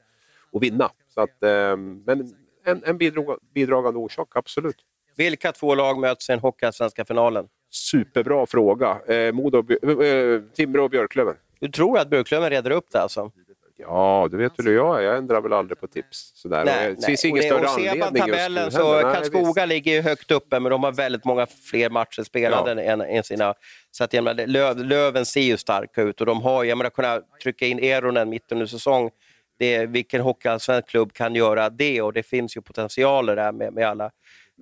och 0.53 0.62
vinna. 0.62 0.91
Så 1.14 1.20
att, 1.20 1.43
eh, 1.43 1.76
men 1.76 2.35
en, 2.64 2.85
en 2.85 2.99
bidrag, 2.99 3.39
bidragande 3.55 3.99
orsak, 3.99 4.28
absolut. 4.35 4.76
Vilka 5.16 5.53
två 5.53 5.74
lag 5.74 5.99
möts 5.99 6.28
i 6.28 6.33
den 6.33 6.41
Hockeyallsvenska 6.41 7.05
finalen? 7.05 7.49
Superbra 7.70 8.47
fråga. 8.47 9.01
Eh, 9.07 9.33
Modo, 9.33 9.59
eh, 10.03 10.43
Timrå 10.55 10.85
och 10.85 10.91
Björklöven. 10.91 11.37
Du 11.59 11.68
tror 11.68 11.99
att 11.99 12.11
Björklöven 12.11 12.51
reder 12.51 12.70
upp 12.70 12.87
det 12.93 13.01
alltså? 13.01 13.30
Ja, 13.77 14.29
du 14.31 14.37
vet 14.37 14.53
hur 14.59 14.75
jag 14.75 14.99
är. 14.99 15.03
Jag 15.03 15.16
ändrar 15.16 15.41
väl 15.41 15.53
aldrig 15.53 15.81
på 15.81 15.87
tips. 15.87 16.33
Sådär. 16.35 16.64
Nej, 16.64 16.95
det 16.99 17.07
finns 17.07 17.25
ingen 17.25 17.43
större 17.43 17.68
anledning 17.68 18.20
tabellen 18.20 18.64
just 18.64 18.77
nu. 18.77 18.83
Så 18.83 19.01
Karlskoga 19.01 19.66
ligger 19.66 20.03
högt 20.03 20.31
uppe, 20.31 20.61
men 20.61 20.70
de 20.70 20.85
har 20.85 20.93
väldigt 20.93 21.25
många 21.25 21.47
fler 21.47 21.91
matcher 21.91 22.23
spelade 22.23 22.83
ja. 22.83 22.93
än, 22.93 23.01
än, 23.01 23.25
sina... 23.25 23.55
Så 23.91 24.05
att, 24.05 24.12
menar, 24.12 24.47
Löv, 24.47 24.85
Löven 24.85 25.27
ser 25.27 25.41
ju 25.41 25.57
starka 25.57 26.03
ut 26.03 26.20
och 26.20 26.27
de 26.27 26.43
har 26.43 26.64
jag 26.64 26.79
menar, 26.79 26.91
kunnat 26.91 27.41
trycka 27.43 27.66
in 27.66 27.79
Eronen 27.79 28.29
mitt 28.29 28.53
under 28.53 28.66
säsong 28.66 29.11
det, 29.59 29.87
vilken 29.87 30.20
hockeyallsvensk 30.20 30.89
klubb 30.89 31.12
kan 31.12 31.35
göra 31.35 31.70
det? 31.70 32.03
Och 32.03 32.12
det 32.12 32.23
finns 32.23 32.57
ju 32.57 32.61
potentialer 32.61 33.37
där 33.37 33.53
med, 33.53 33.73
med 33.73 33.89
alla 33.89 34.11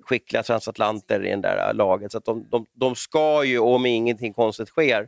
skickliga 0.03 0.43
transatlanter 0.43 1.25
i 1.25 1.29
det 1.29 1.41
där 1.41 1.73
laget. 1.73 2.11
Så 2.11 2.19
de, 2.19 2.47
de, 2.49 2.65
de 2.73 2.95
ska 2.95 3.43
ju, 3.43 3.59
om 3.59 3.85
ingenting 3.85 4.33
konstigt 4.33 4.67
sker, 4.67 5.07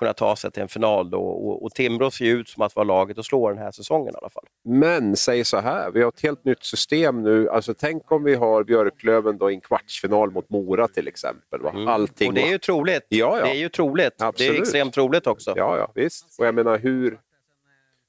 kunna 0.00 0.12
ta 0.12 0.36
sig 0.36 0.50
till 0.50 0.62
en 0.62 0.68
final. 0.68 1.10
Då. 1.10 1.20
Och, 1.20 1.64
och 1.64 1.74
Timrå 1.74 2.10
ser 2.10 2.24
ju 2.24 2.32
ut 2.32 2.48
som 2.48 2.62
att 2.62 2.76
vara 2.76 2.84
laget 2.84 3.18
att 3.18 3.24
slå 3.24 3.48
den 3.48 3.58
här 3.58 3.70
säsongen 3.70 4.14
i 4.14 4.18
alla 4.18 4.30
fall. 4.30 4.44
Men 4.64 5.16
säg 5.16 5.44
så 5.44 5.56
här, 5.56 5.90
vi 5.90 6.02
har 6.02 6.08
ett 6.08 6.22
helt 6.22 6.44
nytt 6.44 6.64
system 6.64 7.22
nu. 7.22 7.48
Alltså, 7.48 7.74
tänk 7.74 8.12
om 8.12 8.24
vi 8.24 8.34
har 8.34 8.64
Björklöven 8.64 9.38
då 9.38 9.50
i 9.50 9.54
en 9.54 9.60
kvartsfinal 9.60 10.30
mot 10.30 10.50
Mora 10.50 10.88
till 10.88 11.08
exempel. 11.08 11.60
Va? 11.60 11.70
Mm. 11.70 11.88
Allting 11.88 12.28
och 12.28 12.34
det 12.34 12.42
är 12.42 12.50
ju 12.50 12.58
troligt. 12.58 13.06
Ja, 13.08 13.38
ja. 13.38 13.44
Det 13.44 13.50
är 13.50 13.58
ju 13.58 13.68
troligt. 13.68 14.22
Absolut. 14.22 14.52
Det 14.52 14.58
är 14.58 14.60
extremt 14.60 14.94
troligt 14.94 15.26
också. 15.26 15.52
Ja, 15.56 15.78
ja, 15.78 15.92
visst. 15.94 16.38
Och 16.38 16.46
jag 16.46 16.54
menar 16.54 16.78
hur, 16.78 17.18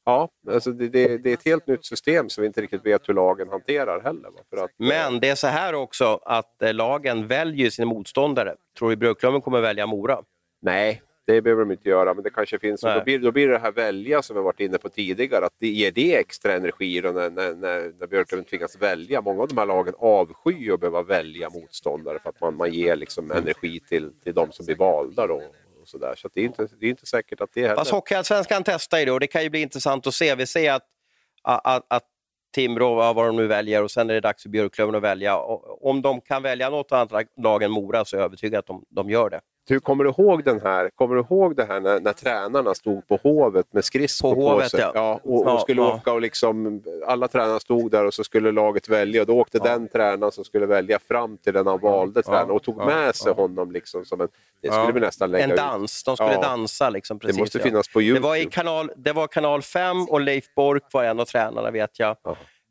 Ja, 0.05 0.29
alltså 0.51 0.71
det, 0.71 0.89
det, 0.89 1.17
det, 1.17 1.29
är 1.29 1.33
ett 1.33 1.45
helt 1.45 1.67
nytt 1.67 1.85
system 1.85 2.29
som 2.29 2.41
vi 2.41 2.47
inte 2.47 2.61
riktigt 2.61 2.85
vet 2.85 3.09
hur 3.09 3.13
lagen 3.13 3.49
hanterar 3.49 4.01
heller. 4.01 4.29
Att, 4.63 4.71
Men 4.77 5.19
det 5.19 5.29
är 5.29 5.35
så 5.35 5.47
här 5.47 5.73
också 5.73 6.19
att 6.25 6.61
eh, 6.61 6.73
lagen 6.73 7.27
väljer 7.27 7.69
sina 7.69 7.85
motståndare. 7.85 8.55
Tror 8.77 8.89
du 8.89 8.95
Björklöven 8.95 9.41
kommer 9.41 9.61
välja 9.61 9.87
Mora? 9.87 10.23
Nej, 10.61 11.01
det 11.31 11.41
behöver 11.41 11.61
de 11.65 11.71
inte 11.71 11.89
göra, 11.89 12.13
men 12.13 12.23
det 12.23 12.29
kanske 12.29 12.59
finns... 12.59 12.81
Då 12.81 13.01
blir, 13.03 13.19
då 13.19 13.31
blir 13.31 13.47
det 13.47 13.59
här 13.59 13.71
välja 13.71 14.21
som 14.21 14.35
vi 14.35 14.41
varit 14.41 14.59
inne 14.59 14.77
på 14.77 14.89
tidigare, 14.89 15.45
att 15.45 15.55
det 15.59 15.67
ger 15.67 15.91
det 15.91 16.15
extra 16.15 16.53
energi 16.53 17.01
då 17.01 17.11
när, 17.11 17.29
när, 17.29 17.55
när, 17.55 17.93
när 17.99 18.07
Björklöven 18.07 18.45
tvingas 18.45 18.81
välja. 18.81 19.21
Många 19.21 19.41
av 19.41 19.47
de 19.47 19.57
här 19.57 19.65
lagen 19.65 19.93
avskyr 19.99 20.73
att 20.73 20.79
behöva 20.79 21.03
välja 21.03 21.49
motståndare 21.49 22.19
för 22.19 22.29
att 22.29 22.41
man, 22.41 22.55
man 22.55 22.73
ger 22.73 22.95
liksom 22.95 23.31
energi 23.31 23.79
till, 23.79 24.11
till 24.23 24.33
de 24.33 24.51
som 24.51 24.65
blir 24.65 24.75
valda. 24.75 25.27
Då 25.27 25.41
så. 25.85 26.13
Så 26.17 26.29
det 26.33 26.41
är 26.41 26.45
inte, 26.45 26.67
det 26.79 26.85
är 26.85 26.89
inte 26.89 27.05
säkert 27.05 27.41
att 27.41 27.49
det 27.53 27.61
heller... 27.61 27.75
Fast 27.75 27.91
Hockeyallsvenskan 27.91 28.63
testar 28.63 28.99
ju 28.99 29.05
det 29.05 29.11
och 29.11 29.19
det 29.19 29.27
kan 29.27 29.43
ju 29.43 29.49
bli 29.49 29.61
intressant 29.61 30.07
att 30.07 30.13
se. 30.13 30.35
Vi 30.35 30.47
ser 30.47 30.71
att, 30.71 30.85
att, 31.43 31.85
att 31.87 32.03
Timrå, 32.55 33.13
vad 33.13 33.27
de 33.27 33.35
nu 33.35 33.47
väljer, 33.47 33.83
och 33.83 33.91
sen 33.91 34.09
är 34.09 34.13
det 34.13 34.19
dags 34.19 34.43
för 34.43 34.49
Björklöven 34.49 34.95
att 34.95 35.01
välja. 35.01 35.37
Om 35.81 36.01
de 36.01 36.21
kan 36.21 36.43
välja 36.43 36.69
något 36.69 36.91
annat 36.91 37.27
lag 37.37 37.63
än 37.63 37.71
Mora 37.71 38.05
så 38.05 38.15
är 38.15 38.19
jag 38.19 38.25
övertygad 38.25 38.59
att 38.59 38.67
de, 38.67 38.85
de 38.89 39.09
gör 39.09 39.29
det. 39.29 39.41
Du, 39.67 39.79
kommer 39.79 40.03
du 40.03 40.09
ihåg 40.09 40.43
den 40.43 40.61
här, 40.61 40.89
kommer 40.95 41.15
du 41.15 41.21
ihåg 41.21 41.55
det 41.55 41.65
här 41.65 41.79
när, 41.79 41.99
när 41.99 42.13
tränarna 42.13 42.73
stod 42.73 43.07
på 43.07 43.19
Hovet 43.23 43.73
med 43.73 43.85
skridskor 43.85 44.35
på, 44.35 44.49
hovet, 44.49 44.71
sig? 44.71 44.79
Ja. 44.79 44.91
ja 44.95 45.19
och, 45.23 45.53
och 45.53 45.61
skulle 45.61 45.81
ja. 45.81 45.95
åka 45.95 46.13
och 46.13 46.21
liksom, 46.21 46.83
alla 47.07 47.27
tränare 47.27 47.59
stod 47.59 47.91
där 47.91 48.05
och 48.05 48.13
så 48.13 48.23
skulle 48.23 48.51
laget 48.51 48.89
välja 48.89 49.21
och 49.21 49.27
då 49.27 49.39
åkte 49.39 49.57
ja. 49.57 49.63
den 49.63 49.87
tränaren 49.87 50.31
som 50.31 50.43
skulle 50.43 50.65
välja 50.65 50.99
fram 50.99 51.37
till 51.37 51.53
den 51.53 51.67
han 51.67 51.79
valde 51.79 52.23
tränaren 52.23 52.51
och 52.51 52.63
tog 52.63 52.77
med 52.77 53.15
sig 53.15 53.33
honom. 53.33 53.71
Liksom 53.71 54.05
som 54.05 54.21
en, 54.21 54.27
det 54.61 54.71
skulle 54.71 54.93
vi 54.93 54.99
nästan 54.99 55.31
lägga 55.31 55.43
En 55.43 55.55
dans, 55.55 56.03
de 56.03 56.17
skulle 56.17 56.41
dansa. 56.41 56.89
Liksom, 56.89 57.19
precis, 57.19 57.35
det 57.35 57.41
måste 57.41 57.59
finnas 57.59 57.87
på 57.87 58.01
Youtube. 58.01 58.19
Det 58.19 58.29
var, 58.29 58.35
i 58.35 58.45
kanal, 58.45 58.91
det 58.95 59.13
var 59.13 59.27
kanal 59.27 59.61
5 59.61 60.05
och 60.09 60.21
Leif 60.21 60.45
Bork 60.55 60.83
var 60.91 61.03
en 61.03 61.19
av 61.19 61.25
tränarna 61.25 61.71
vet 61.71 61.99
jag. 61.99 62.17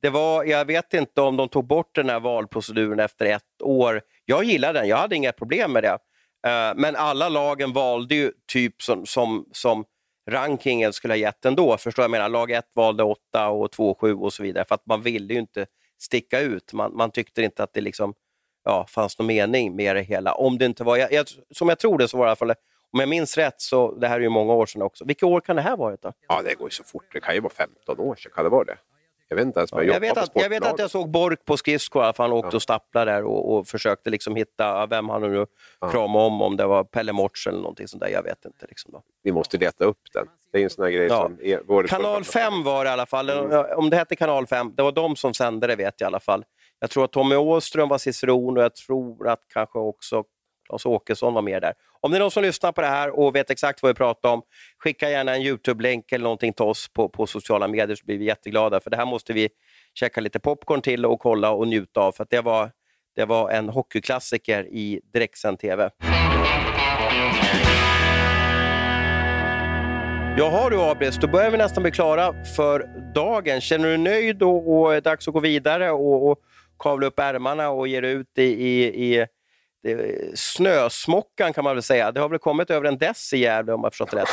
Det 0.02 0.10
var, 0.10 0.44
jag 0.44 0.64
vet 0.64 0.94
inte 0.94 1.20
om 1.20 1.36
de 1.36 1.48
tog 1.48 1.66
bort 1.66 1.94
den 1.94 2.08
här 2.08 2.20
valproceduren 2.20 3.00
efter 3.00 3.26
ett 3.26 3.62
år. 3.62 4.00
Jag 4.24 4.44
gillade 4.44 4.78
den, 4.78 4.88
jag 4.88 4.96
hade 4.96 5.16
inga 5.16 5.32
problem 5.32 5.72
med 5.72 5.82
det. 5.82 5.98
Eh, 6.46 6.72
men 6.76 6.96
alla 6.96 7.28
lagen 7.28 7.72
valde 7.72 8.14
ju 8.14 8.32
typ 8.46 8.82
som, 8.82 9.06
som, 9.06 9.46
som 9.52 9.84
rankingen 10.30 10.92
skulle 10.92 11.14
ha 11.14 11.18
gett 11.18 11.44
ändå. 11.44 11.76
Förstår 11.76 12.02
jag 12.02 12.10
menar? 12.10 12.28
Lag 12.28 12.50
1 12.50 12.64
valde 12.74 13.02
8 13.02 13.48
och 13.48 13.70
2 13.70 13.94
7 13.94 14.14
och 14.14 14.32
så 14.32 14.42
vidare 14.42 14.64
för 14.64 14.74
att 14.74 14.86
man 14.86 15.02
ville 15.02 15.34
ju 15.34 15.40
inte 15.40 15.66
sticka 15.98 16.40
ut. 16.40 16.72
Man, 16.72 16.96
man 16.96 17.10
tyckte 17.10 17.42
inte 17.42 17.62
att 17.62 17.72
det 17.72 17.80
liksom, 17.80 18.14
ja, 18.64 18.86
fanns 18.88 19.18
någon 19.18 19.26
mening 19.26 19.76
med 19.76 19.96
det 19.96 20.02
hela. 20.02 20.32
Om 20.32 20.58
det 20.58 20.66
inte 20.66 20.84
var, 20.84 20.96
jag, 20.96 21.12
jag, 21.12 21.26
som 21.50 21.68
jag 21.68 21.78
tror 21.78 21.98
det 21.98 22.08
så 22.08 22.16
var 22.16 22.24
det 22.24 22.28
i 22.28 22.30
alla 22.30 22.36
fall, 22.36 22.54
om 22.92 23.00
jag 23.00 23.08
minns 23.08 23.36
rätt, 23.36 23.60
så 23.60 23.94
det 23.94 24.08
här 24.08 24.16
är 24.16 24.20
ju 24.20 24.28
många 24.28 24.52
år 24.52 24.66
sedan 24.66 24.82
också. 24.82 25.04
Vilka 25.04 25.26
år 25.26 25.40
kan 25.40 25.56
det 25.56 25.62
här 25.62 25.76
varit 25.76 26.02
Då? 26.02 26.12
Ja, 26.28 26.42
det 26.42 26.54
går 26.54 26.66
ju 26.66 26.70
så 26.70 26.84
fort. 26.84 27.04
Det 27.12 27.20
kan 27.20 27.34
ju 27.34 27.40
vara 27.40 27.52
15 27.52 28.00
år 28.00 28.16
sedan. 28.16 28.32
Kan 28.34 28.44
det 28.44 28.50
vara 28.50 28.64
det? 28.64 28.78
Jag 29.30 29.36
vet 29.36 29.46
inte 29.46 29.60
ens 29.60 29.72
vad 29.72 29.84
jag, 29.84 29.94
jag 29.94 30.00
vet 30.00 30.16
att, 30.16 30.30
Jag 30.34 30.48
vet 30.48 30.66
att 30.66 30.78
jag 30.78 30.90
såg 30.90 31.10
Bork 31.10 31.44
på 31.44 31.56
skridskor, 31.56 32.14
han 32.18 32.32
åkte 32.32 32.48
ja. 32.52 32.56
och 32.56 32.62
stapplade 32.62 33.10
där 33.10 33.24
och, 33.24 33.54
och, 33.54 33.66
försökte 33.66 34.10
liksom 34.10 34.36
hitta 34.36 34.86
vem 34.86 35.08
han 35.08 35.22
nu 35.22 35.46
ja. 35.80 35.90
kramade 35.90 36.24
om, 36.24 36.42
om 36.42 36.56
det 36.56 36.66
var 36.66 36.84
Pelle 36.84 37.12
Morts 37.12 37.46
eller 37.46 37.58
någonting 37.58 37.88
sånt 37.88 38.02
där. 38.02 38.08
Jag 38.08 38.22
vet 38.22 38.44
inte. 38.44 38.66
Liksom 38.68 38.92
då. 38.92 39.02
Vi 39.22 39.32
måste 39.32 39.58
leta 39.58 39.84
upp 39.84 39.98
den. 40.12 40.26
Det 40.52 40.58
är 40.58 40.64
en 40.64 40.70
sån 40.70 40.84
här 40.84 40.92
grej 40.92 41.06
ja. 41.06 41.22
som... 41.22 41.38
Är, 41.42 41.86
kanal 41.86 42.24
5 42.24 42.62
var 42.62 42.84
det 42.84 42.88
i 42.88 42.92
alla 42.92 43.06
fall, 43.06 43.30
mm. 43.30 43.66
om 43.76 43.90
det 43.90 43.96
hette 43.96 44.16
Kanal 44.16 44.46
5, 44.46 44.72
det 44.76 44.82
var 44.82 44.92
de 44.92 45.16
som 45.16 45.34
sände 45.34 45.66
det 45.66 45.76
vet 45.76 45.94
jag 46.00 46.06
i 46.06 46.08
alla 46.08 46.20
fall. 46.20 46.44
Jag 46.78 46.90
tror 46.90 47.04
att 47.04 47.12
Tommy 47.12 47.36
Åström 47.36 47.88
var 47.88 47.98
ciceron 47.98 48.56
och 48.56 48.62
jag 48.62 48.74
tror 48.74 49.28
att 49.28 49.40
kanske 49.52 49.78
också 49.78 50.24
Claes 50.68 50.86
Åkesson 50.86 51.34
var 51.34 51.42
med 51.42 51.62
där. 51.62 51.74
Om 52.02 52.10
det 52.10 52.16
är 52.16 52.20
någon 52.20 52.30
som 52.30 52.42
lyssnar 52.42 52.72
på 52.72 52.80
det 52.80 52.86
här 52.86 53.18
och 53.18 53.36
vet 53.36 53.50
exakt 53.50 53.82
vad 53.82 53.90
vi 53.90 53.94
pratar 53.94 54.28
om, 54.28 54.42
skicka 54.78 55.10
gärna 55.10 55.34
en 55.34 55.42
Youtube-länk 55.42 56.12
eller 56.12 56.22
någonting 56.22 56.52
till 56.52 56.64
oss 56.64 56.88
på, 56.92 57.08
på 57.08 57.26
sociala 57.26 57.68
medier 57.68 57.96
så 57.96 58.06
blir 58.06 58.18
vi 58.18 58.24
jätteglada. 58.24 58.80
För 58.80 58.90
det 58.90 58.96
här 58.96 59.06
måste 59.06 59.32
vi 59.32 59.48
käka 59.94 60.20
lite 60.20 60.38
popcorn 60.38 60.82
till 60.82 61.06
och 61.06 61.20
kolla 61.20 61.50
och 61.50 61.68
njuta 61.68 62.00
av. 62.00 62.12
För 62.12 62.26
det 62.30 62.40
var, 62.40 62.70
det 63.16 63.24
var 63.24 63.50
en 63.50 63.68
hockeyklassiker 63.68 64.66
i 64.66 65.00
direktsänd 65.12 65.58
TV. 65.58 65.90
Jaha 70.38 70.70
du 70.70 70.80
Abris, 70.80 71.16
då 71.16 71.28
börjar 71.28 71.50
vi 71.50 71.58
nästan 71.58 71.82
bli 71.82 71.92
klara 71.92 72.44
för 72.44 72.86
dagen. 73.14 73.60
Känner 73.60 73.84
du 73.84 73.90
dig 73.90 73.98
nöjd 73.98 74.42
och, 74.42 74.80
och 74.80 74.94
är 74.94 75.00
dags 75.00 75.28
att 75.28 75.34
gå 75.34 75.40
vidare 75.40 75.90
och, 75.90 76.30
och 76.30 76.38
kavla 76.78 77.06
upp 77.06 77.18
ärmarna 77.18 77.70
och 77.70 77.88
ge 77.88 78.00
dig 78.00 78.12
ut 78.12 78.38
i, 78.38 78.42
i, 78.42 78.84
i 78.84 79.26
det, 79.82 80.38
snösmockan 80.38 81.52
kan 81.52 81.64
man 81.64 81.76
väl 81.76 81.82
säga. 81.82 82.12
Det 82.12 82.20
har 82.20 82.28
väl 82.28 82.38
kommit 82.38 82.70
över 82.70 82.88
en 82.88 82.98
dess 82.98 83.32
i 83.32 83.38
Gävle 83.38 83.72
om 83.72 83.80
jag 83.82 83.92
förstått 83.92 84.14
rätt. 84.14 84.28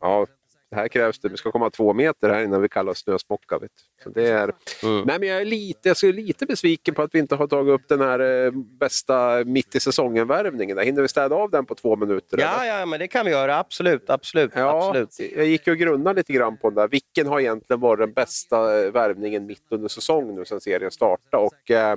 Ja, 0.00 0.26
här 0.74 0.88
krävs 0.88 1.18
det, 1.18 1.28
vi 1.28 1.36
ska 1.36 1.52
komma 1.52 1.70
två 1.70 1.92
meter 1.92 2.28
här 2.28 2.44
innan 2.44 2.62
vi 2.62 2.68
kallar 2.68 2.92
oss 2.92 2.98
snösmocka. 2.98 3.58
Vet. 3.58 3.70
Så 4.02 4.10
det 4.10 4.28
är, 4.28 4.52
mm. 4.82 5.04
nej, 5.06 5.18
men 5.18 5.28
jag 5.28 5.40
är 5.40 5.44
lite, 5.44 5.88
jag 5.88 6.04
är 6.04 6.12
lite 6.12 6.46
besviken 6.46 6.94
på 6.94 7.02
att 7.02 7.14
vi 7.14 7.18
inte 7.18 7.36
har 7.36 7.46
tagit 7.46 7.72
upp 7.72 7.88
den 7.88 8.00
här 8.00 8.44
eh, 8.44 8.50
bästa 8.80 9.44
mitt 9.44 9.74
i 9.74 9.80
säsongen-värvningen. 9.80 10.78
Hinner 10.78 11.02
vi 11.02 11.08
städa 11.08 11.36
av 11.36 11.50
den 11.50 11.66
på 11.66 11.74
två 11.74 11.96
minuter? 11.96 12.38
Ja, 12.38 12.62
eller? 12.62 12.78
ja 12.78 12.86
men 12.86 12.98
det 12.98 13.08
kan 13.08 13.26
vi 13.26 13.32
göra. 13.32 13.58
Absolut. 13.58 14.10
absolut, 14.10 14.52
ja, 14.54 14.88
absolut. 14.88 15.32
Jag 15.36 15.46
gick 15.46 15.68
och 15.68 15.76
grunnade 15.76 16.20
lite 16.20 16.32
grann 16.32 16.56
på 16.56 16.70
den 16.70 16.74
där. 16.74 16.88
Vilken 16.88 17.26
har 17.26 17.40
egentligen 17.40 17.80
varit 17.80 18.00
den 18.00 18.12
bästa 18.12 18.84
eh, 18.84 18.92
värvningen 18.92 19.46
mitt 19.46 19.66
under 19.70 19.88
säsongen 19.88 20.34
nu 20.34 20.44
sedan 20.44 20.60
serien 20.60 20.90
startade? 20.90 21.44
Och, 21.44 21.70
eh, 21.70 21.96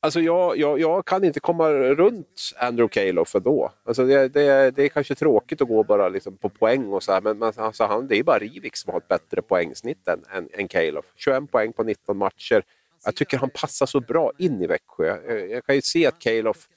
Alltså 0.00 0.20
jag, 0.20 0.58
jag, 0.58 0.80
jag, 0.80 1.04
kan 1.04 1.24
inte 1.24 1.40
komma 1.40 1.70
runt 1.72 2.52
Andrew 2.56 2.88
Calof 2.88 3.34
ändå. 3.34 3.72
Alltså 3.84 4.06
det, 4.06 4.28
det, 4.28 4.70
det 4.70 4.82
är 4.82 4.88
kanske 4.88 5.14
tråkigt 5.14 5.60
att 5.60 5.68
gå 5.68 5.82
bara 5.82 6.08
liksom 6.08 6.36
på 6.36 6.48
poäng 6.48 6.92
och 6.92 7.02
så 7.02 7.12
här, 7.12 7.20
men 7.20 7.42
alltså 7.42 7.84
han, 7.84 8.06
det 8.06 8.18
är 8.18 8.22
bara 8.22 8.38
Rivik 8.38 8.76
som 8.76 8.92
har 8.92 9.00
ett 9.00 9.08
bättre 9.08 9.42
poängsnitt 9.42 10.08
än, 10.08 10.24
än, 10.32 10.48
än 10.52 10.68
Calof. 10.68 11.04
21 11.16 11.50
poäng 11.50 11.72
på 11.72 11.82
19 11.82 12.16
matcher. 12.16 12.62
Jag 13.04 13.16
tycker 13.16 13.38
han 13.38 13.50
passar 13.50 13.86
så 13.86 14.00
bra 14.00 14.32
in 14.38 14.62
i 14.62 14.66
Växjö. 14.66 15.06
Jag, 15.06 15.50
jag 15.50 15.66
kan 15.66 15.74
ju 15.74 15.80
se 15.82 16.06
att 16.06 16.18
Calof 16.18 16.68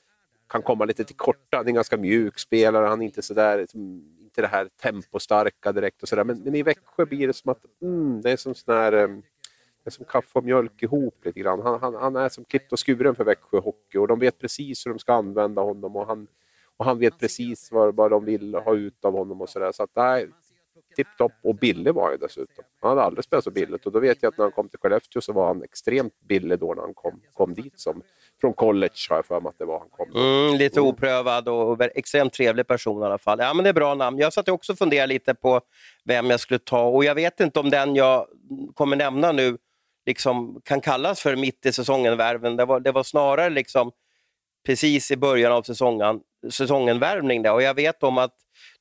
kan 0.50 0.62
komma 0.62 0.86
lite 0.86 1.04
till 1.04 1.16
korta. 1.16 1.58
Han 1.58 1.66
är 1.66 1.70
en 1.70 1.76
ganska 1.76 1.98
mjuk 1.98 2.40
spelare. 2.40 2.86
Han 2.88 3.02
är 3.02 3.06
inte 3.06 3.22
så 3.22 3.34
där, 3.34 3.58
liksom, 3.58 3.82
inte 4.22 4.42
det 4.42 4.48
här 4.48 4.70
tempostarka 4.82 5.72
direkt 5.72 6.04
och 6.04 6.10
sådär. 6.10 6.24
Men, 6.24 6.40
men, 6.40 6.56
i 6.56 6.64
Växjö 6.64 7.06
blir 7.06 7.28
det 7.28 7.34
som 7.34 7.52
att 7.52 7.62
mm, 7.82 8.22
det 8.22 8.32
är 8.32 8.38
som 8.38 8.56
sån 8.56 8.76
här 8.76 8.94
um, 8.94 9.24
är 9.86 9.92
som 9.92 10.06
kaffe 10.06 10.40
och 10.40 10.44
mjölk 10.44 10.84
ihop 10.84 11.26
lite 11.26 11.40
grann. 11.40 11.62
Han, 11.62 11.82
han, 11.82 11.96
han 11.96 12.16
är 12.16 12.30
som 12.30 12.46
klippt 12.46 12.74
och 12.74 12.80
skuren 12.80 13.16
för 13.16 13.24
Växjö 13.24 13.60
Hockey 13.60 13.98
och 13.98 14.08
de 14.08 14.20
vet 14.20 14.40
precis 14.40 14.86
hur 14.86 14.92
de 14.92 15.00
ska 15.00 15.14
använda 15.14 15.62
honom 15.62 15.96
och 15.96 16.08
han, 16.08 16.28
och 16.78 16.86
han 16.86 17.00
vet 17.00 17.20
precis 17.20 17.72
vad, 17.72 17.96
vad 17.96 18.12
de 18.12 18.26
vill 18.26 18.56
ha 18.56 18.76
ut 18.76 19.06
av 19.06 19.14
honom 19.14 19.42
och 19.42 19.50
sådär. 19.50 19.72
Så 19.72 19.84
att 19.84 19.92
nej, 19.96 20.30
tipptopp 20.96 21.32
och 21.44 21.56
billig 21.56 21.94
var 21.94 22.04
han 22.04 22.12
ju 22.12 22.18
dessutom. 22.18 22.64
Han 22.82 22.90
hade 22.90 23.02
aldrig 23.02 23.24
spelat 23.24 23.44
så 23.44 23.52
billigt 23.52 23.86
och 23.86 23.92
då 23.92 24.00
vet 24.00 24.24
jag 24.24 24.30
att 24.30 24.38
när 24.38 24.46
han 24.46 24.52
kom 24.52 24.70
till 24.70 24.80
Skellefteå 24.80 25.22
så 25.22 25.34
var 25.34 25.48
han 25.48 25.64
extremt 25.64 26.14
billig 26.20 26.60
då 26.60 26.74
när 26.74 26.82
han 26.82 26.94
kom, 26.94 27.22
kom 27.34 27.54
dit 27.54 27.80
som 27.80 28.02
från 28.42 28.54
college 28.54 29.08
har 29.10 29.16
jag 29.16 29.26
för 29.26 29.42
mig 29.42 29.50
att 29.50 29.58
det 29.58 29.66
var 29.66 29.80
han 29.80 29.90
kom. 29.90 30.10
Mm, 30.16 30.58
lite 30.58 30.82
oprövad 30.82 31.50
och 31.50 31.82
extremt 31.82 32.34
trevlig 32.34 32.68
person 32.68 33.02
i 33.02 33.06
alla 33.06 33.18
fall. 33.18 33.40
Ja 33.40 33.54
men 33.54 33.64
det 33.64 33.70
är 33.70 33.74
bra 33.74 33.96
namn. 33.96 34.18
Jag 34.18 34.34
satt 34.34 34.50
också 34.50 34.72
och 34.72 34.78
funderade 34.78 35.14
lite 35.14 35.36
på 35.36 35.62
vem 36.04 36.30
jag 36.30 36.40
skulle 36.40 36.60
ta 36.60 36.84
och 36.84 37.04
jag 37.04 37.16
vet 37.16 37.40
inte 37.40 37.60
om 37.60 37.70
den 37.70 37.96
jag 37.96 38.28
kommer 38.74 38.96
nämna 38.96 39.32
nu 39.32 39.58
liksom 40.06 40.62
kan 40.66 40.82
kallas 40.82 41.22
för 41.22 41.36
mitt 41.36 41.66
i 41.66 41.74
säsongen-värven. 41.74 42.56
Det 42.56 42.66
var, 42.66 42.80
det 42.80 42.92
var 42.92 43.04
snarare 43.04 43.50
liksom 43.50 43.92
precis 44.66 45.12
i 45.12 45.18
början 45.18 45.52
av 45.52 45.64
säsongen, 45.64 46.20
säsongen-värvning. 46.52 47.50
Och 47.50 47.62
jag 47.62 47.74
vet 47.74 48.04
om 48.04 48.18
att 48.18 48.36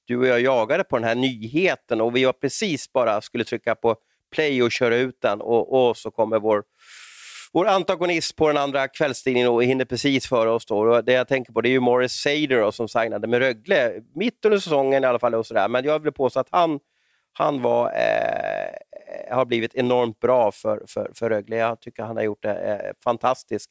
du 0.05 0.19
och 0.19 0.27
jag 0.27 0.41
jagade 0.41 0.85
på 0.85 0.97
den 0.97 1.05
här 1.05 1.15
nyheten 1.15 2.01
och 2.01 2.17
vi 2.17 2.25
var 2.25 2.33
precis 2.33 2.93
bara 2.93 3.21
skulle 3.21 3.45
trycka 3.45 3.75
på 3.75 3.97
play 4.31 4.63
och 4.63 4.73
köra 4.73 4.97
ut 4.97 5.21
den 5.21 5.41
och, 5.41 5.89
och 5.89 5.97
så 5.97 6.11
kommer 6.11 6.39
vår, 6.39 6.63
vår 7.53 7.67
antagonist 7.67 8.37
på 8.37 8.49
den 8.49 8.57
andra 8.57 8.89
kvällstidningen 8.89 9.49
och 9.49 9.65
hinner 9.65 9.85
precis 9.85 10.27
före 10.27 10.51
oss. 10.51 10.67
Då. 10.67 10.79
Och 10.79 11.05
det 11.05 11.13
jag 11.13 11.29
tänker 11.29 11.53
på 11.53 11.61
det 11.61 11.69
är 11.69 11.71
ju 11.71 11.81
Morris 11.81 12.13
Sader 12.13 12.61
då, 12.61 12.73
som 12.73 12.89
signade 12.89 13.27
med 13.27 13.39
Rögle, 13.39 13.93
mitt 14.15 14.45
under 14.45 14.59
säsongen 14.59 15.05
i 15.05 15.07
alla 15.07 15.19
fall. 15.19 15.35
Och 15.35 15.47
så 15.47 15.55
där. 15.55 15.69
Men 15.69 15.85
jag 15.85 15.99
vill 16.03 16.13
påstå 16.13 16.41
att 16.41 16.49
han, 16.51 16.81
han 17.33 17.63
var 17.63 17.87
eh, 17.87 18.75
har 19.31 19.45
blivit 19.45 19.75
enormt 19.75 20.21
bra 20.21 20.53
för, 20.53 20.83
för, 20.87 21.11
för 21.15 21.31
Rögle. 21.31 21.57
Jag 21.57 21.81
tycker 21.81 22.03
han 22.03 22.17
har 22.17 22.25
gjort 22.25 22.43
det 22.43 22.55
eh, 22.55 22.93
fantastiskt 23.05 23.71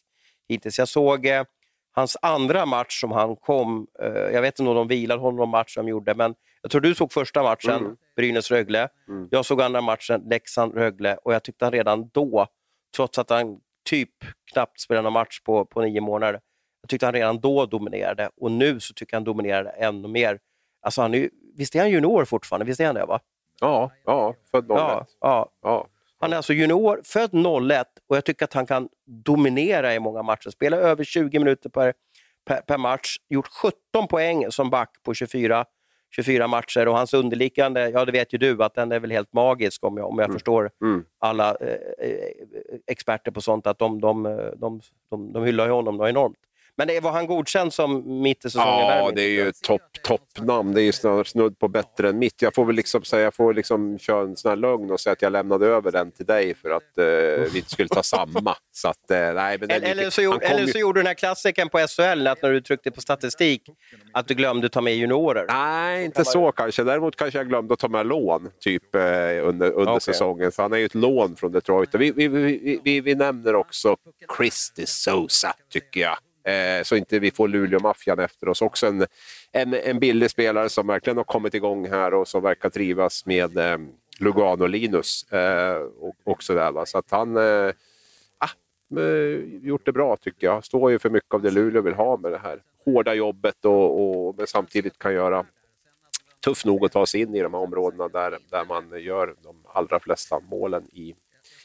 hittills. 0.50 0.80
Jag 0.80 0.88
såg 0.88 1.26
eh, 1.26 1.44
hans 1.92 2.18
andra 2.22 2.66
match 2.66 3.02
som 3.02 3.12
han 3.12 3.36
kom. 3.36 3.88
Eh, 4.02 4.08
jag 4.08 4.42
vet 4.42 4.60
inte 4.60 4.70
om 4.70 4.76
de 4.76 4.88
vilade 4.88 5.22
honom 5.22 5.36
någon 5.36 5.50
match 5.50 5.76
de 5.76 5.88
gjorde, 5.88 6.16
men 6.16 6.36
jag 6.62 6.72
tror 6.72 6.82
du 6.82 6.96
såg 6.96 7.14
första 7.14 7.44
matchen, 7.44 7.76
mm. 7.76 7.96
Brynäs-Rögle. 8.16 8.90
Mm. 9.08 9.28
Jag 9.32 9.46
såg 9.46 9.62
andra 9.62 9.82
matchen, 9.82 10.22
Leksand-Rögle 10.22 11.18
och 11.24 11.34
jag 11.34 11.44
tyckte 11.44 11.66
han 11.66 11.72
redan 11.72 12.10
då, 12.14 12.48
trots 12.96 13.20
att 13.20 13.30
han 13.30 13.60
typ 13.90 14.10
knappt 14.54 14.80
spelade 14.80 15.04
någon 15.04 15.14
match 15.14 15.40
på, 15.44 15.66
på 15.66 15.82
nio 15.82 16.02
månader, 16.02 16.40
jag 16.82 16.90
tyckte 16.90 17.06
han 17.06 17.14
redan 17.14 17.40
då 17.40 17.66
dominerade 17.66 18.30
och 18.38 18.52
nu 18.52 18.80
så 18.80 18.94
tycker 18.94 19.14
jag 19.14 19.20
han 19.20 19.24
dominerar 19.24 19.74
ännu 19.78 20.08
mer. 20.08 20.40
Alltså 20.82 21.02
han 21.02 21.14
är, 21.14 21.30
visst 21.58 21.76
är 21.76 21.80
han 21.80 21.90
junior 21.90 22.26
fortfarande? 22.26 22.66
Visst 22.66 22.80
är 22.80 22.86
han 22.86 22.96
det? 22.96 23.06
Va? 23.06 23.20
Ja, 23.62 23.92
ja 24.06 24.36
född 24.52 24.64
01. 24.64 24.68
Ja, 24.70 25.06
ja. 25.22 25.50
ja. 25.62 25.88
Han 26.20 26.34
är 26.34 26.38
alltså 26.38 26.54
junior, 26.54 27.02
född 27.04 27.34
01 27.72 27.88
och 28.08 28.18
jag 28.18 28.26
tycker 28.26 28.46
att 28.46 28.54
han 28.54 28.66
kan 28.66 28.90
dominera 29.06 29.96
i 29.96 30.00
många 30.00 30.24
matcher. 30.24 30.50
Spela 30.50 30.78
över 30.78 31.04
20 31.04 31.40
minuter 31.40 31.70
per, 31.70 31.94
per, 32.46 32.62
per 32.62 32.78
match, 32.78 33.18
gjort 33.30 33.48
17 33.48 34.08
poäng 34.10 34.52
som 34.52 34.70
back 34.70 34.90
på 35.04 35.14
24, 35.14 35.66
24 36.16 36.48
matcher 36.48 36.88
och 36.88 36.98
hans 36.98 37.14
underliggande, 37.14 37.90
ja 37.90 38.06
det 38.06 38.12
vet 38.12 38.34
ju 38.34 38.38
du, 38.38 38.64
att 38.64 38.74
den 38.74 38.92
är 38.92 39.00
väl 39.00 39.12
helt 39.12 39.34
magisk 39.34 39.84
om 39.84 39.98
jag, 39.98 40.10
om 40.10 40.20
jag 40.20 40.26
mm. 40.26 40.36
förstår 40.36 40.72
mm. 40.82 41.04
alla 41.20 41.56
eh, 41.56 41.70
eh 41.70 42.80
experter 42.88 43.32
på 43.32 43.42
sånt, 43.42 43.68
att 43.68 43.80
de, 43.80 44.02
de, 44.02 44.24
de, 44.58 44.82
de, 45.10 45.34
de 45.34 45.44
hyllar 45.44 45.70
honom 45.70 46.02
enormt. 46.02 46.38
Men 46.78 46.88
det, 46.88 47.00
var 47.00 47.12
han 47.12 47.28
godkänd 47.28 47.74
som 47.74 48.22
mitt 48.22 48.46
i 48.46 48.50
säsongen? 48.50 48.88
Ja, 48.88 49.12
det 49.16 49.22
är 49.22 49.30
ju 49.30 49.52
topp 49.52 49.82
toppnamn. 50.04 50.74
Det 50.74 50.82
är 50.82 50.84
ju 50.84 51.24
snudd 51.24 51.60
på 51.60 51.68
bättre 51.68 52.10
än 52.10 52.20
mitt. 52.20 52.42
Jag 52.42 52.56
får 52.56 52.66
väl 52.66 52.76
liksom 52.76 53.04
säga, 53.04 53.24
jag 53.24 53.34
får 53.34 53.54
liksom 53.54 54.00
köra 54.00 54.22
en 54.22 54.38
sån 54.38 54.50
här 54.50 54.56
lögn 54.56 54.92
och 54.92 55.00
säga 55.00 55.14
att 55.14 55.22
jag 55.22 55.32
lämnade 55.32 55.68
över 55.68 55.92
den 55.92 56.12
till 56.12 56.26
dig 56.26 56.56
för 56.56 56.70
att 56.70 56.98
eh, 56.98 57.06
vi 57.54 57.58
inte 57.58 57.70
skulle 57.70 57.90
ta 57.90 58.04
samma. 58.04 58.56
Så 58.72 58.88
att, 58.88 59.12
eh, 59.12 59.18
nej, 59.18 59.58
men 59.60 59.72
eller, 59.72 59.88
eller, 59.88 60.10
så 60.10 60.22
gjorde, 60.22 60.46
eller 60.46 60.68
så 60.68 60.78
gjorde 60.78 61.00
du 61.00 61.02
den 61.02 61.08
här 61.08 61.14
klassikern 61.14 61.70
på 61.70 61.78
SHL, 61.78 62.28
att 62.28 62.42
när 62.42 62.52
du 62.52 62.62
tryckte 62.62 62.92
på 62.92 63.02
statistik, 63.02 63.62
att 64.14 64.28
du 64.28 64.34
glömde 64.34 64.70
ta 64.70 64.82
med 64.82 64.96
juniorer. 64.96 65.46
Nej, 65.50 66.06
inte 66.06 66.26
så 66.26 66.52
kanske. 66.52 66.84
Däremot 66.84 67.16
kanske 67.16 67.40
jag 67.40 67.48
glömde 67.48 67.74
att 67.74 67.80
ta 67.80 67.88
med 67.88 68.06
lån 68.06 68.50
typ, 68.60 68.96
eh, 68.96 69.02
under, 69.02 69.72
under 69.72 69.82
okay. 69.82 70.00
säsongen. 70.00 70.52
Så 70.52 70.62
han 70.62 70.74
är 70.74 70.78
ju 70.78 70.86
ett 70.86 70.96
lån 70.96 71.36
från 71.36 71.52
Detroit. 71.52 71.90
Vi, 71.94 72.12
vi, 72.12 72.28
vi, 72.28 72.80
vi, 72.84 73.02
vi 73.02 73.16
nämner 73.16 73.56
också 73.56 73.98
Christy 74.38 74.86
Sosa, 74.86 75.54
tycker 75.70 76.02
jag. 76.02 76.18
Eh, 76.48 76.84
så 76.84 76.96
inte 76.96 77.20
vi 77.20 77.32
får 77.32 77.48
Luleå-maffian 77.48 78.20
efter 78.20 78.50
oss. 78.50 78.62
Också 78.62 78.88
en, 78.88 79.06
en, 79.52 79.74
en 79.74 80.00
billig 80.00 80.32
spelare 80.32 80.70
som 80.70 80.88
verkligen 80.88 81.18
har 81.18 81.24
kommit 81.24 81.54
igång 81.54 81.90
här 81.90 82.14
och 82.14 82.28
som 82.28 82.44
verkar 82.44 82.70
trivas 82.70 83.26
med 83.26 83.58
eh, 83.58 83.78
Lugano-Linus. 84.20 85.34
Eh, 85.34 85.78
och, 85.78 86.16
och 86.24 86.44
sådär, 86.44 86.72
va? 86.72 86.86
Så 86.86 86.98
att 86.98 87.12
han 87.12 87.38
eh, 87.38 87.72
ah, 88.38 89.00
eh, 89.00 89.40
gjort 89.62 89.86
det 89.86 89.92
bra 89.92 90.18
tycker 90.18 90.48
jag. 90.48 90.66
Står 90.66 90.92
ju 90.92 91.00
för 91.00 91.10
mycket 91.10 91.34
av 91.34 91.42
det 91.42 91.52
Luleå 91.52 91.82
vill 91.82 91.94
ha 91.94 92.18
med 92.18 92.32
det 92.32 92.38
här 92.38 92.62
hårda 92.86 93.14
jobbet 93.14 93.66
och, 93.66 94.02
och 94.02 94.36
men 94.38 94.48
samtidigt 94.48 95.00
kan 95.00 95.14
göra 95.14 95.46
tuff 96.46 96.66
nog 96.66 96.86
att 96.86 96.92
ta 96.92 97.06
sig 97.06 97.22
in 97.22 97.36
i 97.36 97.42
de 97.42 97.54
här 97.54 97.62
områdena 97.62 98.08
där, 98.08 98.38
där 98.50 98.66
man 98.66 99.02
gör 99.02 99.36
de 99.44 99.56
allra 99.66 100.00
flesta 100.00 100.40
målen 100.40 100.84
i, 100.94 101.16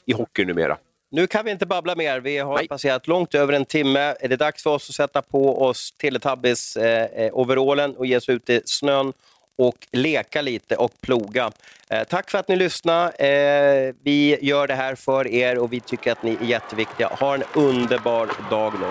i 0.05 0.13
hockey 0.13 0.45
numera. 0.45 0.79
Nu 1.15 1.27
kan 1.27 1.45
vi 1.45 1.51
inte 1.51 1.67
babbla 1.67 1.95
mer. 1.95 2.21
Vi 2.21 2.39
har 2.39 2.57
Nej. 2.57 2.69
passerat 2.69 3.09
långt 3.09 3.35
över 3.35 3.53
en 3.53 3.65
timme. 3.65 4.15
Är 4.21 4.29
det 4.29 4.37
dags 4.37 4.63
för 4.63 4.71
oss 4.71 4.89
att 4.89 4.95
sätta 4.95 5.23
på 5.23 5.63
oss 5.63 5.95
Teletubbies-overallen 6.03 7.91
eh, 7.91 7.97
och 7.97 8.07
ge 8.07 8.17
oss 8.17 8.29
ut 8.29 8.51
i 8.51 8.61
snön 8.65 9.13
och 9.59 9.87
leka 9.93 10.43
lite 10.43 10.77
och 10.77 11.01
ploga. 11.01 11.51
Eh, 11.89 12.05
tack 12.05 12.31
för 12.31 12.39
att 12.39 12.49
ni 12.49 12.57
lyssnade. 12.57 13.13
Eh, 13.13 13.95
vi 14.03 14.39
gör 14.43 14.67
det 14.67 14.75
här 14.75 14.95
för 14.95 15.27
er 15.29 15.59
och 15.59 15.73
vi 15.73 15.81
tycker 15.81 16.13
att 16.13 16.23
ni 16.23 16.37
är 16.41 16.45
jätteviktiga. 16.45 17.09
Ha 17.09 17.35
en 17.35 17.43
underbar 17.55 18.31
dag 18.51 18.73
nu. 18.81 18.87